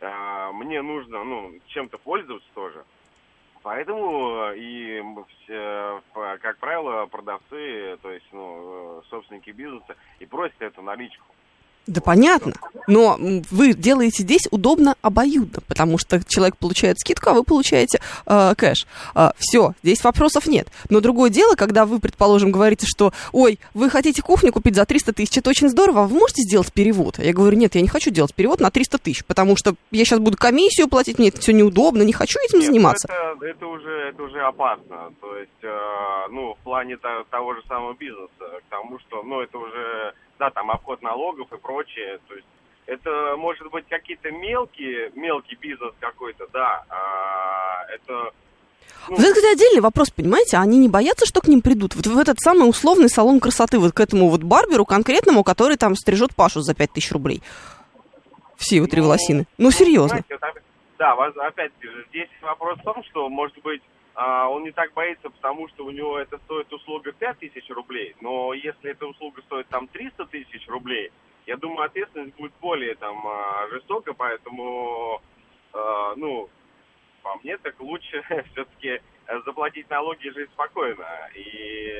А, 0.00 0.52
мне 0.52 0.82
нужно, 0.82 1.24
ну, 1.24 1.54
чем-то 1.68 1.98
пользоваться 1.98 2.48
тоже. 2.54 2.84
Поэтому 3.62 4.52
э, 4.52 4.58
и 4.58 5.02
э, 5.48 6.00
как 6.12 6.58
правило, 6.58 7.06
продавцы, 7.06 7.98
то 8.02 8.10
есть, 8.10 8.26
ну, 8.32 9.02
собственники 9.08 9.50
бизнеса, 9.50 9.96
и 10.20 10.26
просят 10.26 10.60
эту 10.60 10.82
наличку. 10.82 11.26
Да 11.88 12.00
понятно. 12.00 12.52
Но 12.86 13.18
вы 13.50 13.74
делаете 13.74 14.22
здесь 14.22 14.46
удобно 14.50 14.94
обоюдно, 15.02 15.60
потому 15.66 15.98
что 15.98 16.22
человек 16.24 16.56
получает 16.56 16.98
скидку, 16.98 17.30
а 17.30 17.32
вы 17.34 17.42
получаете 17.42 18.00
э, 18.26 18.54
кэш. 18.56 18.86
все, 19.36 19.74
здесь 19.82 20.02
вопросов 20.04 20.46
нет. 20.46 20.68
Но 20.88 21.00
другое 21.00 21.28
дело, 21.28 21.54
когда 21.54 21.84
вы, 21.84 21.98
предположим, 21.98 22.50
говорите, 22.50 22.86
что, 22.86 23.12
ой, 23.32 23.58
вы 23.74 23.90
хотите 23.90 24.22
кухню 24.22 24.52
купить 24.52 24.74
за 24.74 24.86
300 24.86 25.12
тысяч, 25.12 25.36
это 25.36 25.50
очень 25.50 25.68
здорово, 25.68 26.04
а 26.04 26.06
вы 26.06 26.18
можете 26.18 26.42
сделать 26.42 26.72
перевод? 26.72 27.18
Я 27.18 27.32
говорю, 27.32 27.56
нет, 27.56 27.74
я 27.74 27.82
не 27.82 27.88
хочу 27.88 28.10
делать 28.10 28.34
перевод 28.34 28.60
на 28.60 28.70
300 28.70 28.98
тысяч, 28.98 29.24
потому 29.24 29.56
что 29.56 29.74
я 29.90 30.04
сейчас 30.04 30.20
буду 30.20 30.38
комиссию 30.38 30.88
платить, 30.88 31.18
мне 31.18 31.28
это 31.28 31.40
все 31.40 31.52
неудобно, 31.52 32.02
не 32.02 32.12
хочу 32.12 32.38
этим 32.40 32.58
Нет, 32.60 32.68
ну, 32.68 32.72
заниматься. 32.72 33.08
Это, 33.08 33.46
это 33.46 33.66
уже 33.66 33.98
это 34.08 34.22
уже 34.22 34.40
опасно. 34.40 35.12
То 35.20 35.36
есть, 35.36 35.50
э, 35.62 36.26
ну, 36.30 36.54
в 36.54 36.58
плане 36.64 36.96
то- 36.96 37.24
того 37.30 37.54
же 37.54 37.62
самого 37.68 37.94
бизнеса, 37.94 38.30
к 38.38 38.70
тому, 38.70 38.98
что, 39.00 39.22
ну, 39.22 39.40
это 39.40 39.58
уже, 39.58 40.14
да, 40.38 40.50
там 40.50 40.70
обход 40.70 41.02
налогов 41.02 41.52
и 41.52 41.56
прочее. 41.56 42.18
То 42.28 42.34
есть, 42.34 42.46
это 42.86 43.36
может 43.36 43.70
быть 43.70 43.86
какие-то 43.88 44.30
мелкие, 44.30 45.10
мелкий 45.14 45.56
бизнес 45.56 45.92
какой-то, 46.00 46.46
да. 46.52 46.84
а, 46.88 47.84
это 47.92 48.32
ну, 49.08 49.16
Вот 49.16 49.20
это, 49.20 49.34
кстати, 49.34 49.54
отдельный 49.54 49.80
вопрос, 49.80 50.10
понимаете? 50.10 50.58
Они 50.58 50.78
не 50.78 50.88
боятся, 50.88 51.26
что 51.26 51.40
к 51.40 51.48
ним 51.48 51.62
придут? 51.62 51.94
Вот 51.94 52.06
в 52.06 52.18
этот 52.18 52.38
самый 52.40 52.68
условный 52.68 53.08
салон 53.08 53.40
красоты, 53.40 53.78
вот 53.78 53.92
к 53.92 54.00
этому 54.00 54.28
вот 54.28 54.42
барберу 54.42 54.84
конкретному, 54.84 55.44
который 55.44 55.76
там 55.76 55.94
стрижет 55.96 56.34
Пашу 56.34 56.60
за 56.60 56.74
5000 56.74 57.12
рублей. 57.12 57.42
Все 58.56 58.76
его 58.76 58.86
три 58.86 59.00
волосины. 59.00 59.46
Ну, 59.56 59.70
серьезно. 59.70 60.08
Знаете, 60.08 60.26
вот 60.30 60.42
опять- 60.42 60.62
да, 60.98 61.90
же, 61.90 62.06
здесь 62.08 62.28
вопрос 62.42 62.78
в 62.78 62.82
том, 62.82 63.04
что, 63.04 63.28
может 63.28 63.56
быть, 63.62 63.82
а, 64.18 64.48
он 64.48 64.64
не 64.64 64.72
так 64.72 64.92
боится, 64.94 65.30
потому 65.30 65.68
что 65.68 65.86
у 65.86 65.92
него 65.92 66.18
это 66.18 66.38
стоит 66.38 66.72
услуга 66.72 67.12
5000 67.12 67.70
рублей, 67.70 68.16
но 68.20 68.52
если 68.52 68.90
эта 68.90 69.06
услуга 69.06 69.40
стоит 69.42 69.68
там 69.68 69.86
300 69.86 70.26
тысяч 70.26 70.66
рублей, 70.66 71.12
я 71.46 71.56
думаю, 71.56 71.86
ответственность 71.86 72.34
будет 72.34 72.50
более 72.60 72.96
там 72.96 73.24
а, 73.24 73.68
жестока, 73.70 74.14
поэтому, 74.14 75.22
а, 75.72 76.16
ну, 76.16 76.50
по 77.22 77.36
мне, 77.36 77.58
так 77.58 77.78
лучше 77.78 78.24
все-таки 78.52 79.00
заплатить 79.46 79.88
налоги 79.88 80.26
и 80.26 80.30
жить 80.32 80.50
спокойно. 80.50 81.06
И, 81.36 81.92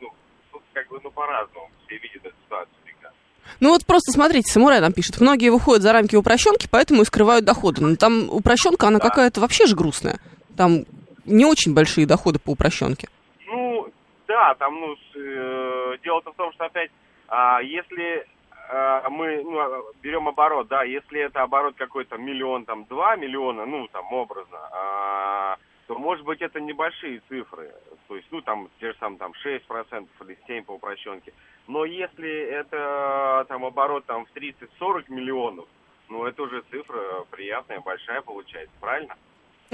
ну, 0.00 0.12
тут 0.52 0.62
как 0.74 0.86
бы, 0.86 1.00
ну, 1.02 1.10
по-разному 1.10 1.72
все 1.86 1.98
видят 1.98 2.24
эту 2.24 2.36
ситуацию 2.44 2.76
всегда. 2.84 3.10
Ну 3.58 3.70
вот 3.70 3.84
просто 3.84 4.12
смотрите, 4.12 4.52
Самурай 4.52 4.80
нам 4.80 4.92
пишет, 4.92 5.20
многие 5.20 5.48
выходят 5.48 5.82
за 5.82 5.92
рамки 5.92 6.14
упрощенки, 6.14 6.68
поэтому 6.70 7.02
и 7.02 7.04
скрывают 7.04 7.44
доходы. 7.44 7.82
Но 7.82 7.96
там 7.96 8.30
упрощенка, 8.30 8.86
она 8.86 9.00
какая-то 9.00 9.40
вообще 9.40 9.66
же 9.66 9.74
грустная. 9.74 10.20
Там 10.56 10.84
не 11.24 11.44
очень 11.44 11.74
большие 11.74 12.06
доходы 12.06 12.38
по 12.38 12.50
упрощенке. 12.50 13.08
Ну, 13.46 13.88
да, 14.26 14.54
там, 14.54 14.80
ну, 14.80 14.96
э, 15.14 15.98
дело-то 16.02 16.32
в 16.32 16.36
том, 16.36 16.52
что 16.52 16.64
опять, 16.64 16.90
а, 17.28 17.60
если 17.62 18.26
а, 18.68 19.08
мы 19.10 19.42
ну, 19.42 19.58
а, 19.58 19.82
берем 20.02 20.28
оборот, 20.28 20.68
да, 20.68 20.84
если 20.84 21.20
это 21.20 21.42
оборот 21.42 21.74
какой-то 21.76 22.16
миллион, 22.16 22.64
там, 22.64 22.84
два 22.86 23.14
миллиона, 23.16 23.66
ну, 23.66 23.86
там, 23.88 24.10
образно, 24.12 24.58
а, 24.72 25.56
то, 25.86 25.98
может 25.98 26.24
быть, 26.24 26.40
это 26.40 26.60
небольшие 26.60 27.20
цифры, 27.28 27.74
то 28.08 28.16
есть, 28.16 28.26
ну, 28.30 28.40
там, 28.40 28.70
те 28.80 28.92
же 28.92 28.98
самые, 28.98 29.18
там, 29.18 29.32
6% 29.44 30.08
или 30.22 30.38
7% 30.48 30.64
по 30.64 30.72
упрощенке, 30.72 31.34
но 31.66 31.84
если 31.84 32.30
это, 32.30 33.44
там, 33.48 33.64
оборот, 33.66 34.06
там, 34.06 34.24
в 34.24 34.32
30-40 34.32 35.04
миллионов, 35.08 35.66
ну, 36.08 36.24
это 36.24 36.42
уже 36.42 36.62
цифра 36.70 37.24
приятная, 37.30 37.80
большая 37.80 38.22
получается, 38.22 38.74
правильно? 38.80 39.14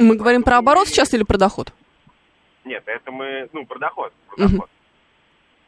Мы 0.00 0.16
говорим 0.16 0.42
про 0.42 0.58
оборот 0.58 0.88
сейчас 0.88 1.14
или 1.14 1.22
про 1.22 1.38
доход? 1.38 1.72
Нет, 2.64 2.82
это 2.86 3.10
мы, 3.10 3.48
ну, 3.52 3.66
про 3.66 3.78
доход, 3.78 4.12
про 4.28 4.48
доход. 4.48 4.70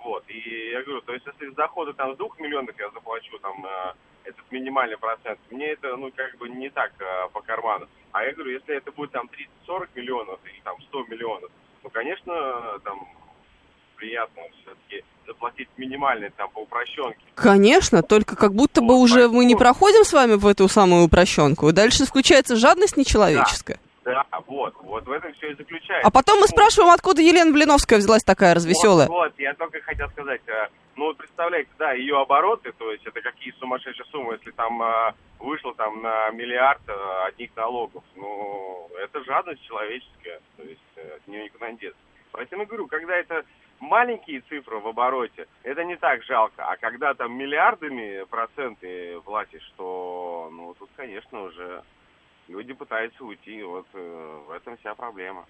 Вот, 0.05 0.25
и 0.29 0.71
я 0.73 0.83
говорю, 0.83 1.01
то 1.03 1.13
есть 1.13 1.25
если 1.27 1.53
с 1.53 1.55
дохода 1.55 1.93
там 1.93 2.15
с 2.15 2.17
двух 2.17 2.39
миллионов 2.41 2.75
я 2.79 2.91
заплачу 2.91 3.39
там 3.39 3.65
э, 3.65 3.93
этот 4.25 4.51
минимальный 4.51 4.99
процент, 4.99 5.39
мне 5.51 5.73
это, 5.73 5.97
ну, 5.97 6.11
как 6.15 6.37
бы 6.39 6.49
не 6.49 6.71
так 6.71 6.93
э, 6.99 7.29
по 7.33 7.41
карману. 7.41 7.87
А 8.11 8.25
я 8.25 8.33
говорю, 8.33 8.51
если 8.53 8.77
это 8.77 8.91
будет 8.91 9.13
там 9.13 9.29
30-40 9.69 9.89
миллионов 9.95 10.41
или 10.45 10.61
там 10.65 10.75
100 10.89 11.05
миллионов, 11.05 11.51
ну, 11.85 11.91
конечно, 11.91 12.33
там 12.85 13.07
приятно 13.97 14.43
все-таки 14.63 15.05
заплатить 15.27 15.69
минимальный 15.77 16.31
там 16.31 16.51
по 16.51 16.61
упрощенке. 16.61 17.21
Конечно, 17.37 18.03
только 18.03 18.35
как 18.35 18.55
будто 18.55 18.81
бы 18.81 18.97
уже 19.01 19.29
мы 19.29 19.45
не 19.45 19.55
проходим 19.55 20.05
с 20.05 20.13
вами 20.13 20.35
в 20.35 20.47
эту 20.49 20.67
самую 20.69 21.05
упрощенку. 21.05 21.69
И 21.69 21.73
дальше 21.73 22.05
включается 22.05 22.57
жадность 22.57 22.97
нечеловеческая. 22.97 23.77
Да, 23.77 23.92
вот, 24.47 24.75
вот 24.81 25.05
в 25.07 25.11
этом 25.11 25.33
все 25.35 25.53
и 25.53 25.55
заключается. 25.55 26.07
А 26.07 26.11
потом 26.11 26.37
мы 26.37 26.43
Ну, 26.43 26.47
спрашиваем, 26.49 26.93
откуда 26.93 27.23
Елена 27.23 27.53
Блиновская 27.53 27.99
взялась 27.99 28.25
такая 28.25 28.55
развеселая. 28.55 29.09
Вот, 29.09 29.33
вот, 29.33 29.39
я 29.39 29.55
только 29.55 29.81
хотел 29.81 30.09
сказать, 30.11 30.43
э, 30.47 30.69
ну 30.97 31.07
вот 31.07 31.17
представляете, 31.19 31.71
да, 31.79 31.93
ее 31.93 32.21
обороты, 32.21 32.73
то 32.73 32.91
есть 32.91 33.07
это 33.07 33.21
какие 33.21 33.53
сумасшедшие 33.59 34.07
суммы, 34.07 34.35
если 34.35 34.51
там 34.51 34.83
э, 34.83 35.13
вышло 35.39 35.75
там 35.75 36.03
на 36.03 36.31
миллиард 36.31 36.83
э, 36.89 37.25
одних 37.29 37.55
налогов, 37.57 38.03
ну 38.17 38.89
это 39.03 39.23
жадность 39.25 39.63
человеческая, 39.67 40.41
то 40.57 40.63
есть 40.63 40.81
от 41.17 41.27
нее 41.27 41.45
никуда 41.45 41.71
не 41.71 41.79
деться. 41.79 42.01
Поэтому 42.33 42.63
я 42.63 42.67
говорю, 42.67 42.87
когда 42.87 43.15
это 43.17 43.45
маленькие 43.81 44.41
цифры 44.49 44.79
в 44.79 44.89
обороте, 44.89 45.47
это 45.63 45.85
не 45.85 45.97
так 45.97 46.23
жалко, 46.25 46.65
а 46.65 46.77
когда 46.77 47.15
там 47.15 47.37
миллиардами 47.37 48.25
проценты 48.25 49.21
платишь, 49.25 49.73
то, 49.77 50.49
ну 50.53 50.75
тут, 50.79 50.91
конечно, 50.97 51.43
уже 51.43 51.83
люди 52.53 52.73
пытаются 52.75 53.25
уйти, 53.25 53.63
вот 53.63 53.87
э, 53.95 54.43
в 54.47 54.51
этом 54.51 54.77
вся 54.77 54.95
проблема. 54.95 55.47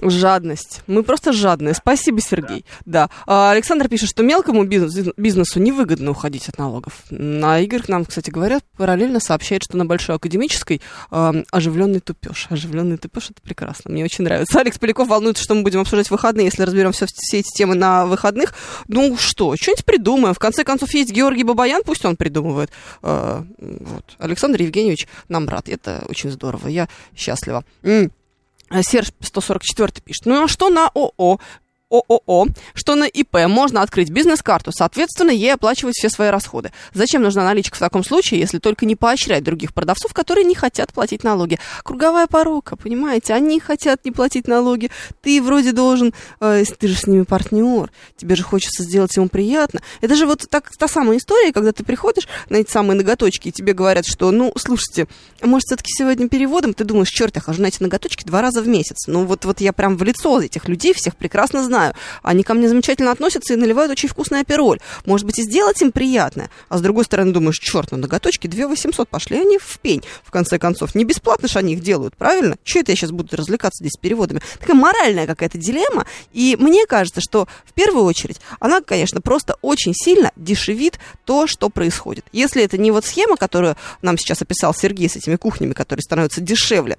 Жадность. 0.00 0.82
Мы 0.86 1.02
просто 1.02 1.32
жадные. 1.32 1.74
Спасибо, 1.74 2.20
Сергей. 2.20 2.64
Да. 2.84 3.10
А, 3.26 3.50
Александр 3.50 3.88
пишет, 3.88 4.08
что 4.08 4.22
мелкому 4.22 4.64
бизнес- 4.64 5.12
бизнесу 5.16 5.60
невыгодно 5.60 6.12
уходить 6.12 6.48
от 6.48 6.58
налогов. 6.58 7.02
А 7.10 7.58
Игорь 7.60 7.82
нам, 7.88 8.04
кстати 8.04 8.30
говоря, 8.30 8.60
параллельно 8.76 9.20
сообщает, 9.20 9.64
что 9.64 9.76
на 9.76 9.84
Большой 9.86 10.16
Академической 10.16 10.80
а, 11.10 11.34
оживленный 11.50 12.00
тупеж. 12.00 12.46
Оживленный 12.50 12.96
тупеж 12.96 13.30
это 13.30 13.42
прекрасно. 13.42 13.90
Мне 13.90 14.04
очень 14.04 14.24
нравится. 14.24 14.60
Алекс 14.60 14.78
Поляков 14.78 15.08
волнуется, 15.08 15.42
что 15.42 15.54
мы 15.54 15.62
будем 15.62 15.80
обсуждать 15.80 16.08
в 16.08 16.12
выходные, 16.12 16.46
если 16.46 16.62
разберем 16.62 16.92
все, 16.92 17.06
все 17.12 17.38
эти 17.40 17.50
темы 17.52 17.74
на 17.74 18.06
выходных. 18.06 18.54
Ну 18.86 19.16
что, 19.16 19.56
что-нибудь 19.56 19.84
придумаем. 19.84 20.34
В 20.34 20.38
конце 20.38 20.64
концов, 20.64 20.94
есть 20.94 21.10
Георгий 21.10 21.44
Бабаян, 21.44 21.82
пусть 21.84 22.04
он 22.04 22.16
придумывает. 22.16 22.70
А, 23.02 23.44
вот. 23.58 24.04
Александр 24.18 24.62
Евгеньевич 24.62 25.08
нам 25.28 25.48
рад. 25.48 25.68
Это 25.68 26.04
очень 26.08 26.30
здорово. 26.30 26.68
Я 26.68 26.88
счастлива. 27.16 27.64
Серж 28.82 29.12
144 29.20 30.02
пишет. 30.04 30.26
Ну 30.26 30.44
а 30.44 30.48
что 30.48 30.68
на 30.70 30.88
ООО? 30.88 31.38
ООО, 31.90 32.48
что 32.74 32.94
на 32.94 33.04
ИП 33.04 33.46
можно 33.48 33.82
открыть 33.82 34.10
бизнес-карту, 34.10 34.72
соответственно, 34.72 35.30
ей 35.30 35.54
оплачивать 35.54 35.96
все 35.96 36.10
свои 36.10 36.28
расходы. 36.28 36.72
Зачем 36.92 37.22
нужна 37.22 37.44
наличка 37.44 37.76
в 37.76 37.80
таком 37.80 38.04
случае, 38.04 38.40
если 38.40 38.58
только 38.58 38.84
не 38.84 38.94
поощрять 38.94 39.42
других 39.42 39.72
продавцов, 39.72 40.12
которые 40.12 40.44
не 40.44 40.54
хотят 40.54 40.92
платить 40.92 41.24
налоги? 41.24 41.58
Круговая 41.82 42.26
порока, 42.26 42.76
понимаете? 42.76 43.32
Они 43.32 43.58
хотят 43.58 44.04
не 44.04 44.10
платить 44.10 44.46
налоги. 44.46 44.90
Ты 45.22 45.40
вроде 45.42 45.72
должен, 45.72 46.12
э, 46.40 46.64
ты 46.78 46.88
же 46.88 46.94
с 46.94 47.06
ними 47.06 47.22
партнер, 47.22 47.90
тебе 48.16 48.36
же 48.36 48.42
хочется 48.42 48.82
сделать 48.82 49.16
ему 49.16 49.28
приятно. 49.28 49.80
Это 50.00 50.14
же 50.14 50.26
вот 50.26 50.46
так, 50.50 50.70
та 50.76 50.88
самая 50.88 51.18
история, 51.18 51.52
когда 51.52 51.72
ты 51.72 51.84
приходишь 51.84 52.28
на 52.50 52.56
эти 52.56 52.70
самые 52.70 52.96
ноготочки, 52.96 53.48
и 53.48 53.52
тебе 53.52 53.72
говорят, 53.72 54.06
что, 54.06 54.30
ну, 54.30 54.52
слушайте, 54.56 55.08
может, 55.42 55.66
все-таки 55.66 55.90
сегодня 55.92 56.28
переводом? 56.28 56.74
Ты 56.74 56.84
думаешь, 56.84 57.08
черт, 57.08 57.36
я 57.36 57.42
хожу 57.42 57.62
на 57.62 57.66
эти 57.66 57.82
ноготочки 57.82 58.24
два 58.24 58.42
раза 58.42 58.60
в 58.60 58.68
месяц. 58.68 59.06
Ну, 59.06 59.24
вот, 59.24 59.44
вот 59.44 59.60
я 59.60 59.72
прям 59.72 59.96
в 59.96 60.02
лицо 60.02 60.40
этих 60.40 60.68
людей 60.68 60.92
всех 60.92 61.16
прекрасно 61.16 61.64
знаю. 61.64 61.77
Они 62.22 62.42
ко 62.42 62.54
мне 62.54 62.68
замечательно 62.68 63.10
относятся 63.10 63.54
и 63.54 63.56
наливают 63.56 63.92
очень 63.92 64.08
вкусный 64.08 64.40
апероль. 64.40 64.80
Может 65.06 65.26
быть, 65.26 65.38
и 65.38 65.42
сделать 65.42 65.80
им 65.82 65.92
приятное. 65.92 66.50
А 66.68 66.78
с 66.78 66.80
другой 66.80 67.04
стороны, 67.04 67.32
думаешь, 67.32 67.58
черт, 67.58 67.92
ну 67.92 67.98
ноготочки 67.98 68.46
2 68.46 68.68
800 68.68 69.08
пошли 69.08 69.38
они 69.38 69.58
в 69.58 69.78
пень. 69.78 70.02
В 70.24 70.30
конце 70.30 70.58
концов, 70.58 70.94
не 70.94 71.04
бесплатно 71.04 71.48
же 71.48 71.58
они 71.58 71.74
их 71.74 71.80
делают, 71.80 72.16
правильно? 72.16 72.56
Че 72.64 72.80
это 72.80 72.92
я 72.92 72.96
сейчас 72.96 73.10
буду 73.10 73.36
развлекаться 73.36 73.82
здесь 73.82 73.92
с 73.92 74.00
переводами? 74.00 74.40
Такая 74.58 74.76
моральная 74.76 75.26
какая-то 75.26 75.58
дилемма. 75.58 76.06
И 76.32 76.56
мне 76.58 76.86
кажется, 76.86 77.20
что 77.20 77.48
в 77.64 77.72
первую 77.72 78.04
очередь 78.04 78.40
она, 78.60 78.80
конечно, 78.80 79.20
просто 79.20 79.56
очень 79.62 79.94
сильно 79.94 80.32
дешевит 80.36 80.98
то, 81.24 81.46
что 81.46 81.68
происходит. 81.68 82.24
Если 82.32 82.62
это 82.62 82.78
не 82.78 82.90
вот 82.90 83.04
схема, 83.04 83.36
которую 83.36 83.76
нам 84.02 84.18
сейчас 84.18 84.42
описал 84.42 84.74
Сергей 84.74 85.08
с 85.08 85.16
этими 85.16 85.36
кухнями, 85.36 85.72
которые 85.72 86.02
становятся 86.02 86.40
дешевле, 86.40 86.96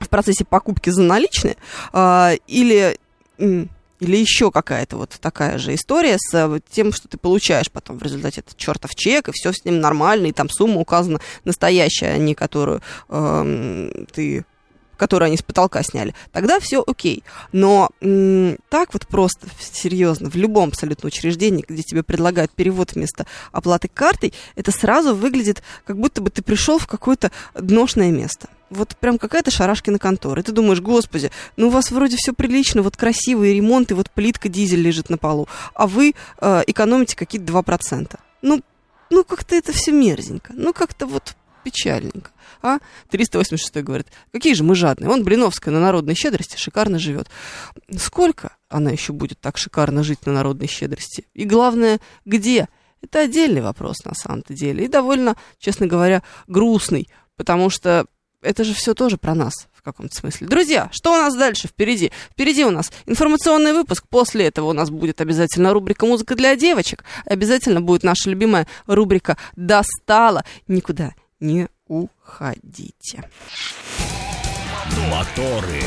в 0.00 0.08
процессе 0.08 0.44
покупки 0.44 0.90
за 0.90 1.02
наличные, 1.02 1.56
а, 1.92 2.32
или 2.46 2.98
или 3.38 4.16
еще 4.16 4.50
какая-то 4.50 4.96
вот 4.96 5.10
такая 5.20 5.58
же 5.58 5.74
история 5.74 6.16
с 6.18 6.34
э, 6.34 6.60
тем, 6.70 6.92
что 6.92 7.08
ты 7.08 7.16
получаешь 7.16 7.70
потом 7.70 7.98
в 7.98 8.02
результате 8.02 8.40
этот 8.40 8.56
чертов 8.56 8.94
чек, 8.94 9.28
и 9.28 9.32
все 9.32 9.52
с 9.52 9.64
ним 9.64 9.80
нормально, 9.80 10.26
и 10.26 10.32
там 10.32 10.50
сумма 10.50 10.80
указана 10.80 11.20
настоящая, 11.44 12.14
а 12.14 12.18
не 12.18 12.34
которую 12.34 12.82
эм, 13.08 14.06
ты 14.12 14.44
которую 14.96 15.26
они 15.26 15.36
с 15.36 15.42
потолка 15.42 15.82
сняли, 15.82 16.14
тогда 16.32 16.60
все 16.60 16.82
окей. 16.86 17.24
Но 17.52 17.90
м, 18.00 18.56
так 18.68 18.92
вот 18.94 19.06
просто, 19.08 19.48
серьезно, 19.58 20.30
в 20.30 20.36
любом 20.36 20.68
абсолютно 20.68 21.08
учреждении, 21.08 21.64
где 21.66 21.82
тебе 21.82 22.02
предлагают 22.02 22.52
перевод 22.52 22.92
вместо 22.92 23.26
оплаты 23.52 23.88
картой, 23.92 24.32
это 24.54 24.70
сразу 24.70 25.14
выглядит, 25.14 25.62
как 25.84 25.98
будто 25.98 26.22
бы 26.22 26.30
ты 26.30 26.42
пришел 26.42 26.78
в 26.78 26.86
какое-то 26.86 27.32
дношное 27.54 28.12
место. 28.12 28.48
Вот 28.74 28.96
прям 28.96 29.18
какая-то 29.18 29.50
шарашкина 29.50 29.98
контора. 29.98 30.40
И 30.40 30.44
ты 30.44 30.52
думаешь, 30.52 30.80
господи, 30.80 31.30
ну 31.56 31.68
у 31.68 31.70
вас 31.70 31.90
вроде 31.90 32.16
все 32.16 32.32
прилично, 32.32 32.82
вот 32.82 32.96
красивый 32.96 33.54
ремонт, 33.54 33.90
и 33.90 33.94
вот 33.94 34.10
плитка 34.10 34.48
дизель 34.48 34.80
лежит 34.80 35.10
на 35.10 35.18
полу, 35.18 35.48
а 35.74 35.86
вы 35.86 36.14
э, 36.40 36.62
экономите 36.66 37.16
какие-то 37.16 37.52
2%. 37.52 38.18
Ну, 38.42 38.60
ну 39.10 39.24
как-то 39.24 39.54
это 39.54 39.72
все 39.72 39.92
мерзенько. 39.92 40.52
Ну 40.54 40.72
как-то 40.72 41.06
вот 41.06 41.36
печальненько. 41.64 42.30
А? 42.62 42.78
386 43.10 43.82
говорит, 43.82 44.08
какие 44.32 44.54
же 44.54 44.64
мы 44.64 44.74
жадные. 44.74 45.10
Он 45.10 45.24
Блиновская 45.24 45.72
на 45.72 45.80
народной 45.80 46.14
щедрости 46.14 46.56
шикарно 46.56 46.98
живет. 46.98 47.28
Сколько 47.96 48.56
она 48.68 48.90
еще 48.90 49.12
будет 49.12 49.40
так 49.40 49.56
шикарно 49.56 50.02
жить 50.02 50.26
на 50.26 50.32
народной 50.32 50.68
щедрости? 50.68 51.26
И 51.34 51.44
главное, 51.44 52.00
где? 52.24 52.68
Это 53.02 53.20
отдельный 53.20 53.60
вопрос 53.60 54.04
на 54.04 54.14
самом-то 54.14 54.54
деле. 54.54 54.84
И 54.84 54.88
довольно, 54.88 55.36
честно 55.58 55.86
говоря, 55.86 56.22
грустный. 56.46 57.08
Потому 57.36 57.68
что 57.68 58.06
это 58.44 58.64
же 58.64 58.74
все 58.74 58.94
тоже 58.94 59.16
про 59.16 59.34
нас 59.34 59.54
в 59.72 59.82
каком-то 59.82 60.14
смысле. 60.14 60.46
Друзья, 60.46 60.88
что 60.92 61.12
у 61.12 61.16
нас 61.16 61.34
дальше 61.34 61.68
впереди? 61.68 62.12
Впереди 62.30 62.64
у 62.64 62.70
нас 62.70 62.92
информационный 63.06 63.72
выпуск. 63.72 64.04
После 64.08 64.46
этого 64.46 64.70
у 64.70 64.72
нас 64.72 64.90
будет 64.90 65.20
обязательно 65.20 65.72
рубрика 65.72 66.06
«Музыка 66.06 66.34
для 66.34 66.54
девочек». 66.56 67.04
Обязательно 67.24 67.80
будет 67.80 68.02
наша 68.02 68.30
любимая 68.30 68.66
рубрика 68.86 69.36
«Достала». 69.56 70.44
Никуда 70.68 71.14
не 71.40 71.68
уходите. 71.88 73.24
Моторы. 75.10 75.82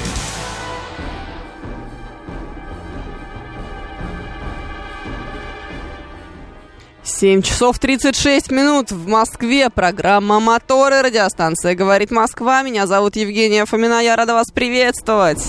7 7.08 7.42
часов 7.42 7.80
36 7.80 8.52
минут 8.52 8.92
в 8.92 9.08
Москве. 9.08 9.70
Программа 9.70 10.40
«Моторы». 10.42 11.02
Радиостанция 11.02 11.74
«Говорит 11.74 12.12
Москва». 12.12 12.62
Меня 12.64 12.86
зовут 12.86 13.16
Евгения 13.16 13.66
Фомина. 13.66 14.02
Я 14.04 14.18
рада 14.18 14.34
вас 14.34 14.52
приветствовать. 14.52 15.42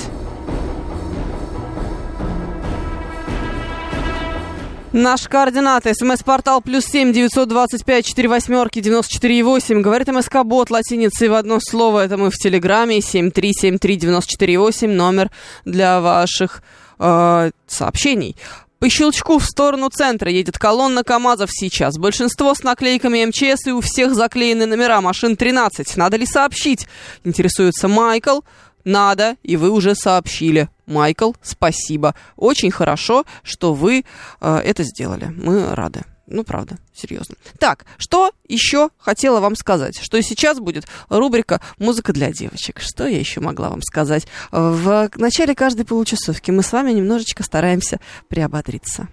Наши 4.92 5.28
координаты. 5.28 5.92
СМС-портал 5.94 6.62
плюс 6.62 6.84
семь 6.84 7.12
девятьсот 7.12 7.48
двадцать 7.48 7.84
пять 7.84 8.06
четыре 8.06 8.28
восьмерки 8.28 8.80
девяносто 8.80 9.12
четыре 9.12 9.42
восемь. 9.42 9.82
Говорит 9.82 10.08
МСК 10.08 10.44
Бот 10.44 10.70
латиницей 10.70 11.28
в 11.28 11.34
одно 11.34 11.58
слово. 11.60 12.04
Это 12.04 12.16
мы 12.16 12.30
в 12.30 12.36
Телеграме. 12.36 13.00
Семь 13.00 13.30
три 13.30 13.52
семь 13.52 13.78
три 13.78 13.96
девяносто 13.96 14.30
четыре 14.30 14.58
восемь. 14.58 14.92
Номер 14.92 15.30
для 15.64 16.00
ваших 16.00 16.62
э, 17.00 17.50
сообщений. 17.66 18.36
По 18.78 18.88
щелчку 18.88 19.38
в 19.38 19.44
сторону 19.44 19.88
центра 19.90 20.30
едет 20.30 20.56
колонна 20.56 21.02
КАМАЗов 21.02 21.50
сейчас. 21.52 21.98
Большинство 21.98 22.54
с 22.54 22.62
наклейками 22.62 23.24
МЧС 23.24 23.66
и 23.66 23.72
у 23.72 23.80
всех 23.80 24.14
заклеены 24.14 24.66
номера 24.66 25.00
машин 25.00 25.36
13. 25.36 25.96
Надо 25.96 26.16
ли 26.16 26.24
сообщить? 26.24 26.86
Интересуется 27.24 27.88
Майкл. 27.88 28.40
Надо, 28.84 29.36
и 29.42 29.56
вы 29.56 29.70
уже 29.70 29.96
сообщили. 29.96 30.68
Майкл, 30.86 31.32
спасибо. 31.42 32.14
Очень 32.36 32.70
хорошо, 32.70 33.24
что 33.42 33.74
вы 33.74 34.04
э, 34.40 34.56
это 34.64 34.84
сделали. 34.84 35.26
Мы 35.36 35.74
рады. 35.74 36.04
Ну, 36.30 36.44
правда, 36.44 36.76
серьезно. 36.94 37.36
Так, 37.58 37.86
что 37.96 38.32
еще 38.46 38.90
хотела 38.98 39.40
вам 39.40 39.56
сказать? 39.56 39.98
Что 39.98 40.20
сейчас 40.20 40.58
будет 40.58 40.86
рубрика 41.08 41.60
«Музыка 41.78 42.12
для 42.12 42.30
девочек». 42.32 42.80
Что 42.80 43.06
я 43.06 43.18
еще 43.18 43.40
могла 43.40 43.70
вам 43.70 43.80
сказать? 43.80 44.26
В 44.52 45.10
начале 45.16 45.54
каждой 45.54 45.86
получасовки 45.86 46.50
мы 46.50 46.62
с 46.62 46.70
вами 46.72 46.92
немножечко 46.92 47.42
стараемся 47.42 47.98
приободриться. 48.28 49.08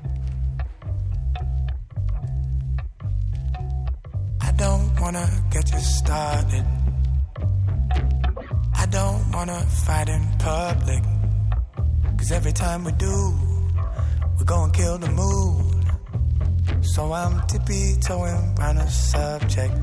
I 4.42 4.52
don't 4.58 4.90
wanna 5.00 5.26
get 5.52 5.72
you 5.72 5.80
started. 5.80 6.66
I 8.76 8.86
don't 8.88 9.32
wanna 9.32 9.66
fight 9.86 10.10
in 10.10 10.24
public. 10.38 11.04
Cause 12.18 12.32
every 12.32 12.54
time 12.54 12.84
we 12.84 12.92
do, 12.94 13.34
we're 14.38 14.46
gonna 14.46 14.72
kill 14.74 14.98
the 14.98 15.12
mood. 15.12 15.85
So 16.94 17.12
I'm 17.12 17.46
tippy 17.48 17.96
toeing 18.00 18.56
around 18.60 18.76
the 18.78 18.88
subject. 18.88 19.74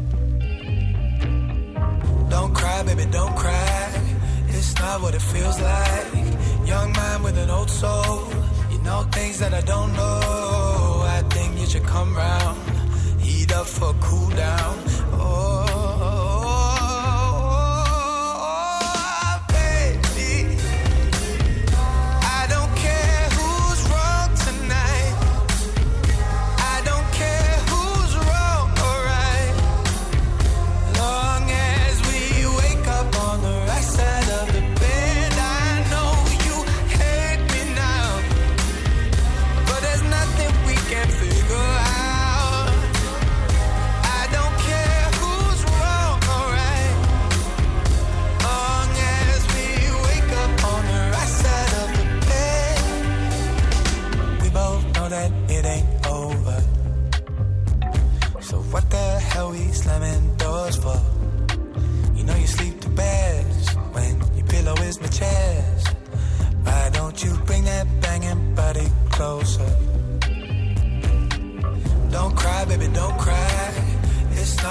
Don't 2.30 2.54
cry, 2.54 2.82
baby, 2.84 3.04
don't 3.10 3.36
cry. 3.36 4.02
It's 4.48 4.74
not 4.78 5.02
what 5.02 5.14
it 5.14 5.22
feels 5.22 5.60
like. 5.60 6.06
Young 6.66 6.92
man 6.92 7.22
with 7.22 7.36
an 7.36 7.50
old 7.50 7.70
soul. 7.70 8.28
You 8.70 8.78
know 8.82 9.02
things 9.12 9.38
that 9.40 9.52
I 9.52 9.60
don't 9.60 9.92
know. 9.92 11.04
I 11.18 11.22
think 11.30 11.58
you 11.60 11.66
should 11.66 11.84
come 11.84 12.16
round. 12.16 12.58
Heat 13.20 13.52
up 13.52 13.66
for 13.66 13.92
cool 14.00 14.30
down. 14.30 14.78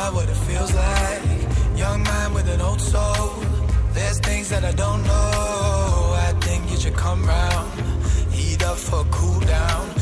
Not 0.02 0.14
what 0.16 0.28
it 0.30 0.42
feels 0.50 0.74
like. 0.74 1.22
Young 1.84 2.02
man 2.04 2.34
with 2.34 2.48
an 2.56 2.62
old 2.62 2.82
soul. 2.82 3.28
There's 3.96 4.20
things 4.20 4.48
that 4.50 4.64
I 4.72 4.74
don't 4.84 5.04
know. 5.12 6.16
I 6.28 6.30
think 6.46 6.62
you 6.72 6.78
should 6.84 6.98
come 7.06 7.22
round. 7.26 7.68
Heat 8.38 8.62
up 8.70 8.78
for 8.78 9.04
cool 9.18 9.42
down. 9.58 10.01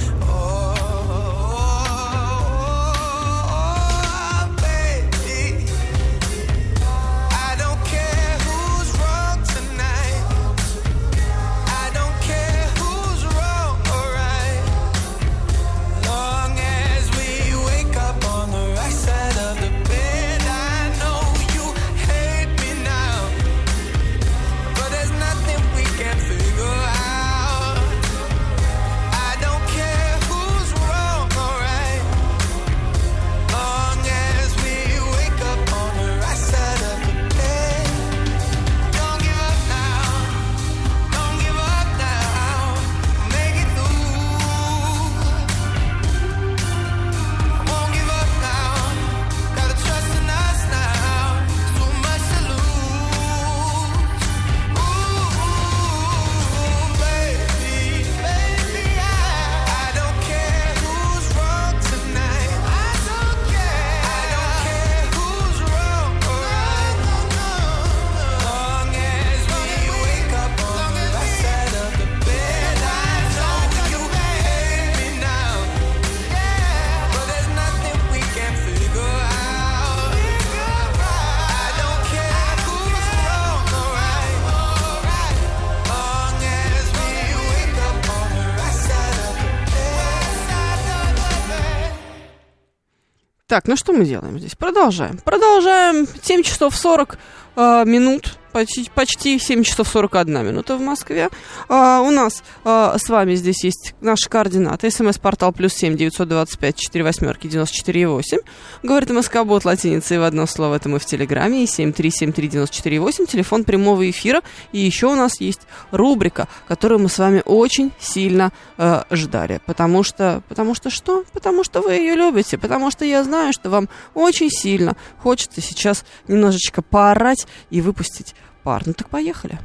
Так, 93.49 93.67
ну 93.67 93.75
что 93.75 93.93
мы 93.93 94.05
делаем 94.05 94.37
здесь? 94.37 94.53
Продолжаем. 94.53 95.17
Продолжаем. 95.25 96.07
7 96.21 96.43
часов 96.43 96.75
40 96.75 97.17
э, 97.55 97.83
минут. 97.83 98.37
Почти, 98.51 98.89
почти 98.95 99.37
7 99.37 99.63
часов 99.63 99.87
41 99.87 100.45
минута 100.45 100.75
в 100.75 100.81
Москве. 100.81 101.29
А, 101.67 102.01
у 102.01 102.09
нас 102.09 102.43
а, 102.63 102.97
с 102.97 103.07
вами 103.07 103.35
здесь 103.35 103.63
есть 103.63 103.93
наши 104.01 104.27
координаты. 104.27 104.89
СМС-портал 104.89 105.53
плюс 105.53 105.73
7 105.73 105.95
925 105.95 106.75
4 106.75 107.03
восьмерки 107.03 107.47
94 107.47 108.07
8. 108.07 108.37
Говорит 108.81 109.11
МСК 109.11 109.43
Бот 109.43 109.65
латиницей 109.65 110.17
в 110.17 110.23
одно 110.23 110.47
слово. 110.47 110.75
Это 110.75 110.89
мы 110.89 110.97
в 110.97 111.05
Телеграме. 111.05 111.63
И 111.63 111.67
7373 111.67 112.47
94 112.47 112.99
8. 112.99 113.25
Телефон 113.27 113.63
прямого 113.63 114.09
эфира. 114.09 114.41
И 114.71 114.79
еще 114.79 115.07
у 115.07 115.15
нас 115.15 115.39
есть 115.39 115.61
рубрика, 115.91 116.47
которую 116.67 116.99
мы 116.99 117.09
с 117.09 117.19
вами 117.19 117.43
очень 117.45 117.91
сильно 117.99 118.51
э, 118.77 119.03
ждали. 119.11 119.61
Потому 119.67 120.01
что... 120.01 120.41
Потому 120.49 120.73
что 120.73 120.89
что? 120.89 121.23
Потому 121.33 121.63
что 121.63 121.81
вы 121.81 121.93
ее 121.93 122.15
любите. 122.15 122.57
Потому 122.57 122.89
что 122.89 123.05
я 123.05 123.23
знаю, 123.23 123.53
что 123.53 123.69
вам 123.69 123.89
очень 124.15 124.49
сильно 124.49 124.95
хочется 125.19 125.61
сейчас 125.61 126.03
немножечко 126.27 126.81
поорать 126.81 127.45
и 127.69 127.81
выпустить 127.81 128.33
пар. 128.69 128.83
Ну 128.85 128.93
так 128.93 129.09
поехали. 129.09 129.57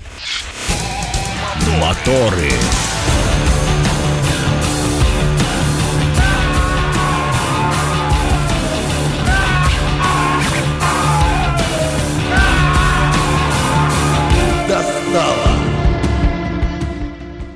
Моторы. 1.78 2.52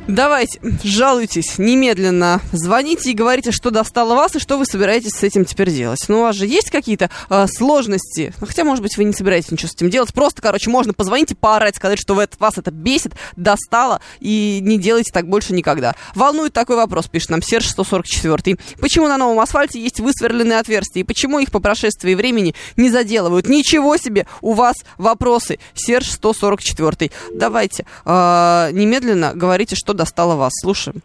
Давайте, 0.09 0.59
жалуйтесь, 0.83 1.59
немедленно 1.59 2.41
звоните 2.53 3.11
и 3.11 3.15
говорите, 3.15 3.53
что 3.53 3.71
достало 3.71 4.15
вас 4.15 4.35
и 4.37 4.39
что 4.39 4.57
вы 4.57 4.65
собираетесь 4.65 5.11
с 5.11 5.23
этим 5.23 5.45
теперь 5.45 5.71
делать. 5.71 6.03
Ну, 6.09 6.21
у 6.21 6.23
вас 6.23 6.35
же 6.35 6.47
есть 6.47 6.71
какие-то 6.71 7.11
э, 7.29 7.47
сложности, 7.47 8.33
Ну, 8.41 8.47
хотя, 8.47 8.65
может 8.65 8.83
быть, 8.83 8.97
вы 8.97 9.05
не 9.05 9.13
собираетесь 9.13 9.51
ничего 9.51 9.69
с 9.69 9.75
этим 9.75 9.91
делать, 9.91 10.15
просто, 10.15 10.41
короче, 10.41 10.71
можно 10.71 10.95
позвонить 10.95 11.33
и 11.33 11.35
поорать, 11.35 11.77
сказать, 11.77 11.99
что 12.01 12.15
вы 12.15 12.27
вас 12.39 12.57
это 12.57 12.71
бесит, 12.71 13.13
достало, 13.37 14.01
и 14.19 14.61
не 14.63 14.79
делайте 14.79 15.13
так 15.13 15.29
больше 15.29 15.53
никогда. 15.53 15.95
Волнует 16.15 16.55
такой 16.55 16.77
вопрос, 16.77 17.07
пишет 17.09 17.29
нам 17.29 17.43
Серж 17.43 17.69
144. 17.69 18.57
Почему 18.81 19.09
на 19.09 19.19
новом 19.19 19.41
асфальте 19.41 19.79
есть 19.79 20.01
высверленные 20.01 20.59
отверстия, 20.59 21.03
и 21.03 21.05
почему 21.05 21.39
их 21.39 21.51
по 21.51 21.61
прошествии 21.61 22.15
времени 22.15 22.55
не 22.79 22.89
заделывают? 22.89 23.47
Ничего 23.47 23.99
себе, 23.99 24.27
у 24.41 24.55
вас 24.55 24.77
вопросы. 24.97 25.59
Серж 25.75 26.11
144. 26.13 27.11
Давайте, 27.35 27.85
э, 28.07 28.71
немедленно 28.73 29.35
говорите, 29.35 29.77
что 29.77 29.98
достало 29.99 30.37
вас. 30.37 30.53
Слушаем. 30.63 31.03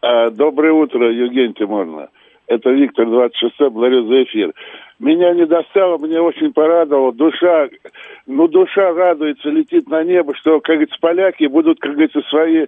А, 0.00 0.30
Доброе 0.30 0.72
утро, 0.72 1.12
Евгений 1.12 1.52
Тиморовна. 1.52 2.08
Это 2.46 2.70
Виктор 2.70 3.06
26 3.06 3.58
благодарю 3.72 4.06
за 4.06 4.22
эфир. 4.22 4.52
Меня 4.98 5.34
не 5.34 5.46
достало, 5.46 5.98
мне 5.98 6.20
очень 6.20 6.52
порадовало. 6.52 7.12
Душа, 7.12 7.68
ну 8.26 8.48
душа 8.48 8.92
радуется, 8.92 9.50
летит 9.50 9.88
на 9.88 10.04
небо, 10.04 10.34
что, 10.36 10.60
как 10.60 10.76
говорится, 10.76 10.96
поляки 11.00 11.46
будут, 11.46 11.80
как 11.80 11.92
говорится, 11.92 12.22
свои 12.30 12.66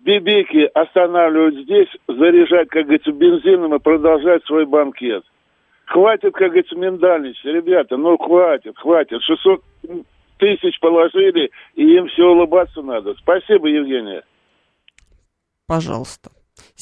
бибики 0.00 0.68
останавливать 0.74 1.56
здесь, 1.56 1.88
заряжать, 2.08 2.68
как 2.68 2.84
говорится, 2.84 3.12
бензином 3.12 3.74
и 3.74 3.78
продолжать 3.78 4.44
свой 4.46 4.64
банкет. 4.64 5.24
Хватит, 5.84 6.32
как 6.34 6.48
говорится, 6.48 6.76
миндальничать. 6.76 7.44
Ребята, 7.44 7.96
ну 7.96 8.16
хватит, 8.16 8.76
хватит. 8.78 9.22
600 9.22 9.60
тысяч 10.38 10.80
положили, 10.80 11.50
и 11.74 11.96
им 11.96 12.08
все 12.08 12.24
улыбаться 12.24 12.82
надо. 12.82 13.14
Спасибо, 13.14 13.68
Евгения. 13.68 14.22
Пожалуйста. 15.68 16.30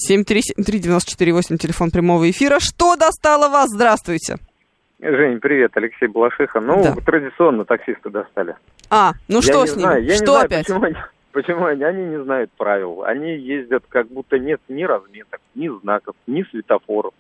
7373948, 0.09 1.57
телефон 1.59 1.91
прямого 1.91 2.31
эфира. 2.31 2.61
Что 2.61 2.95
достало 2.97 3.49
вас? 3.49 3.69
Здравствуйте. 3.69 4.37
Жень, 5.01 5.41
привет, 5.41 5.73
Алексей 5.75 6.07
Балашиха. 6.07 6.61
Ну, 6.61 6.83
Да. 6.83 6.95
традиционно 7.05 7.65
таксисты 7.65 8.09
достали. 8.11 8.55
А, 8.89 9.13
ну 9.29 9.37
Я 9.39 9.43
что 9.43 9.63
не 9.63 9.67
с 9.67 9.77
ними? 9.77 9.83
знаю, 9.83 10.03
я 10.05 10.11
не 10.13 10.17
что 10.17 10.27
знаю, 10.33 10.47
опять? 10.47 10.67
Почему 10.67 10.85
они, 10.85 10.97
почему 11.33 11.65
они, 11.67 11.83
они 11.83 12.05
не 12.05 12.23
знают 12.23 12.51
правил. 12.57 13.03
Они 13.03 13.37
ездят, 13.37 13.83
как 13.89 14.07
будто 14.07 14.39
нет 14.39 14.61
ни 14.69 14.85
разметок, 14.85 15.41
ни 15.57 15.69
знаков, 15.83 16.15
ни 16.29 16.45
светофоров. 16.45 17.13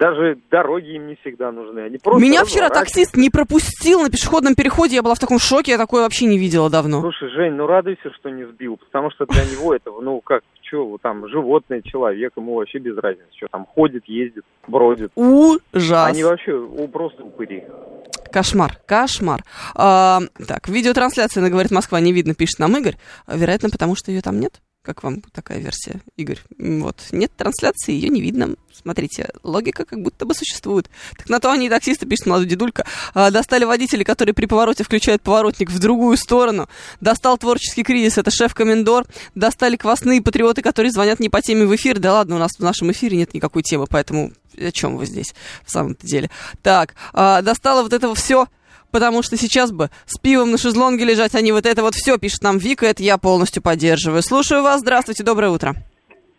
Даже 0.00 0.36
дороги 0.50 0.96
им 0.96 1.06
не 1.06 1.14
всегда 1.22 1.52
нужны. 1.52 1.80
Они 1.80 1.96
просто 1.98 2.20
Меня 2.22 2.44
вчера 2.44 2.68
таксист 2.68 3.16
не 3.16 3.30
пропустил 3.30 4.02
на 4.02 4.10
пешеходном 4.10 4.54
переходе. 4.56 4.96
Я 4.96 5.02
была 5.02 5.14
в 5.14 5.18
таком 5.20 5.38
шоке, 5.38 5.70
я 5.72 5.78
такое 5.78 6.02
вообще 6.02 6.26
не 6.26 6.36
видела 6.38 6.68
давно. 6.68 7.00
Слушай, 7.00 7.30
Жень, 7.30 7.54
ну 7.54 7.66
радуйся, 7.66 8.10
что 8.18 8.28
не 8.28 8.44
сбил, 8.44 8.76
потому 8.76 9.10
что 9.12 9.24
для 9.24 9.44
него 9.44 9.72
это, 9.74 9.90
ну 10.02 10.20
как, 10.20 10.42
что, 10.66 10.98
там, 11.02 11.28
животное, 11.28 11.82
человек, 11.82 12.32
ему 12.36 12.54
вообще 12.56 12.78
без 12.78 12.96
разницы, 12.96 13.28
что 13.36 13.48
там 13.48 13.66
ходит, 13.66 14.04
ездит, 14.06 14.44
бродит. 14.66 15.12
Ужас. 15.14 16.06
Они 16.06 16.24
вообще 16.24 16.66
просто 16.92 17.24
упыри. 17.24 17.64
Кошмар, 18.32 18.78
кошмар. 18.86 19.42
А, 19.74 20.20
так, 20.46 20.68
видеотрансляция 20.68 21.42
на 21.42 21.50
«Говорит 21.50 21.70
Москва» 21.70 22.00
не 22.00 22.12
видно, 22.12 22.34
пишет 22.34 22.58
нам 22.58 22.76
Игорь. 22.76 22.96
Вероятно, 23.26 23.70
потому 23.70 23.94
что 23.96 24.10
ее 24.10 24.20
там 24.20 24.40
нет. 24.40 24.60
Как 24.86 25.02
вам 25.02 25.20
такая 25.20 25.58
версия, 25.58 26.00
Игорь? 26.16 26.38
Вот, 26.60 27.08
нет 27.10 27.32
трансляции, 27.36 27.90
ее 27.90 28.08
не 28.08 28.20
видно. 28.20 28.54
Смотрите, 28.72 29.30
логика 29.42 29.84
как 29.84 30.00
будто 30.00 30.26
бы 30.26 30.32
существует. 30.32 30.88
Так 31.16 31.28
на 31.28 31.40
то 31.40 31.50
они 31.50 31.66
и 31.66 31.68
таксисты, 31.68 32.06
пишет 32.06 32.26
молодой 32.26 32.46
дедулька. 32.46 32.86
А, 33.12 33.32
достали 33.32 33.64
водителей, 33.64 34.04
которые 34.04 34.32
при 34.32 34.46
повороте 34.46 34.84
включают 34.84 35.22
поворотник 35.22 35.72
в 35.72 35.78
другую 35.80 36.16
сторону. 36.16 36.68
Достал 37.00 37.36
творческий 37.36 37.82
кризис, 37.82 38.16
это 38.16 38.30
шеф-комендор. 38.30 39.06
Достали 39.34 39.74
квасные 39.74 40.22
патриоты, 40.22 40.62
которые 40.62 40.92
звонят 40.92 41.18
не 41.18 41.30
по 41.30 41.42
теме 41.42 41.66
в 41.66 41.74
эфир. 41.74 41.98
Да 41.98 42.12
ладно, 42.12 42.36
у 42.36 42.38
нас 42.38 42.52
в 42.56 42.62
нашем 42.62 42.92
эфире 42.92 43.16
нет 43.16 43.34
никакой 43.34 43.64
темы, 43.64 43.86
поэтому 43.90 44.30
о 44.56 44.70
чем 44.70 44.98
вы 44.98 45.06
здесь 45.06 45.34
в 45.64 45.72
самом-то 45.72 46.06
деле? 46.06 46.30
Так, 46.62 46.94
а, 47.12 47.42
достала 47.42 47.82
вот 47.82 47.92
этого 47.92 48.14
все 48.14 48.46
потому 48.90 49.22
что 49.22 49.36
сейчас 49.36 49.72
бы 49.72 49.90
с 50.06 50.18
пивом 50.18 50.50
на 50.50 50.58
шезлонге 50.58 51.04
лежать, 51.04 51.34
а 51.34 51.40
не 51.40 51.52
вот 51.52 51.66
это 51.66 51.82
вот 51.82 51.94
все, 51.94 52.18
пишет 52.18 52.42
нам 52.42 52.58
Вика, 52.58 52.86
это 52.86 53.02
я 53.02 53.18
полностью 53.18 53.62
поддерживаю. 53.62 54.22
Слушаю 54.22 54.62
вас, 54.62 54.80
здравствуйте, 54.80 55.22
доброе 55.22 55.50
утро. 55.50 55.74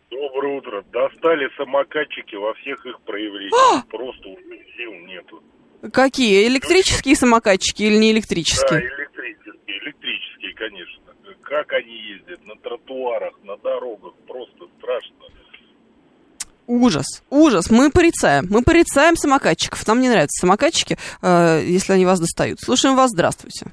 Доброе 0.09 0.57
утро. 0.57 0.83
Достали 0.91 1.47
самокатчики 1.57 2.35
во 2.35 2.53
всех 2.55 2.85
их 2.85 2.99
проявлениях. 3.01 3.85
Просто 3.87 4.27
уже 4.29 4.41
сил 4.77 4.93
нету. 5.05 5.41
Какие? 5.93 6.47
Электрические 6.47 7.15
самокатчики 7.15 7.83
или 7.83 7.95
не 7.97 8.11
Да, 8.11 8.17
электрические? 8.17 8.79
электрические, 8.81 9.77
электрические, 9.83 10.53
конечно. 10.55 11.03
Как 11.43 11.71
они 11.73 11.93
ездят 11.95 12.45
на 12.45 12.55
тротуарах, 12.55 13.33
на 13.43 13.55
дорогах, 13.57 14.13
просто 14.27 14.65
страшно. 14.79 15.16
Ужас, 16.67 17.23
ужас. 17.29 17.71
Мы 17.71 17.89
порицаем. 17.89 18.45
Мы 18.49 18.61
порицаем 18.61 19.15
самокатчиков. 19.15 19.87
Нам 19.87 20.01
не 20.01 20.09
нравятся 20.09 20.41
самокатчики, 20.41 20.97
э, 21.23 21.61
если 21.63 21.93
они 21.93 22.05
вас 22.05 22.19
достают. 22.19 22.59
Слушаем 22.59 22.97
вас. 22.97 23.11
Здравствуйте. 23.11 23.67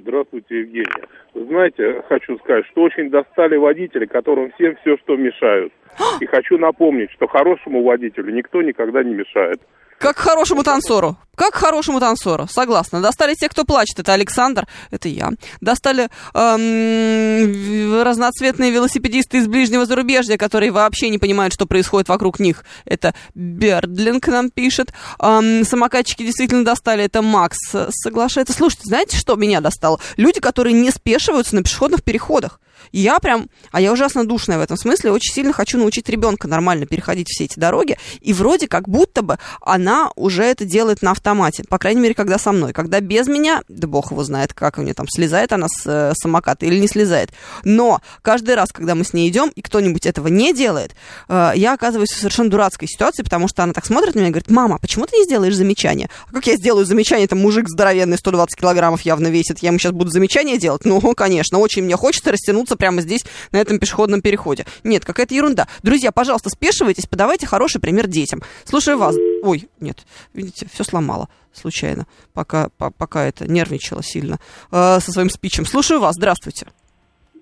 Здравствуйте, 0.00 0.60
Евгения. 0.60 1.08
Вы 1.34 1.46
знаете, 1.46 2.02
хочу 2.08 2.38
сказать, 2.38 2.64
что 2.70 2.82
очень 2.82 3.10
достали 3.10 3.56
водители, 3.56 4.06
которым 4.06 4.52
всем 4.52 4.76
все, 4.80 4.96
что 4.98 5.16
мешают. 5.16 5.72
И 6.20 6.26
хочу 6.26 6.56
напомнить, 6.56 7.10
что 7.10 7.26
хорошему 7.26 7.82
водителю 7.82 8.32
никто 8.32 8.62
никогда 8.62 9.02
не 9.02 9.14
мешает. 9.14 9.60
Как 9.98 10.16
хорошему 10.16 10.62
танцору. 10.62 11.16
Как 11.34 11.54
хорошему 11.54 11.98
танцору. 11.98 12.46
Согласна. 12.48 13.00
Достали 13.00 13.34
те, 13.34 13.48
кто 13.48 13.64
плачет. 13.64 13.98
Это 13.98 14.12
Александр, 14.12 14.66
это 14.92 15.08
я. 15.08 15.30
Достали 15.60 16.08
эм, 16.34 18.02
разноцветные 18.02 18.70
велосипедисты 18.70 19.38
из 19.38 19.48
ближнего 19.48 19.86
зарубежья, 19.86 20.36
которые 20.36 20.70
вообще 20.70 21.10
не 21.10 21.18
понимают, 21.18 21.52
что 21.52 21.66
происходит 21.66 22.08
вокруг 22.08 22.38
них. 22.38 22.64
Это 22.84 23.12
Бердлинг 23.34 24.28
нам 24.28 24.50
пишет. 24.50 24.92
Эм, 25.20 25.64
самокатчики 25.64 26.24
действительно 26.24 26.64
достали. 26.64 27.04
Это 27.04 27.20
Макс 27.20 27.58
э, 27.72 27.88
соглашается. 27.90 28.52
Слушайте, 28.52 28.84
знаете, 28.86 29.16
что 29.16 29.34
меня 29.34 29.60
достало? 29.60 30.00
Люди, 30.16 30.40
которые 30.40 30.74
не 30.74 30.90
спешиваются 30.90 31.56
на 31.56 31.62
пешеходных 31.64 32.04
переходах. 32.04 32.60
Я 32.92 33.18
прям, 33.18 33.48
а 33.70 33.80
я 33.80 33.92
ужасно 33.92 34.26
душная 34.26 34.58
в 34.58 34.62
этом 34.62 34.76
смысле, 34.76 35.12
очень 35.12 35.32
сильно 35.32 35.52
хочу 35.52 35.78
научить 35.78 36.08
ребенка 36.08 36.48
нормально 36.48 36.86
переходить 36.86 37.28
все 37.28 37.44
эти 37.44 37.58
дороги, 37.58 37.98
и 38.20 38.32
вроде 38.32 38.68
как 38.68 38.88
будто 38.88 39.22
бы 39.22 39.38
она 39.60 39.87
уже 40.16 40.44
это 40.44 40.64
делает 40.64 41.02
на 41.02 41.12
автомате, 41.12 41.64
по 41.68 41.78
крайней 41.78 42.00
мере, 42.00 42.14
когда 42.14 42.38
со 42.38 42.52
мной. 42.52 42.72
Когда 42.72 43.00
без 43.00 43.28
меня, 43.28 43.62
да 43.68 43.86
бог 43.86 44.10
его 44.10 44.24
знает, 44.24 44.52
как 44.52 44.78
у 44.78 44.82
нее 44.82 44.94
там, 44.94 45.06
слезает 45.08 45.52
она 45.52 45.66
с 45.68 45.86
э, 45.86 46.12
самоката 46.20 46.66
или 46.66 46.78
не 46.78 46.88
слезает. 46.88 47.30
Но 47.64 48.00
каждый 48.22 48.54
раз, 48.54 48.70
когда 48.72 48.94
мы 48.94 49.04
с 49.04 49.12
ней 49.12 49.28
идем, 49.28 49.50
и 49.54 49.62
кто-нибудь 49.62 50.06
этого 50.06 50.28
не 50.28 50.52
делает, 50.52 50.94
э, 51.28 51.52
я 51.54 51.74
оказываюсь 51.74 52.10
в 52.10 52.16
совершенно 52.16 52.50
дурацкой 52.50 52.88
ситуации, 52.88 53.22
потому 53.22 53.48
что 53.48 53.62
она 53.62 53.72
так 53.72 53.86
смотрит 53.86 54.14
на 54.14 54.20
меня 54.20 54.28
и 54.28 54.32
говорит, 54.32 54.50
мама, 54.50 54.78
почему 54.78 55.06
ты 55.06 55.16
не 55.16 55.24
сделаешь 55.24 55.54
замечание? 55.54 56.08
А 56.28 56.32
как 56.32 56.46
я 56.46 56.56
сделаю 56.56 56.84
замечание? 56.84 57.28
Там 57.28 57.40
мужик 57.40 57.68
здоровенный, 57.68 58.18
120 58.18 58.58
килограммов 58.58 59.02
явно 59.02 59.28
весит, 59.28 59.58
я 59.60 59.68
ему 59.68 59.78
сейчас 59.78 59.92
буду 59.92 60.10
замечание 60.10 60.58
делать? 60.58 60.84
Ну, 60.84 61.00
конечно, 61.14 61.58
очень 61.58 61.82
мне 61.82 61.96
хочется 61.96 62.32
растянуться 62.32 62.76
прямо 62.76 63.00
здесь, 63.00 63.24
на 63.52 63.58
этом 63.58 63.78
пешеходном 63.78 64.20
переходе. 64.20 64.66
Нет, 64.84 65.04
какая-то 65.04 65.34
ерунда. 65.34 65.68
Друзья, 65.82 66.12
пожалуйста, 66.12 66.50
спешивайтесь, 66.50 67.06
подавайте 67.06 67.46
хороший 67.46 67.80
пример 67.80 68.06
детям. 68.06 68.42
Слушаю 68.64 68.98
вас. 68.98 69.14
Ой, 69.42 69.68
нет, 69.80 70.06
видите, 70.34 70.66
все 70.66 70.84
сломала 70.84 71.28
случайно, 71.52 72.06
пока, 72.34 72.68
по- 72.78 72.90
пока 72.90 73.24
это 73.24 73.50
нервничала 73.50 74.02
сильно 74.02 74.38
э, 74.70 74.98
со 75.00 75.12
своим 75.12 75.28
спичем. 75.30 75.64
Слушаю 75.64 76.00
вас, 76.00 76.14
здравствуйте. 76.16 76.66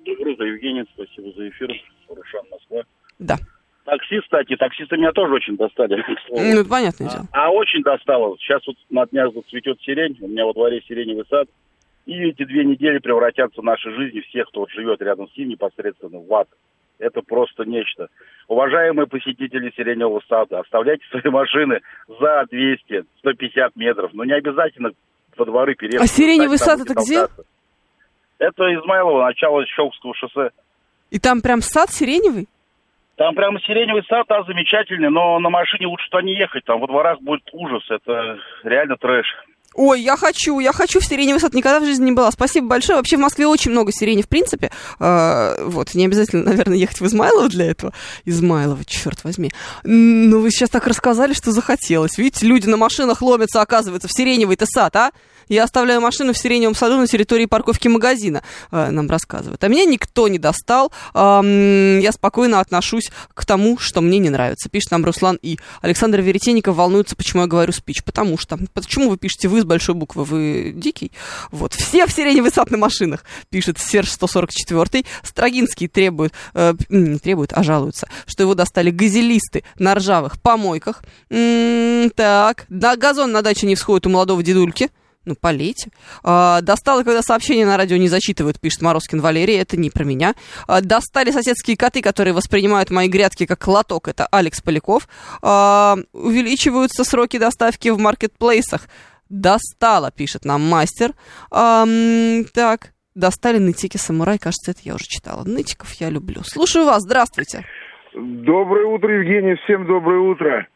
Доброе 0.05 0.35
утро, 0.35 0.47
Евгений. 0.47 0.85
Спасибо 0.94 1.32
за 1.36 1.48
эфир. 1.48 1.68
Рушан, 2.09 2.44
Москва. 2.51 2.82
Да. 3.18 3.36
Такси, 3.85 4.20
кстати, 4.20 4.56
таксисты 4.56 4.97
меня 4.97 5.12
тоже 5.12 5.35
очень 5.35 5.56
достали. 5.56 6.02
Ну, 6.31 6.64
понятное 6.64 7.09
дело. 7.09 7.27
А 7.32 7.51
очень 7.51 7.82
достало. 7.82 8.36
Сейчас 8.39 8.66
вот 8.66 8.77
на 8.90 9.06
днях 9.06 9.31
цветет 9.48 9.81
сирень. 9.82 10.16
У 10.20 10.28
меня 10.28 10.44
во 10.44 10.52
дворе 10.52 10.82
сиреневый 10.89 11.24
сад. 11.31 11.48
И 12.05 12.14
эти 12.14 12.44
две 12.44 12.64
недели 12.64 12.98
превратятся 12.98 13.60
в 13.60 13.64
нашей 13.64 13.93
жизни 13.94 14.20
всех, 14.20 14.48
кто 14.48 14.60
вот 14.60 14.70
живет 14.70 15.01
рядом 15.02 15.28
с 15.28 15.36
ним 15.36 15.48
непосредственно 15.51 16.18
в 16.18 16.32
ад. 16.35 16.48
Это 16.98 17.20
просто 17.20 17.64
нечто. 17.64 18.09
Уважаемые 18.48 19.06
посетители 19.06 19.73
сиреневого 19.77 20.23
сада, 20.28 20.60
оставляйте 20.60 21.05
свои 21.10 21.31
машины 21.31 21.81
за 22.09 22.44
200-150 22.51 23.73
метров. 23.74 24.12
Но 24.14 24.24
не 24.24 24.32
обязательно 24.32 24.90
во 25.36 25.44
дворы 25.44 25.74
переехать. 25.74 26.09
А 26.09 26.12
сиреневый 26.12 26.59
сад 26.59 26.81
это 26.81 26.94
где? 26.94 27.27
Это 28.39 28.64
Измайлово, 28.74 29.24
начало 29.24 29.64
Щелковского 29.66 30.14
шоссе. 30.14 30.51
И 31.10 31.18
там 31.18 31.40
прям 31.40 31.60
сад 31.60 31.90
сиреневый? 31.90 32.48
Там 33.16 33.35
прямо 33.35 33.59
сиреневый 33.60 34.05
сад, 34.05 34.27
да, 34.28 34.43
замечательный, 34.43 35.09
но 35.10 35.39
на 35.39 35.48
машине 35.48 35.86
лучше 35.86 36.09
туда 36.10 36.23
не 36.23 36.36
ехать, 36.36 36.64
там 36.64 36.81
во 36.81 36.86
дворах 36.86 37.20
будет 37.20 37.48
ужас, 37.52 37.82
это 37.89 38.39
реально 38.62 38.97
трэш. 38.97 39.27
Ой, 39.77 40.01
я 40.01 40.16
хочу, 40.16 40.59
я 40.59 40.73
хочу 40.73 41.01
в 41.01 41.05
сиреневый 41.05 41.39
сад, 41.39 41.53
никогда 41.53 41.81
в 41.81 41.85
жизни 41.85 42.07
не 42.07 42.12
была. 42.12 42.31
Спасибо 42.31 42.66
большое. 42.66 42.97
Вообще 42.97 43.19
в 43.19 43.20
Москве 43.20 43.47
очень 43.47 43.73
много 43.73 43.93
сирени, 43.93 44.23
в 44.23 44.28
принципе. 44.28 44.70
Э, 44.98 45.62
вот, 45.65 45.94
не 45.94 46.07
обязательно, 46.07 46.44
наверное, 46.44 46.78
ехать 46.78 47.01
в 47.01 47.07
Измайлово 47.07 47.48
для 47.51 47.66
этого. 47.66 47.93
Измайлово, 48.24 48.85
черт 48.86 49.23
возьми. 49.23 49.53
Ну, 49.85 50.40
вы 50.40 50.51
сейчас 50.51 50.70
так 50.70 50.86
рассказали, 50.86 51.35
что 51.35 51.53
захотелось. 51.53 52.16
Видите, 52.16 52.47
люди 52.47 52.66
на 52.66 52.78
машинах 52.78 53.20
ломятся, 53.20 53.61
оказывается, 53.61 54.09
в 54.09 54.12
сиреневый-то 54.12 54.65
сад, 54.65 54.97
а? 54.97 55.12
Я 55.48 55.64
оставляю 55.64 56.01
машину 56.01 56.32
в 56.32 56.39
сиреневом 56.39 56.74
саду 56.74 56.97
на 56.97 57.06
территории 57.06 57.47
парковки 57.47 57.89
магазина, 57.89 58.43
э, 58.73 58.90
нам 58.90 59.09
рассказывают. 59.09 59.62
А 59.62 59.68
меня 59.68 59.85
никто 59.85 60.28
не 60.28 60.39
достал. 60.39 60.93
Я 61.14 62.10
спокойно 62.12 62.60
отношусь 62.60 63.10
к 63.35 63.44
тому, 63.44 63.78
что 63.78 64.01
мне 64.01 64.18
не 64.18 64.31
нравится. 64.31 64.68
Пишет 64.68 64.90
нам 64.90 65.05
Руслан 65.05 65.39
И. 65.43 65.59
Александр 65.81 66.20
Веретенников 66.20 66.77
волнуется, 66.77 67.16
почему 67.16 67.43
я 67.43 67.48
говорю 67.48 67.73
спич. 67.73 68.02
Потому 68.02 68.39
что. 68.39 68.59
Почему 68.74 69.10
вы 69.10 69.16
пишете 69.16 69.48
вы 69.48 69.60
с 69.60 69.64
большой 69.64 69.94
буквы? 69.94 70.24
Вы 70.24 70.73
дикий? 70.74 71.12
Вот. 71.51 71.74
Все 71.74 72.06
в 72.06 72.12
сиреневый 72.12 72.51
сад 72.52 72.70
на 72.70 72.78
машинах, 72.78 73.24
пишет 73.51 73.78
Серж 73.78 74.10
144. 74.10 75.05
Строгинский 75.23 75.89
требует, 75.89 76.32
э, 76.55 76.74
не 76.89 77.18
требует, 77.18 77.52
а 77.52 77.62
жалуется, 77.62 78.09
что 78.27 78.43
его 78.43 78.55
достали 78.55 78.90
газелисты 78.90 79.64
на 79.78 79.94
ржавых 79.94 80.40
помойках. 80.40 81.02
М, 81.31 82.10
так. 82.10 82.66
Да, 82.68 82.97
газон 82.97 83.32
на 83.32 83.43
даче 83.43 83.66
не 83.66 83.74
всходит 83.74 84.06
у 84.06 84.10
молодого 84.10 84.43
дедульки. 84.43 84.90
Ну, 85.27 85.35
полейте. 85.35 85.90
А, 86.23 86.61
достало, 86.61 87.03
когда 87.03 87.20
сообщения 87.20 87.66
на 87.66 87.77
радио 87.77 87.97
не 87.97 88.07
зачитывают, 88.07 88.61
пишет 88.61 88.81
Морозкин 88.81 89.20
Валерий. 89.20 89.59
Это 89.59 89.77
не 89.77 89.90
про 89.90 90.05
меня. 90.05 90.35
А, 90.69 90.81
достали 90.81 91.32
соседские 91.32 91.77
коты, 91.77 92.01
которые 92.01 92.32
воспринимают 92.32 92.90
мои 92.90 93.09
грядки 93.09 93.44
как 93.44 93.66
лоток. 93.66 94.07
Это 94.07 94.28
Алекс 94.31 94.62
Поляков. 94.62 95.09
А, 95.43 95.97
увеличиваются 96.12 97.03
сроки 97.03 97.39
доставки 97.39 97.89
в 97.89 97.98
маркетплейсах. 97.98 98.89
Достало, 99.28 100.12
пишет 100.12 100.44
нам 100.44 100.62
мастер. 100.62 101.12
Так, 101.51 102.93
достали 103.16 103.59
нытики 103.59 103.97
самурай. 103.97 104.39
Кажется, 104.39 104.70
это 104.70 104.81
я 104.85 104.94
уже 104.94 105.07
читала. 105.07 105.43
Нытиков 105.43 105.93
я 105.94 106.09
люблю. 106.09 106.43
Слушаю 106.44 106.85
вас. 106.85 107.03
Здравствуйте. 107.03 107.66
Доброе 108.15 108.86
утро, 108.86 109.12
Евгений, 109.12 109.57
всем 109.65 109.86
доброе 109.86 110.20
утро. 110.20 110.69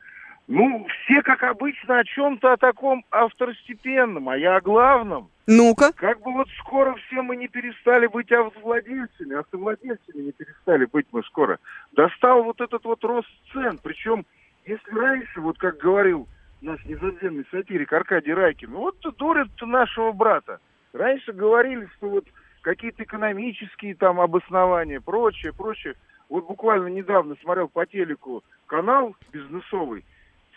Ну, 0.53 0.85
все, 1.05 1.23
как 1.23 1.45
обычно, 1.45 2.01
о 2.01 2.05
чем-то 2.05 2.53
о 2.53 2.57
таком 2.57 3.05
второстепенном, 3.09 4.29
а 4.29 4.37
я 4.37 4.57
о 4.57 4.61
главном. 4.61 5.31
Ну-ка. 5.47 5.93
Как 5.93 6.21
бы 6.23 6.33
вот 6.33 6.49
скоро 6.59 6.97
все 6.97 7.23
мы 7.23 7.37
не 7.37 7.47
перестали 7.47 8.09
быть 8.09 8.33
автовладельцами, 8.33 9.37
автовладельцами 9.37 10.23
не 10.23 10.33
перестали 10.33 10.87
быть 10.87 11.07
мы 11.13 11.23
скоро. 11.23 11.61
Достал 11.93 12.43
вот 12.43 12.61
этот 12.61 12.85
вот 12.85 13.05
рост 13.05 13.29
цен, 13.53 13.79
причем, 13.81 14.27
если 14.67 14.91
раньше, 14.93 15.41
вот 15.41 15.57
как 15.57 15.77
говорил 15.77 16.27
наш 16.61 16.85
незабвенный 16.85 17.47
сатирик 17.53 17.93
Аркадий 17.93 18.35
Райкин, 18.35 18.73
ну 18.73 18.81
вот 18.81 18.97
дурят 19.19 19.51
нашего 19.61 20.11
брата. 20.11 20.59
Раньше 20.93 21.33
говорили, 21.33 21.89
что 21.97 22.09
вот 22.09 22.25
какие-то 22.63 23.05
экономические 23.05 23.95
там 23.95 24.21
обоснования, 24.21 25.01
прочее, 25.01 25.53
прочее. 25.53 25.95
Вот 26.29 26.49
буквально 26.49 26.89
недавно 26.89 27.37
смотрел 27.41 27.69
по 27.69 27.87
телеку 27.87 28.43
канал 28.67 29.15
бизнесовый, 29.33 30.05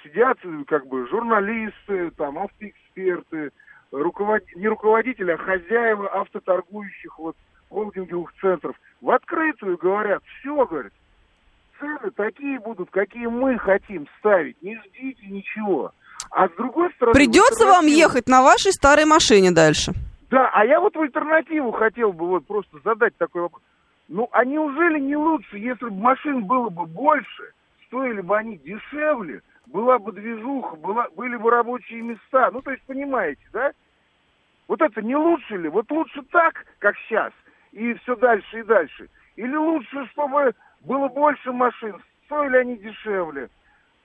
сидят 0.03 0.37
как 0.67 0.87
бы 0.87 1.07
журналисты, 1.07 2.11
там 2.11 2.37
автоэксперты, 2.39 3.51
руковод... 3.91 4.43
не 4.55 4.67
руководители, 4.67 5.31
а 5.31 5.37
хозяева 5.37 6.09
автоторгующих 6.09 7.17
вот 7.19 7.35
холдинговых 7.69 8.31
центров. 8.39 8.75
В 9.01 9.09
открытую 9.09 9.77
говорят, 9.77 10.21
все, 10.39 10.65
говорят, 10.65 10.93
цены 11.79 12.11
такие 12.15 12.59
будут, 12.59 12.89
какие 12.91 13.27
мы 13.27 13.57
хотим 13.57 14.07
ставить, 14.19 14.61
не 14.61 14.75
ждите 14.75 15.27
ничего. 15.27 15.91
А 16.29 16.47
с 16.47 16.51
другой 16.51 16.91
стороны... 16.93 17.13
Придется 17.13 17.65
вам 17.65 17.85
ехать 17.85 18.27
на 18.27 18.41
вашей 18.43 18.71
старой 18.71 19.05
машине 19.05 19.51
дальше. 19.51 19.93
да, 20.29 20.49
а 20.53 20.65
я 20.65 20.79
вот 20.79 20.95
в 20.95 21.01
альтернативу 21.01 21.71
хотел 21.71 22.13
бы 22.13 22.27
вот 22.27 22.45
просто 22.45 22.77
задать 22.83 23.15
такой 23.17 23.43
вопрос. 23.43 23.61
Ну, 24.07 24.27
а 24.31 24.45
неужели 24.45 24.99
не 24.99 25.15
лучше, 25.15 25.57
если 25.57 25.85
бы 25.85 25.95
машин 25.95 26.45
было 26.45 26.69
бы 26.69 26.85
больше, 26.85 27.51
стоили 27.87 28.21
бы 28.21 28.37
они 28.37 28.57
дешевле, 28.57 29.41
была 29.67 29.99
бы 29.99 30.11
движуха, 30.11 30.75
была, 30.75 31.07
были 31.15 31.35
бы 31.35 31.49
рабочие 31.51 32.01
места? 32.01 32.51
Ну, 32.51 32.61
то 32.61 32.71
есть, 32.71 32.83
понимаете, 32.83 33.41
да? 33.51 33.71
Вот 34.67 34.81
это 34.81 35.01
не 35.01 35.15
лучше 35.15 35.57
ли? 35.57 35.69
Вот 35.69 35.89
лучше 35.91 36.21
так, 36.31 36.65
как 36.79 36.95
сейчас, 37.07 37.33
и 37.71 37.93
все 37.95 38.15
дальше 38.15 38.59
и 38.59 38.63
дальше? 38.63 39.09
Или 39.35 39.55
лучше, 39.55 40.07
чтобы 40.11 40.53
было 40.81 41.07
больше 41.07 41.51
машин, 41.51 42.01
стоили 42.25 42.57
они 42.57 42.77
дешевле? 42.77 43.49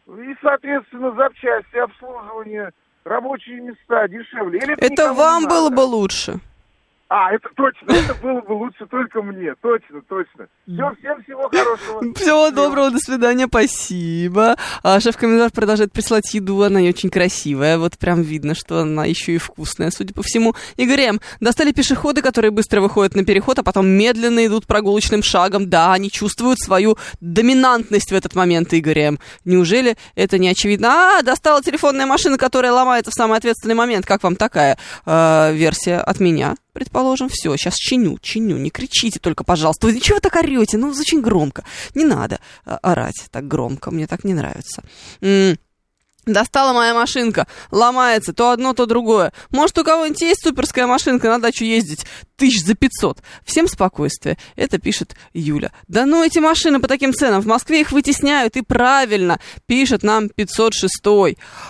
И, 0.06 0.34
соответственно, 0.40 1.12
запчасти, 1.12 1.76
обслуживание, 1.76 2.70
рабочие 3.04 3.60
места 3.60 4.08
дешевле. 4.08 4.58
Или 4.58 4.72
Это 4.72 5.10
не 5.10 5.16
вам 5.16 5.42
надо? 5.42 5.54
было 5.54 5.70
бы 5.70 5.80
лучше. 5.80 6.40
А, 7.10 7.32
это 7.32 7.48
точно, 7.56 7.90
это 7.90 8.14
было 8.22 8.42
бы 8.42 8.52
лучше 8.52 8.84
только 8.84 9.22
мне, 9.22 9.54
точно, 9.62 10.02
точно. 10.06 10.46
Все, 10.66 10.94
всем 10.98 11.22
всего 11.22 11.48
хорошего. 11.48 12.14
Всего 12.14 12.50
доброго, 12.50 12.90
до 12.90 12.98
свидания, 12.98 13.46
спасибо. 13.46 14.56
А 14.82 15.00
шеф-комендант 15.00 15.54
продолжает 15.54 15.90
присылать 15.90 16.34
еду, 16.34 16.62
она 16.62 16.82
не 16.82 16.90
очень 16.90 17.08
красивая, 17.08 17.78
вот 17.78 17.96
прям 17.96 18.20
видно, 18.20 18.54
что 18.54 18.80
она 18.80 19.06
еще 19.06 19.32
и 19.32 19.38
вкусная, 19.38 19.90
судя 19.90 20.12
по 20.12 20.22
всему. 20.22 20.54
Игорь 20.76 21.00
М. 21.00 21.20
Достали 21.40 21.72
пешеходы, 21.72 22.20
которые 22.20 22.50
быстро 22.50 22.82
выходят 22.82 23.14
на 23.14 23.24
переход, 23.24 23.58
а 23.58 23.62
потом 23.62 23.86
медленно 23.86 24.44
идут 24.44 24.66
прогулочным 24.66 25.22
шагом. 25.22 25.70
Да, 25.70 25.94
они 25.94 26.10
чувствуют 26.10 26.60
свою 26.60 26.98
доминантность 27.22 28.12
в 28.12 28.14
этот 28.14 28.34
момент, 28.34 28.74
Игорь 28.74 28.98
М. 28.98 29.18
Неужели 29.46 29.96
это 30.14 30.36
не 30.36 30.50
очевидно? 30.50 30.88
А, 31.18 31.22
достала 31.22 31.62
телефонная 31.62 32.04
машина, 32.04 32.36
которая 32.36 32.72
ломается 32.72 33.10
в 33.10 33.14
самый 33.14 33.38
ответственный 33.38 33.74
момент. 33.74 34.04
Как 34.04 34.22
вам 34.22 34.36
такая 34.36 34.76
э, 35.06 35.52
версия 35.54 35.96
от 36.00 36.20
меня? 36.20 36.54
Предположим, 36.72 37.28
все, 37.28 37.56
сейчас 37.56 37.74
чиню, 37.74 38.18
чиню, 38.20 38.56
не 38.56 38.70
кричите 38.70 39.18
только, 39.18 39.44
пожалуйста. 39.44 39.86
Вы 39.86 39.94
ничего 39.94 40.16
вы 40.16 40.20
так 40.20 40.36
орете? 40.36 40.78
Ну, 40.78 40.90
очень 40.90 41.20
громко. 41.20 41.64
Не 41.94 42.04
надо 42.04 42.40
а, 42.64 42.78
орать 42.82 43.26
так 43.30 43.46
громко, 43.46 43.90
мне 43.90 44.06
так 44.06 44.24
не 44.24 44.34
нравится. 44.34 44.82
Достала 46.26 46.74
моя 46.74 46.92
машинка, 46.92 47.46
ломается, 47.70 48.34
то 48.34 48.50
одно, 48.50 48.74
то 48.74 48.84
другое. 48.84 49.32
Может, 49.50 49.78
у 49.78 49.84
кого-нибудь 49.84 50.20
есть 50.20 50.42
суперская 50.42 50.86
машинка 50.86 51.28
на 51.28 51.40
дачу 51.40 51.64
ездить? 51.64 52.04
Тысяч 52.38 52.64
за 52.64 52.76
пятьсот. 52.76 53.18
Всем 53.44 53.66
спокойствие. 53.66 54.38
Это 54.54 54.78
пишет 54.78 55.16
Юля. 55.34 55.72
Да 55.88 56.06
ну 56.06 56.22
эти 56.22 56.38
машины 56.38 56.78
по 56.78 56.86
таким 56.86 57.12
ценам. 57.12 57.42
В 57.42 57.46
Москве 57.46 57.80
их 57.80 57.90
вытесняют, 57.90 58.56
и 58.56 58.62
правильно. 58.62 59.40
Пишет 59.66 60.04
нам 60.04 60.28
506. 60.28 61.02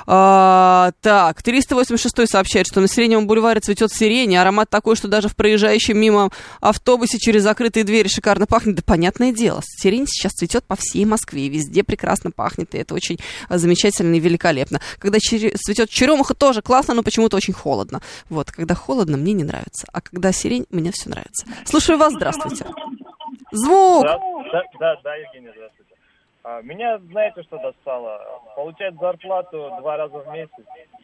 А, 0.07 0.93
так, 1.01 1.43
386 1.43 2.31
сообщает, 2.31 2.67
что 2.67 2.81
на 2.81 2.89
Сиреневом 2.89 3.27
бульваре 3.27 3.61
цветет 3.61 3.91
сирень, 3.91 4.33
и 4.33 4.37
аромат 4.37 4.69
такой, 4.69 4.95
что 4.95 5.09
даже 5.09 5.29
в 5.31 5.37
проезжающем 5.37 5.97
мимо 5.99 6.31
автобусе 6.61 7.19
через 7.19 7.45
закрытые 7.45 7.85
двери 7.85 8.09
шикарно 8.09 8.47
пахнет. 8.47 8.77
Да 8.77 8.83
понятное 8.85 9.33
дело, 9.33 9.63
сирень 9.65 10.07
сейчас 10.07 10.33
цветет 10.33 10.65
по 10.65 10.77
всей 10.77 11.07
Москве, 11.07 11.49
везде 11.49 11.83
прекрасно 11.83 12.31
пахнет, 12.31 12.75
и 12.75 12.79
это 12.79 12.95
очень 12.95 13.19
замечательно 13.49 14.17
и 14.17 14.21
великолепно. 14.21 14.83
Когда 14.99 15.19
чере- 15.19 15.57
цветет 15.57 15.89
черемуха, 15.89 16.35
тоже 16.35 16.61
классно, 16.61 16.93
но 16.93 17.03
почему-то 17.03 17.39
очень 17.39 17.55
холодно. 17.55 18.03
Вот, 18.29 18.51
когда 18.51 18.75
холодно, 18.75 19.17
мне 19.17 19.33
не 19.33 19.45
нравится, 19.45 19.87
а 19.93 20.03
когда 20.03 20.31
сирень, 20.31 20.58
мне 20.71 20.91
все 20.93 21.11
нравится. 21.11 21.47
Слушаю 21.65 21.99
вас, 21.99 22.13
здравствуйте. 22.13 22.65
Звук! 23.51 24.05
Да, 24.05 24.19
да, 24.53 24.63
да, 24.79 24.97
да, 25.03 25.15
Евгений, 25.17 25.51
здравствуйте. 25.55 25.95
А, 26.45 26.63
меня, 26.63 26.99
знаете, 27.11 27.43
что 27.43 27.59
достало? 27.59 28.21
Получать 28.57 28.95
зарплату 28.99 29.71
два 29.81 29.97
раза 29.97 30.19
в 30.19 30.33
месяц, 30.33 30.53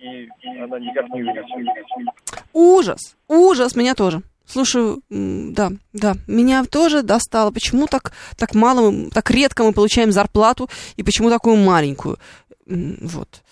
и 0.01 0.29
она 0.61 0.79
никак 0.79 1.09
не 1.09 1.23
увеличивается. 1.23 2.13
Ужас, 2.53 3.17
ужас, 3.29 3.75
меня 3.77 3.95
тоже. 3.95 4.23
Слушаю, 4.47 5.01
да, 5.09 5.71
да, 5.93 6.15
меня 6.27 6.65
тоже 6.65 7.03
достало. 7.03 7.51
Почему 7.51 7.87
так, 7.87 8.13
так 8.37 8.55
мало, 8.55 9.11
так 9.11 9.31
редко 9.31 9.65
мы 9.65 9.73
получаем 9.73 10.13
зарплату, 10.13 10.69
и 10.97 11.03
почему 11.03 11.31
такую 11.31 11.57
маленькую? 11.57 12.19
Вот. 12.67 13.43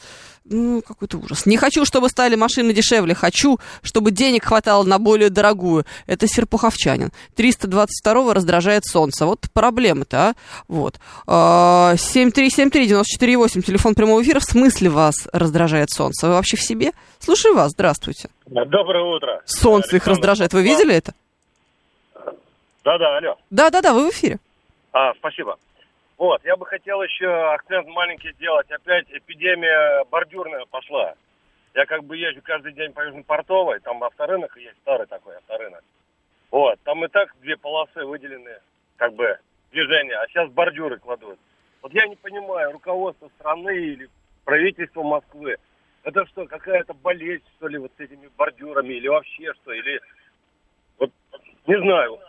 Ну, 0.44 0.82
какой-то 0.82 1.19
ужас. 1.19 1.47
Не 1.47 1.56
хочу, 1.56 1.85
чтобы 1.85 2.09
стали 2.09 2.35
машины 2.35 2.73
дешевле. 2.73 3.14
Хочу, 3.14 3.59
чтобы 3.82 4.10
денег 4.10 4.44
хватало 4.44 4.82
на 4.82 4.98
более 4.98 5.31
дорогую. 5.31 5.85
Это 6.06 6.27
Серпуховчанин. 6.27 7.10
322 7.36 8.35
раздражает 8.35 8.85
солнце. 8.85 9.24
Вот 9.24 9.47
проблема-то, 9.52 10.16
а? 10.19 10.35
Вот. 10.66 10.98
А, 11.27 11.94
7373948, 11.94 13.62
телефон 13.62 13.94
прямого 13.94 14.20
эфира. 14.23 14.40
В 14.40 14.44
смысле 14.44 14.90
вас 14.90 15.28
раздражает 15.32 15.90
солнце? 15.90 16.27
Вы 16.27 16.35
вообще 16.35 16.56
в 16.56 16.62
себе? 16.62 16.93
Слушаю 17.20 17.55
вас. 17.55 17.70
Здравствуйте. 17.70 18.28
Доброе 18.47 19.05
утро. 19.05 19.43
Солнце 19.47 19.97
их 19.97 20.06
раздражает. 20.06 20.52
Вы 20.52 20.62
видели 20.64 20.94
это? 20.94 21.14
Да-да, 22.85 23.16
алло. 23.16 23.36
Да-да-да, 23.51 23.94
вы 23.94 24.10
в 24.10 24.12
эфире. 24.12 24.39
А, 24.93 25.14
спасибо. 25.14 25.56
Вот, 26.23 26.40
я 26.44 26.57
бы 26.57 26.65
хотел 26.66 27.03
еще 27.03 27.27
акцент 27.53 27.89
маленький 27.89 28.31
сделать. 28.35 28.70
Опять 28.70 29.11
эпидемия 29.11 30.05
бордюрная 30.05 30.65
пошла. 30.66 31.15
Я 31.74 31.85
как 31.85 32.05
бы 32.05 32.16
езжу 32.16 32.40
каждый 32.44 32.74
день 32.74 32.93
по 32.93 33.01
Южно-Портовой, 33.01 33.81
там 33.81 34.05
авторынок 34.05 34.57
есть, 34.57 34.78
старый 34.82 35.09
такой 35.09 35.36
авторынок. 35.39 35.82
Вот, 36.53 36.78
там 36.85 37.05
и 37.05 37.09
так 37.09 37.35
две 37.40 37.57
полосы 37.57 38.05
выделены, 38.05 38.57
как 38.99 39.15
бы, 39.15 39.36
движения, 39.73 40.15
а 40.15 40.28
сейчас 40.28 40.49
бордюры 40.51 41.01
кладут. 41.01 41.40
Вот 41.82 41.93
я 41.93 42.07
не 42.07 42.15
понимаю, 42.15 42.70
руководство 42.70 43.28
страны 43.40 43.77
или 43.77 44.09
правительство 44.44 45.03
Москвы, 45.03 45.57
это 46.05 46.24
что, 46.27 46.47
какая-то 46.47 46.94
болезнь, 46.94 47.43
что 47.57 47.66
ли, 47.66 47.78
вот 47.78 47.90
с 47.97 48.01
этими 48.01 48.31
бордюрами, 48.36 48.94
или 48.94 49.09
вообще 49.09 49.53
что, 49.55 49.73
или, 49.73 50.01
вот, 51.01 51.11
не 51.66 51.81
знаю, 51.81 52.20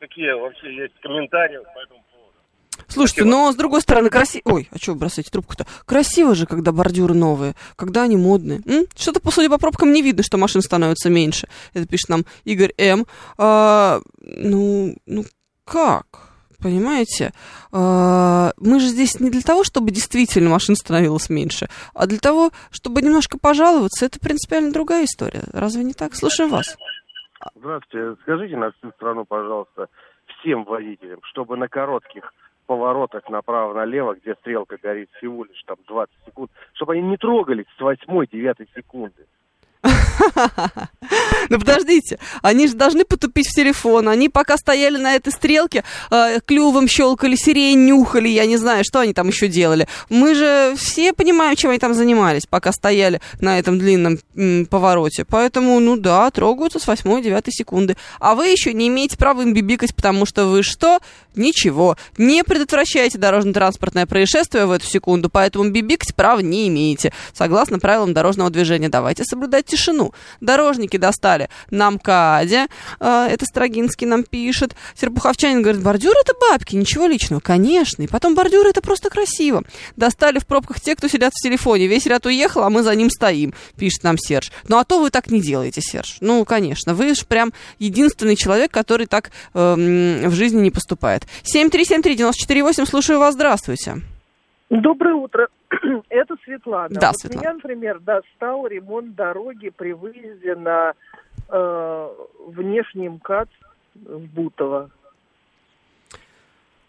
какие 0.00 0.32
вообще 0.32 0.74
есть 0.74 0.98
комментарии 0.98 1.58
по 1.58 1.78
этому 1.78 2.02
Слушайте, 2.88 3.24
но 3.24 3.50
с 3.52 3.56
другой 3.56 3.80
стороны, 3.80 4.10
красиво... 4.10 4.42
Ой, 4.46 4.68
а 4.72 4.78
что 4.78 4.92
вы 4.92 4.98
бросаете 4.98 5.30
трубку-то? 5.30 5.66
Красиво 5.84 6.34
же, 6.34 6.46
когда 6.46 6.72
бордюры 6.72 7.14
новые, 7.14 7.54
когда 7.76 8.02
они 8.02 8.16
модные. 8.16 8.62
Что-то, 8.96 9.20
по 9.20 9.30
судя 9.30 9.48
по 9.50 9.58
пробкам, 9.58 9.92
не 9.92 10.02
видно, 10.02 10.22
что 10.22 10.38
машин 10.38 10.62
становится 10.62 11.10
меньше. 11.10 11.48
Это 11.74 11.86
пишет 11.86 12.08
нам 12.08 12.24
Игорь 12.44 12.72
М. 12.78 13.06
А, 13.38 14.00
ну, 14.20 14.96
ну, 15.06 15.24
как? 15.64 16.06
Понимаете? 16.62 17.32
А, 17.70 18.52
мы 18.56 18.80
же 18.80 18.86
здесь 18.86 19.20
не 19.20 19.30
для 19.30 19.42
того, 19.42 19.62
чтобы 19.62 19.90
действительно 19.90 20.50
машин 20.50 20.74
становилось 20.74 21.28
меньше, 21.28 21.68
а 21.94 22.06
для 22.06 22.18
того, 22.18 22.50
чтобы 22.70 23.02
немножко 23.02 23.38
пожаловаться. 23.38 24.06
Это 24.06 24.18
принципиально 24.18 24.72
другая 24.72 25.04
история. 25.04 25.44
Разве 25.52 25.84
не 25.84 25.92
так? 25.92 26.14
Слушаем 26.14 26.50
вас. 26.50 26.76
Здравствуйте. 27.54 28.16
Скажите 28.22 28.56
на 28.56 28.72
всю 28.72 28.90
страну, 28.92 29.24
пожалуйста, 29.24 29.88
всем 30.40 30.64
водителям, 30.64 31.20
чтобы 31.30 31.56
на 31.56 31.68
коротких 31.68 32.32
поворотах 32.66 33.28
направо-налево, 33.28 34.14
где 34.14 34.34
стрелка 34.34 34.76
горит 34.76 35.10
всего 35.12 35.44
лишь 35.44 35.62
там 35.64 35.76
20 35.86 36.14
секунд, 36.26 36.50
чтобы 36.74 36.94
они 36.94 37.02
не 37.02 37.16
трогались 37.16 37.66
с 37.76 37.80
восьмой-девятой 37.80 38.68
секунды. 38.74 39.26
Ну 41.48 41.60
подождите, 41.60 42.18
они 42.42 42.66
же 42.66 42.74
должны 42.74 43.04
потупить 43.04 43.48
в 43.48 43.54
телефон. 43.54 44.08
Они 44.08 44.28
пока 44.28 44.56
стояли 44.56 44.96
на 44.96 45.14
этой 45.14 45.32
стрелке, 45.32 45.84
э, 46.10 46.40
клювом 46.44 46.88
щелкали, 46.88 47.36
сирень 47.36 47.86
нюхали, 47.86 48.28
я 48.28 48.46
не 48.46 48.56
знаю, 48.56 48.82
что 48.84 49.00
они 49.00 49.12
там 49.12 49.28
еще 49.28 49.46
делали. 49.46 49.86
Мы 50.08 50.34
же 50.34 50.74
все 50.76 51.12
понимаем, 51.12 51.54
чем 51.54 51.70
они 51.70 51.78
там 51.78 51.94
занимались, 51.94 52.46
пока 52.46 52.72
стояли 52.72 53.20
на 53.40 53.58
этом 53.58 53.78
длинном 53.78 54.18
повороте. 54.66 55.24
Поэтому, 55.24 55.78
ну 55.80 55.96
да, 55.96 56.30
трогаются 56.30 56.78
с 56.78 56.88
8-9 56.88 57.44
секунды. 57.50 57.96
А 58.18 58.34
вы 58.34 58.48
еще 58.48 58.72
не 58.72 58.88
имеете 58.88 59.16
права 59.16 59.42
им 59.42 59.54
бибикать, 59.54 59.94
потому 59.94 60.26
что 60.26 60.46
вы 60.46 60.62
что? 60.62 60.98
Ничего. 61.34 61.96
Не 62.16 62.42
предотвращаете 62.42 63.18
дорожно-транспортное 63.18 64.06
происшествие 64.06 64.66
в 64.66 64.70
эту 64.70 64.86
секунду, 64.86 65.28
поэтому 65.28 65.70
бибикать 65.70 66.14
права 66.14 66.40
не 66.40 66.66
имеете. 66.68 67.12
Согласно 67.34 67.78
правилам 67.78 68.14
дорожного 68.14 68.50
движения, 68.50 68.88
давайте 68.88 69.24
соблюдать 69.24 69.66
тишину. 69.66 70.05
Дорожники 70.40 70.96
достали 70.96 71.48
на 71.70 71.90
МКАДе, 71.90 72.66
э, 73.00 73.28
это 73.30 73.44
Строгинский 73.46 74.06
нам 74.06 74.22
пишет. 74.24 74.74
Серпуховчанин 74.94 75.62
говорит, 75.62 75.82
бордюр 75.82 76.14
это 76.20 76.32
бабки, 76.38 76.76
ничего 76.76 77.06
личного. 77.06 77.40
Конечно. 77.40 78.02
И 78.02 78.06
потом 78.06 78.34
бордюры 78.34 78.70
это 78.70 78.80
просто 78.82 79.10
красиво. 79.10 79.62
Достали 79.96 80.38
в 80.38 80.46
пробках 80.46 80.80
те, 80.80 80.94
кто 80.94 81.08
сидят 81.08 81.32
в 81.32 81.42
телефоне. 81.42 81.86
Весь 81.86 82.06
ряд 82.06 82.26
уехал, 82.26 82.62
а 82.62 82.70
мы 82.70 82.82
за 82.82 82.94
ним 82.94 83.10
стоим, 83.10 83.54
пишет 83.76 84.04
нам 84.04 84.18
Серж. 84.18 84.50
Ну 84.68 84.78
а 84.78 84.84
то 84.84 85.00
вы 85.00 85.10
так 85.10 85.30
не 85.30 85.40
делаете, 85.40 85.80
Серж. 85.82 86.18
Ну, 86.20 86.44
конечно. 86.44 86.94
Вы 86.94 87.14
же 87.14 87.24
прям 87.26 87.52
единственный 87.78 88.36
человек, 88.36 88.70
который 88.70 89.06
так 89.06 89.30
эм, 89.54 90.28
в 90.28 90.34
жизни 90.34 90.60
не 90.60 90.70
поступает. 90.70 91.26
7373948, 91.44 92.86
слушаю 92.86 93.18
вас, 93.18 93.34
здравствуйте. 93.34 94.02
Доброе 94.70 95.14
утро. 95.14 95.48
Это 96.08 96.36
Светлана. 96.44 96.88
Да, 96.90 97.08
вот 97.08 97.16
Светлана. 97.16 97.40
Меня, 97.42 97.52
например, 97.54 98.00
достал 98.00 98.66
ремонт 98.66 99.14
дороги 99.14 99.70
при 99.70 99.92
выезде 99.92 100.54
на 100.54 100.92
э, 101.48 102.08
внешний 102.46 103.08
МКАД 103.08 103.48
в 103.94 104.20
Бутово. 104.26 104.90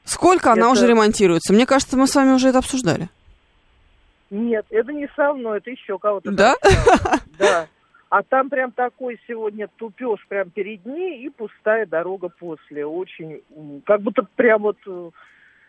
Сколько 0.04 0.52
она 0.54 0.62
Это- 0.68 0.72
уже 0.72 0.88
ремонтируется? 0.88 1.54
Мне 1.54 1.66
кажется, 1.66 1.98
мы 1.98 2.08
с 2.08 2.16
вами 2.16 2.32
уже 2.34 2.50
это 2.50 2.60
обсуждали. 2.60 3.10
Нет, 4.30 4.66
это 4.70 4.92
не 4.92 5.08
со 5.16 5.34
мной, 5.34 5.58
это 5.60 5.70
еще 5.70 5.98
кого-то. 6.00 6.32
Да? 6.32 6.56
Да. 7.40 7.68
А 8.10 8.24
там 8.24 8.50
прям 8.50 8.72
такой 8.72 9.20
сегодня 9.28 9.68
тупеж 9.76 10.26
прям 10.28 10.50
перед 10.50 10.86
ней 10.86 11.26
и 11.26 11.30
пустая 11.30 11.86
дорога 11.86 12.30
после. 12.30 12.86
Очень, 12.86 13.42
как 13.86 14.02
будто 14.02 14.24
прям 14.36 14.62
вот, 14.64 14.78
э, 14.88 15.10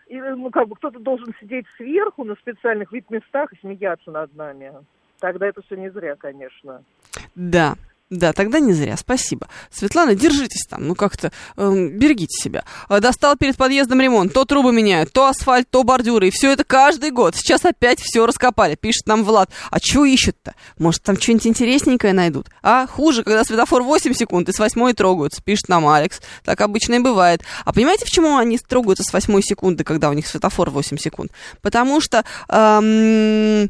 и, 0.08 0.18
ну, 0.18 0.50
как 0.50 0.68
бы 0.68 0.76
кто-то 0.76 0.98
должен 0.98 1.34
сидеть 1.40 1.66
сверху 1.76 2.24
на 2.24 2.34
специальных 2.36 2.92
вид 2.92 3.10
местах 3.10 3.52
и 3.52 3.58
смеяться 3.60 4.10
над 4.10 4.34
нами. 4.34 4.72
Тогда 5.20 5.46
это 5.46 5.62
все 5.62 5.76
не 5.76 5.90
зря, 5.90 6.16
конечно. 6.16 6.82
Да. 7.34 7.74
Да, 8.10 8.32
тогда 8.32 8.58
не 8.58 8.72
зря, 8.72 8.96
спасибо. 8.96 9.48
Светлана, 9.70 10.14
держитесь 10.14 10.66
там, 10.66 10.88
ну 10.88 10.94
как-то 10.94 11.30
эм, 11.58 11.90
берегите 11.90 12.42
себя. 12.42 12.64
А, 12.88 13.00
Достал 13.00 13.36
перед 13.36 13.56
подъездом 13.56 14.00
ремонт, 14.00 14.32
то 14.32 14.46
трубы 14.46 14.72
меняют, 14.72 15.12
то 15.12 15.26
асфальт, 15.26 15.68
то 15.68 15.84
бордюры, 15.84 16.28
и 16.28 16.30
все 16.30 16.50
это 16.50 16.64
каждый 16.64 17.10
год. 17.10 17.36
Сейчас 17.36 17.66
опять 17.66 18.00
все 18.00 18.24
раскопали, 18.24 18.76
пишет 18.76 19.06
нам 19.06 19.24
Влад. 19.24 19.50
А 19.70 19.78
чего 19.78 20.06
ищут-то? 20.06 20.54
Может, 20.78 21.02
там 21.02 21.20
что-нибудь 21.20 21.48
интересненькое 21.48 22.14
найдут? 22.14 22.46
А 22.62 22.86
хуже, 22.86 23.22
когда 23.22 23.44
светофор 23.44 23.82
8 23.82 24.14
секунд 24.14 24.48
и 24.48 24.52
с 24.52 24.58
8 24.58 24.94
трогаются, 24.94 25.42
пишет 25.42 25.68
нам 25.68 25.86
Алекс. 25.86 26.22
Так 26.44 26.62
обычно 26.62 26.94
и 26.94 27.00
бывает. 27.00 27.42
А 27.66 27.74
понимаете, 27.74 28.06
почему 28.06 28.38
они 28.38 28.56
трогаются 28.56 29.04
с 29.04 29.12
8 29.12 29.42
секунды, 29.42 29.84
когда 29.84 30.08
у 30.08 30.14
них 30.14 30.26
светофор 30.26 30.70
8 30.70 30.96
секунд? 30.96 31.30
Потому 31.60 32.00
что... 32.00 32.24
эм, 32.48 33.68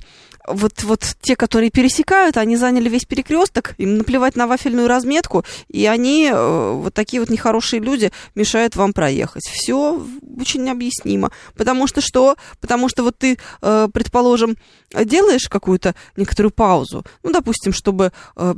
вот, 0.52 0.82
вот 0.82 1.16
те, 1.20 1.36
которые 1.36 1.70
пересекают, 1.70 2.36
они 2.36 2.56
заняли 2.56 2.88
весь 2.88 3.04
перекресток, 3.04 3.74
им 3.78 3.98
наплевать 3.98 4.36
на 4.36 4.46
вафельную 4.46 4.88
разметку, 4.88 5.44
и 5.68 5.86
они, 5.86 6.30
э, 6.32 6.72
вот 6.72 6.94
такие 6.94 7.20
вот 7.20 7.30
нехорошие 7.30 7.80
люди, 7.80 8.12
мешают 8.34 8.76
вам 8.76 8.92
проехать. 8.92 9.44
Все 9.44 10.02
очень 10.38 10.68
объяснимо. 10.70 11.30
Потому 11.56 11.86
что 11.86 12.00
что? 12.00 12.36
Потому 12.60 12.88
что 12.88 13.02
вот 13.02 13.18
ты, 13.18 13.38
э, 13.62 13.88
предположим, 13.92 14.56
делаешь 14.94 15.48
какую-то 15.48 15.94
некоторую 16.16 16.52
паузу, 16.52 17.04
ну, 17.22 17.32
допустим, 17.32 17.72
чтобы 17.72 18.12
э, 18.36 18.54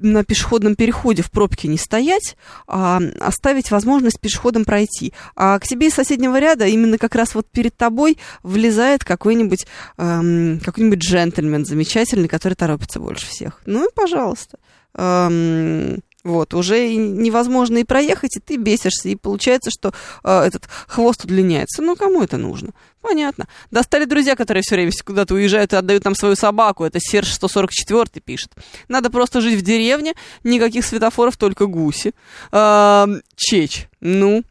на 0.00 0.24
пешеходном 0.24 0.74
переходе 0.74 1.22
в 1.22 1.30
пробке 1.30 1.68
не 1.68 1.78
стоять, 1.78 2.36
а 2.66 3.00
оставить 3.20 3.70
возможность 3.70 4.20
пешеходам 4.20 4.64
пройти. 4.64 5.12
А 5.36 5.58
к 5.58 5.66
тебе 5.66 5.88
из 5.88 5.94
соседнего 5.94 6.38
ряда 6.38 6.66
именно 6.66 6.98
как 6.98 7.14
раз 7.14 7.34
вот 7.34 7.46
перед 7.50 7.76
тобой 7.76 8.18
влезает 8.42 9.04
какой-нибудь 9.04 9.66
эм, 9.98 10.60
какой-нибудь 10.64 10.98
джентльмен 11.00 11.64
замечательный, 11.64 12.28
который 12.28 12.54
торопится 12.54 13.00
больше 13.00 13.26
всех. 13.26 13.60
Ну 13.66 13.86
и 13.86 13.94
пожалуйста. 13.94 14.58
Эм, 14.94 16.00
вот, 16.22 16.52
уже 16.52 16.94
невозможно 16.94 17.78
и 17.78 17.84
проехать, 17.84 18.36
и 18.36 18.40
ты 18.40 18.56
бесишься, 18.56 19.08
и 19.08 19.16
получается, 19.16 19.70
что 19.70 19.94
э, 20.22 20.40
этот 20.42 20.68
хвост 20.86 21.24
удлиняется. 21.24 21.82
Ну, 21.82 21.96
кому 21.96 22.22
это 22.22 22.36
нужно? 22.36 22.70
Понятно. 23.00 23.46
Достали 23.70 24.04
друзья, 24.04 24.36
которые 24.36 24.62
все 24.62 24.74
время 24.74 24.92
куда-то 25.04 25.34
уезжают 25.34 25.72
и 25.72 25.76
отдают 25.76 26.04
нам 26.04 26.14
свою 26.14 26.36
собаку. 26.36 26.84
Это 26.84 27.00
Серж 27.00 27.32
144 27.32 28.20
пишет. 28.22 28.52
Надо 28.88 29.08
просто 29.08 29.40
жить 29.40 29.58
в 29.58 29.62
деревне, 29.62 30.12
никаких 30.44 30.84
светофоров, 30.84 31.38
только 31.38 31.66
гуси. 31.66 32.12
Э, 32.52 33.06
чечь. 33.36 33.88
Ну, 34.00 34.44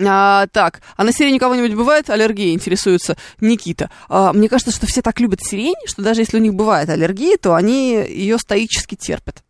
а, 0.00 0.46
так, 0.52 0.80
а 0.96 1.02
на 1.02 1.12
сирень 1.12 1.40
кого-нибудь 1.40 1.74
бывает 1.74 2.08
аллергия, 2.08 2.52
интересуется 2.52 3.16
Никита. 3.40 3.90
А, 4.08 4.32
мне 4.32 4.48
кажется, 4.48 4.70
что 4.72 4.86
все 4.86 5.02
так 5.02 5.18
любят 5.18 5.40
сирень, 5.42 5.74
что 5.86 6.02
даже 6.02 6.20
если 6.20 6.36
у 6.36 6.40
них 6.40 6.54
бывает 6.54 6.88
аллергия, 6.88 7.36
то 7.36 7.54
они 7.54 7.94
ее 7.94 8.38
стоически 8.38 8.94
терпят. 8.94 9.42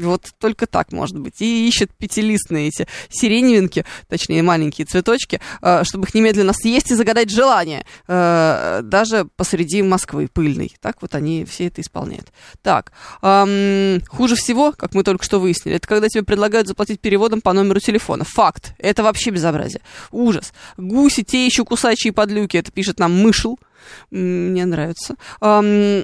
Вот 0.00 0.30
только 0.38 0.66
так 0.66 0.92
может 0.92 1.18
быть. 1.18 1.40
И 1.40 1.68
ищут 1.68 1.90
пятилистные 1.96 2.68
эти 2.68 2.86
сиреневинки, 3.08 3.84
точнее 4.08 4.42
маленькие 4.42 4.86
цветочки, 4.86 5.40
э, 5.62 5.84
чтобы 5.84 6.06
их 6.06 6.14
немедленно 6.14 6.52
съесть 6.52 6.90
и 6.90 6.94
загадать 6.94 7.30
желание. 7.30 7.84
э, 8.08 8.80
Даже 8.82 9.26
посреди 9.36 9.82
Москвы 9.82 10.28
пыльной. 10.32 10.72
Так 10.80 11.02
вот 11.02 11.14
они 11.14 11.44
все 11.44 11.66
это 11.66 11.80
исполняют. 11.80 12.32
Так, 12.62 12.92
хуже 13.20 14.36
всего, 14.36 14.72
как 14.72 14.94
мы 14.94 15.02
только 15.02 15.24
что 15.24 15.38
выяснили, 15.40 15.76
это 15.76 15.86
когда 15.86 16.08
тебе 16.08 16.22
предлагают 16.22 16.66
заплатить 16.68 17.00
переводом 17.00 17.40
по 17.40 17.52
номеру 17.52 17.80
телефона. 17.80 18.24
Факт. 18.24 18.74
Это 18.78 19.02
вообще 19.02 19.30
безобразие. 19.30 19.82
Ужас. 20.10 20.52
Гуси, 20.76 21.22
те 21.22 21.46
еще 21.46 21.64
кусачие 21.64 22.12
подлюки, 22.12 22.56
это 22.56 22.70
пишет 22.70 22.98
нам 22.98 23.12
мышел. 23.12 23.58
Мне 24.10 24.64
нравится. 24.64 25.16
А 25.40 25.60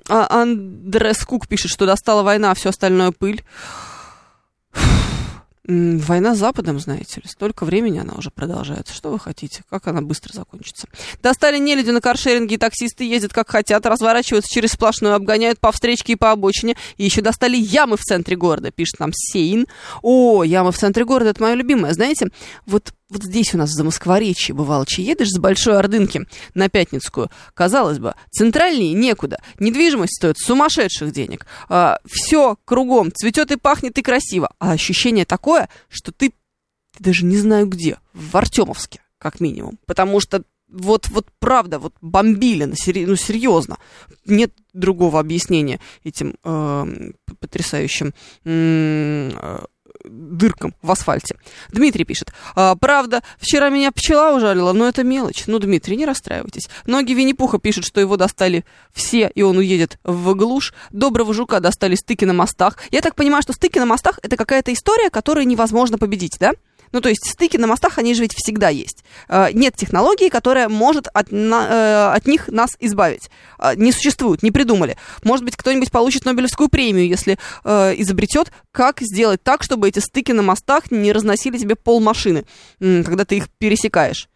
Андрес 0.08 1.24
Кук 1.24 1.48
пишет, 1.48 1.70
что 1.70 1.86
достала 1.86 2.22
война, 2.22 2.50
а 2.50 2.54
все 2.54 2.70
остальное 2.70 3.12
пыль. 3.12 3.42
Война 5.68 6.36
с 6.36 6.38
Западом, 6.38 6.78
знаете 6.78 7.20
ли, 7.20 7.28
столько 7.28 7.64
времени 7.64 7.98
она 7.98 8.14
уже 8.14 8.30
продолжается. 8.30 8.94
Что 8.94 9.10
вы 9.10 9.18
хотите? 9.18 9.64
Как 9.68 9.88
она 9.88 10.00
быстро 10.00 10.32
закончится? 10.32 10.86
Достали 11.24 11.58
нелюди 11.58 11.90
на 11.90 12.00
каршеринге, 12.00 12.54
и 12.54 12.58
таксисты 12.58 13.02
ездят 13.02 13.32
как 13.32 13.50
хотят, 13.50 13.84
разворачиваются 13.84 14.48
через 14.48 14.70
сплошную, 14.70 15.16
обгоняют 15.16 15.58
по 15.58 15.72
встречке 15.72 16.12
и 16.12 16.16
по 16.16 16.30
обочине. 16.30 16.76
И 16.98 17.04
еще 17.04 17.20
достали 17.20 17.56
ямы 17.56 17.96
в 17.96 18.02
центре 18.02 18.36
города, 18.36 18.70
пишет 18.70 19.00
нам 19.00 19.10
Сейн. 19.12 19.66
О, 20.02 20.44
ямы 20.44 20.70
в 20.70 20.78
центре 20.78 21.04
города, 21.04 21.30
это 21.30 21.42
мое 21.42 21.54
любимое. 21.54 21.92
Знаете, 21.94 22.28
вот, 22.64 22.92
вот 23.08 23.22
здесь 23.22 23.54
у 23.54 23.58
нас 23.58 23.70
в 23.70 23.74
Замоскворечье 23.74 24.54
бывало, 24.54 24.84
че 24.84 25.02
едешь 25.02 25.30
с 25.30 25.38
Большой 25.38 25.78
Ордынки 25.78 26.26
на 26.54 26.68
Пятницкую. 26.68 27.30
Казалось 27.54 27.98
бы, 27.98 28.14
центральнее 28.30 28.92
некуда. 28.94 29.40
Недвижимость 29.60 30.16
стоит 30.16 30.38
сумасшедших 30.38 31.12
денег. 31.12 31.46
все 32.06 32.56
кругом 32.64 33.12
цветет 33.12 33.52
и 33.52 33.56
пахнет 33.56 33.96
и 33.98 34.02
красиво. 34.02 34.50
А 34.58 34.72
ощущение 34.72 35.24
такое, 35.24 35.68
что 35.88 36.10
ты, 36.10 36.30
ты 36.96 37.04
даже 37.04 37.24
не 37.24 37.36
знаю 37.36 37.66
где, 37.66 37.98
в 38.12 38.36
Артемовске, 38.36 39.00
как 39.18 39.40
минимум. 39.40 39.78
Потому 39.86 40.20
что 40.20 40.42
вот, 40.68 41.08
вот 41.10 41.28
правда, 41.38 41.78
вот 41.78 41.94
бомбили, 42.00 42.64
ну 42.64 42.74
серьезно. 42.74 43.78
Нет 44.24 44.52
другого 44.72 45.20
объяснения 45.20 45.78
этим 46.02 46.34
эм, 46.42 47.14
потрясающим 47.38 48.14
м, 48.44 49.30
э, 49.30 49.58
дыркам 50.08 50.74
в 50.82 50.90
асфальте. 50.90 51.36
Дмитрий 51.70 52.04
пишет. 52.04 52.32
«А, 52.54 52.74
правда, 52.76 53.22
вчера 53.38 53.68
меня 53.68 53.92
пчела 53.92 54.36
ужалила, 54.36 54.72
но 54.72 54.88
это 54.88 55.04
мелочь. 55.04 55.44
Ну, 55.46 55.58
Дмитрий, 55.58 55.96
не 55.96 56.06
расстраивайтесь. 56.06 56.68
Ноги 56.86 57.12
Винни-Пуха 57.12 57.58
пишут, 57.58 57.84
что 57.84 58.00
его 58.00 58.16
достали 58.16 58.64
все, 58.92 59.30
и 59.34 59.42
он 59.42 59.58
уедет 59.58 59.98
в 60.04 60.34
глушь. 60.34 60.72
Доброго 60.90 61.34
жука 61.34 61.60
достали 61.60 61.94
стыки 61.94 62.24
на 62.24 62.32
мостах. 62.32 62.78
Я 62.90 63.00
так 63.00 63.14
понимаю, 63.14 63.42
что 63.42 63.52
стыки 63.52 63.78
на 63.78 63.86
мостах 63.86 64.18
это 64.22 64.36
какая-то 64.36 64.72
история, 64.72 65.10
которую 65.10 65.46
невозможно 65.46 65.98
победить, 65.98 66.36
да? 66.38 66.52
Ну, 66.92 67.00
то 67.00 67.08
есть 67.08 67.28
стыки 67.28 67.56
на 67.56 67.66
мостах, 67.66 67.98
они 67.98 68.14
же 68.14 68.22
ведь 68.22 68.34
всегда 68.34 68.68
есть. 68.68 69.04
Э, 69.28 69.48
Нет 69.52 69.76
технологии, 69.76 70.28
которая 70.28 70.68
может 70.68 71.08
от, 71.12 71.32
на- 71.32 71.66
э, 72.12 72.16
от 72.16 72.26
них 72.26 72.48
нас 72.48 72.76
избавить. 72.80 73.30
Э, 73.58 73.74
Не 73.76 73.92
существует, 73.92 74.42
не 74.42 74.50
придумали. 74.50 74.96
Может 75.22 75.44
быть, 75.44 75.56
кто-нибудь 75.56 75.90
получит 75.90 76.24
Нобелевскую 76.24 76.68
премию, 76.68 77.06
если 77.08 77.38
изобретет, 77.64 78.52
как 78.72 79.00
сделать 79.00 79.42
так, 79.42 79.62
чтобы 79.62 79.88
эти 79.88 79.98
стыки 79.98 80.32
на 80.32 80.42
мостах 80.42 80.90
не 80.90 81.12
разносили 81.12 81.58
тебе 81.58 81.76
пол 81.76 82.00
машины, 82.00 82.44
когда 82.78 83.24
ты 83.24 83.36
их 83.36 83.48
пересекаешь. 83.58 84.28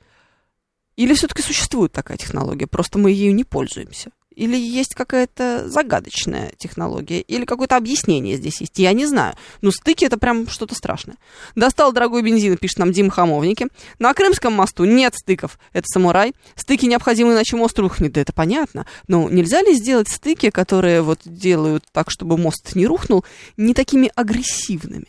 Или 0.97 1.14
все-таки 1.14 1.43
существует 1.43 1.93
такая 1.93 2.16
технология, 2.18 2.66
просто 2.66 2.98
мы 2.98 3.10
ею 3.10 3.35
не 3.35 3.44
пользуемся. 3.44 4.10
Или 4.36 4.57
есть 4.57 4.94
какая-то 4.94 5.69
загадочная 5.69 6.52
технология, 6.57 7.20
или 7.20 7.44
какое-то 7.44 7.77
объяснение 7.77 8.36
здесь 8.36 8.61
есть, 8.61 8.78
я 8.78 8.93
не 8.93 9.05
знаю. 9.05 9.35
Но 9.61 9.73
стыки 9.73 10.05
это 10.05 10.19
прям 10.19 10.48
что-то 10.48 10.74
страшное. 10.77 11.16
Достал 11.57 11.93
дорогой 11.93 12.23
бензин, 12.23 12.57
пишет 12.57 12.78
нам 12.78 12.93
Дим 12.93 13.11
Хамовники. 13.11 13.66
На 13.98 14.15
Крымском 14.15 14.52
мосту 14.52 14.85
нет 14.85 15.15
стыков, 15.16 15.59
это 15.73 15.86
самурай. 15.93 16.32
Стыки 16.55 16.86
необходимы, 16.86 17.32
иначе 17.32 17.57
мост 17.57 17.78
рухнет, 17.78 18.12
да 18.12 18.20
это 18.20 18.32
понятно. 18.32 18.86
Но 19.09 19.28
нельзя 19.28 19.62
ли 19.62 19.74
сделать 19.74 20.09
стыки, 20.09 20.51
которые 20.51 21.02
вот 21.02 21.20
делают 21.24 21.85
так, 21.93 22.11
чтобы 22.11 22.39
мост 22.39 22.77
не 22.77 22.86
рухнул, 22.86 23.24
не 23.57 23.74
такими 23.74 24.12
агрессивными? 24.15 25.09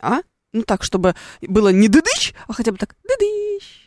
А? 0.00 0.20
Ну 0.52 0.62
так, 0.62 0.82
чтобы 0.82 1.14
было 1.42 1.68
не 1.68 1.88
дыдыщ, 1.88 2.32
а 2.48 2.54
хотя 2.54 2.72
бы 2.72 2.78
так 2.78 2.96
дыдыщ. 3.02 3.85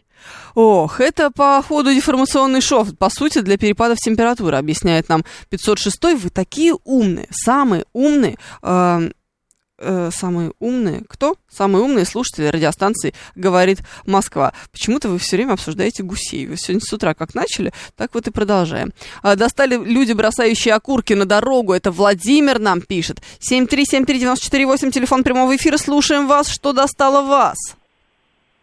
Ох, 0.55 0.99
это, 0.99 1.31
походу, 1.31 1.93
деформационный 1.93 2.61
шов, 2.61 2.97
по 2.97 3.09
сути, 3.09 3.39
для 3.39 3.57
перепадов 3.57 3.99
температуры, 3.99 4.57
объясняет 4.57 5.09
нам 5.09 5.23
506 5.49 6.21
Вы 6.21 6.29
такие 6.29 6.75
умные, 6.83 7.27
самые 7.31 7.85
умные, 7.93 8.37
э, 8.61 9.09
э, 9.79 10.09
самые 10.13 10.53
умные, 10.59 11.03
кто? 11.07 11.35
Самые 11.49 11.83
умные 11.83 12.05
слушатели 12.05 12.47
радиостанции, 12.47 13.13
говорит 13.35 13.79
Москва. 14.05 14.53
Почему-то 14.71 15.09
вы 15.09 15.17
все 15.17 15.37
время 15.37 15.53
обсуждаете 15.53 16.03
гусей. 16.03 16.45
Вы 16.45 16.57
сегодня 16.57 16.81
с 16.81 16.91
утра 16.93 17.13
как 17.13 17.33
начали, 17.33 17.73
так 17.95 18.13
вот 18.13 18.27
и 18.27 18.31
продолжаем. 18.31 18.91
А, 19.21 19.35
достали 19.35 19.75
люди, 19.75 20.13
бросающие 20.13 20.73
окурки 20.73 21.13
на 21.13 21.25
дорогу. 21.25 21.73
Это 21.73 21.91
Владимир 21.91 22.59
нам 22.59 22.81
пишет. 22.81 23.21
7373948, 23.39 24.91
телефон 24.91 25.23
прямого 25.23 25.55
эфира. 25.55 25.77
Слушаем 25.77 26.27
вас. 26.27 26.49
Что 26.49 26.73
достало 26.73 27.21
вас? 27.21 27.57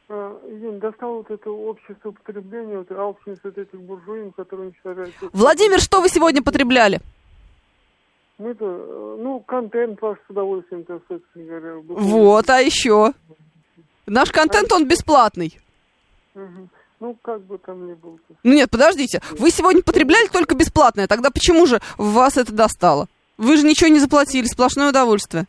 А, 0.09 0.41
Евгений, 0.49 0.79
достал 0.79 1.15
вот 1.17 1.31
это 1.31 1.51
общество 1.51 2.13
потребления, 2.13 2.79
вот 2.79 2.93
алчность 2.93 3.41
вот 3.43 3.59
этих 3.59 3.81
буржуин, 3.81 4.33
которые 4.33 4.69
уничтожают... 4.69 5.13
Владимир, 5.33 5.81
что 5.81 6.01
вы 6.01 6.09
сегодня 6.09 6.43
потребляли? 6.43 7.01
Мы-то, 8.39 8.67
э, 8.67 9.17
ну, 9.21 9.41
контент 9.41 10.01
ваш 10.01 10.19
с 10.19 10.31
удовольствием, 10.31 10.85
так, 10.85 11.03
собственно 11.09 11.45
говоря. 11.47 11.77
Вот, 11.79 12.51
а 12.51 12.61
еще? 12.61 13.15
Наш 14.07 14.31
контент, 14.31 14.71
он 14.73 14.87
бесплатный. 14.87 15.59
Мгм. 16.35 16.69
Ну, 17.01 17.17
как 17.23 17.43
бы 17.43 17.59
там 17.59 17.89
ни 17.89 17.95
было. 17.95 18.19
Ну 18.43 18.53
нет, 18.53 18.71
подождите. 18.71 19.21
Вы 19.33 19.51
сегодня 19.51 19.83
потребляли 19.83 20.29
только 20.29 20.55
бесплатное. 20.55 21.07
Тогда 21.07 21.31
почему 21.31 21.67
же 21.67 21.81
вас 21.99 22.37
это 22.37 22.53
достало? 22.53 23.09
Вы 23.37 23.57
же 23.57 23.67
ничего 23.67 23.89
не 23.89 23.99
заплатили, 23.99 24.47
сплошное 24.47 24.91
удовольствие. 24.91 25.47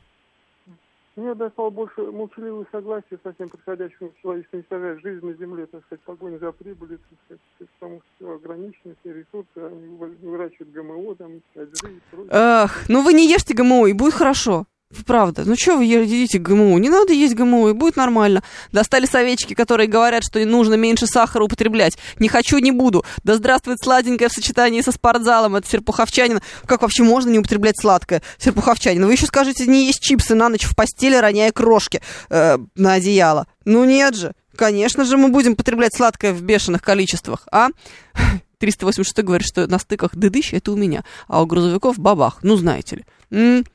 Мне 1.18 1.34
достало 1.34 1.72
больше 1.72 2.00
молчаливое 2.04 2.68
согласие 2.72 3.20
со 3.24 3.34
всем 3.34 3.50
происходящим 3.50 4.12
в 4.12 4.22
человечестве, 4.22 4.60
уничтожает 4.60 5.02
жизнь 5.02 5.26
на 5.26 5.34
земле, 5.34 5.66
так 5.66 5.84
сказать, 5.86 6.02
погоня 6.02 6.38
за 6.38 6.52
прибылью, 6.52 7.00
так 7.00 7.18
сказать, 7.26 7.70
потому 7.80 8.02
что 8.02 8.08
все 8.16 8.36
ограничено, 8.36 8.94
все 9.02 9.14
ресурсы, 9.14 9.48
они 9.56 9.98
вы- 9.98 10.16
выращивают 10.22 10.72
ГМО, 10.74 11.16
там, 11.16 11.32
5G 11.56 11.90
и 11.90 12.00
прочее. 12.12 12.30
Ах, 12.32 12.88
ну 12.88 13.02
вы 13.02 13.14
не 13.14 13.28
ешьте 13.28 13.56
ГМО, 13.56 13.88
и 13.88 13.94
будет 13.94 14.14
хорошо. 14.14 14.68
Правда. 15.06 15.44
Ну 15.46 15.56
что 15.58 15.76
вы 15.76 15.84
едите 15.84 16.38
ГМО? 16.38 16.78
Не 16.80 16.90
надо 16.90 17.12
есть 17.12 17.36
ГМО, 17.36 17.70
и 17.70 17.74
будет 17.74 17.98
нормально. 17.98 18.42
Достали 18.72 19.06
советчики, 19.06 19.54
которые 19.54 19.88
говорят, 19.88 20.24
что 20.24 20.44
нужно 20.46 20.76
меньше 20.76 21.08
сахара 21.08 21.44
употреблять. 21.44 21.98
Не 22.20 22.30
хочу, 22.30 22.58
не 22.60 22.72
буду. 22.72 23.04
Да 23.24 23.36
здравствует 23.36 23.80
сладенькое 23.82 24.30
в 24.30 24.34
сочетании 24.34 24.80
со 24.80 24.94
спортзалом. 24.94 25.58
Это 25.58 25.68
Серпуховчанин. 25.68 26.40
Как 26.66 26.84
вообще 26.84 27.04
можно 27.04 27.30
не 27.30 27.40
употреблять 27.40 27.78
сладкое? 27.78 28.22
Серпуховчанин. 28.38 29.06
Вы 29.06 29.12
еще 29.12 29.26
скажете, 29.26 29.68
не 29.68 29.88
есть 29.88 30.02
чипсы 30.02 30.36
на 30.36 30.48
ночь 30.48 30.64
в 30.64 30.74
постели, 30.74 31.16
роняя 31.16 31.52
крошки 31.52 32.02
э, 32.30 32.58
на 32.76 32.94
одеяло. 32.94 33.48
Ну 33.66 33.84
нет 33.84 34.16
же. 34.16 34.34
Конечно 34.56 35.04
же, 35.04 35.18
мы 35.18 35.28
будем 35.28 35.58
потреблять 35.58 35.96
сладкое 35.96 36.32
в 36.34 36.42
бешеных 36.42 36.82
количествах, 36.82 37.46
а? 37.52 37.70
386 38.60 39.24
говорит, 39.24 39.46
что 39.46 39.68
на 39.68 39.80
стыках 39.80 40.16
дыдыщ 40.16 40.54
это 40.54 40.72
у 40.72 40.76
меня, 40.76 41.04
а 41.28 41.42
у 41.44 41.46
грузовиков 41.46 42.00
бабах. 42.00 42.40
Ну, 42.42 42.56
знаете 42.56 43.04
ли. 43.30 43.66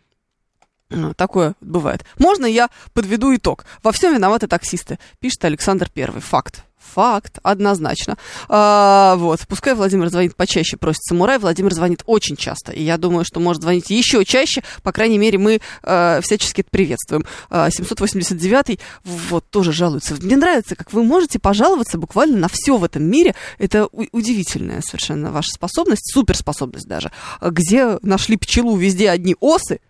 Ну, 0.97 1.15
Такое 1.15 1.55
бывает. 1.61 2.05
Можно 2.19 2.47
я 2.47 2.69
подведу 2.93 3.35
итог? 3.35 3.65
Во 3.83 3.93
всем 3.93 4.15
виноваты 4.15 4.47
таксисты, 4.47 4.99
пишет 5.21 5.45
Александр 5.45 5.89
Первый. 5.93 6.21
Факт. 6.21 6.65
Факт, 6.95 7.39
однозначно. 7.43 8.19
А, 8.49 9.17
вот, 9.17 9.41
пускай 9.49 9.75
Владимир 9.75 10.09
звонит 10.11 10.37
почаще, 10.37 10.77
просит 10.77 11.03
самурай. 11.05 11.39
Владимир 11.39 11.73
звонит 11.73 12.03
очень 12.07 12.37
часто. 12.37 12.73
И 12.73 12.83
я 12.83 12.99
думаю, 12.99 13.25
что 13.25 13.41
может 13.41 13.63
звонить 13.63 13.89
еще 13.89 14.25
чаще. 14.25 14.63
По 14.83 14.93
крайней 14.93 15.17
мере, 15.17 15.39
мы 15.39 15.61
э, 15.83 16.21
всячески 16.23 16.61
это 16.61 16.71
приветствуем. 16.71 17.25
А, 17.49 17.71
789 17.71 18.79
вот, 19.05 19.45
тоже 19.49 19.73
жалуется. 19.73 20.17
Мне 20.21 20.37
нравится, 20.37 20.77
как 20.77 20.93
вы 20.93 21.03
можете 21.03 21.39
пожаловаться 21.39 21.97
буквально 21.97 22.37
на 22.37 22.49
все 22.49 22.77
в 22.77 22.85
этом 22.85 23.05
мире. 23.05 23.35
Это 23.59 23.87
удивительная 23.87 24.83
совершенно 24.83 25.31
ваша 25.33 25.51
способность, 25.53 26.13
суперспособность 26.13 26.87
даже. 26.87 27.11
Где 27.41 27.99
нашли 28.03 28.37
пчелу, 28.37 28.77
везде 28.77 29.09
одни 29.09 29.35
осы, 29.41 29.81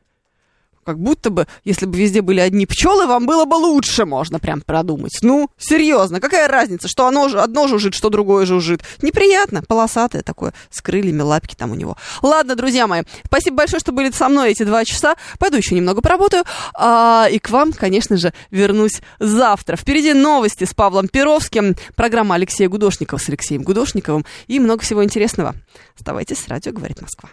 как 0.85 0.99
будто 0.99 1.31
бы, 1.31 1.47
если 1.65 1.87
бы 1.87 1.97
везде 1.97 2.23
были 2.23 2.41
одни 2.41 2.67
пчелы, 2.67 3.07
вам 3.07 3.27
было 3.27 3.45
бы 3.45 3.55
лучше, 3.55 4.05
можно 4.05 4.39
прям 4.39 4.61
продумать. 4.61 5.19
Ну, 5.23 5.51
серьезно, 5.59 6.21
какая 6.21 6.49
разница, 6.49 6.89
что 6.89 7.07
оно 7.07 7.29
же, 7.29 7.41
одно 7.41 7.69
жужжит, 7.69 7.95
что 7.95 8.09
другое 8.09 8.47
жужжит. 8.47 8.83
Неприятно, 9.01 9.63
полосатое 9.63 10.23
такое, 10.23 10.53
с 10.71 10.81
крыльями, 10.81 11.23
лапки 11.23 11.55
там 11.55 11.71
у 11.73 11.75
него. 11.75 11.97
Ладно, 12.23 12.57
друзья 12.57 12.87
мои, 12.87 13.03
спасибо 13.25 13.59
большое, 13.59 13.81
что 13.81 13.93
были 13.93 14.11
со 14.11 14.29
мной 14.29 14.53
эти 14.53 14.63
два 14.65 14.85
часа. 14.85 15.17
Пойду 15.39 15.57
еще 15.57 15.75
немного 15.75 16.03
поработаю. 16.03 16.45
А, 16.75 17.29
и 17.31 17.39
к 17.39 17.51
вам, 17.51 17.73
конечно 17.73 18.17
же, 18.17 18.33
вернусь 18.51 19.03
завтра. 19.19 19.77
Впереди 19.77 20.13
новости 20.13 20.65
с 20.65 20.75
Павлом 20.75 21.09
Перовским, 21.09 21.77
программа 21.95 22.35
Алексея 22.35 22.69
Гудошникова 22.69 23.19
с 23.19 23.29
Алексеем 23.29 23.63
Гудошниковым 23.63 24.25
и 24.47 24.59
много 24.59 24.83
всего 24.83 25.05
интересного. 25.05 25.55
Оставайтесь 25.97 26.39
с 26.39 26.49
радио 26.49 26.73
«Говорит 26.73 27.01
Москва». 27.01 27.29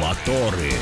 Моторы. 0.00 0.72